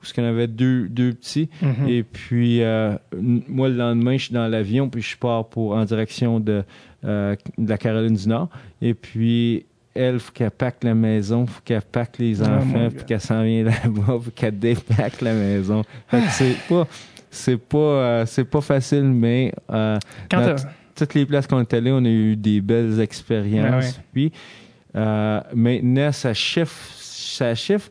parce 0.00 0.12
qu'on 0.12 0.24
avait 0.24 0.46
deux, 0.46 0.88
deux 0.88 1.14
petits. 1.14 1.48
Mhm. 1.62 1.88
Et 1.88 2.02
puis, 2.02 2.62
euh, 2.62 2.92
moi, 3.18 3.68
le 3.68 3.76
lendemain, 3.76 4.16
je 4.18 4.24
suis 4.24 4.34
dans 4.34 4.46
l'avion, 4.46 4.88
puis 4.88 5.02
je 5.02 5.16
pars 5.16 5.48
pour, 5.48 5.72
en 5.72 5.84
direction 5.84 6.38
de, 6.38 6.62
de 7.02 7.36
la 7.58 7.78
Caroline 7.78 8.14
du 8.14 8.28
Nord. 8.28 8.48
Et 8.82 8.94
puis, 8.94 9.64
elle, 9.96 10.20
faut 10.20 10.32
qu'elle 10.32 10.50
pack 10.50 10.82
la 10.82 10.94
maison, 10.94 11.46
faut 11.46 11.60
qu'elle 11.64 11.82
pack 11.82 12.18
les 12.18 12.40
Oh 12.42 12.46
enfants, 12.46 12.88
puis 12.94 13.04
qu'elle 13.04 13.20
s'en 13.20 13.42
vient 13.42 13.64
là-bas, 13.64 14.18
faut 14.22 14.30
qu'elle 14.34 14.58
dépack 14.58 15.20
la 15.20 15.34
maison. 15.34 15.82
C'est 16.30 16.56
pas, 16.68 16.86
c'est 17.30 17.56
pas, 17.56 17.78
euh, 17.78 18.26
c'est 18.26 18.44
pas 18.44 18.60
facile, 18.60 19.04
mais 19.04 19.52
euh, 19.70 19.98
dans 20.30 20.56
toutes 20.94 21.14
les 21.14 21.26
places 21.26 21.46
qu'on 21.46 21.60
est 21.60 21.74
allé, 21.74 21.90
on 21.92 22.04
a 22.04 22.08
eu 22.08 22.36
des 22.36 22.60
belles 22.60 23.00
expériences. 23.00 23.84
Ouais. 23.84 24.02
Puis 24.12 24.32
euh, 24.96 25.40
maintenant, 25.54 26.12
ça 26.12 26.32
chiffre, 26.32 26.92
ça 26.98 27.54
chiffre 27.54 27.90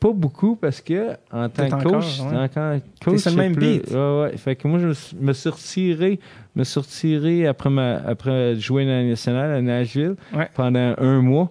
pas 0.00 0.12
beaucoup 0.12 0.56
parce 0.56 0.80
que 0.80 1.10
en 1.32 1.48
tant 1.48 1.68
que 1.68 1.82
coach, 1.82 2.20
ouais. 2.20 2.36
en 2.36 2.48
tant 2.48 2.78
que 2.78 3.04
coach, 3.04 3.18
sur 3.20 3.30
le 3.30 3.36
c'est 3.36 3.36
même 3.36 3.52
plus- 3.54 3.78
beat. 3.80 3.90
Ouais, 3.90 4.20
ouais. 4.22 4.36
Fait 4.36 4.54
que 4.56 4.68
moi, 4.68 4.78
je 4.78 4.88
me 5.20 5.32
suis- 5.32 5.48
retiré, 5.48 6.20
me 6.54 6.64
suis 6.64 6.80
retiré 6.80 7.46
après 7.46 7.70
ma, 7.70 7.96
après 7.96 8.54
jouer 8.56 8.84
dans 8.84 8.90
la 8.92 9.04
nationale 9.04 9.52
à 9.52 9.60
Nashville 9.62 10.14
Ouais. 10.34 10.48
pendant 10.54 10.94
un 10.98 11.20
mois. 11.20 11.50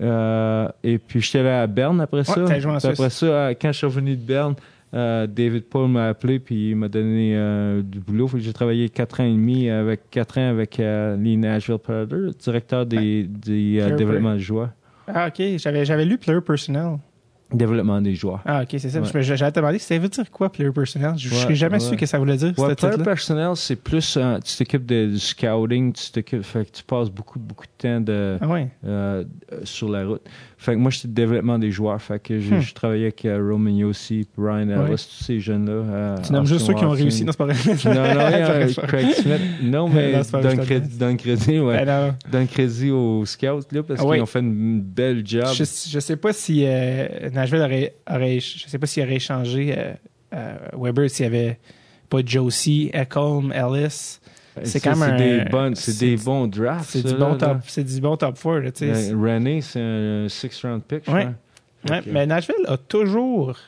Euh, 0.00 0.68
et 0.82 0.98
puis 0.98 1.20
j'étais 1.20 1.44
là 1.44 1.62
à 1.62 1.66
Berne 1.68 2.00
après 2.00 2.24
ça. 2.24 2.58
joué 2.58 2.72
en 2.72 2.76
après 2.76 3.10
ça, 3.10 3.26
euh, 3.26 3.54
quand 3.60 3.68
je 3.70 3.78
suis 3.78 3.86
revenu 3.86 4.16
de 4.16 4.22
Berne, 4.22 4.54
euh, 4.92 5.26
David 5.28 5.64
Paul 5.64 5.88
m'a 5.88 6.08
appelé 6.08 6.40
puis 6.40 6.70
il 6.70 6.76
m'a 6.76 6.88
donné 6.88 7.34
euh, 7.36 7.80
du 7.80 8.00
boulot. 8.00 8.28
J'ai 8.36 8.52
travaillé 8.52 8.88
quatre 8.88 9.20
ans 9.20 9.24
et 9.24 9.30
demi 9.30 9.70
avec 9.70 10.10
quatre 10.10 10.38
ans 10.38 10.48
avec 10.50 10.78
les 10.78 11.36
Nashville 11.36 11.78
Predators, 11.78 12.34
directeur 12.34 12.86
des, 12.86 13.22
des 13.24 13.80
des 13.96 14.38
joueurs. 14.40 14.70
Ah, 15.06 15.28
ok. 15.28 15.58
J'avais, 15.58 15.84
j'avais 15.84 16.04
lu 16.04 16.18
Player 16.18 16.40
Personnel. 16.40 16.96
Développement 17.54 18.00
des 18.00 18.14
joueurs. 18.14 18.40
Ah, 18.44 18.62
ok, 18.62 18.68
c'est 18.78 18.90
ça. 18.90 19.00
Ouais. 19.00 19.22
J'allais 19.22 19.52
te 19.52 19.58
demander, 19.60 19.78
ça 19.78 19.96
veut 19.98 20.08
dire 20.08 20.30
quoi, 20.30 20.50
Player 20.50 20.70
Personnel? 20.72 21.12
Je 21.16 21.28
Ouais, 21.34 21.46
n'ai 21.48 21.54
jamais 21.54 21.74
ouais. 21.74 21.80
su 21.90 21.96
que 21.96 22.06
ça 22.06 22.18
voulait 22.18 22.36
dire, 22.36 22.52
Ouais, 22.58 22.74
player 22.74 23.02
personnel, 23.02 23.50
c'est 23.54 23.76
plus 23.76 24.16
euh, 24.16 24.38
tu 24.44 24.56
t'occupes 24.56 24.86
de, 24.86 25.06
du 25.06 25.18
scouting, 25.18 25.92
tu 25.92 26.10
t'occupes, 26.10 26.42
fait 26.42 26.64
que 26.64 26.76
tu 26.76 26.82
passes 26.82 27.10
beaucoup 27.10 27.38
beaucoup 27.38 27.64
de 27.66 27.82
temps 27.88 28.00
de 28.00 28.38
Ah, 28.40 28.46
ouais. 28.48 28.68
euh, 28.86 29.24
euh, 29.52 29.60
sur 29.64 29.88
la 29.88 30.04
route. 30.06 30.22
Fait 30.56 30.72
que 30.72 30.78
moi, 30.78 30.90
j'étais 30.90 31.08
développement 31.08 31.58
des 31.58 31.70
joueurs. 31.70 32.00
Fait 32.00 32.18
que 32.18 32.38
j'ai 32.40 32.54
Hmm. 32.56 32.60
je 32.60 32.72
travaillais 32.74 33.04
avec 33.04 33.24
euh, 33.26 33.36
Roman 33.50 33.68
Yossi, 33.70 34.26
Brian 34.36 34.66
Ouais. 34.68 34.74
Ellis, 34.88 35.06
tous 35.18 35.24
ces 35.24 35.38
jeunes-là. 35.40 36.14
Tu 36.24 36.32
nommes 36.32 36.46
juste 36.46 36.64
ceux 36.66 36.72
qui 36.74 36.84
ont 36.84 36.90
réussi. 36.90 37.24
Non, 37.24 37.32
c'est 37.32 37.38
pas 37.38 37.44
vrai. 37.44 37.54
Non, 37.54 38.14
non, 38.14 38.64
C'est 38.68 38.80
pas 38.80 38.86
vrai. 38.86 38.86
Craig 38.86 39.10
Smith. 39.12 39.40
Non, 39.62 39.88
mais 39.88 40.12
le 40.12 40.56
crédit, 40.64 40.96
donne 40.96 41.16
crédit, 41.18 41.58
ouais. 41.60 41.84
Ben. 41.84 42.14
Donne 42.32 42.46
crédit 42.46 42.90
aux 42.90 43.26
scouts, 43.26 43.60
là, 43.72 43.82
parce 43.82 44.00
Ah 44.02 44.10
qu'ils 44.12 44.22
ont 44.22 44.26
fait 44.26 44.38
une 44.40 44.80
belle 44.80 45.22
job. 45.26 45.44
Je, 45.54 45.64
je 45.64 46.00
sais 46.00 46.16
pas 46.16 46.32
si 46.32 46.64
Nashville 47.44 47.60
aurait, 47.60 47.94
aurait, 48.10 48.40
je 48.40 48.66
sais 48.66 48.78
pas 48.78 48.86
s'il 48.86 49.02
aurait 49.02 49.16
échangé 49.16 49.74
euh, 49.76 49.92
euh, 50.32 50.56
Weber 50.76 51.10
s'il 51.10 51.24
y 51.24 51.26
avait 51.26 51.58
pas 52.08 52.20
Josie, 52.24 52.90
Echolm, 52.94 53.52
Ellis. 53.52 54.20
c'est 54.62 54.80
quand 54.80 54.96
même 54.96 55.16
des, 55.16 55.44
bonnes, 55.50 55.74
c'est 55.74 55.98
des 55.98 56.16
bons 56.16 56.46
drafts. 56.46 56.90
C'est 56.90 57.06
du 57.06 57.14
bon 57.14 57.36
top, 57.36 57.58
c'est 57.66 57.84
du 57.84 58.00
bon 58.00 58.16
top 58.16 58.38
4, 58.40 58.58
là, 58.58 58.72
tu 58.72 58.78
sais. 58.92 59.12
Euh, 59.12 59.16
René, 59.16 59.60
c'est 59.60 59.80
un 59.80 60.26
six 60.28 60.58
round 60.62 60.82
pick, 60.82 61.06
Ouais. 61.08 61.28
Ouais, 61.90 62.00
mais 62.06 62.24
Nashville 62.24 62.64
a 62.66 62.78
toujours, 62.78 63.58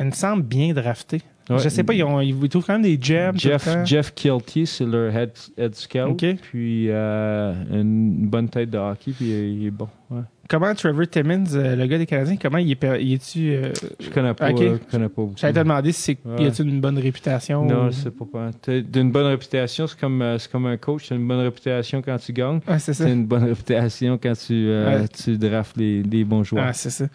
il 0.00 0.06
me 0.06 0.10
semble, 0.10 0.42
bien 0.42 0.72
drafté. 0.72 1.22
Ouais. 1.48 1.58
Je 1.58 1.68
sais 1.68 1.84
pas, 1.84 1.94
ils, 1.94 2.02
ont, 2.02 2.20
ils 2.20 2.48
trouvent 2.48 2.64
quand 2.64 2.72
même 2.72 2.82
des 2.82 2.98
gems. 3.00 3.38
Jeff. 3.38 3.68
Jeff 3.84 4.12
Kelty, 4.14 4.66
c'est 4.66 4.84
leur 4.86 5.14
head, 5.14 5.30
head 5.56 5.74
scout. 5.76 6.00
Ok. 6.00 6.24
Puis 6.42 6.86
euh, 6.88 7.52
une 7.70 8.26
bonne 8.26 8.48
tête 8.48 8.70
de 8.70 8.78
hockey, 8.78 9.12
puis 9.12 9.26
il 9.26 9.66
est 9.66 9.70
bon. 9.70 9.88
Ouais. 10.10 10.22
Comment 10.48 10.74
Trevor 10.74 11.06
Timmins, 11.08 11.44
euh, 11.54 11.74
le 11.74 11.86
gars 11.86 11.96
des 11.96 12.04
Canadiens, 12.06 12.36
comment 12.40 12.58
il 12.58 12.70
est, 12.70 13.02
il 13.02 13.14
est-tu... 13.14 13.50
euh, 13.54 13.72
Je 13.98 14.10
connais 14.10 14.34
pas, 14.34 14.50
Ok. 14.50 14.60
euh, 14.60 14.76
je 14.86 14.90
connais 14.90 15.08
pas 15.08 15.22
beaucoup. 15.22 15.34
J'allais 15.36 15.54
te 15.54 15.58
demander 15.58 15.90
si 15.92 16.02
c'est, 16.02 16.18
Ouais. 16.28 16.44
y 16.44 16.46
a-tu 16.46 16.62
une 16.62 16.80
bonne 16.82 16.98
réputation? 16.98 17.64
Non, 17.64 17.86
ou- 17.88 17.92
c'est 17.92 18.10
pas 18.10 18.26
pas. 18.26 18.50
D'une 18.82 19.10
bonne 19.10 19.26
réputation, 19.26 19.86
c'est 19.86 19.98
comme, 19.98 20.20
euh, 20.20 20.38
c'est 20.38 20.50
comme 20.52 20.66
un 20.66 20.76
coach. 20.76 21.08
T'as 21.08 21.16
une 21.16 21.26
bonne 21.26 21.40
réputation 21.40 22.02
quand 22.02 22.18
tu 22.18 22.32
gagnes. 22.34 22.60
Ouais, 22.68 22.78
c'est 22.78 22.92
ça. 22.92 23.04
T'as 23.04 23.12
une 23.12 23.24
bonne 23.26 23.44
réputation 23.44 24.18
quand 24.22 24.34
tu, 24.38 24.52
euh, 24.68 25.00
Ouais. 25.00 25.08
tu 25.08 25.38
drafts 25.38 25.76
les, 25.78 26.02
les 26.02 26.24
bons 26.24 26.42
joueurs. 26.44 26.66
Ah, 26.68 26.72
c'est 26.74 26.90
ça. 26.90 27.06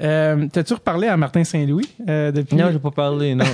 Euh, 0.00 0.46
T'as-tu 0.50 0.72
reparlé 0.74 1.06
à 1.06 1.16
Martin 1.16 1.44
Saint-Louis 1.44 1.86
euh, 2.08 2.32
depuis? 2.32 2.56
non, 2.56 2.70
j'ai 2.72 2.78
pas 2.78 2.90
parlé. 2.90 3.34
Non, 3.34 3.44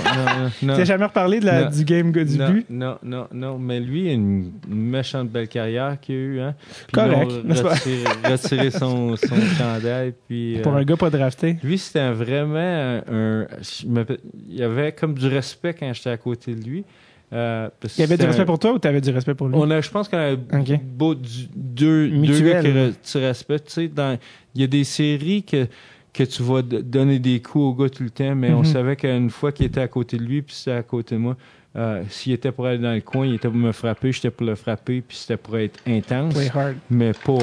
n'as 0.63 0.83
jamais 0.85 1.05
reparlé 1.05 1.39
de 1.41 1.45
la, 1.45 1.65
Non. 1.65 1.69
du 1.69 1.83
game 1.83 2.11
du 2.13 2.37
non, 2.37 2.49
but? 2.51 2.65
non, 2.69 2.95
non, 3.03 3.27
non, 3.33 3.57
mais 3.59 3.79
lui, 3.79 4.03
il 4.05 4.09
a 4.09 4.13
une, 4.13 4.51
méchante 4.69 5.29
belle 5.29 5.49
carrière 5.49 5.99
qu'il 5.99 6.15
a 6.15 6.17
eu. 6.17 6.39
Hein? 6.39 6.55
Puis 6.87 6.93
Correct, 6.93 7.31
n'est-ce 7.43 7.61
pas? 7.61 7.73
retiré, 7.73 8.03
retiré 8.31 8.71
son, 8.71 9.15
son 9.17 9.35
chandail. 9.57 10.13
Puis, 10.27 10.59
Pour 10.63 10.73
euh, 10.73 10.77
un 10.79 10.83
gars 10.83 10.95
pas 10.97 11.09
drafté? 11.09 11.57
Lui, 11.61 11.77
c'était 11.77 12.09
vraiment 12.11 12.55
un. 12.57 12.97
un- 13.11 13.47
je 13.61 13.85
me- 13.87 14.05
il 14.49 14.55
y 14.55 14.63
avait 14.63 14.93
comme 14.93 15.13
du 15.15 15.27
respect 15.27 15.73
quand 15.73 15.91
j'étais 15.93 16.09
à 16.09 16.17
côté 16.17 16.55
de 16.55 16.63
lui. 16.63 16.85
Euh, 17.31 17.69
Il 17.97 17.99
y 17.99 18.03
avait 18.03 18.17
du 18.17 18.25
respect 18.25 18.41
un- 18.41 18.45
pour 18.45 18.57
toi 18.57 18.73
ou 18.73 18.79
tu 18.79 18.87
avais 18.87 19.01
du 19.01 19.11
respect 19.11 19.35
pour 19.35 19.49
lui? 19.49 19.55
On 19.55 19.69
a, 19.69 19.81
je 19.81 19.89
pense 19.91 20.07
qu'on 20.09 20.17
a 20.17 20.33
Ok. 20.33 20.79
beau, 20.81 21.13
du- 21.13 21.47
deux, 21.55 22.07
deux 22.09 22.39
gars 22.41 22.61
qui 22.61 22.67
re- 22.69 22.93
tu 23.03 23.17
respectes. 23.19 23.67
Tu 23.67 23.73
sais, 23.73 23.87
dans- 23.87 24.17
il 24.55 24.61
y 24.61 24.63
a 24.63 24.67
des 24.67 24.83
séries 24.83 25.43
que, 25.43 25.67
que 26.13 26.23
tu 26.23 26.41
vas 26.43 26.61
donner 26.61 27.19
des 27.19 27.39
coups 27.41 27.63
au 27.63 27.73
gars 27.73 27.89
tout 27.89 28.03
le 28.03 28.09
temps, 28.09 28.35
mais 28.35 28.51
on 28.51 28.59
Mhm. 28.59 28.65
savait 28.65 28.95
qu'une 28.95 29.29
fois 29.29 29.51
qu'il 29.51 29.65
était 29.67 29.81
à 29.81 29.87
côté 29.87 30.17
de 30.17 30.23
lui, 30.23 30.41
puis 30.41 30.55
c'était 30.55 30.71
à 30.77 30.83
côté 30.83 31.15
de 31.15 31.19
moi, 31.19 31.37
euh, 31.75 32.01
s'il 32.09 32.33
était 32.33 32.51
pour 32.51 32.65
aller 32.65 32.79
dans 32.79 32.93
le 32.93 33.01
coin, 33.01 33.27
il 33.27 33.35
était 33.35 33.47
pour 33.47 33.57
me 33.57 33.71
frapper, 33.71 34.11
j'étais 34.11 34.31
pour 34.31 34.45
le 34.47 34.55
frapper, 34.55 35.01
puis 35.07 35.15
c'était 35.17 35.37
pour 35.37 35.57
être 35.57 35.79
intense, 35.87 36.33
Play 36.33 36.49
hard. 36.53 36.75
mais 36.89 37.11
pas, 37.13 37.37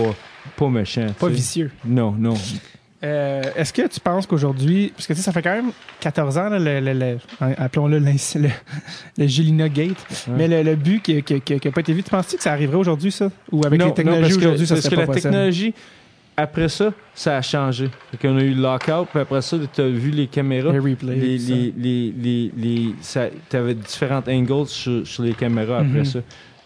pas 0.56 0.68
méchant. 0.68 1.06
Pas 1.18 1.28
vicieux. 1.28 1.70
Non, 1.84 2.12
non. 2.18 2.34
Euh, 3.04 3.42
Est-ce 3.54 3.72
que 3.72 3.86
tu 3.86 4.00
penses 4.00 4.26
qu'aujourd'hui, 4.26 4.90
parce 4.96 5.06
que 5.06 5.12
tu 5.12 5.18
sais, 5.18 5.24
ça 5.24 5.30
fait 5.32 5.42
quand 5.42 5.54
même 5.54 5.70
14 6.00 6.38
ans, 6.38 6.50
appelons-le 7.40 7.98
le, 8.00 8.48
le 9.18 9.26
Gélina 9.26 9.68
Gate, 9.68 10.04
Ouais. 10.28 10.34
mais 10.36 10.48
le, 10.48 10.62
le 10.62 10.76
but 10.76 11.02
qui 11.02 11.14
n'a 11.14 11.70
pas 11.72 11.80
été 11.82 11.92
vu, 11.92 12.02
tu 12.02 12.10
penses-tu 12.10 12.36
que 12.36 12.42
ça 12.42 12.52
arriverait 12.52 12.78
aujourd'hui, 12.78 13.12
ça? 13.12 13.30
Ou 13.52 13.64
avec 13.66 13.78
non, 13.78 13.86
les 13.88 13.94
technologies 13.94 14.22
parce 14.22 14.34
que- 14.34 14.38
aujourd'hui, 14.40 14.66
ça 14.66 14.74
parce 14.74 14.84
serait 14.84 14.90
que 14.90 14.96
pas 14.96 15.00
la 15.02 15.06
possible? 15.06 15.22
technologie, 15.30 15.74
après 16.36 16.68
ça, 16.68 16.92
ça 17.14 17.36
a 17.38 17.42
changé. 17.42 17.88
Fait 18.10 18.16
qu'on 18.28 18.36
a 18.36 18.42
eu 18.42 18.54
le 18.54 18.62
lockout, 18.62 19.08
puis 19.10 19.20
après 19.20 19.40
ça, 19.42 19.56
tu 19.74 19.80
as 19.80 19.88
vu 19.88 20.10
les 20.10 20.26
caméras. 20.26 20.72
Les 20.72 20.78
replays, 20.78 21.14
les, 21.16 21.38
ça. 21.38 21.52
les, 21.54 22.14
les, 22.16 22.52
les, 22.56 22.94
ça, 23.00 23.26
différentes 23.74 24.28
angles 24.28 24.66
sur, 24.66 25.06
sur 25.06 25.22
les 25.22 25.32
caméras 25.34 25.76
après 25.78 26.00
Mhm. 26.00 26.04
ça. 26.04 26.18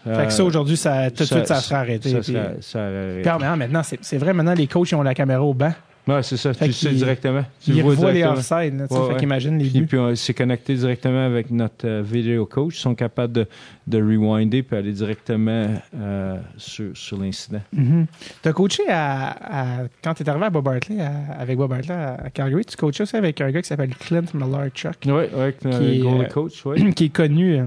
Fait 0.03 0.25
que 0.25 0.33
ça, 0.33 0.43
aujourd'hui, 0.43 0.75
ça, 0.77 1.11
tout 1.11 1.17
de 1.17 1.23
ça- 1.25 1.35
suite, 1.35 1.47
ça 1.47 1.55
serait 1.57 1.75
arrêté. 1.75 2.09
Ça 2.09 2.19
puis- 2.21 2.33
ça 2.61 2.87
Puis, 3.21 3.45
non, 3.45 3.55
maintenant, 3.55 3.83
c'est 3.83 3.99
c'est 4.01 4.17
vrai, 4.17 4.33
maintenant, 4.33 4.55
les 4.55 4.65
coachs, 4.67 4.89
ils 4.91 4.95
ont 4.95 5.03
la 5.03 5.13
caméra 5.13 5.43
au 5.43 5.53
banc. 5.53 5.73
Ouais, 6.07 6.23
c'est 6.23 6.37
ça. 6.37 6.53
Fait 6.53 6.65
Tu 6.65 6.73
sais 6.73 6.91
directement. 6.91 7.43
Tu 7.63 7.73
le 7.73 7.81
vois 7.83 8.11
les 8.11 8.19
directement. 8.21 8.31
offside, 8.33 8.77
là, 8.79 8.83
Ouais, 8.89 9.07
fait 9.07 9.13
ouais. 9.13 9.19
qu'imagine 9.19 9.57
les 9.59 9.69
Puis, 9.69 9.79
buts. 9.81 9.85
puis 9.87 9.97
on 9.99 10.15
s'est 10.15 10.33
connecté 10.33 10.73
directement 10.75 11.25
avec 11.25 11.51
notre 11.51 11.87
euh, 11.87 12.01
vidéo 12.01 12.45
coach. 12.47 12.77
Ils 12.77 12.81
sont 12.81 12.95
capables 12.95 13.33
de, 13.33 13.47
de 13.87 13.97
rewinder 14.01 14.63
puis 14.63 14.75
aller 14.77 14.91
directement 14.93 15.67
euh, 15.95 16.37
sur, 16.57 16.97
sur 16.97 17.17
l'incident. 17.19 17.61
Mhm. 17.73 18.07
Tu 18.41 18.49
as 18.49 18.53
coaché 18.53 18.83
à, 18.89 19.29
à- 19.29 19.83
quand 20.03 20.15
tu 20.15 20.23
es 20.23 20.29
arrivé 20.29 20.45
à 20.45 20.49
Bob 20.49 20.67
Hartley, 20.67 20.99
à- 21.01 21.33
avec 21.39 21.55
Bob 21.57 21.71
Hartley 21.71 21.93
à, 21.93 22.29
Calgary, 22.33 22.65
tu 22.65 22.75
coachais 22.77 23.03
aussi 23.03 23.15
avec 23.15 23.39
un 23.39 23.51
gars 23.51 23.61
qui 23.61 23.67
s'appelle 23.67 23.93
Clint 23.95 24.23
Millarchuk, 24.33 24.95
Oui, 25.05 25.23
avec 25.37 25.63
notre 25.63 25.79
Qui 25.79 25.99
est, 25.99 26.05
euh, 26.05 26.23
coach, 26.25 26.65
oui. 26.65 26.93
qui 26.95 27.05
est 27.05 27.09
connu 27.09 27.57
euh, 27.59 27.65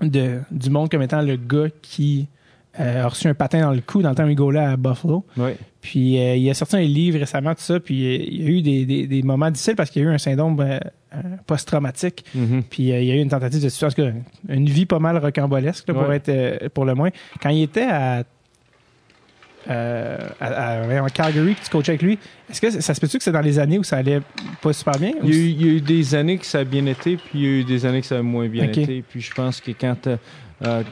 de, 0.00 0.38
du 0.50 0.70
monde 0.70 0.90
comme 0.90 1.02
étant 1.02 1.20
le 1.22 1.36
gars 1.36 1.68
qui 1.82 2.28
euh, 2.80 3.04
a 3.04 3.08
reçu 3.08 3.28
un 3.28 3.34
patin 3.34 3.60
dans 3.60 3.72
le 3.72 3.80
cou 3.82 4.02
dans 4.02 4.08
le 4.10 4.14
temps 4.16 4.24
où 4.24 4.28
il 4.30 4.34
goalait 4.34 4.58
à 4.60 4.76
Buffalo. 4.76 5.24
oui. 5.36 5.50
Puis 5.86 6.18
euh, 6.18 6.34
il 6.36 6.48
a 6.48 6.54
sorti 6.54 6.76
un 6.76 6.80
livre 6.80 7.18
récemment, 7.18 7.54
tout 7.54 7.60
ça, 7.60 7.78
puis 7.78 8.06
euh, 8.06 8.24
il 8.26 8.42
y 8.42 8.46
a 8.46 8.48
eu 8.48 8.62
des, 8.62 8.86
des- 8.86 9.06
des 9.06 9.22
moments 9.22 9.50
difficiles 9.50 9.76
parce 9.76 9.90
qu'il 9.90 10.00
y 10.02 10.06
a 10.06 10.08
eu 10.08 10.14
un 10.14 10.18
syndrome 10.18 10.58
euh, 10.60 10.78
post-traumatique. 11.46 12.24
Mhm. 12.34 12.62
Puis 12.70 12.90
euh, 12.90 13.00
il 13.02 13.06
y 13.06 13.10
a 13.12 13.16
eu 13.16 13.20
une 13.20 13.28
tentative 13.28 13.62
de 13.62 13.68
suicide. 13.68 14.14
Une 14.48 14.64
vie 14.66 14.86
pas 14.86 14.98
mal 14.98 15.18
rocambolesque, 15.18 15.86
là, 15.88 15.92
pour 15.94 16.10
être 16.10 16.68
pour 16.70 16.86
le 16.86 16.94
moins. 16.94 17.10
Quand 17.42 17.50
il 17.50 17.62
était 17.64 17.82
à, 17.82 18.24
à, 19.68 19.74
à- 20.40 21.02
en 21.02 21.06
Calgary, 21.06 21.54
que 21.54 21.62
tu 21.64 21.70
coachais 21.70 21.92
avec 21.92 22.02
lui, 22.02 22.18
est-ce 22.50 22.60
que 22.60 22.70
ça 22.70 22.94
se 22.94 23.00
peut-tu 23.00 23.18
que 23.18 23.24
c'est 23.24 23.32
dans 23.32 23.40
les 23.40 23.58
années 23.58 23.78
où 23.78 23.84
ça 23.84 23.96
allait 23.98 24.20
pas 24.62 24.72
super 24.72 24.98
bien? 24.98 25.12
Il 25.22 25.28
y, 25.28 25.32
a 25.32 25.36
eu, 25.36 25.48
il 25.48 25.66
y 25.66 25.68
a 25.68 25.72
eu 25.74 25.80
des 25.80 26.14
années 26.14 26.38
que 26.38 26.46
ça 26.46 26.60
a 26.60 26.64
bien 26.64 26.86
été, 26.86 27.16
puis 27.16 27.30
il 27.34 27.42
y 27.42 27.46
a 27.46 27.50
eu 27.60 27.64
des 27.64 27.86
années 27.86 28.00
que 28.00 28.06
ça 28.06 28.18
a 28.18 28.22
moins 28.22 28.48
bien 28.48 28.64
été. 28.82 29.02
Puis 29.08 29.20
je 29.20 29.32
pense 29.34 29.60
que 29.60 29.70
quand 29.72 30.08
euh, 30.66 30.82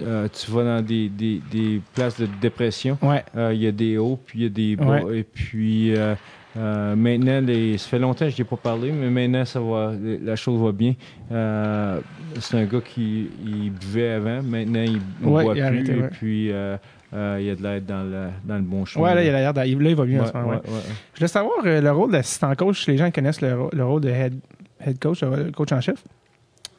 euh, 0.00 0.28
tu 0.32 0.50
vas 0.50 0.64
dans 0.64 0.82
des, 0.84 1.08
des, 1.08 1.40
des 1.50 1.80
places 1.94 2.18
de 2.20 2.26
dépression, 2.40 2.98
Ouais. 3.02 3.24
euh, 3.36 3.52
il 3.54 3.60
y 3.62 3.66
a 3.66 3.72
des 3.72 3.96
hauts, 3.98 4.18
puis 4.24 4.40
il 4.40 4.42
y 4.42 4.46
a 4.46 4.48
des 4.48 4.76
bas. 4.76 5.00
Et 5.12 5.22
puis 5.24 5.92
maintenant, 6.56 7.40
les, 7.40 7.78
ça 7.78 7.88
fait 7.88 7.98
longtemps 7.98 8.24
que 8.26 8.32
je 8.32 8.38
n'ai 8.42 8.44
pas 8.48 8.56
parlé, 8.56 8.90
mais 8.92 9.08
maintenant, 9.10 9.44
ça 9.44 9.60
va, 9.60 9.92
la 10.22 10.36
chose 10.36 10.60
va 10.60 10.72
bien. 10.72 10.94
C'est 12.38 12.56
un 12.56 12.64
gars 12.64 12.80
qui 12.80 13.28
il 13.44 13.70
buvait 13.70 14.10
avant, 14.12 14.42
maintenant, 14.42 14.82
il 14.82 15.00
ne 15.20 15.28
Ouais, 15.30 15.44
boit 15.44 15.52
plus. 15.54 15.62
arrêté, 15.62 15.92
et 15.92 16.00
ouais. 16.02 16.08
puis, 16.10 16.44
il 16.46 17.44
y 17.46 17.50
a 17.50 17.54
de 17.56 17.62
l'aide 17.62 17.86
dans 17.86 18.02
le, 18.02 18.28
dans 18.44 18.56
le 18.56 18.62
bon 18.62 18.84
chemin. 18.84 19.04
Ouais, 19.06 19.14
là, 19.14 19.22
il 19.24 19.28
a 19.28 19.38
l'air 19.40 19.52
là, 19.52 19.66
il 19.66 19.76
va 19.96 20.04
mieux 20.04 20.20
en 20.20 20.22
Ouais, 20.24 20.28
ce 20.28 20.36
moment. 20.36 20.48
ouais. 20.50 20.56
ouais, 20.56 20.62
ouais. 20.74 20.80
Je 21.14 21.18
voulais 21.20 21.28
savoir 21.28 21.54
le 21.64 21.90
rôle 21.90 22.10
d'assistant 22.12 22.54
coach. 22.54 22.86
Les 22.88 22.96
gens 22.96 23.10
connaissent 23.10 23.40
le, 23.42 23.56
le 23.72 23.84
rôle 23.84 24.00
de 24.00 24.08
head, 24.10 24.34
head 24.84 24.98
coach, 24.98 25.22
coach 25.54 25.72
en 25.72 25.80
chef. 25.80 26.02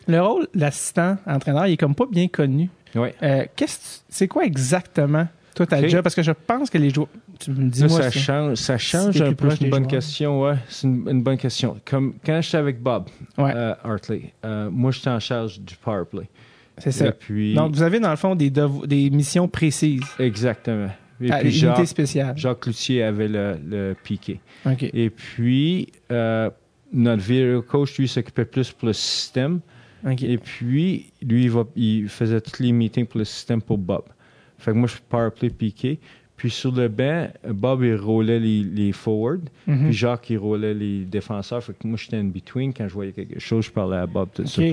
Le 0.07 0.21
rôle 0.21 0.47
d'assistant 0.53 1.17
entraîneur, 1.25 1.67
il 1.67 1.73
est 1.73 1.77
comme 1.77 1.95
pas 1.95 2.05
bien 2.09 2.27
connu. 2.27 2.69
Ouais. 2.95 3.15
Euh, 3.23 3.45
qu'est-ce 3.55 4.01
c'est 4.09 4.27
quoi 4.27 4.45
exactement 4.45 5.27
toi 5.55 5.65
ta 5.65 5.79
Ok. 5.79 5.87
job? 5.87 6.01
Parce 6.01 6.15
que 6.15 6.23
je 6.23 6.31
pense 6.31 6.69
que 6.69 6.77
les 6.77 6.89
joueurs 6.89 7.07
tu 7.39 7.51
me 7.51 7.69
dis 7.69 7.85
moi 7.85 8.01
ça 8.01 8.11
change, 8.11 8.57
ça 8.57 8.77
change 8.77 9.21
un 9.21 9.33
peu. 9.33 9.49
C'est 9.49 9.61
une 9.65 9.69
bonne 9.69 9.87
question, 9.87 10.41
ouais. 10.41 10.55
C'est 10.67 10.87
une, 10.87 11.23
bonne 11.23 11.37
question. 11.37 11.77
Comme 11.85 12.13
quand 12.25 12.41
j'étais 12.41 12.57
avec 12.57 12.81
Bob 12.81 13.05
euh, 13.39 13.73
Hartley, 13.83 14.33
euh, 14.45 14.69
moi 14.69 14.91
j'étais 14.91 15.09
en 15.09 15.19
charge 15.19 15.59
du 15.59 15.75
power 15.75 16.03
play. 16.09 16.29
C'est 16.77 16.91
ça. 16.91 17.11
Puis... 17.11 17.53
Donc 17.53 17.75
vous 17.75 17.83
avez 17.83 17.99
dans 17.99 18.09
le 18.09 18.15
fond 18.15 18.35
des, 18.35 18.49
des 18.49 19.09
missions 19.09 19.47
précises. 19.47 20.03
Exactement. 20.19 20.89
Et 21.19 21.29
puis 21.29 21.51
Jacques, 21.51 21.85
spéciale. 21.85 22.35
Jacques 22.35 22.61
Cloutier 22.61 23.03
avait 23.03 23.27
le, 23.27 23.55
le 23.63 23.95
piqué. 24.03 24.39
Et 24.81 25.09
puis 25.09 25.91
notre 26.93 27.23
vidéo 27.23 27.61
coach 27.61 27.97
lui 27.97 28.07
s'occupait 28.07 28.45
plus 28.45 28.71
pour 28.71 28.87
le 28.87 28.93
système. 28.93 29.61
Et 30.09 30.37
puis 30.37 31.11
lui 31.21 31.43
il, 31.43 31.51
va, 31.51 31.65
il 31.75 32.09
faisait 32.09 32.41
tous 32.41 32.61
les 32.61 32.71
meetings 32.71 33.05
pour 33.05 33.19
le 33.19 33.25
système 33.25 33.61
pour 33.61 33.77
Bob. 33.77 34.03
Fait 34.57 34.71
que 34.71 34.77
moi 34.77 34.87
je 34.87 34.95
power 35.09 35.29
play 35.31 35.49
piqué. 35.49 35.99
Puis 36.41 36.49
sur 36.49 36.71
le 36.71 36.87
banc, 36.87 37.27
Bob, 37.47 37.83
il 37.83 37.93
roulait 37.93 38.39
les, 38.39 38.63
les 38.63 38.91
forwards. 38.93 39.45
Mhm. 39.67 39.83
Puis 39.83 39.93
Jacques, 39.93 40.31
il 40.31 40.39
roulait 40.39 40.73
les 40.73 41.05
défenseurs. 41.05 41.63
Fait 41.63 41.73
que 41.73 41.85
moi, 41.85 41.99
j'étais 42.01 42.17
in 42.17 42.23
between. 42.23 42.73
Quand 42.73 42.87
je 42.87 42.93
voyais 42.95 43.11
quelque 43.11 43.39
chose, 43.39 43.65
je 43.65 43.69
parlais 43.69 43.97
à 43.97 44.07
Bob, 44.07 44.29
tout 44.33 44.47
ça. 44.47 44.63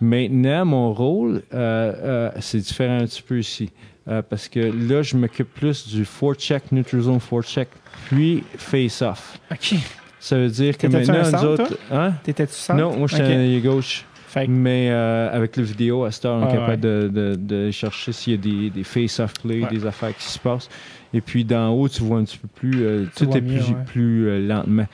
Maintenant, 0.00 0.64
mon 0.64 0.92
rôle, 0.92 1.42
euh, 1.52 1.92
euh, 1.96 2.30
c'est 2.38 2.58
différent 2.58 2.98
un 2.98 3.06
petit 3.06 3.22
peu 3.22 3.40
ici. 3.40 3.68
Euh, 4.06 4.22
parce 4.22 4.46
que 4.48 4.60
là, 4.60 5.02
je 5.02 5.16
m'occupe 5.16 5.52
plus 5.54 5.88
du 5.88 6.04
forecheck, 6.04 6.70
neutral 6.70 7.00
zone 7.00 7.18
forecheck, 7.18 7.68
puis 8.06 8.44
face-off. 8.56 9.40
OK. 9.50 9.74
Ça 10.20 10.38
veut 10.38 10.50
dire 10.50 10.78
que 10.78 10.86
maintenant, 10.86 11.32
nous 11.32 11.44
autres... 11.44 11.78
Hein? 11.90 12.12
T'étais-tu 12.22 12.54
centre? 12.54 12.80
Non, 12.80 12.96
moi, 12.96 13.08
j'étais 13.08 13.24
okay. 13.24 13.60
gauche. 13.60 14.04
Mais 14.48 14.90
euh, 14.90 15.34
avec 15.34 15.56
le 15.56 15.62
vidéo, 15.62 16.04
à 16.04 16.10
cette 16.10 16.24
heure, 16.26 16.40
on 16.42 16.48
est 16.48 16.52
capable 16.52 16.80
de, 16.80 17.10
de, 17.12 17.34
de, 17.34 17.70
chercher 17.70 18.12
s'il 18.12 18.32
y 18.34 18.36
a 18.36 18.40
des, 18.40 18.70
des 18.70 18.84
face-off 18.84 19.32
plays, 19.42 19.66
des 19.70 19.86
affaires 19.86 20.16
qui 20.16 20.24
se 20.24 20.38
passent. 20.38 20.68
Et 21.14 21.20
puis 21.20 21.44
d'en 21.44 21.70
haut, 21.70 21.88
tu 21.88 22.02
vois 22.02 22.18
un 22.18 22.24
petit 22.24 22.38
peu 22.38 22.48
plus, 22.48 22.84
euh, 22.84 23.06
tout 23.16 23.34
est 23.36 23.40
plus, 23.40 23.74
plus 23.86 24.28
euh, 24.28 24.46
lentement. 24.46 24.86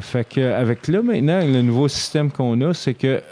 Fait 0.00 0.28
que 0.28 0.40
avec 0.40 0.88
là 0.88 1.02
maintenant, 1.02 1.40
le 1.40 1.62
nouveau 1.62 1.88
système 1.88 2.30
qu'on 2.30 2.60
a, 2.62 2.74
c'est 2.74 2.94
que 2.94 3.22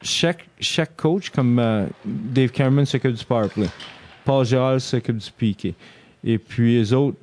chaque 0.00 0.46
chaque 0.60 0.96
coach, 0.96 1.30
comme 1.30 1.88
Dave 2.04 2.50
Cameron 2.50 2.84
s'occupe 2.84 3.14
du 3.14 3.24
power 3.24 3.48
play, 3.48 3.68
Paul 4.24 4.44
Gérard 4.44 4.80
s'occupe 4.80 5.16
du 5.18 5.30
piqué, 5.30 5.74
et 6.24 6.38
puis 6.38 6.76
les 6.76 6.92
autres, 6.92 7.18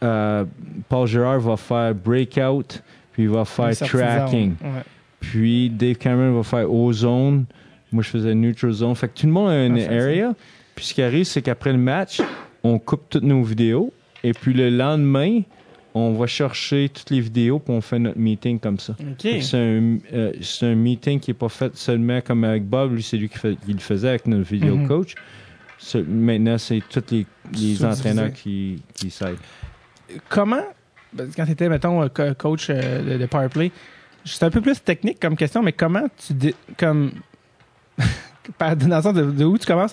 Paul 0.00 1.06
Gérard 1.06 1.40
va 1.40 1.56
faire 1.56 1.94
breakout, 1.94 2.82
puis 3.12 3.24
il 3.24 3.28
va 3.28 3.44
faire 3.44 3.76
tracking, 3.76 4.54
puis 5.20 5.70
Dave 5.70 5.96
Cameron 5.96 6.36
va 6.36 6.42
faire 6.42 6.72
ozone. 6.72 7.44
Moi, 7.90 8.02
je 8.02 8.10
faisais 8.10 8.34
neutral 8.34 8.72
zone. 8.72 8.94
Fait 8.94 9.08
que 9.08 9.20
tout 9.20 9.26
le 9.26 9.32
monde 9.32 9.50
a 9.50 9.66
une 9.66 9.78
area. 9.78 10.34
Puis 10.74 10.86
ce 10.86 10.94
qui 10.94 11.02
arrive, 11.02 11.24
c'est 11.24 11.42
qu'après 11.42 11.72
le 11.72 11.78
match, 11.78 12.20
on 12.62 12.78
coupe 12.78 13.08
toutes 13.08 13.24
nos 13.24 13.42
vidéos 13.42 13.92
et 14.22 14.32
puis 14.32 14.52
le 14.52 14.70
lendemain, 14.70 15.42
on 15.94 16.12
va 16.12 16.26
chercher 16.26 16.88
toutes 16.88 17.10
les 17.10 17.20
vidéos 17.20 17.58
puis 17.58 17.74
on 17.74 17.80
fait 17.80 17.98
notre 17.98 18.18
meeting 18.18 18.58
comme 18.60 18.78
ça. 18.78 18.94
C'est 19.18 19.54
un, 19.54 19.98
euh, 20.12 20.32
un, 20.62 20.74
meeting 20.74 21.18
qui 21.18 21.30
n'est 21.30 21.36
pas 21.36 21.48
fait 21.48 21.74
seulement 21.76 22.20
comme 22.20 22.44
avec 22.44 22.64
Bob, 22.64 22.94
lui 22.94 23.02
c'est 23.02 23.16
lui 23.16 23.28
qui, 23.28 23.72
le 23.72 23.78
faisait 23.78 24.10
avec 24.10 24.26
notre 24.26 24.48
vidéo 24.48 24.76
mhm. 24.76 24.88
coach. 24.88 25.14
Maintenant, 26.08 26.58
c'est 26.58 26.82
tous 26.90 27.04
les, 27.12 27.26
les 27.52 27.84
entraîneurs 27.84 28.32
qui, 28.32 28.82
qui 28.94 29.10
s'aident. 29.10 29.38
Comment, 30.28 30.64
quand 31.36 31.44
tu 31.44 31.52
étais, 31.52 31.68
mettons, 31.68 32.02
euh, 32.02 32.34
coach 32.34 32.68
euh, 32.70 33.18
de, 33.18 33.26
Powerplay, 33.26 33.70
c'est 34.24 34.44
un 34.44 34.50
peu 34.50 34.60
plus 34.60 34.82
technique 34.82 35.20
comme 35.20 35.36
question, 35.36 35.62
mais 35.62 35.72
comment 35.72 36.06
tu. 36.26 36.54
comme 36.76 37.12
Dans 38.58 38.96
le 38.96 39.02
sens 39.02 39.14
de 39.14 39.44
où 39.44 39.58
tu 39.58 39.66
commences 39.66 39.92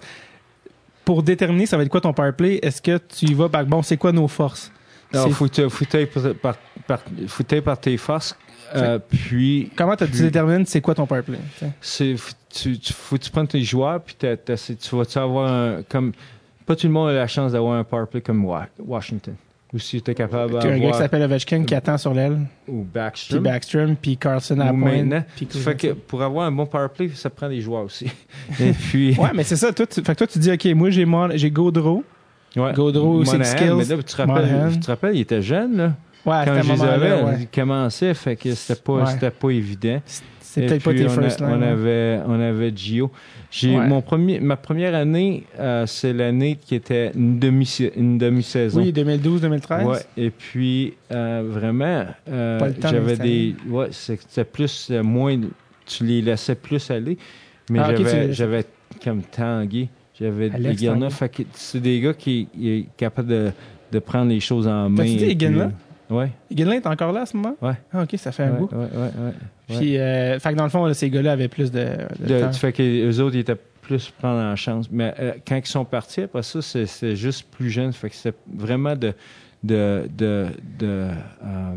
pour 1.05 1.21
déterminer 1.21 1.67
ça 1.67 1.77
va 1.77 1.83
être 1.83 1.89
quoi 1.89 2.01
ton 2.01 2.11
power 2.11 2.33
play, 2.33 2.59
est-ce 2.61 2.81
que 2.81 2.97
tu 2.97 3.25
y 3.25 3.33
vas 3.33 3.47
par 3.47 3.65
bon, 3.65 3.81
c'est 3.83 3.95
quoi 3.95 4.11
nos 4.11 4.27
forces? 4.27 4.71
Non, 5.13 5.29
faut 5.29 5.45
par, 6.41 6.55
par, 6.87 7.03
par, 7.63 7.79
tes 7.79 7.95
forces. 7.95 8.35
Euh, 8.75 8.99
puis. 8.99 9.71
Comment 9.75 9.95
tu 9.95 10.05
détermines 10.07 10.65
c'est 10.65 10.81
quoi 10.81 10.95
ton 10.95 11.05
power 11.05 11.21
play? 11.21 11.37
C'est, 11.79 12.15
tu, 12.49 12.77
tu, 12.79 12.91
faut 12.91 13.17
que 13.17 13.23
tu 13.23 13.29
prennes 13.29 13.47
tes 13.47 13.61
joueurs, 13.61 14.01
puis 14.01 14.15
tu 14.17 14.95
vas 14.95 15.21
avoir 15.21 15.53
un. 15.53 15.83
Comme, 15.87 16.11
pas 16.65 16.75
tout 16.75 16.87
le 16.87 16.93
monde 16.93 17.09
a 17.09 17.13
la 17.13 17.27
chance 17.27 17.51
d'avoir 17.51 17.77
un 17.77 17.83
power 17.83 18.07
play 18.09 18.21
comme 18.21 18.43
Washington. 18.79 19.35
Ou 19.75 19.79
si 19.79 20.01
tu 20.01 20.09
es 20.09 20.15
capable 20.15 20.57
Tu 20.59 20.67
as 20.67 20.71
un 20.71 20.79
gars 20.79 20.91
qui 20.91 20.97
s'appelle 20.97 21.23
Ovechkin 21.23 21.65
qui 21.65 21.75
attend 21.75 21.97
sur 21.97 22.13
l'aile. 22.13 22.39
Ou 22.65 22.83
Backstrom. 22.83 23.41
Puis 23.41 23.51
Backstrom, 23.51 23.95
puis 23.97 24.15
Carlson 24.15 24.57
à 24.61 24.71
pointe. 24.71 25.25
Fait 25.49 25.75
que 25.75 25.87
pour 25.87 26.23
avoir 26.23 26.47
un 26.47 26.51
bon 26.53 26.65
power 26.65 26.87
play, 26.95 27.09
ça 27.13 27.29
prend 27.29 27.49
des 27.49 27.59
joueurs 27.59 27.83
aussi. 27.83 28.05
Et 28.61 28.71
puis... 28.71 29.17
ouais, 29.19 29.31
mais 29.35 29.43
c'est 29.43 29.57
ça. 29.57 29.73
Toi, 29.73 29.85
tu, 29.85 30.01
fait 30.01 30.13
que 30.13 30.17
toi, 30.19 30.27
tu 30.27 30.39
dis, 30.39 30.49
OK, 30.49 30.65
moi, 30.75 30.91
j'ai, 30.91 31.05
j'ai 31.33 31.51
Gaudreau. 31.51 32.05
Ouais. 32.55 32.71
Gaudreau, 32.71 33.25
c'est 33.25 33.43
skills. 33.43 33.73
Mais 33.75 33.83
là, 33.83 33.97
tu 33.97 34.03
te, 34.05 34.15
rappelles, 34.15 34.69
tu 34.71 34.79
te 34.79 34.87
rappelles, 34.87 35.15
il 35.15 35.21
était 35.21 35.41
jeune, 35.41 35.75
là. 35.75 35.93
Ouais, 36.25 36.41
Quand 36.45 36.61
je 36.63 36.71
les 36.71 36.81
avais, 36.81 37.21
ouais. 37.21 37.37
il 37.41 37.47
commençait, 37.47 38.13
fait 38.13 38.37
que 38.37 38.55
c'était 38.55 38.81
pas, 38.81 39.05
c'était 39.07 39.29
pas 39.29 39.49
évident. 39.49 40.01
C'est 40.55 40.67
peut-être 40.67 40.83
pas 40.83 40.93
tes 40.93 41.09
first 41.09 41.41
line. 41.41 41.49
On 41.51 41.61
avait, 41.61 42.19
on 42.25 42.39
avait 42.39 42.71
Gio. 42.73 43.11
J'ai 43.51 43.75
mon 43.75 44.01
premier, 44.01 44.39
ma 44.39 44.55
première 44.55 44.95
année, 44.95 45.43
euh, 45.59 45.85
c'est 45.85 46.13
l'année 46.13 46.57
qui 46.63 46.75
était 46.75 47.11
une 47.13 47.39
demi 47.39 47.65
une 47.95 48.17
demi 48.17 48.41
saison. 48.41 48.81
Oui, 48.81 48.93
2012-2013. 48.93 49.85
Ouais. 49.85 49.97
Et 50.15 50.29
puis 50.29 50.93
euh, 51.11 51.43
vraiment, 51.45 52.05
euh, 52.29 52.71
j'avais 52.81 53.17
des, 53.17 53.55
ouais, 53.67 53.87
c'était 53.91 54.45
plus 54.45 54.91
moins, 55.03 55.37
tu 55.85 56.05
les 56.05 56.21
laissais 56.21 56.55
plus 56.55 56.89
aller, 56.89 57.17
mais 57.69 57.79
ah, 57.79 57.93
j'avais, 57.93 58.33
j'avais 58.33 58.65
comme 59.03 59.23
Tanguy, 59.23 59.89
j'avais 60.17 60.49
des 60.49 60.75
gars 60.75 60.95
C'est 61.53 61.81
des 61.81 61.99
gars 61.99 62.13
qui 62.13 62.47
sont 62.53 62.89
capables 62.95 63.27
de, 63.27 63.51
de 63.91 63.99
prendre 63.99 64.29
les 64.29 64.39
choses 64.39 64.67
en 64.67 64.89
main. 64.89 65.03
Tu 65.03 65.35
Ouais. 66.09 66.31
Guinlin 66.51 66.73
est 66.73 66.87
encore 66.87 67.11
là 67.11 67.21
à 67.21 67.25
ce 67.25 67.35
moment? 67.35 67.55
Ouais. 67.61 67.73
Ah, 67.91 68.03
ok, 68.03 68.15
ça 68.17 68.31
fait 68.31 68.43
un 68.43 68.51
bout. 68.51 68.69
Ouais, 68.71 68.77
ouais, 68.77 69.11
ouais. 69.17 69.77
Puis, 69.79 69.97
euh, 69.97 70.39
fait 70.39 70.51
que 70.51 70.55
dans 70.55 70.63
le 70.63 70.69
fond, 70.69 70.93
ces 70.93 71.09
gars-là 71.09 71.31
avaient 71.31 71.47
plus 71.47 71.71
de. 71.71 71.87
de, 72.19 72.39
temps. 72.41 72.53
Fait 72.53 72.71
que 72.71 72.83
les 72.83 73.19
autres, 73.19 73.35
ils 73.35 73.39
étaient 73.39 73.57
plus 73.85 74.09
prendre 74.09 74.39
la 74.39 74.55
chance. 74.55 74.87
Mais 74.91 75.13
euh, 75.19 75.33
quand 75.47 75.57
ils 75.57 75.65
sont 75.65 75.85
partis, 75.85 76.21
après 76.21 76.43
ça, 76.43 76.61
c'est 76.61 77.15
juste 77.15 77.47
plus 77.51 77.69
jeune. 77.69 77.93
Fait 77.93 78.09
que 78.09 78.15
c'est 78.15 78.35
vraiment 78.53 78.95
de, 78.95 79.13
de, 79.63 80.09
de, 80.15 80.47
de 80.79 81.09
euh, 81.45 81.75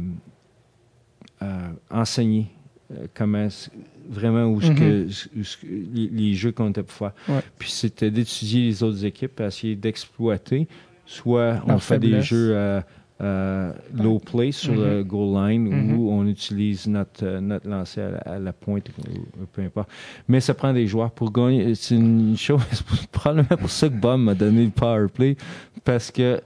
euh, 1.43 1.69
enseigner 1.91 2.47
comment 3.15 3.49
vraiment 4.09 4.45
où, 4.47 4.59
que, 4.59 5.07
mm-hmm. 5.07 5.93
les, 5.93 6.09
les, 6.09 6.35
jeux 6.35 6.53
qu'on 6.53 6.71
était 6.71 6.83
pour 6.83 6.97
faire. 6.97 7.43
Puis 7.59 7.71
c'était 7.71 8.11
d'étudier 8.11 8.63
les 8.65 8.83
autres 8.83 9.05
équipes, 9.05 9.41
essayer 9.41 9.77
d'exploiter. 9.77 10.67
Soit 11.05 11.63
on 11.67 11.79
fait 11.79 11.99
des 11.99 12.23
jeux 12.23 12.83
euh, 13.21 13.73
low 13.95 14.21
play 14.21 14.53
sur 14.53 14.75
le 14.75 15.03
mm-hmm. 15.03 15.07
goal 15.07 15.35
line 15.35 15.69
mm-hmm. 15.69 15.95
où 15.97 16.13
on 16.13 16.27
utilise 16.27 16.87
notre, 16.87 17.27
euh, 17.27 17.41
notre 17.41 17.69
lancer 17.69 18.01
à 18.25 18.39
la, 18.39 18.53
pointe, 18.53 18.89
peu 19.53 19.63
importe. 19.63 19.91
Mais 20.29 20.41
ça 20.41 20.55
prend 20.55 20.73
des 20.73 20.87
joueurs 20.87 21.11
pour 21.11 21.33
gagner. 21.33 21.75
C'est 21.75 21.97
une 21.97 22.37
chose, 22.37 22.63
probablement 23.13 23.57
pour 23.57 23.71
ça 23.71 23.89
que 23.89 23.95
Bob 23.95 24.21
m'a 24.21 24.35
donné 24.35 24.65
le 24.65 24.71
power 24.71 25.09
play 25.13 25.37
parce 25.85 26.11
que 26.11 26.41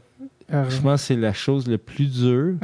ah 0.51 0.65
je 0.69 0.81
pense 0.81 1.03
que 1.03 1.07
c'est 1.09 1.17
la 1.17 1.33
chose 1.33 1.67
le 1.67 1.79
plus 1.79 2.11
dure. 2.11 2.55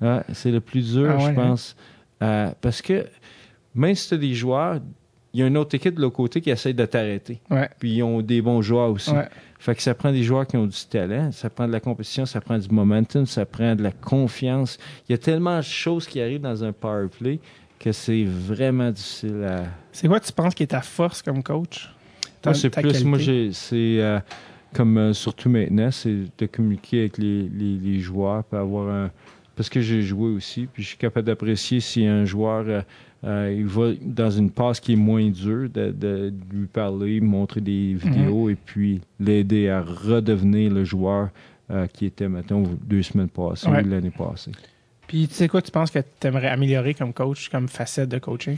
ouais, 0.00 0.20
c'est 0.32 0.50
le 0.50 0.60
plus 0.60 0.94
dur, 0.94 1.10
ah 1.10 1.18
je 1.18 1.26
hein? 1.26 1.34
pense. 1.34 1.76
Euh, 2.22 2.50
parce 2.60 2.80
que 2.80 3.06
même 3.74 3.94
si 3.94 4.08
tu 4.08 4.14
as 4.14 4.18
des 4.18 4.34
joueurs, 4.34 4.80
il 5.34 5.40
y 5.40 5.42
a 5.42 5.46
une 5.46 5.56
autre 5.56 5.74
équipe 5.74 5.94
de 5.94 6.02
l'autre 6.02 6.16
côté 6.16 6.40
qui 6.40 6.50
essaie 6.50 6.72
de 6.72 6.84
t'arrêter. 6.84 7.40
Puis 7.78 7.96
ils 7.96 8.02
ont 8.02 8.20
des 8.20 8.42
bons 8.42 8.62
joueurs 8.62 8.90
aussi. 8.90 9.12
Fait 9.58 9.74
que 9.76 9.82
ça 9.82 9.94
prend 9.94 10.10
des 10.10 10.24
joueurs 10.24 10.46
qui 10.46 10.56
ont 10.56 10.66
du 10.66 10.84
talent, 10.90 11.30
ça 11.30 11.48
prend 11.48 11.68
de 11.68 11.72
la 11.72 11.78
compétition, 11.78 12.26
ça 12.26 12.40
prend 12.40 12.58
du 12.58 12.68
momentum, 12.68 13.26
ça 13.26 13.46
prend 13.46 13.76
de 13.76 13.82
la 13.84 13.92
confiance. 13.92 14.76
Il 15.08 15.12
y 15.12 15.14
a 15.14 15.18
tellement 15.18 15.58
de 15.58 15.62
choses 15.62 16.06
qui 16.06 16.20
arrivent 16.20 16.40
dans 16.40 16.64
un 16.64 16.72
power 16.72 17.06
play 17.06 17.38
que 17.78 17.92
c'est 17.92 18.24
vraiment 18.24 18.90
difficile 18.90 19.44
à. 19.44 19.64
C'est 19.92 20.08
quoi 20.08 20.20
tu 20.20 20.32
penses 20.32 20.54
qui 20.54 20.64
est 20.64 20.68
ta 20.68 20.82
force 20.82 21.22
comme 21.22 21.42
coach? 21.42 21.88
Moi, 22.44 22.54
c'est 22.54 22.70
plus, 22.70 23.04
moi, 23.04 23.18
c'est 23.20 24.00
euh, 24.00 24.18
comme 24.72 24.98
euh, 24.98 25.12
surtout 25.12 25.48
maintenant, 25.48 25.90
c'est 25.90 26.24
de 26.38 26.46
communiquer 26.46 27.00
avec 27.00 27.18
les, 27.18 27.48
les, 27.48 28.00
joueurs, 28.00 28.42
puis 28.44 28.58
avoir 28.58 28.88
un. 28.88 29.10
Parce 29.54 29.68
que 29.68 29.80
j'ai 29.80 30.02
joué 30.02 30.30
aussi, 30.30 30.66
puis 30.72 30.82
je 30.82 30.88
suis 30.88 30.96
capable 30.96 31.26
d'apprécier 31.26 31.80
si 31.80 32.04
un 32.04 32.24
joueur. 32.24 32.64
Euh, 32.66 32.82
euh, 33.24 33.54
il 33.56 33.66
va 33.66 33.92
dans 34.00 34.30
une 34.30 34.50
passe 34.50 34.80
qui 34.80 34.94
est 34.94 34.96
moins 34.96 35.28
dure, 35.30 35.68
de, 35.70 36.32
lui 36.52 36.66
parler, 36.66 37.20
montrer 37.20 37.60
des 37.60 37.94
vidéos 37.94 38.46
mhm. 38.46 38.50
et 38.50 38.56
puis 38.56 39.00
l'aider 39.20 39.68
à 39.68 39.80
redevenir 39.80 40.72
le 40.72 40.84
joueur 40.84 41.28
euh, 41.70 41.86
qui 41.86 42.06
était, 42.06 42.28
mettons, 42.28 42.64
deux 42.82 43.02
semaines 43.02 43.28
passées 43.28 43.68
ou 43.68 43.72
l'année 43.72 44.10
passée. 44.10 44.50
Puis, 45.06 45.28
tu 45.28 45.34
sais 45.34 45.46
quoi, 45.46 45.62
tu 45.62 45.70
penses 45.70 45.90
que 45.90 46.00
tu 46.00 46.26
aimerais 46.26 46.48
améliorer 46.48 46.94
comme 46.94 47.12
coach, 47.12 47.48
comme 47.48 47.68
facette 47.68 48.08
de 48.08 48.18
coaching? 48.18 48.56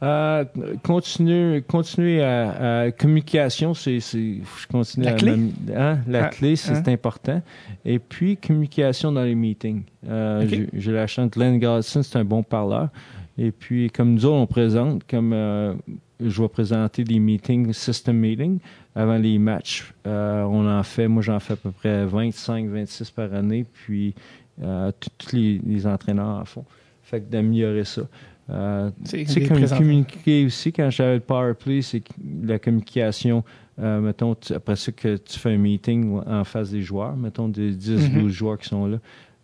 Euh, 0.00 0.44
continuer, 0.84 1.60
continuer 1.62 2.22
à, 2.22 2.90
communication, 2.96 3.74
c'est, 3.74 3.98
je 3.98 4.66
continue 4.70 5.04
la 5.04 5.12
clé, 5.12 5.34
hein, 5.76 5.98
la 6.06 6.26
ah, 6.26 6.28
clé, 6.28 6.54
c'est 6.54 6.72
hein? 6.72 6.82
important. 6.86 7.42
Et 7.84 7.98
puis 7.98 8.36
communication 8.36 9.10
dans 9.10 9.24
les 9.24 9.34
meetings. 9.34 9.82
j'ai, 10.04 10.92
la 10.92 11.08
chance, 11.08 11.30
Glenn 11.30 11.58
Garrison, 11.58 12.02
c'est 12.02 12.16
un 12.16 12.24
bon 12.24 12.44
parleur. 12.44 12.90
Et 13.38 13.52
puis, 13.52 13.90
comme 13.90 14.14
nous 14.14 14.26
autres, 14.26 14.36
on 14.36 14.46
présente, 14.46 15.06
comme 15.08 15.32
euh, 15.32 15.74
je 16.20 16.42
vais 16.42 16.48
présenter 16.48 17.04
des 17.04 17.18
meetings, 17.18 17.72
system 17.72 18.16
meetings, 18.16 18.58
avant 18.94 19.16
les 19.16 19.38
matchs. 19.38 19.94
on 20.04 20.66
en 20.68 20.82
fait, 20.82 21.06
moi 21.06 21.22
j'en 21.22 21.38
fais 21.38 21.52
à 21.52 21.56
peu 21.56 21.70
près 21.70 22.04
25, 22.04 22.66
26 22.66 23.10
par 23.12 23.32
année, 23.32 23.64
puis 23.72 24.14
tous 24.56 25.32
les, 25.32 25.86
entraîneurs 25.86 26.40
en 26.40 26.44
font. 26.44 26.64
Fait 27.04 27.20
que 27.20 27.30
d'améliorer 27.30 27.84
ça. 27.84 28.02
Euh, 28.50 28.90
c'est 29.04 29.46
comme 29.46 29.66
communiquer 29.66 30.46
aussi, 30.46 30.72
quand 30.72 30.90
j'avais 30.90 31.14
le 31.14 31.20
power 31.20 31.52
play, 31.54 31.82
c'est 31.82 32.02
la 32.42 32.58
communication, 32.58 33.44
euh, 33.78 34.00
mettons, 34.00 34.34
après 34.54 34.76
ça 34.76 34.90
que 34.92 35.16
tu 35.16 35.38
fais 35.38 35.52
un 35.52 35.58
meeting 35.58 36.20
en 36.26 36.44
face 36.44 36.70
des 36.70 36.80
joueurs, 36.80 37.16
mettons 37.16 37.48
des 37.48 37.72
10, 37.72 38.10
12 38.10 38.10
mm-hmm. 38.10 38.28
joueurs 38.28 38.58
qui 38.58 38.68
sont 38.68 38.86
là, 38.86 38.98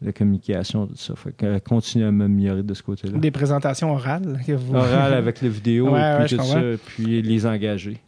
la 0.05 0.12
communication, 0.12 0.86
tout 0.86 0.97
ça. 0.97 1.14
Fait 1.16 1.32
que 1.32 1.59
continue 1.59 2.05
à 2.05 2.12
m'améliorer 2.12 2.62
de 2.62 2.74
ce 2.74 2.82
côté-là. 2.82 3.18
Des 3.18 3.31
présentations 3.31 3.93
orales 3.93 4.40
Orales 4.72 5.14
avec 5.14 5.40
les 5.40 5.48
vidéos, 5.48 5.94
puis 6.18 6.36
tout 6.36 6.43
ça, 6.43 6.60
puis 6.86 7.22
les 7.22 7.47
engager. 7.47 7.98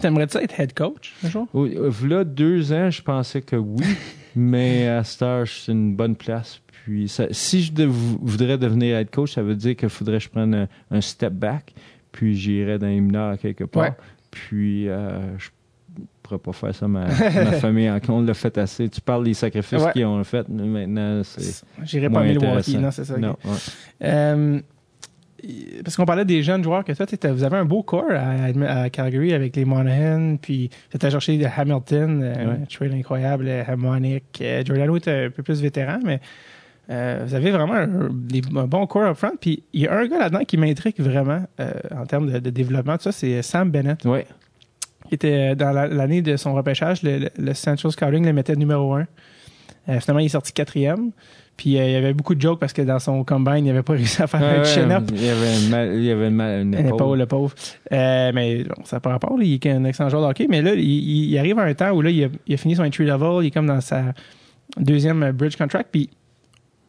T'aimerais-tu 0.00 0.36
être 0.38 0.60
head 0.60 0.74
coach 0.74 1.14
un 1.24 1.28
jour? 1.30 1.48
Oui, 1.54 1.76
là, 2.06 2.24
deux 2.24 2.72
ans, 2.72 2.90
je 2.90 3.00
pensais 3.00 3.40
que 3.40 3.56
oui, 3.56 3.84
mais 4.36 4.88
à 4.88 5.02
Star, 5.04 5.46
c'est 5.46 5.72
une 5.72 5.96
bonne 5.96 6.16
place. 6.16 6.60
Puis 6.84 7.10
si 7.30 7.62
je 7.62 7.84
voudrais 7.84 8.58
devenir 8.58 8.96
head 8.96 9.10
coach, 9.10 9.34
ça 9.34 9.42
veut 9.42 9.56
dire 9.56 9.74
qu'il 9.74 9.88
faudrait 9.88 10.18
que 10.18 10.24
je 10.24 10.28
prenne 10.28 10.68
un, 10.90 11.00
step 11.00 11.32
back, 11.32 11.72
puis 12.12 12.36
j'irais 12.36 12.78
dans 12.78 12.86
les 12.86 13.00
mineurs 13.00 13.38
quelque 13.38 13.64
part. 13.64 13.94
Puis 14.30 14.88
euh, 14.88 15.38
je 15.38 15.48
pourrais 16.26 16.38
pas 16.38 16.52
faire 16.52 16.74
ça 16.74 16.88
ma, 16.88 17.06
ma 17.06 17.52
famille. 17.60 17.90
On 18.08 18.22
l'a 18.22 18.34
fait 18.34 18.56
assez. 18.58 18.88
Tu 18.88 19.00
parles 19.00 19.24
des 19.24 19.34
sacrifices 19.34 19.82
qu'ils 19.92 20.04
ont 20.04 20.22
fait. 20.24 20.48
Maintenant, 20.48 21.22
c'est. 21.24 21.64
J'irai 21.84 22.10
pas 22.10 22.20
à 22.20 22.24
Milwaukee, 22.24 22.78
non, 22.78 22.90
c'est 22.90 23.04
ça. 23.04 23.16
Non, 23.16 23.36
euh, 24.02 24.60
parce 25.84 25.96
qu'on 25.96 26.06
parlait 26.06 26.24
des 26.24 26.42
jeunes 26.42 26.64
joueurs 26.64 26.84
que 26.84 26.92
toi, 26.92 27.06
vous 27.32 27.44
avez 27.44 27.56
un 27.56 27.64
beau 27.64 27.82
corps 27.82 28.10
à, 28.10 28.90
Calgary 28.90 29.32
avec 29.32 29.54
les 29.54 29.64
Monahan, 29.64 30.36
puis 30.40 30.70
tu 30.90 31.06
as 31.06 31.10
cherché 31.10 31.44
Hamilton, 31.44 32.20
euh, 32.22 32.56
trade 32.68 32.94
incroyable, 32.94 33.48
Harmonic. 33.48 34.24
Euh, 34.40 34.64
Giordano 34.64 34.96
est 34.96 35.08
un 35.08 35.30
peu 35.30 35.42
plus 35.42 35.60
vétéran, 35.60 35.98
mais 36.04 36.20
euh, 36.88 37.24
vous 37.26 37.34
avez 37.34 37.50
vraiment 37.50 37.74
un, 37.74 38.08
bon 38.66 38.86
corps 38.86 39.02
up 39.02 39.16
front. 39.16 39.36
Puis 39.40 39.64
il 39.72 39.82
y 39.82 39.86
a 39.86 39.94
un 39.96 40.06
gars 40.06 40.18
là-dedans 40.18 40.44
qui 40.44 40.56
m'intrigue 40.56 41.00
vraiment 41.00 41.42
euh, 41.60 41.72
en 41.94 42.06
termes 42.06 42.30
de, 42.30 42.50
développement. 42.50 42.96
ça, 42.98 43.12
c'est 43.12 43.42
Sam 43.42 43.70
Bennett. 43.70 44.04
Oui. 44.04 44.20
Était 45.10 45.54
dans 45.54 45.72
l'année 45.72 46.22
de 46.22 46.36
son 46.36 46.54
repêchage, 46.54 47.02
le, 47.02 47.54
Central 47.54 47.92
Scouting 47.92 48.24
le 48.24 48.32
mettait 48.32 48.56
numéro 48.56 48.94
un. 48.94 49.06
Euh, 49.88 50.00
finalement, 50.00 50.20
il 50.20 50.26
est 50.26 50.30
sorti 50.30 50.52
quatrième. 50.52 51.12
Puis 51.56 51.70
il 51.70 51.90
y 51.90 51.94
avait 51.94 52.12
beaucoup 52.12 52.34
de 52.34 52.40
jokes 52.40 52.58
parce 52.58 52.74
que 52.74 52.82
dans 52.82 52.98
son 52.98 53.24
combine, 53.24 53.58
il 53.58 53.64
n'avait 53.64 53.82
pas 53.82 53.92
réussi 53.94 54.20
à 54.20 54.26
faire 54.26 54.42
un 54.42 54.64
chin-up. 54.64 55.04
Il 55.12 55.24
y 55.24 55.28
avait 55.28 55.58
une, 55.58 55.68
mal, 55.70 55.94
il 55.94 56.04
y 56.04 56.10
avait 56.10 56.28
une, 56.28 56.74
épaule. 56.74 57.18
le 57.18 57.26
pauvre. 57.26 57.54
mais 57.90 58.64
bon, 58.64 58.84
ça 58.84 58.96
n'a 58.96 59.00
pas 59.00 59.10
rapport. 59.10 59.40
il 59.40 59.54
est 59.54 59.66
un 59.66 59.84
excellent 59.84 60.10
joueur 60.10 60.22
de 60.22 60.28
hockey. 60.28 60.46
Mais 60.50 60.60
là, 60.60 60.74
il, 60.74 61.38
arrive 61.38 61.58
à 61.58 61.62
un 61.62 61.74
temps 61.74 61.92
où 61.92 62.02
là, 62.02 62.10
il 62.10 62.24
a, 62.24 62.28
il 62.46 62.54
a 62.54 62.56
fini 62.56 62.76
son 62.76 62.82
entry 62.82 63.06
level. 63.06 63.42
Il 63.42 63.46
est 63.46 63.50
comme 63.50 63.66
dans 63.66 63.80
sa 63.80 64.12
deuxième 64.76 65.30
bridge 65.32 65.56
contract. 65.56 65.88
Puis 65.90 66.10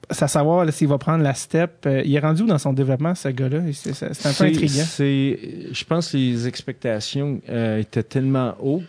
à 0.10 0.28
savoir 0.28 0.72
s'il 0.72 0.88
va 0.88 0.98
prendre 0.98 1.24
la 1.24 1.34
step. 1.34 1.86
Euh, 1.86 2.02
il 2.06 2.16
est 2.16 2.20
rendu 2.20 2.44
où 2.44 2.48
dans 2.48 2.58
son 2.58 2.74
développement, 2.74 3.14
ce 3.14 3.30
gars-là? 3.30 3.60
C'est 3.74 4.04
un 4.04 4.34
peu 4.34 4.44
intriguant. 4.46 4.84
Je 5.00 5.84
pense 5.84 6.12
que 6.12 6.18
les 6.18 6.48
expectations 6.48 7.42
euh, 7.50 7.80
étaient 7.80 8.04
tellement 8.04 8.56
hautes 8.62 8.84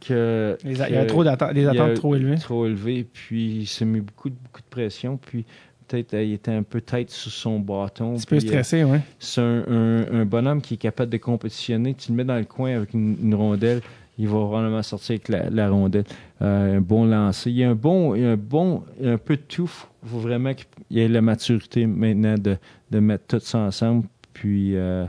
que, 0.00 0.58
il 0.64 0.76
y 0.76 0.82
a 0.82 1.06
trop 1.06 1.22
d'attentes, 1.22 1.54
des 1.54 1.66
attentes 1.66 1.94
trop 1.94 2.14
élevées. 2.16 2.38
Trop 2.38 2.66
élevées, 2.66 3.06
puis 3.10 3.60
il 3.60 3.66
s'est 3.66 3.84
mis 3.84 4.00
beaucoup, 4.00 4.30
beaucoup 4.30 4.60
de 4.60 4.70
pression, 4.70 5.16
puis 5.16 5.44
peut-être 5.86 6.14
euh, 6.14 6.24
il 6.24 6.32
était 6.32 6.52
un 6.52 6.62
peu 6.62 6.80
tête 6.80 7.10
sous 7.10 7.30
son 7.30 7.60
bâton. 7.60 8.16
Un 8.16 8.24
peu 8.28 8.40
stressé, 8.40 8.82
oui. 8.84 8.98
C'est 9.18 9.40
un, 9.40 10.24
bonhomme 10.24 10.60
qui 10.60 10.74
est 10.74 10.78
capable 10.78 11.12
de 11.12 11.18
compétitionner. 11.18 11.94
Tu 11.94 12.10
le 12.10 12.16
mets 12.16 12.24
dans 12.24 12.36
le 12.38 12.44
coin 12.44 12.76
avec 12.76 12.94
une 12.94 13.34
rondelle, 13.34 13.80
il 14.18 14.28
va 14.28 14.38
probablement 14.38 14.82
sortir 14.82 15.18
avec 15.24 15.28
la, 15.28 15.68
rondelle. 15.68 16.04
Un 16.40 16.80
bon 16.80 17.04
lancer. 17.04 17.50
Il 17.50 17.56
y 17.56 17.64
a 17.64 17.70
un 17.70 17.74
bon, 17.74 18.14
un 18.14 18.36
bon, 18.36 18.82
un 19.02 19.18
peu 19.18 19.36
de 19.36 19.42
tout. 19.42 19.70
Il 20.04 20.10
faut 20.10 20.18
vraiment 20.18 20.52
qu'il 20.54 20.66
y 20.90 21.00
ait 21.00 21.08
la 21.08 21.22
maturité 21.22 21.86
maintenant 21.86 22.36
de, 22.36 22.56
de 22.90 22.98
mettre 22.98 23.26
tout 23.26 23.40
ça 23.40 23.58
ensemble. 23.58 24.06
Puis, 24.32 24.76
euh, 24.76 25.06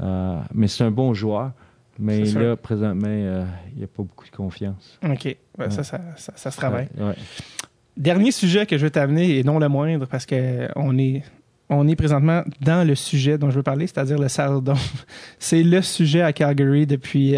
euh, 0.00 0.40
mais 0.54 0.68
c'est 0.68 0.84
un 0.84 0.90
bon 0.90 1.14
joueur. 1.14 1.52
Mais 1.98 2.24
là, 2.24 2.56
présentement, 2.56 3.08
il 3.08 3.78
n'y 3.78 3.84
a 3.84 3.86
pas 3.86 4.02
beaucoup 4.02 4.26
de 4.26 4.30
confiance. 4.30 4.98
OK. 5.02 5.34
ça, 5.70 5.82
ça, 5.82 6.00
ça, 6.16 6.50
se 6.50 6.56
travaille. 6.56 6.88
Dernier 7.96 8.30
sujet 8.30 8.66
que 8.66 8.76
je 8.76 8.84
veux 8.84 8.90
t'amener, 8.90 9.38
et 9.38 9.42
non 9.42 9.58
le 9.58 9.68
moindre, 9.68 10.04
parce 10.04 10.26
qu'on 10.26 10.98
est, 10.98 11.22
on 11.70 11.88
est 11.88 11.96
présentement 11.96 12.42
dans 12.60 12.86
le 12.86 12.94
sujet 12.94 13.38
dont 13.38 13.48
je 13.48 13.56
veux 13.56 13.62
parler, 13.62 13.86
c'est-à-dire 13.86 14.18
le 14.18 14.28
Saddledome. 14.28 14.76
c'est 15.38 15.62
le 15.62 15.80
sujet 15.80 16.20
à 16.20 16.34
Calgary 16.34 16.86
depuis 16.86 17.36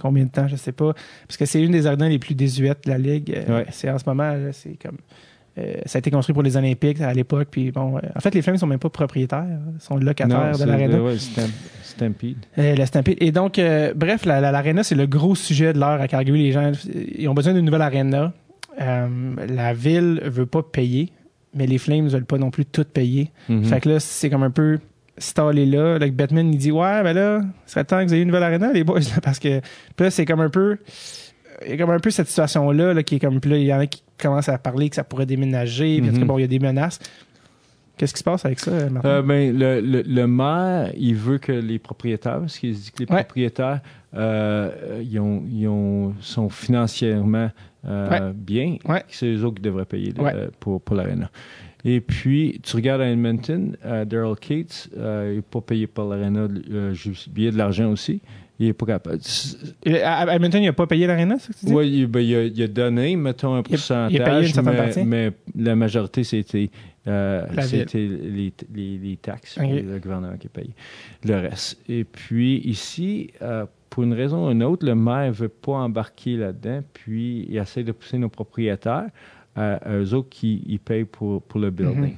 combien 0.00 0.24
de 0.24 0.30
temps, 0.30 0.48
je 0.48 0.56
sais 0.56 0.72
pas. 0.72 0.94
Parce 1.26 1.36
que 1.36 1.44
c'est 1.44 1.62
une 1.62 1.72
des 1.72 1.86
arénas 1.86 2.08
les 2.08 2.18
plus 2.18 2.34
désuètes 2.34 2.84
de 2.84 2.90
la 2.90 2.98
Ligue. 2.98 3.32
Euh, 3.48 3.64
c'est 3.70 3.90
en 3.90 3.98
ce 3.98 4.04
moment, 4.06 4.34
c'est 4.52 4.76
comme. 4.82 4.98
Euh, 5.58 5.74
ça 5.84 5.96
a 5.96 6.00
été 6.00 6.10
construit 6.10 6.32
pour 6.32 6.42
les 6.42 6.56
Olympiques 6.56 7.00
à 7.00 7.12
l'époque. 7.12 7.48
Puis 7.50 7.70
bon, 7.70 7.96
euh, 7.96 8.00
en 8.14 8.20
fait, 8.20 8.34
les 8.34 8.42
Flames 8.42 8.56
sont 8.56 8.66
même 8.66 8.78
pas 8.78 8.88
propriétaires, 8.88 9.46
ils 9.74 9.80
sont 9.80 9.96
locataires 9.96 10.56
de 10.56 10.64
l'aréna. 10.64 11.02
Ouais, 11.02 11.16
Stampede. 11.82 12.36
la 12.56 12.86
Stampede. 12.86 13.16
Et 13.20 13.32
donc, 13.32 13.60
bref, 13.96 14.24
l'aréna, 14.24 14.82
c'est 14.82 14.94
le 14.94 15.06
gros 15.06 15.34
sujet 15.34 15.72
de 15.72 15.78
l'heure 15.78 16.00
à 16.00 16.08
Calgary. 16.08 16.42
Les 16.42 16.52
gens, 16.52 16.72
ils 16.94 17.28
ont 17.28 17.34
besoin 17.34 17.52
d'une 17.52 17.64
nouvelle 17.64 17.82
aréna. 17.82 18.32
la 18.78 19.74
ville 19.74 20.20
veut 20.24 20.46
pas 20.46 20.62
payer, 20.62 21.10
mais 21.54 21.66
les 21.66 21.78
Flames 21.78 22.06
veulent 22.08 22.24
pas 22.24 22.38
non 22.38 22.50
plus 22.50 22.64
tout 22.64 22.84
payer. 22.84 23.30
Mm-hmm. 23.48 23.64
Fait 23.64 23.80
que 23.80 23.88
là, 23.88 24.00
c'est 24.00 24.30
comme 24.30 24.44
un 24.44 24.50
peu 24.50 24.78
installé 25.20 25.66
là. 25.66 25.98
Like 25.98 26.14
Batman, 26.14 26.52
il 26.52 26.58
dit 26.58 26.72
Ouais, 26.72 27.02
ben 27.02 27.12
là, 27.12 27.40
ce 27.66 27.72
serait 27.72 27.84
temps 27.84 28.00
que 28.00 28.06
vous 28.06 28.14
ayez 28.14 28.22
une 28.22 28.28
nouvelle 28.28 28.42
arena, 28.42 28.72
les 28.72 28.84
boys. 28.84 29.00
parce 29.22 29.38
que 29.38 29.60
là, 29.98 30.10
c'est 30.10 30.24
comme 30.24 30.40
un 30.40 30.50
peu. 30.50 30.78
Il 31.64 31.72
y 31.72 31.72
a 31.74 31.76
comme 31.76 31.90
un 31.90 31.98
peu 31.98 32.10
cette 32.10 32.28
situation-là 32.28 32.94
là, 32.94 33.02
qui 33.02 33.16
est 33.16 33.18
comme. 33.18 33.40
Là, 33.44 33.56
il 33.56 33.64
y 33.64 33.74
en 33.74 33.78
a 33.78 33.86
qui 33.86 34.02
commencent 34.20 34.48
à 34.48 34.58
parler 34.58 34.88
que 34.88 34.96
ça 34.96 35.04
pourrait 35.04 35.26
déménager. 35.26 36.00
Puis 36.00 36.10
mm 36.10 36.24
bon, 36.24 36.38
il 36.38 36.42
y 36.42 36.44
a 36.44 36.48
des 36.48 36.58
menaces. 36.58 36.98
Qu'est-ce 37.96 38.14
qui 38.14 38.20
se 38.20 38.24
passe 38.24 38.46
avec 38.46 38.60
ça, 38.60 38.88
Martin? 38.88 39.08
Euh, 39.08 39.22
ben, 39.22 39.54
le, 39.54 39.80
le, 39.80 40.26
maire, 40.26 40.90
il 40.96 41.14
veut 41.14 41.36
que 41.36 41.52
les 41.52 41.78
propriétaires, 41.78 42.40
parce 42.40 42.58
qu'il 42.58 42.72
dit 42.72 42.90
que 42.92 43.00
les 43.00 43.06
propriétaires, 43.06 43.80
euh, 44.14 45.02
ils, 45.04 45.20
ont, 45.20 45.44
ils 45.46 45.68
ont, 45.68 46.14
sont 46.22 46.48
financièrement 46.48 47.50
euh, 47.86 48.32
bien. 48.34 48.76
C'est 49.08 49.26
eux 49.26 49.44
autres 49.44 49.56
qui 49.56 49.62
devraient 49.62 49.84
payer 49.84 50.14
pour, 50.60 50.80
pour 50.80 50.96
l'aréna. 50.96 51.30
Et 51.84 52.00
puis, 52.00 52.60
tu 52.62 52.76
regardes 52.76 53.00
à 53.00 53.08
Edmonton, 53.08 53.76
Daryl 53.84 54.36
Cates, 54.40 54.88
il 54.94 55.36
n'est 55.36 55.42
pas 55.42 55.60
payé 55.60 55.86
par 55.86 56.06
l'Arena, 56.06 56.48
euh, 56.70 56.94
il 57.36 57.48
a 57.48 57.50
de 57.50 57.56
l'argent 57.56 57.90
aussi. 57.90 58.20
Il 58.60 58.66
n'est 58.66 58.72
pas 58.74 58.84
capable. 58.84 59.20
À 60.04 60.34
Edmonton, 60.34 60.62
il 60.62 60.66
n'a 60.66 60.74
pas 60.74 60.86
payé 60.86 61.06
l'Arena, 61.06 61.36
c'est 61.38 61.46
ce 61.46 61.52
que 61.52 61.60
tu 61.60 61.66
dis? 61.66 61.72
Oui, 61.72 62.06
ben, 62.06 62.20
il, 62.20 62.62
a, 62.62 62.68
donné, 62.68 63.16
mettons, 63.16 63.54
un 63.54 63.62
pourcentage, 63.62 64.12
il 64.12 64.20
a 64.20 64.24
payé 64.26 64.52
une 64.52 65.06
mais, 65.08 65.30
mais, 65.54 65.64
la 65.64 65.74
majorité, 65.74 66.24
c'était 66.24 66.68
euh, 67.06 67.46
les, 67.94 68.52
les, 68.74 68.98
les, 68.98 69.16
taxes, 69.16 69.58
le 69.58 69.98
gouvernement 69.98 70.36
qui 70.36 70.48
a 70.48 70.50
payé 70.50 70.74
le 71.24 71.36
reste. 71.36 71.80
Et 71.88 72.04
puis, 72.04 72.58
ici, 72.58 73.30
euh, 73.40 73.64
pour 73.88 74.02
une 74.02 74.12
raison 74.12 74.48
ou 74.48 74.50
une 74.50 74.62
autre, 74.62 74.84
le 74.84 74.94
maire 74.94 75.28
ne 75.28 75.32
veut 75.32 75.48
pas 75.48 75.76
embarquer 75.76 76.36
là-dedans, 76.36 76.82
puis 76.92 77.46
il 77.48 77.56
essaie 77.56 77.82
de 77.82 77.92
pousser 77.92 78.18
nos 78.18 78.28
propriétaires 78.28 79.08
à, 79.56 79.80
eux 79.90 80.12
autres 80.12 80.28
qui 80.28 80.62
ils 80.66 80.80
payent 80.80 81.06
pour, 81.06 81.40
pour 81.40 81.60
le 81.60 81.70
building. 81.70 81.96
Il 81.96 82.08
mhm. 82.08 82.16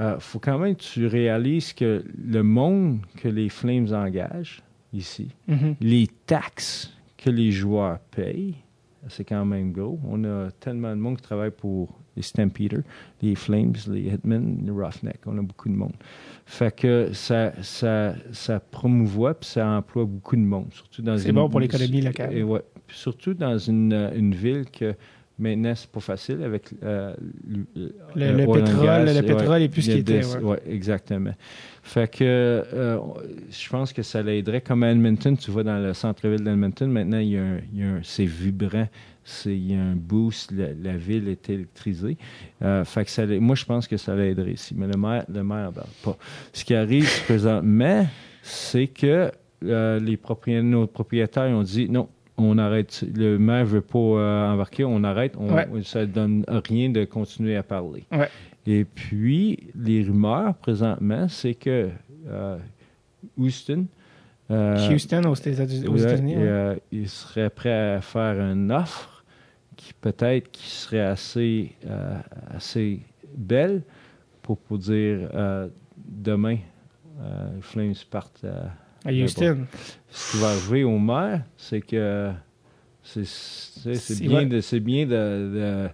euh, 0.00 0.20
faut 0.20 0.38
quand 0.38 0.58
même 0.58 0.76
que 0.76 0.82
tu 0.82 1.06
réalises 1.06 1.72
que 1.72 2.04
le 2.22 2.42
monde 2.42 3.00
que 3.16 3.28
les 3.28 3.48
Flames 3.48 3.90
engagent 3.94 4.62
ici, 4.92 5.28
mhm. 5.48 5.76
les 5.80 6.08
taxes 6.26 6.92
que 7.16 7.30
les 7.30 7.50
joueurs 7.50 7.98
payent, 8.10 8.56
c'est 9.08 9.24
quand 9.24 9.44
même 9.44 9.72
gros. 9.72 9.98
On 10.08 10.24
a 10.24 10.50
tellement 10.50 10.90
de 10.90 11.00
monde 11.00 11.16
qui 11.16 11.22
travaille 11.22 11.50
pour 11.50 11.98
les 12.16 12.22
Stampeders, 12.22 12.82
les 13.22 13.34
Flames, 13.34 13.74
les 13.88 14.12
Hitmen, 14.12 14.62
les 14.64 14.70
Roughneck. 14.70 15.20
On 15.26 15.38
a 15.38 15.42
beaucoup 15.42 15.68
de 15.68 15.74
monde. 15.74 15.92
Fait 16.46 16.74
que 16.74 17.10
ça, 17.12 17.52
ça, 17.62 18.14
ça 18.32 18.60
promouvoit 18.60 19.34
puis 19.34 19.50
ça 19.50 19.68
emploie 19.68 20.04
beaucoup 20.04 20.36
de 20.36 20.40
monde. 20.40 20.72
Surtout 20.72 21.02
dans 21.02 21.18
C'est 21.18 21.32
bon 21.32 21.48
pour 21.48 21.60
l'économie 21.60 22.00
locale. 22.00 22.36
Et 22.36 22.42
ouais, 22.42 22.62
surtout 22.88 23.34
dans 23.34 23.58
une, 23.58 23.92
une 24.14 24.34
ville 24.34 24.64
que 24.70 24.94
Maintenant, 25.38 25.74
c'est 25.74 25.90
pas 25.90 26.00
facile 26.00 26.42
avec 26.42 26.70
euh, 26.82 27.14
le, 27.46 27.66
le, 28.14 28.46
pétrole. 28.46 29.04
le 29.04 29.20
pétrole 29.20 29.62
est 29.62 29.68
plus 29.68 29.82
ce 29.82 29.90
qu'il 29.90 29.98
était. 29.98 30.22
Oui, 30.40 30.56
exactement. 30.66 31.34
Fait 31.82 32.10
que 32.10 32.24
euh, 32.24 32.98
je 33.50 33.68
pense 33.68 33.92
que 33.92 34.02
ça 34.02 34.22
l'aiderait. 34.22 34.62
Comme 34.62 34.82
à 34.82 34.90
Edmonton, 34.90 35.36
tu 35.36 35.50
vois 35.50 35.62
dans 35.62 35.78
le 35.78 35.92
centre-ville 35.92 36.42
d'Edmonton, 36.42 36.90
maintenant, 36.90 37.18
il 37.18 37.28
y 37.28 37.36
a 37.36 37.42
un, 37.42 37.58
il 37.74 37.80
y 37.80 37.82
a 37.82 37.86
un 37.86 38.00
c'est 38.02 38.24
vibrant. 38.24 38.88
il 39.44 39.72
y 39.72 39.74
a 39.74 39.82
un 39.82 39.94
boost. 39.94 40.52
La, 40.52 40.96
ville 40.96 41.28
est 41.28 41.50
électrisée. 41.50 42.16
Euh, 42.62 42.86
fait 42.86 43.04
que 43.04 43.10
ça, 43.10 43.26
moi, 43.26 43.56
je 43.56 43.66
pense 43.66 43.86
que 43.86 43.98
ça 43.98 44.16
l'aiderait 44.16 44.52
ici. 44.52 44.74
Mais 44.74 44.86
le 44.86 44.98
maire, 44.98 45.26
le 45.28 45.44
maire, 45.44 45.70
ben, 45.70 45.84
pas. 46.02 46.16
Ce 46.54 46.64
qui 46.64 46.74
arrive 46.74 47.10
présentement, 47.24 48.06
c'est 48.40 48.86
que 48.86 49.30
les 49.60 50.16
propriétaires, 50.16 50.64
nos 50.64 50.86
propriétaires 50.86 51.50
ont 51.50 51.62
dit 51.62 51.90
non, 51.90 52.08
on 52.38 52.58
arrête. 52.58 53.04
Le 53.14 53.38
maire 53.38 53.64
veut 53.64 53.80
pas 53.80 53.98
euh, 53.98 54.52
embarquer, 54.52 54.84
on 54.84 55.02
arrête. 55.04 55.34
On, 55.38 55.82
Ça 55.82 56.06
donne 56.06 56.44
rien 56.48 56.90
de 56.90 57.04
continuer 57.04 57.56
à 57.56 57.62
parler. 57.62 58.04
Et 58.66 58.84
puis, 58.84 59.70
les 59.74 60.02
rumeurs 60.02 60.54
présentement, 60.54 61.28
c'est 61.28 61.54
que 61.54 61.88
euh, 62.28 62.58
Houston 63.38 63.86
Houston 64.50 65.22
aux 65.26 65.34
États-Unis. 65.34 66.36
il 66.92 67.08
serait 67.08 67.50
prêt 67.50 67.94
à 67.94 68.00
faire 68.00 68.40
une 68.40 68.70
offre 68.70 69.24
qui 69.76 69.92
peut-être 69.92 70.50
qui 70.50 70.68
serait 70.68 71.00
assez, 71.00 71.72
assez 72.54 73.00
belle 73.36 73.82
pour, 74.42 74.56
pour 74.56 74.78
dire 74.78 75.28
demain, 75.98 76.58
les 77.18 77.60
Flames 77.60 77.94
partent 78.10 78.44
à 78.44 78.70
Houston. 79.10 79.66
Ce 80.10 80.32
qui 80.32 80.42
va 80.42 80.48
arriver 80.48 80.84
au 80.84 80.98
maire, 80.98 81.44
c'est 81.56 81.80
que 81.80 82.32
c'est 83.02 84.20
bien, 84.20 84.46
de, 84.46 84.78
bien 84.78 85.06
de 85.06 85.88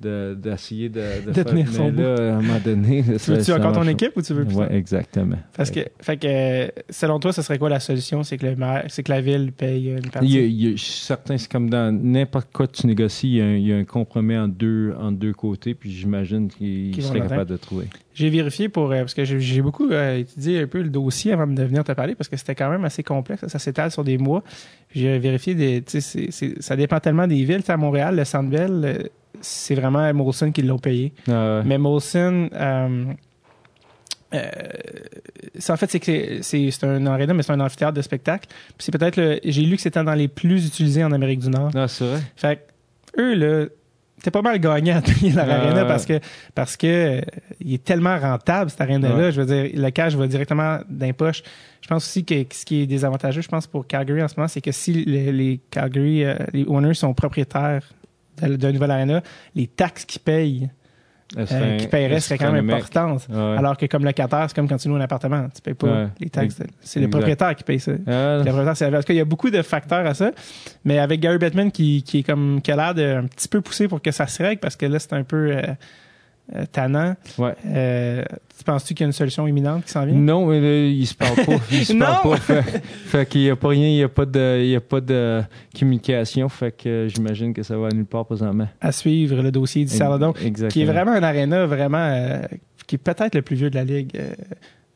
d'essayer 0.00 0.88
de, 0.88 1.26
de, 1.26 1.32
de, 1.32 1.42
tenir 1.42 1.70
son 1.70 1.90
bout. 1.90 2.02
à 2.02 2.36
un 2.36 2.40
moment 2.40 2.58
donné... 2.64 3.02
tu 3.02 3.30
veux-tu 3.30 3.52
encore 3.52 3.72
ton 3.72 3.86
équipe 3.86 4.12
ou 4.16 4.22
tu 4.22 4.32
veux 4.32 4.44
plus 4.44 4.56
Oui, 4.56 4.66
exactement. 4.70 5.36
Parce 5.56 5.70
que, 5.70 5.80
fait 6.00 6.16
que, 6.16 6.72
selon 6.90 7.20
toi, 7.20 7.32
ce 7.32 7.42
serait 7.42 7.58
quoi 7.58 7.68
la 7.68 7.80
solution? 7.80 8.22
C'est 8.22 8.38
que, 8.38 8.46
le 8.46 8.56
c'est 8.88 9.02
que 9.02 9.12
la 9.12 9.20
ville 9.20 9.52
paye 9.52 9.90
une 9.90 10.10
partie? 10.10 10.28
Il 10.28 10.50
y 10.52 10.72
a, 10.72 10.76
certains, 10.76 11.38
c'est 11.38 11.50
comme 11.50 11.68
dans 11.70 11.94
n'importe 11.94 12.48
quoi 12.52 12.66
que 12.66 12.72
tu 12.72 12.86
négocies, 12.86 13.28
il 13.28 13.36
y, 13.36 13.40
a 13.40 13.44
un, 13.44 13.54
il 13.54 13.66
y 13.66 13.72
a 13.72 13.76
un 13.76 13.84
compromis 13.84 14.36
en 14.36 14.48
deux, 14.48 14.94
en 14.98 15.12
deux 15.12 15.32
côtés, 15.32 15.74
puis 15.74 15.90
j'imagine 15.90 16.48
qu'ils 16.48 17.02
seraient 17.02 17.20
capables 17.20 17.50
de 17.50 17.56
trouver. 17.56 17.86
J'ai 18.12 18.28
vérifié 18.28 18.68
pour, 18.68 18.90
euh, 18.90 19.00
parce 19.00 19.14
que 19.14 19.24
j'ai 19.24 19.62
beaucoup 19.62 19.88
euh, 19.90 20.18
étudié 20.18 20.60
un 20.60 20.66
peu 20.66 20.82
le 20.82 20.90
dossier 20.90 21.32
avant 21.32 21.46
de 21.46 21.62
venir 21.62 21.84
te 21.84 21.92
parler, 21.92 22.14
parce 22.14 22.28
que 22.28 22.36
c'était 22.36 22.54
quand 22.54 22.68
même 22.68 22.84
assez 22.84 23.02
complexe. 23.02 23.46
Ça 23.46 23.58
s'étale 23.58 23.90
sur 23.90 24.04
des 24.04 24.18
mois. 24.18 24.42
J'ai 24.94 25.18
vérifié 25.18 25.54
des, 25.54 25.82
ça 26.60 26.76
dépend 26.76 27.00
tellement 27.00 27.26
des 27.26 27.44
villes. 27.44 27.62
à 27.68 27.76
Montréal, 27.76 28.16
le 28.16 28.24
Centre-Ville, 28.24 29.10
c'est 29.40 29.74
vraiment 29.74 30.12
Molson 30.14 30.52
qui 30.52 30.62
l'ont 30.62 30.78
payé. 30.78 31.12
Ah 31.28 31.62
Mais 31.64 31.78
Molson, 31.78 32.48
euh, 32.52 33.04
euh, 34.34 34.50
en 35.68 35.76
fait, 35.76 35.90
c'est 35.90 36.00
que 36.00 36.42
c'est 36.42 36.84
un 36.84 37.06
aréna, 37.06 37.34
mais 37.34 37.42
c'est 37.42 37.52
un 37.52 37.60
amphithéâtre 37.60 37.94
de 37.94 38.02
spectacle. 38.02 38.48
Puis 38.48 38.78
c'est 38.78 38.92
peut-être, 38.92 39.40
j'ai 39.44 39.62
lu 39.62 39.76
que 39.76 39.82
c'était 39.82 40.02
dans 40.02 40.14
les 40.14 40.28
plus 40.28 40.66
utilisés 40.66 41.04
en 41.04 41.12
Amérique 41.12 41.40
du 41.40 41.50
Nord. 41.50 41.70
Ah, 41.74 41.88
c'est 41.88 42.04
vrai. 42.04 42.20
Fait 42.36 42.66
eux, 43.18 43.34
là, 43.34 43.66
t'es 44.22 44.30
pas 44.30 44.42
mal 44.42 44.58
gagné 44.60 44.92
à 44.92 45.00
payer 45.00 45.32
leur 45.32 45.48
ah 45.48 45.84
parce 45.86 46.04
que 46.04 46.20
parce 46.54 46.76
que 46.76 46.86
euh, 46.86 47.20
il 47.58 47.74
est 47.74 47.82
tellement 47.82 48.18
rentable 48.18 48.70
cette 48.70 48.82
aréna 48.82 49.16
là 49.16 49.30
je 49.30 49.40
veux 49.40 49.46
dire 49.46 49.70
le 49.74 49.90
cash 49.90 50.14
va 50.14 50.26
directement 50.26 50.80
d'un 50.90 51.14
poche 51.14 51.42
je 51.80 51.88
pense 51.88 52.04
aussi 52.04 52.26
que 52.26 52.34
ce 52.52 52.66
qui 52.66 52.82
est 52.82 52.86
désavantageux 52.86 53.40
je 53.40 53.48
pense 53.48 53.66
pour 53.66 53.86
Calgary 53.86 54.22
en 54.22 54.28
ce 54.28 54.34
moment 54.36 54.46
c'est 54.46 54.60
que 54.60 54.72
si 54.72 54.92
les, 54.92 55.58
Calgary 55.70 56.26
les 56.52 56.66
owners 56.66 56.92
sont 56.92 57.14
propriétaires 57.14 57.82
d'un 58.42 58.72
nouvel 58.72 58.90
arena, 58.90 59.22
les 59.54 59.66
taxes 59.66 60.04
qu'ils 60.04 60.20
payent, 60.20 60.70
euh, 61.36 61.76
qu'ils 61.78 61.88
paieraient 61.88 62.20
seraient 62.20 62.38
quand 62.38 62.52
même 62.52 62.68
importantes. 62.70 63.28
Alors 63.30 63.76
que 63.76 63.86
comme 63.86 64.04
locataire, 64.04 64.46
c'est 64.48 64.54
comme 64.54 64.68
quand 64.68 64.78
tu 64.78 64.88
loues 64.88 64.96
un 64.96 65.00
appartement. 65.00 65.48
Tu 65.54 65.62
payes 65.62 65.74
pas 65.74 66.08
les 66.18 66.30
taxes. 66.30 66.62
C'est 66.80 67.00
le 67.00 67.08
propriétaire 67.08 67.54
qui 67.54 67.64
paye 67.64 67.80
ça. 67.80 67.92
Ah. 68.06 68.42
Parce 68.44 69.04
qu'il 69.04 69.16
y 69.16 69.20
a 69.20 69.24
beaucoup 69.24 69.50
de 69.50 69.62
facteurs 69.62 70.06
à 70.06 70.14
ça. 70.14 70.32
Mais 70.84 70.98
avec 70.98 71.20
Gary 71.20 71.38
Bettman 71.38 71.70
qui, 71.70 72.02
qui 72.02 72.18
est 72.18 72.22
comme 72.22 72.60
qui 72.62 72.72
a 72.72 72.76
l'air 72.76 73.18
un 73.18 73.26
petit 73.26 73.48
peu 73.48 73.60
poussé 73.60 73.88
pour 73.88 74.02
que 74.02 74.10
ça 74.10 74.26
se 74.26 74.42
règle 74.42 74.60
parce 74.60 74.76
que 74.76 74.86
là, 74.86 74.98
c'est 74.98 75.12
un 75.12 75.24
peu 75.24 75.52
euh, 75.52 75.62
euh, 76.54 76.64
tannant. 76.70 77.14
Ouais. 77.38 77.54
Euh, 77.66 78.22
tu 78.56 78.64
penses-tu 78.64 78.94
qu'il 78.94 79.04
y 79.04 79.06
a 79.06 79.08
une 79.08 79.12
solution 79.12 79.46
imminente 79.46 79.84
qui 79.84 79.90
s'en 79.90 80.04
vient? 80.04 80.14
Non, 80.14 80.46
mais 80.46 80.60
là, 80.60 80.86
il 80.88 81.06
se 81.06 81.14
parle 81.14 81.36
pas. 81.36 81.56
Il 81.70 81.86
se 81.86 81.92
parle 81.98 82.30
pas. 82.30 82.36
Fait, 82.36 82.82
fait 82.82 83.28
qu'il 83.28 83.42
n'y 83.42 83.50
a 83.50 83.56
pas 83.56 83.68
rien, 83.68 83.88
il 83.88 83.96
n'y 83.96 84.02
a 84.02 84.08
pas 84.08 84.26
de, 84.26 84.60
il 84.60 84.70
y 84.70 84.76
a 84.76 84.80
pas 84.80 85.00
de 85.00 85.42
communication. 85.78 86.48
Fait 86.48 86.72
que 86.72 87.06
j'imagine 87.08 87.54
que 87.54 87.62
ça 87.62 87.76
va 87.76 87.88
nulle 87.90 88.06
part 88.06 88.26
présentement. 88.26 88.68
À 88.80 88.92
suivre 88.92 89.42
le 89.42 89.50
dossier 89.50 89.84
du 89.84 89.94
Saladon. 89.94 90.32
Qui 90.32 90.82
est 90.82 90.84
vraiment 90.84 91.12
un 91.12 91.22
aréna 91.22 91.66
vraiment, 91.66 91.98
euh, 91.98 92.42
qui 92.86 92.96
est 92.96 92.98
peut-être 92.98 93.34
le 93.34 93.42
plus 93.42 93.56
vieux 93.56 93.70
de 93.70 93.76
la 93.76 93.84
Ligue. 93.84 94.20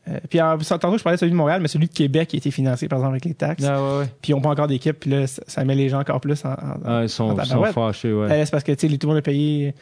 Euh, 0.07 0.19
puis 0.29 0.39
en, 0.39 0.57
tantôt, 0.57 0.97
je 0.97 1.03
parlais 1.03 1.15
de 1.15 1.19
celui 1.19 1.31
de 1.31 1.37
Montréal, 1.37 1.61
mais 1.61 1.67
celui 1.67 1.87
de 1.87 1.93
Québec 1.93 2.29
qui 2.29 2.35
a 2.35 2.37
été 2.37 2.51
financé, 2.51 2.87
par 2.87 2.99
exemple, 2.99 3.13
avec 3.13 3.25
les 3.25 3.33
taxes. 3.33 3.65
Ah, 3.67 3.81
ouais, 3.81 3.99
ouais. 3.99 4.05
Puis 4.21 4.31
ils 4.31 4.35
n'ont 4.35 4.41
pas 4.41 4.49
encore 4.49 4.67
d'équipe, 4.67 4.99
puis 4.99 5.09
là, 5.09 5.25
ça, 5.27 5.63
met 5.63 5.75
les 5.75 5.89
gens 5.89 5.99
encore 5.99 6.21
plus 6.21 6.45
en. 6.45 6.51
en 6.51 6.79
ah, 6.85 6.99
ils 7.03 7.09
sont, 7.09 7.35
sont 7.43 7.63
fâchés, 7.65 8.13
ouais. 8.13 8.45
c'est 8.45 8.51
parce 8.51 8.63
que, 8.63 8.71
tu 8.73 8.87
sais, 8.87 8.97
tout 8.97 9.07
le 9.07 9.13
monde 9.13 9.19
a 9.19 9.23
payé 9.23 9.73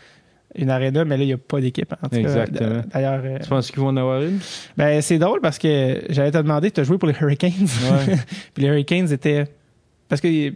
une 0.56 0.70
arena, 0.70 1.06
mais 1.06 1.18
là, 1.18 1.24
il 1.24 1.28
n'y 1.28 1.34
a 1.34 1.38
pas 1.38 1.62
d'équipe. 1.62 1.94
Exactement. 2.12 2.82
D'ailleurs. 2.94 3.22
Euh, 3.24 3.40
tu 3.42 3.50
penses 3.50 3.72
qu'ils 3.72 3.80
vont 3.80 3.88
en 3.88 3.98
avoir 3.98 4.22
une? 4.22 4.40
Ben, 4.78 5.02
c'est 5.02 5.18
drôle 5.18 5.42
parce 5.42 5.58
que 5.58 6.04
j'allais 6.10 6.32
te 6.32 6.38
demander, 6.38 6.72
tu 6.72 6.82
as 6.82 6.84
joué 6.84 6.98
pour 6.98 7.08
les 7.08 7.16
Hurricanes? 7.20 7.52
Ouais. 7.52 8.16
Puis 8.54 8.64
les 8.64 8.68
Hurricanes 8.68 9.12
étaient. 9.12 9.46
Parce 10.10 10.22
que 10.22 10.28
je 10.28 10.54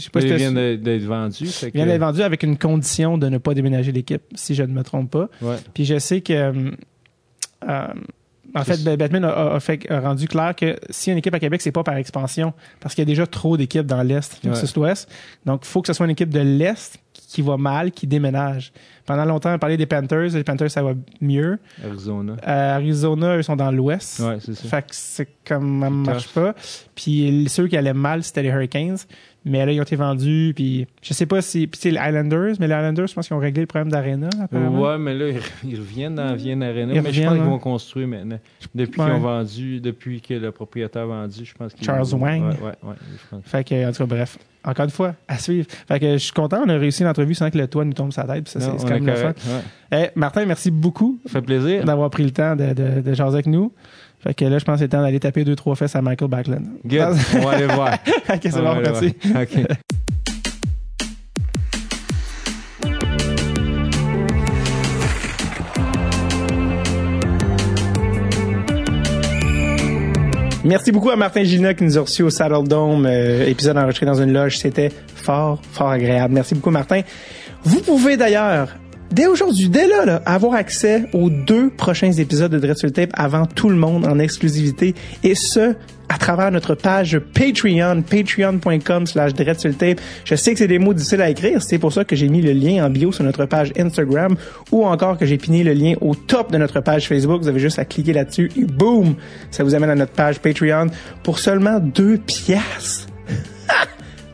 sais 0.00 0.10
pas 0.10 0.20
si 0.20 0.34
viennent 0.34 0.54
d'être 0.54 1.04
vendus. 1.04 1.48
Ils 1.62 1.70
viennent 1.70 1.88
d'être 1.88 2.00
vendus 2.00 2.22
avec 2.22 2.42
une 2.42 2.58
condition 2.58 3.18
de 3.18 3.28
ne 3.28 3.38
pas 3.38 3.54
déménager 3.54 3.92
l'équipe, 3.92 4.22
si 4.34 4.54
je 4.54 4.62
ne 4.62 4.72
me 4.72 4.82
trompe 4.82 5.10
pas. 5.10 5.28
Ouais. 5.42 5.56
Puis 5.74 5.84
je 5.84 5.98
sais 5.98 6.22
que. 6.22 6.72
Euh, 7.68 7.86
en 8.54 8.64
fait, 8.64 8.82
Batman 8.96 9.24
a, 9.24 9.60
fait, 9.60 9.86
rendu 9.90 10.26
clair 10.26 10.54
que 10.56 10.76
si 10.90 11.12
une 11.12 11.18
équipe 11.18 11.34
à 11.34 11.38
Québec, 11.38 11.60
c'est 11.62 11.72
pas 11.72 11.84
par 11.84 11.96
expansion, 11.96 12.52
parce 12.80 12.94
qu'il 12.94 13.02
y 13.02 13.06
a 13.06 13.10
déjà 13.10 13.26
trop 13.26 13.56
d'équipes 13.56 13.86
dans 13.86 14.02
l'Est 14.02 14.40
versus 14.42 14.74
l'Ouest. 14.74 15.08
Donc, 15.46 15.60
il 15.64 15.68
faut 15.68 15.82
que 15.82 15.86
ce 15.86 15.92
soit 15.92 16.06
une 16.06 16.12
équipe 16.12 16.30
de 16.30 16.40
l'Est 16.40 16.98
qui 17.30 17.42
va 17.42 17.56
mal, 17.56 17.92
qui 17.92 18.08
déménage. 18.08 18.72
Pendant 19.06 19.24
longtemps, 19.24 19.54
on 19.54 19.58
parlait 19.58 19.76
des 19.76 19.86
Panthers. 19.86 20.30
Les 20.34 20.42
Panthers, 20.42 20.70
ça 20.70 20.82
va 20.82 20.94
mieux. 21.20 21.60
Arizona. 21.84 22.32
Euh, 22.46 22.74
Arizona, 22.74 23.36
eux 23.36 23.42
sont 23.42 23.54
dans 23.54 23.70
l'Ouest. 23.70 24.18
Ouais, 24.18 24.38
c'est 24.40 24.54
ça. 24.54 24.68
Fait 24.68 24.82
que 24.82 24.88
c'est 24.90 25.28
comme, 25.46 25.80
ça 25.80 25.90
marche 25.90 26.28
pas. 26.28 26.54
Puis 26.96 27.46
ceux 27.48 27.68
qui 27.68 27.76
allaient 27.76 27.94
mal, 27.94 28.24
c'était 28.24 28.42
les 28.42 28.48
Hurricanes. 28.48 28.98
Mais 29.44 29.64
là, 29.64 29.72
ils 29.72 29.80
ont 29.80 29.84
été 29.84 29.96
vendus, 29.96 30.52
puis 30.54 30.86
je 31.00 31.14
sais 31.14 31.24
pas 31.24 31.40
si... 31.40 31.66
Puis 31.66 31.80
c'est 31.80 31.90
les 31.90 31.98
Islanders, 31.98 32.56
mais 32.60 32.68
les 32.68 32.74
Islanders, 32.74 33.06
je 33.06 33.14
pense 33.14 33.26
qu'ils 33.26 33.36
ont 33.36 33.40
réglé 33.40 33.62
le 33.62 33.66
problème 33.66 33.90
d'Arena. 33.90 34.28
Ouais, 34.52 34.98
mais 34.98 35.14
là, 35.14 35.38
ils 35.64 35.78
reviennent 35.78 36.16
dans 36.16 36.34
Vienne 36.34 36.62
Arena, 36.62 37.00
mais 37.00 37.12
je 37.12 37.22
pense 37.22 37.32
qu'ils 37.32 37.42
vont 37.42 37.58
construire 37.58 38.06
maintenant. 38.06 38.38
Depuis 38.74 39.00
qu'ils 39.00 39.12
ont 39.12 39.18
vendu, 39.18 39.80
depuis 39.80 40.20
que 40.20 40.34
le 40.34 40.52
propriétaire 40.52 41.02
a 41.02 41.06
vendu, 41.06 41.44
je 41.44 41.54
pense 41.54 41.72
qu'ils... 41.72 41.86
Charles 41.86 42.12
Wang. 42.12 42.42
Ouais, 42.42 42.56
ouais, 42.62 42.90
ouais 42.90 43.40
Fait 43.44 43.64
que, 43.64 43.88
en 43.88 43.92
tout 43.92 43.98
cas, 43.98 44.06
bref, 44.06 44.38
encore 44.62 44.84
une 44.84 44.90
fois, 44.90 45.14
à 45.26 45.38
suivre. 45.38 45.66
Fait 45.88 45.98
que 45.98 46.12
je 46.12 46.18
suis 46.18 46.32
content, 46.32 46.62
on 46.66 46.68
a 46.68 46.76
réussi 46.76 47.02
l'entrevue 47.02 47.34
sans 47.34 47.50
que 47.50 47.56
le 47.56 47.66
toit 47.66 47.86
nous 47.86 47.94
tombe 47.94 48.12
sur 48.12 48.26
la 48.26 48.34
tête, 48.34 48.48
c'est 48.48 48.58
quand 48.58 48.90
même 48.90 49.06
le 49.06 49.14
fun. 49.14 49.32
Eh, 49.92 50.08
Martin, 50.16 50.44
merci 50.44 50.70
beaucoup. 50.70 51.18
Ça 51.24 51.32
fait 51.32 51.42
plaisir. 51.42 51.84
D'avoir 51.84 52.10
pris 52.10 52.24
le 52.24 52.30
temps 52.30 52.54
de, 52.56 52.74
de, 52.74 53.00
de 53.00 53.14
jaser 53.14 53.36
avec 53.36 53.46
nous. 53.46 53.72
Fait 54.22 54.34
que 54.34 54.44
là, 54.44 54.58
je 54.58 54.64
pense 54.64 54.74
que 54.76 54.80
c'est 54.84 54.88
temps 54.88 55.00
d'aller 55.00 55.18
taper 55.20 55.44
deux, 55.44 55.56
trois 55.56 55.74
fesses 55.76 55.96
à 55.96 56.02
Michael 56.02 56.28
Backlund. 56.28 56.66
Good. 56.84 57.16
on 57.36 57.40
va 57.40 57.50
aller 57.52 57.66
voir. 57.74 57.94
ok, 58.28 58.40
c'est 58.42 58.52
bon, 58.52 58.74
merci. 58.82 59.14
OK. 59.34 59.66
Merci 70.62 70.92
beaucoup 70.92 71.08
à 71.10 71.16
Martin 71.16 71.42
Gina 71.42 71.72
qui 71.72 71.84
nous 71.84 71.96
a 71.96 72.02
reçus 72.02 72.22
au 72.22 72.28
Saddle 72.28 72.68
Dome, 72.68 73.06
euh, 73.06 73.46
épisode 73.46 73.78
enregistré 73.78 74.04
dans 74.04 74.20
une 74.20 74.32
loge. 74.34 74.58
C'était 74.58 74.90
fort, 75.14 75.58
fort 75.72 75.88
agréable. 75.88 76.34
Merci 76.34 76.54
beaucoup, 76.54 76.70
Martin. 76.70 77.00
Vous 77.64 77.80
pouvez 77.80 78.18
d'ailleurs 78.18 78.68
dès 79.12 79.26
aujourd'hui, 79.26 79.68
dès 79.68 79.86
là, 79.86 80.22
avoir 80.26 80.54
accès 80.54 81.04
aux 81.12 81.30
deux 81.30 81.70
prochains 81.70 82.12
épisodes 82.12 82.50
de 82.50 82.58
Dread 82.58 82.76
sur 82.76 82.86
le 82.86 82.92
Tape 82.92 83.10
avant 83.14 83.46
tout 83.46 83.68
le 83.68 83.76
monde 83.76 84.06
en 84.06 84.18
exclusivité 84.18 84.94
et 85.22 85.34
ce, 85.34 85.74
à 86.08 86.18
travers 86.18 86.50
notre 86.50 86.74
page 86.74 87.18
Patreon, 87.18 88.02
patreon.com 88.02 89.06
slash 89.06 89.32
tape. 89.34 90.00
Je 90.24 90.34
sais 90.34 90.52
que 90.52 90.58
c'est 90.58 90.66
des 90.66 90.78
mots 90.78 90.92
difficiles 90.92 91.22
à 91.22 91.30
écrire, 91.30 91.62
c'est 91.62 91.78
pour 91.78 91.92
ça 91.92 92.04
que 92.04 92.16
j'ai 92.16 92.28
mis 92.28 92.42
le 92.42 92.52
lien 92.52 92.84
en 92.84 92.90
bio 92.90 93.12
sur 93.12 93.24
notre 93.24 93.46
page 93.46 93.72
Instagram 93.78 94.36
ou 94.72 94.84
encore 94.84 95.18
que 95.18 95.26
j'ai 95.26 95.38
piné 95.38 95.62
le 95.62 95.72
lien 95.72 95.94
au 96.00 96.14
top 96.14 96.50
de 96.50 96.58
notre 96.58 96.80
page 96.80 97.06
Facebook. 97.06 97.42
Vous 97.42 97.48
avez 97.48 97.60
juste 97.60 97.78
à 97.78 97.84
cliquer 97.84 98.12
là-dessus 98.12 98.50
et 98.56 98.64
boum, 98.64 99.14
ça 99.50 99.62
vous 99.62 99.74
amène 99.74 99.90
à 99.90 99.94
notre 99.94 100.12
page 100.12 100.40
Patreon 100.40 100.88
pour 101.22 101.38
seulement 101.38 101.78
deux 101.78 102.18
piastres 102.18 103.09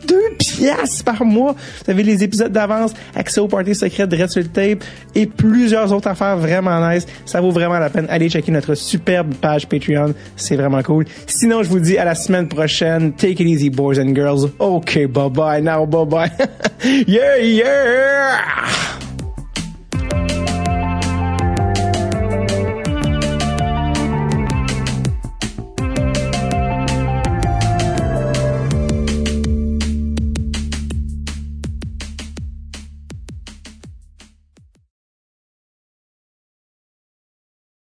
2 0.07 0.15
piastres 0.39 1.05
par 1.05 1.24
mois. 1.24 1.55
Vous 1.85 1.91
avez 1.91 2.03
les 2.03 2.23
épisodes 2.23 2.53
d'avance, 2.53 2.93
accès 3.15 3.41
au 3.41 3.49
party 3.49 3.74
secret 3.74 4.07
de 4.07 4.16
sur 4.27 4.43
le 4.43 4.49
tape 4.49 4.85
et 5.15 5.27
plusieurs 5.27 5.93
autres 5.93 6.09
affaires 6.09 6.37
vraiment 6.37 6.89
nice. 6.89 7.07
Ça 7.24 7.41
vaut 7.41 7.51
vraiment 7.51 7.78
la 7.78 7.91
peine. 7.91 8.07
Allez 8.09 8.28
checker 8.28 8.53
notre 8.53 8.74
superbe 8.74 9.35
page 9.35 9.69
Patreon. 9.69 10.15
C'est 10.37 10.57
vraiment 10.57 10.83
cool. 10.83 11.05
Sinon, 11.27 11.62
je 11.62 11.69
vous 11.69 11.81
dis 11.81 11.99
à 11.99 12.05
la 12.05 12.15
semaine 12.15 12.49
prochaine. 12.49 13.12
Take 13.12 13.43
it 13.43 13.49
easy, 13.49 13.70
boys 13.70 13.99
and 13.99 14.15
girls. 14.15 14.51
OK, 14.59 15.07
bye 15.07 15.31
bye. 15.31 15.62
Now, 15.62 15.87
bye 15.87 16.05
bye. 16.05 16.31
yeah, 17.07 17.37
yeah! 17.39 19.06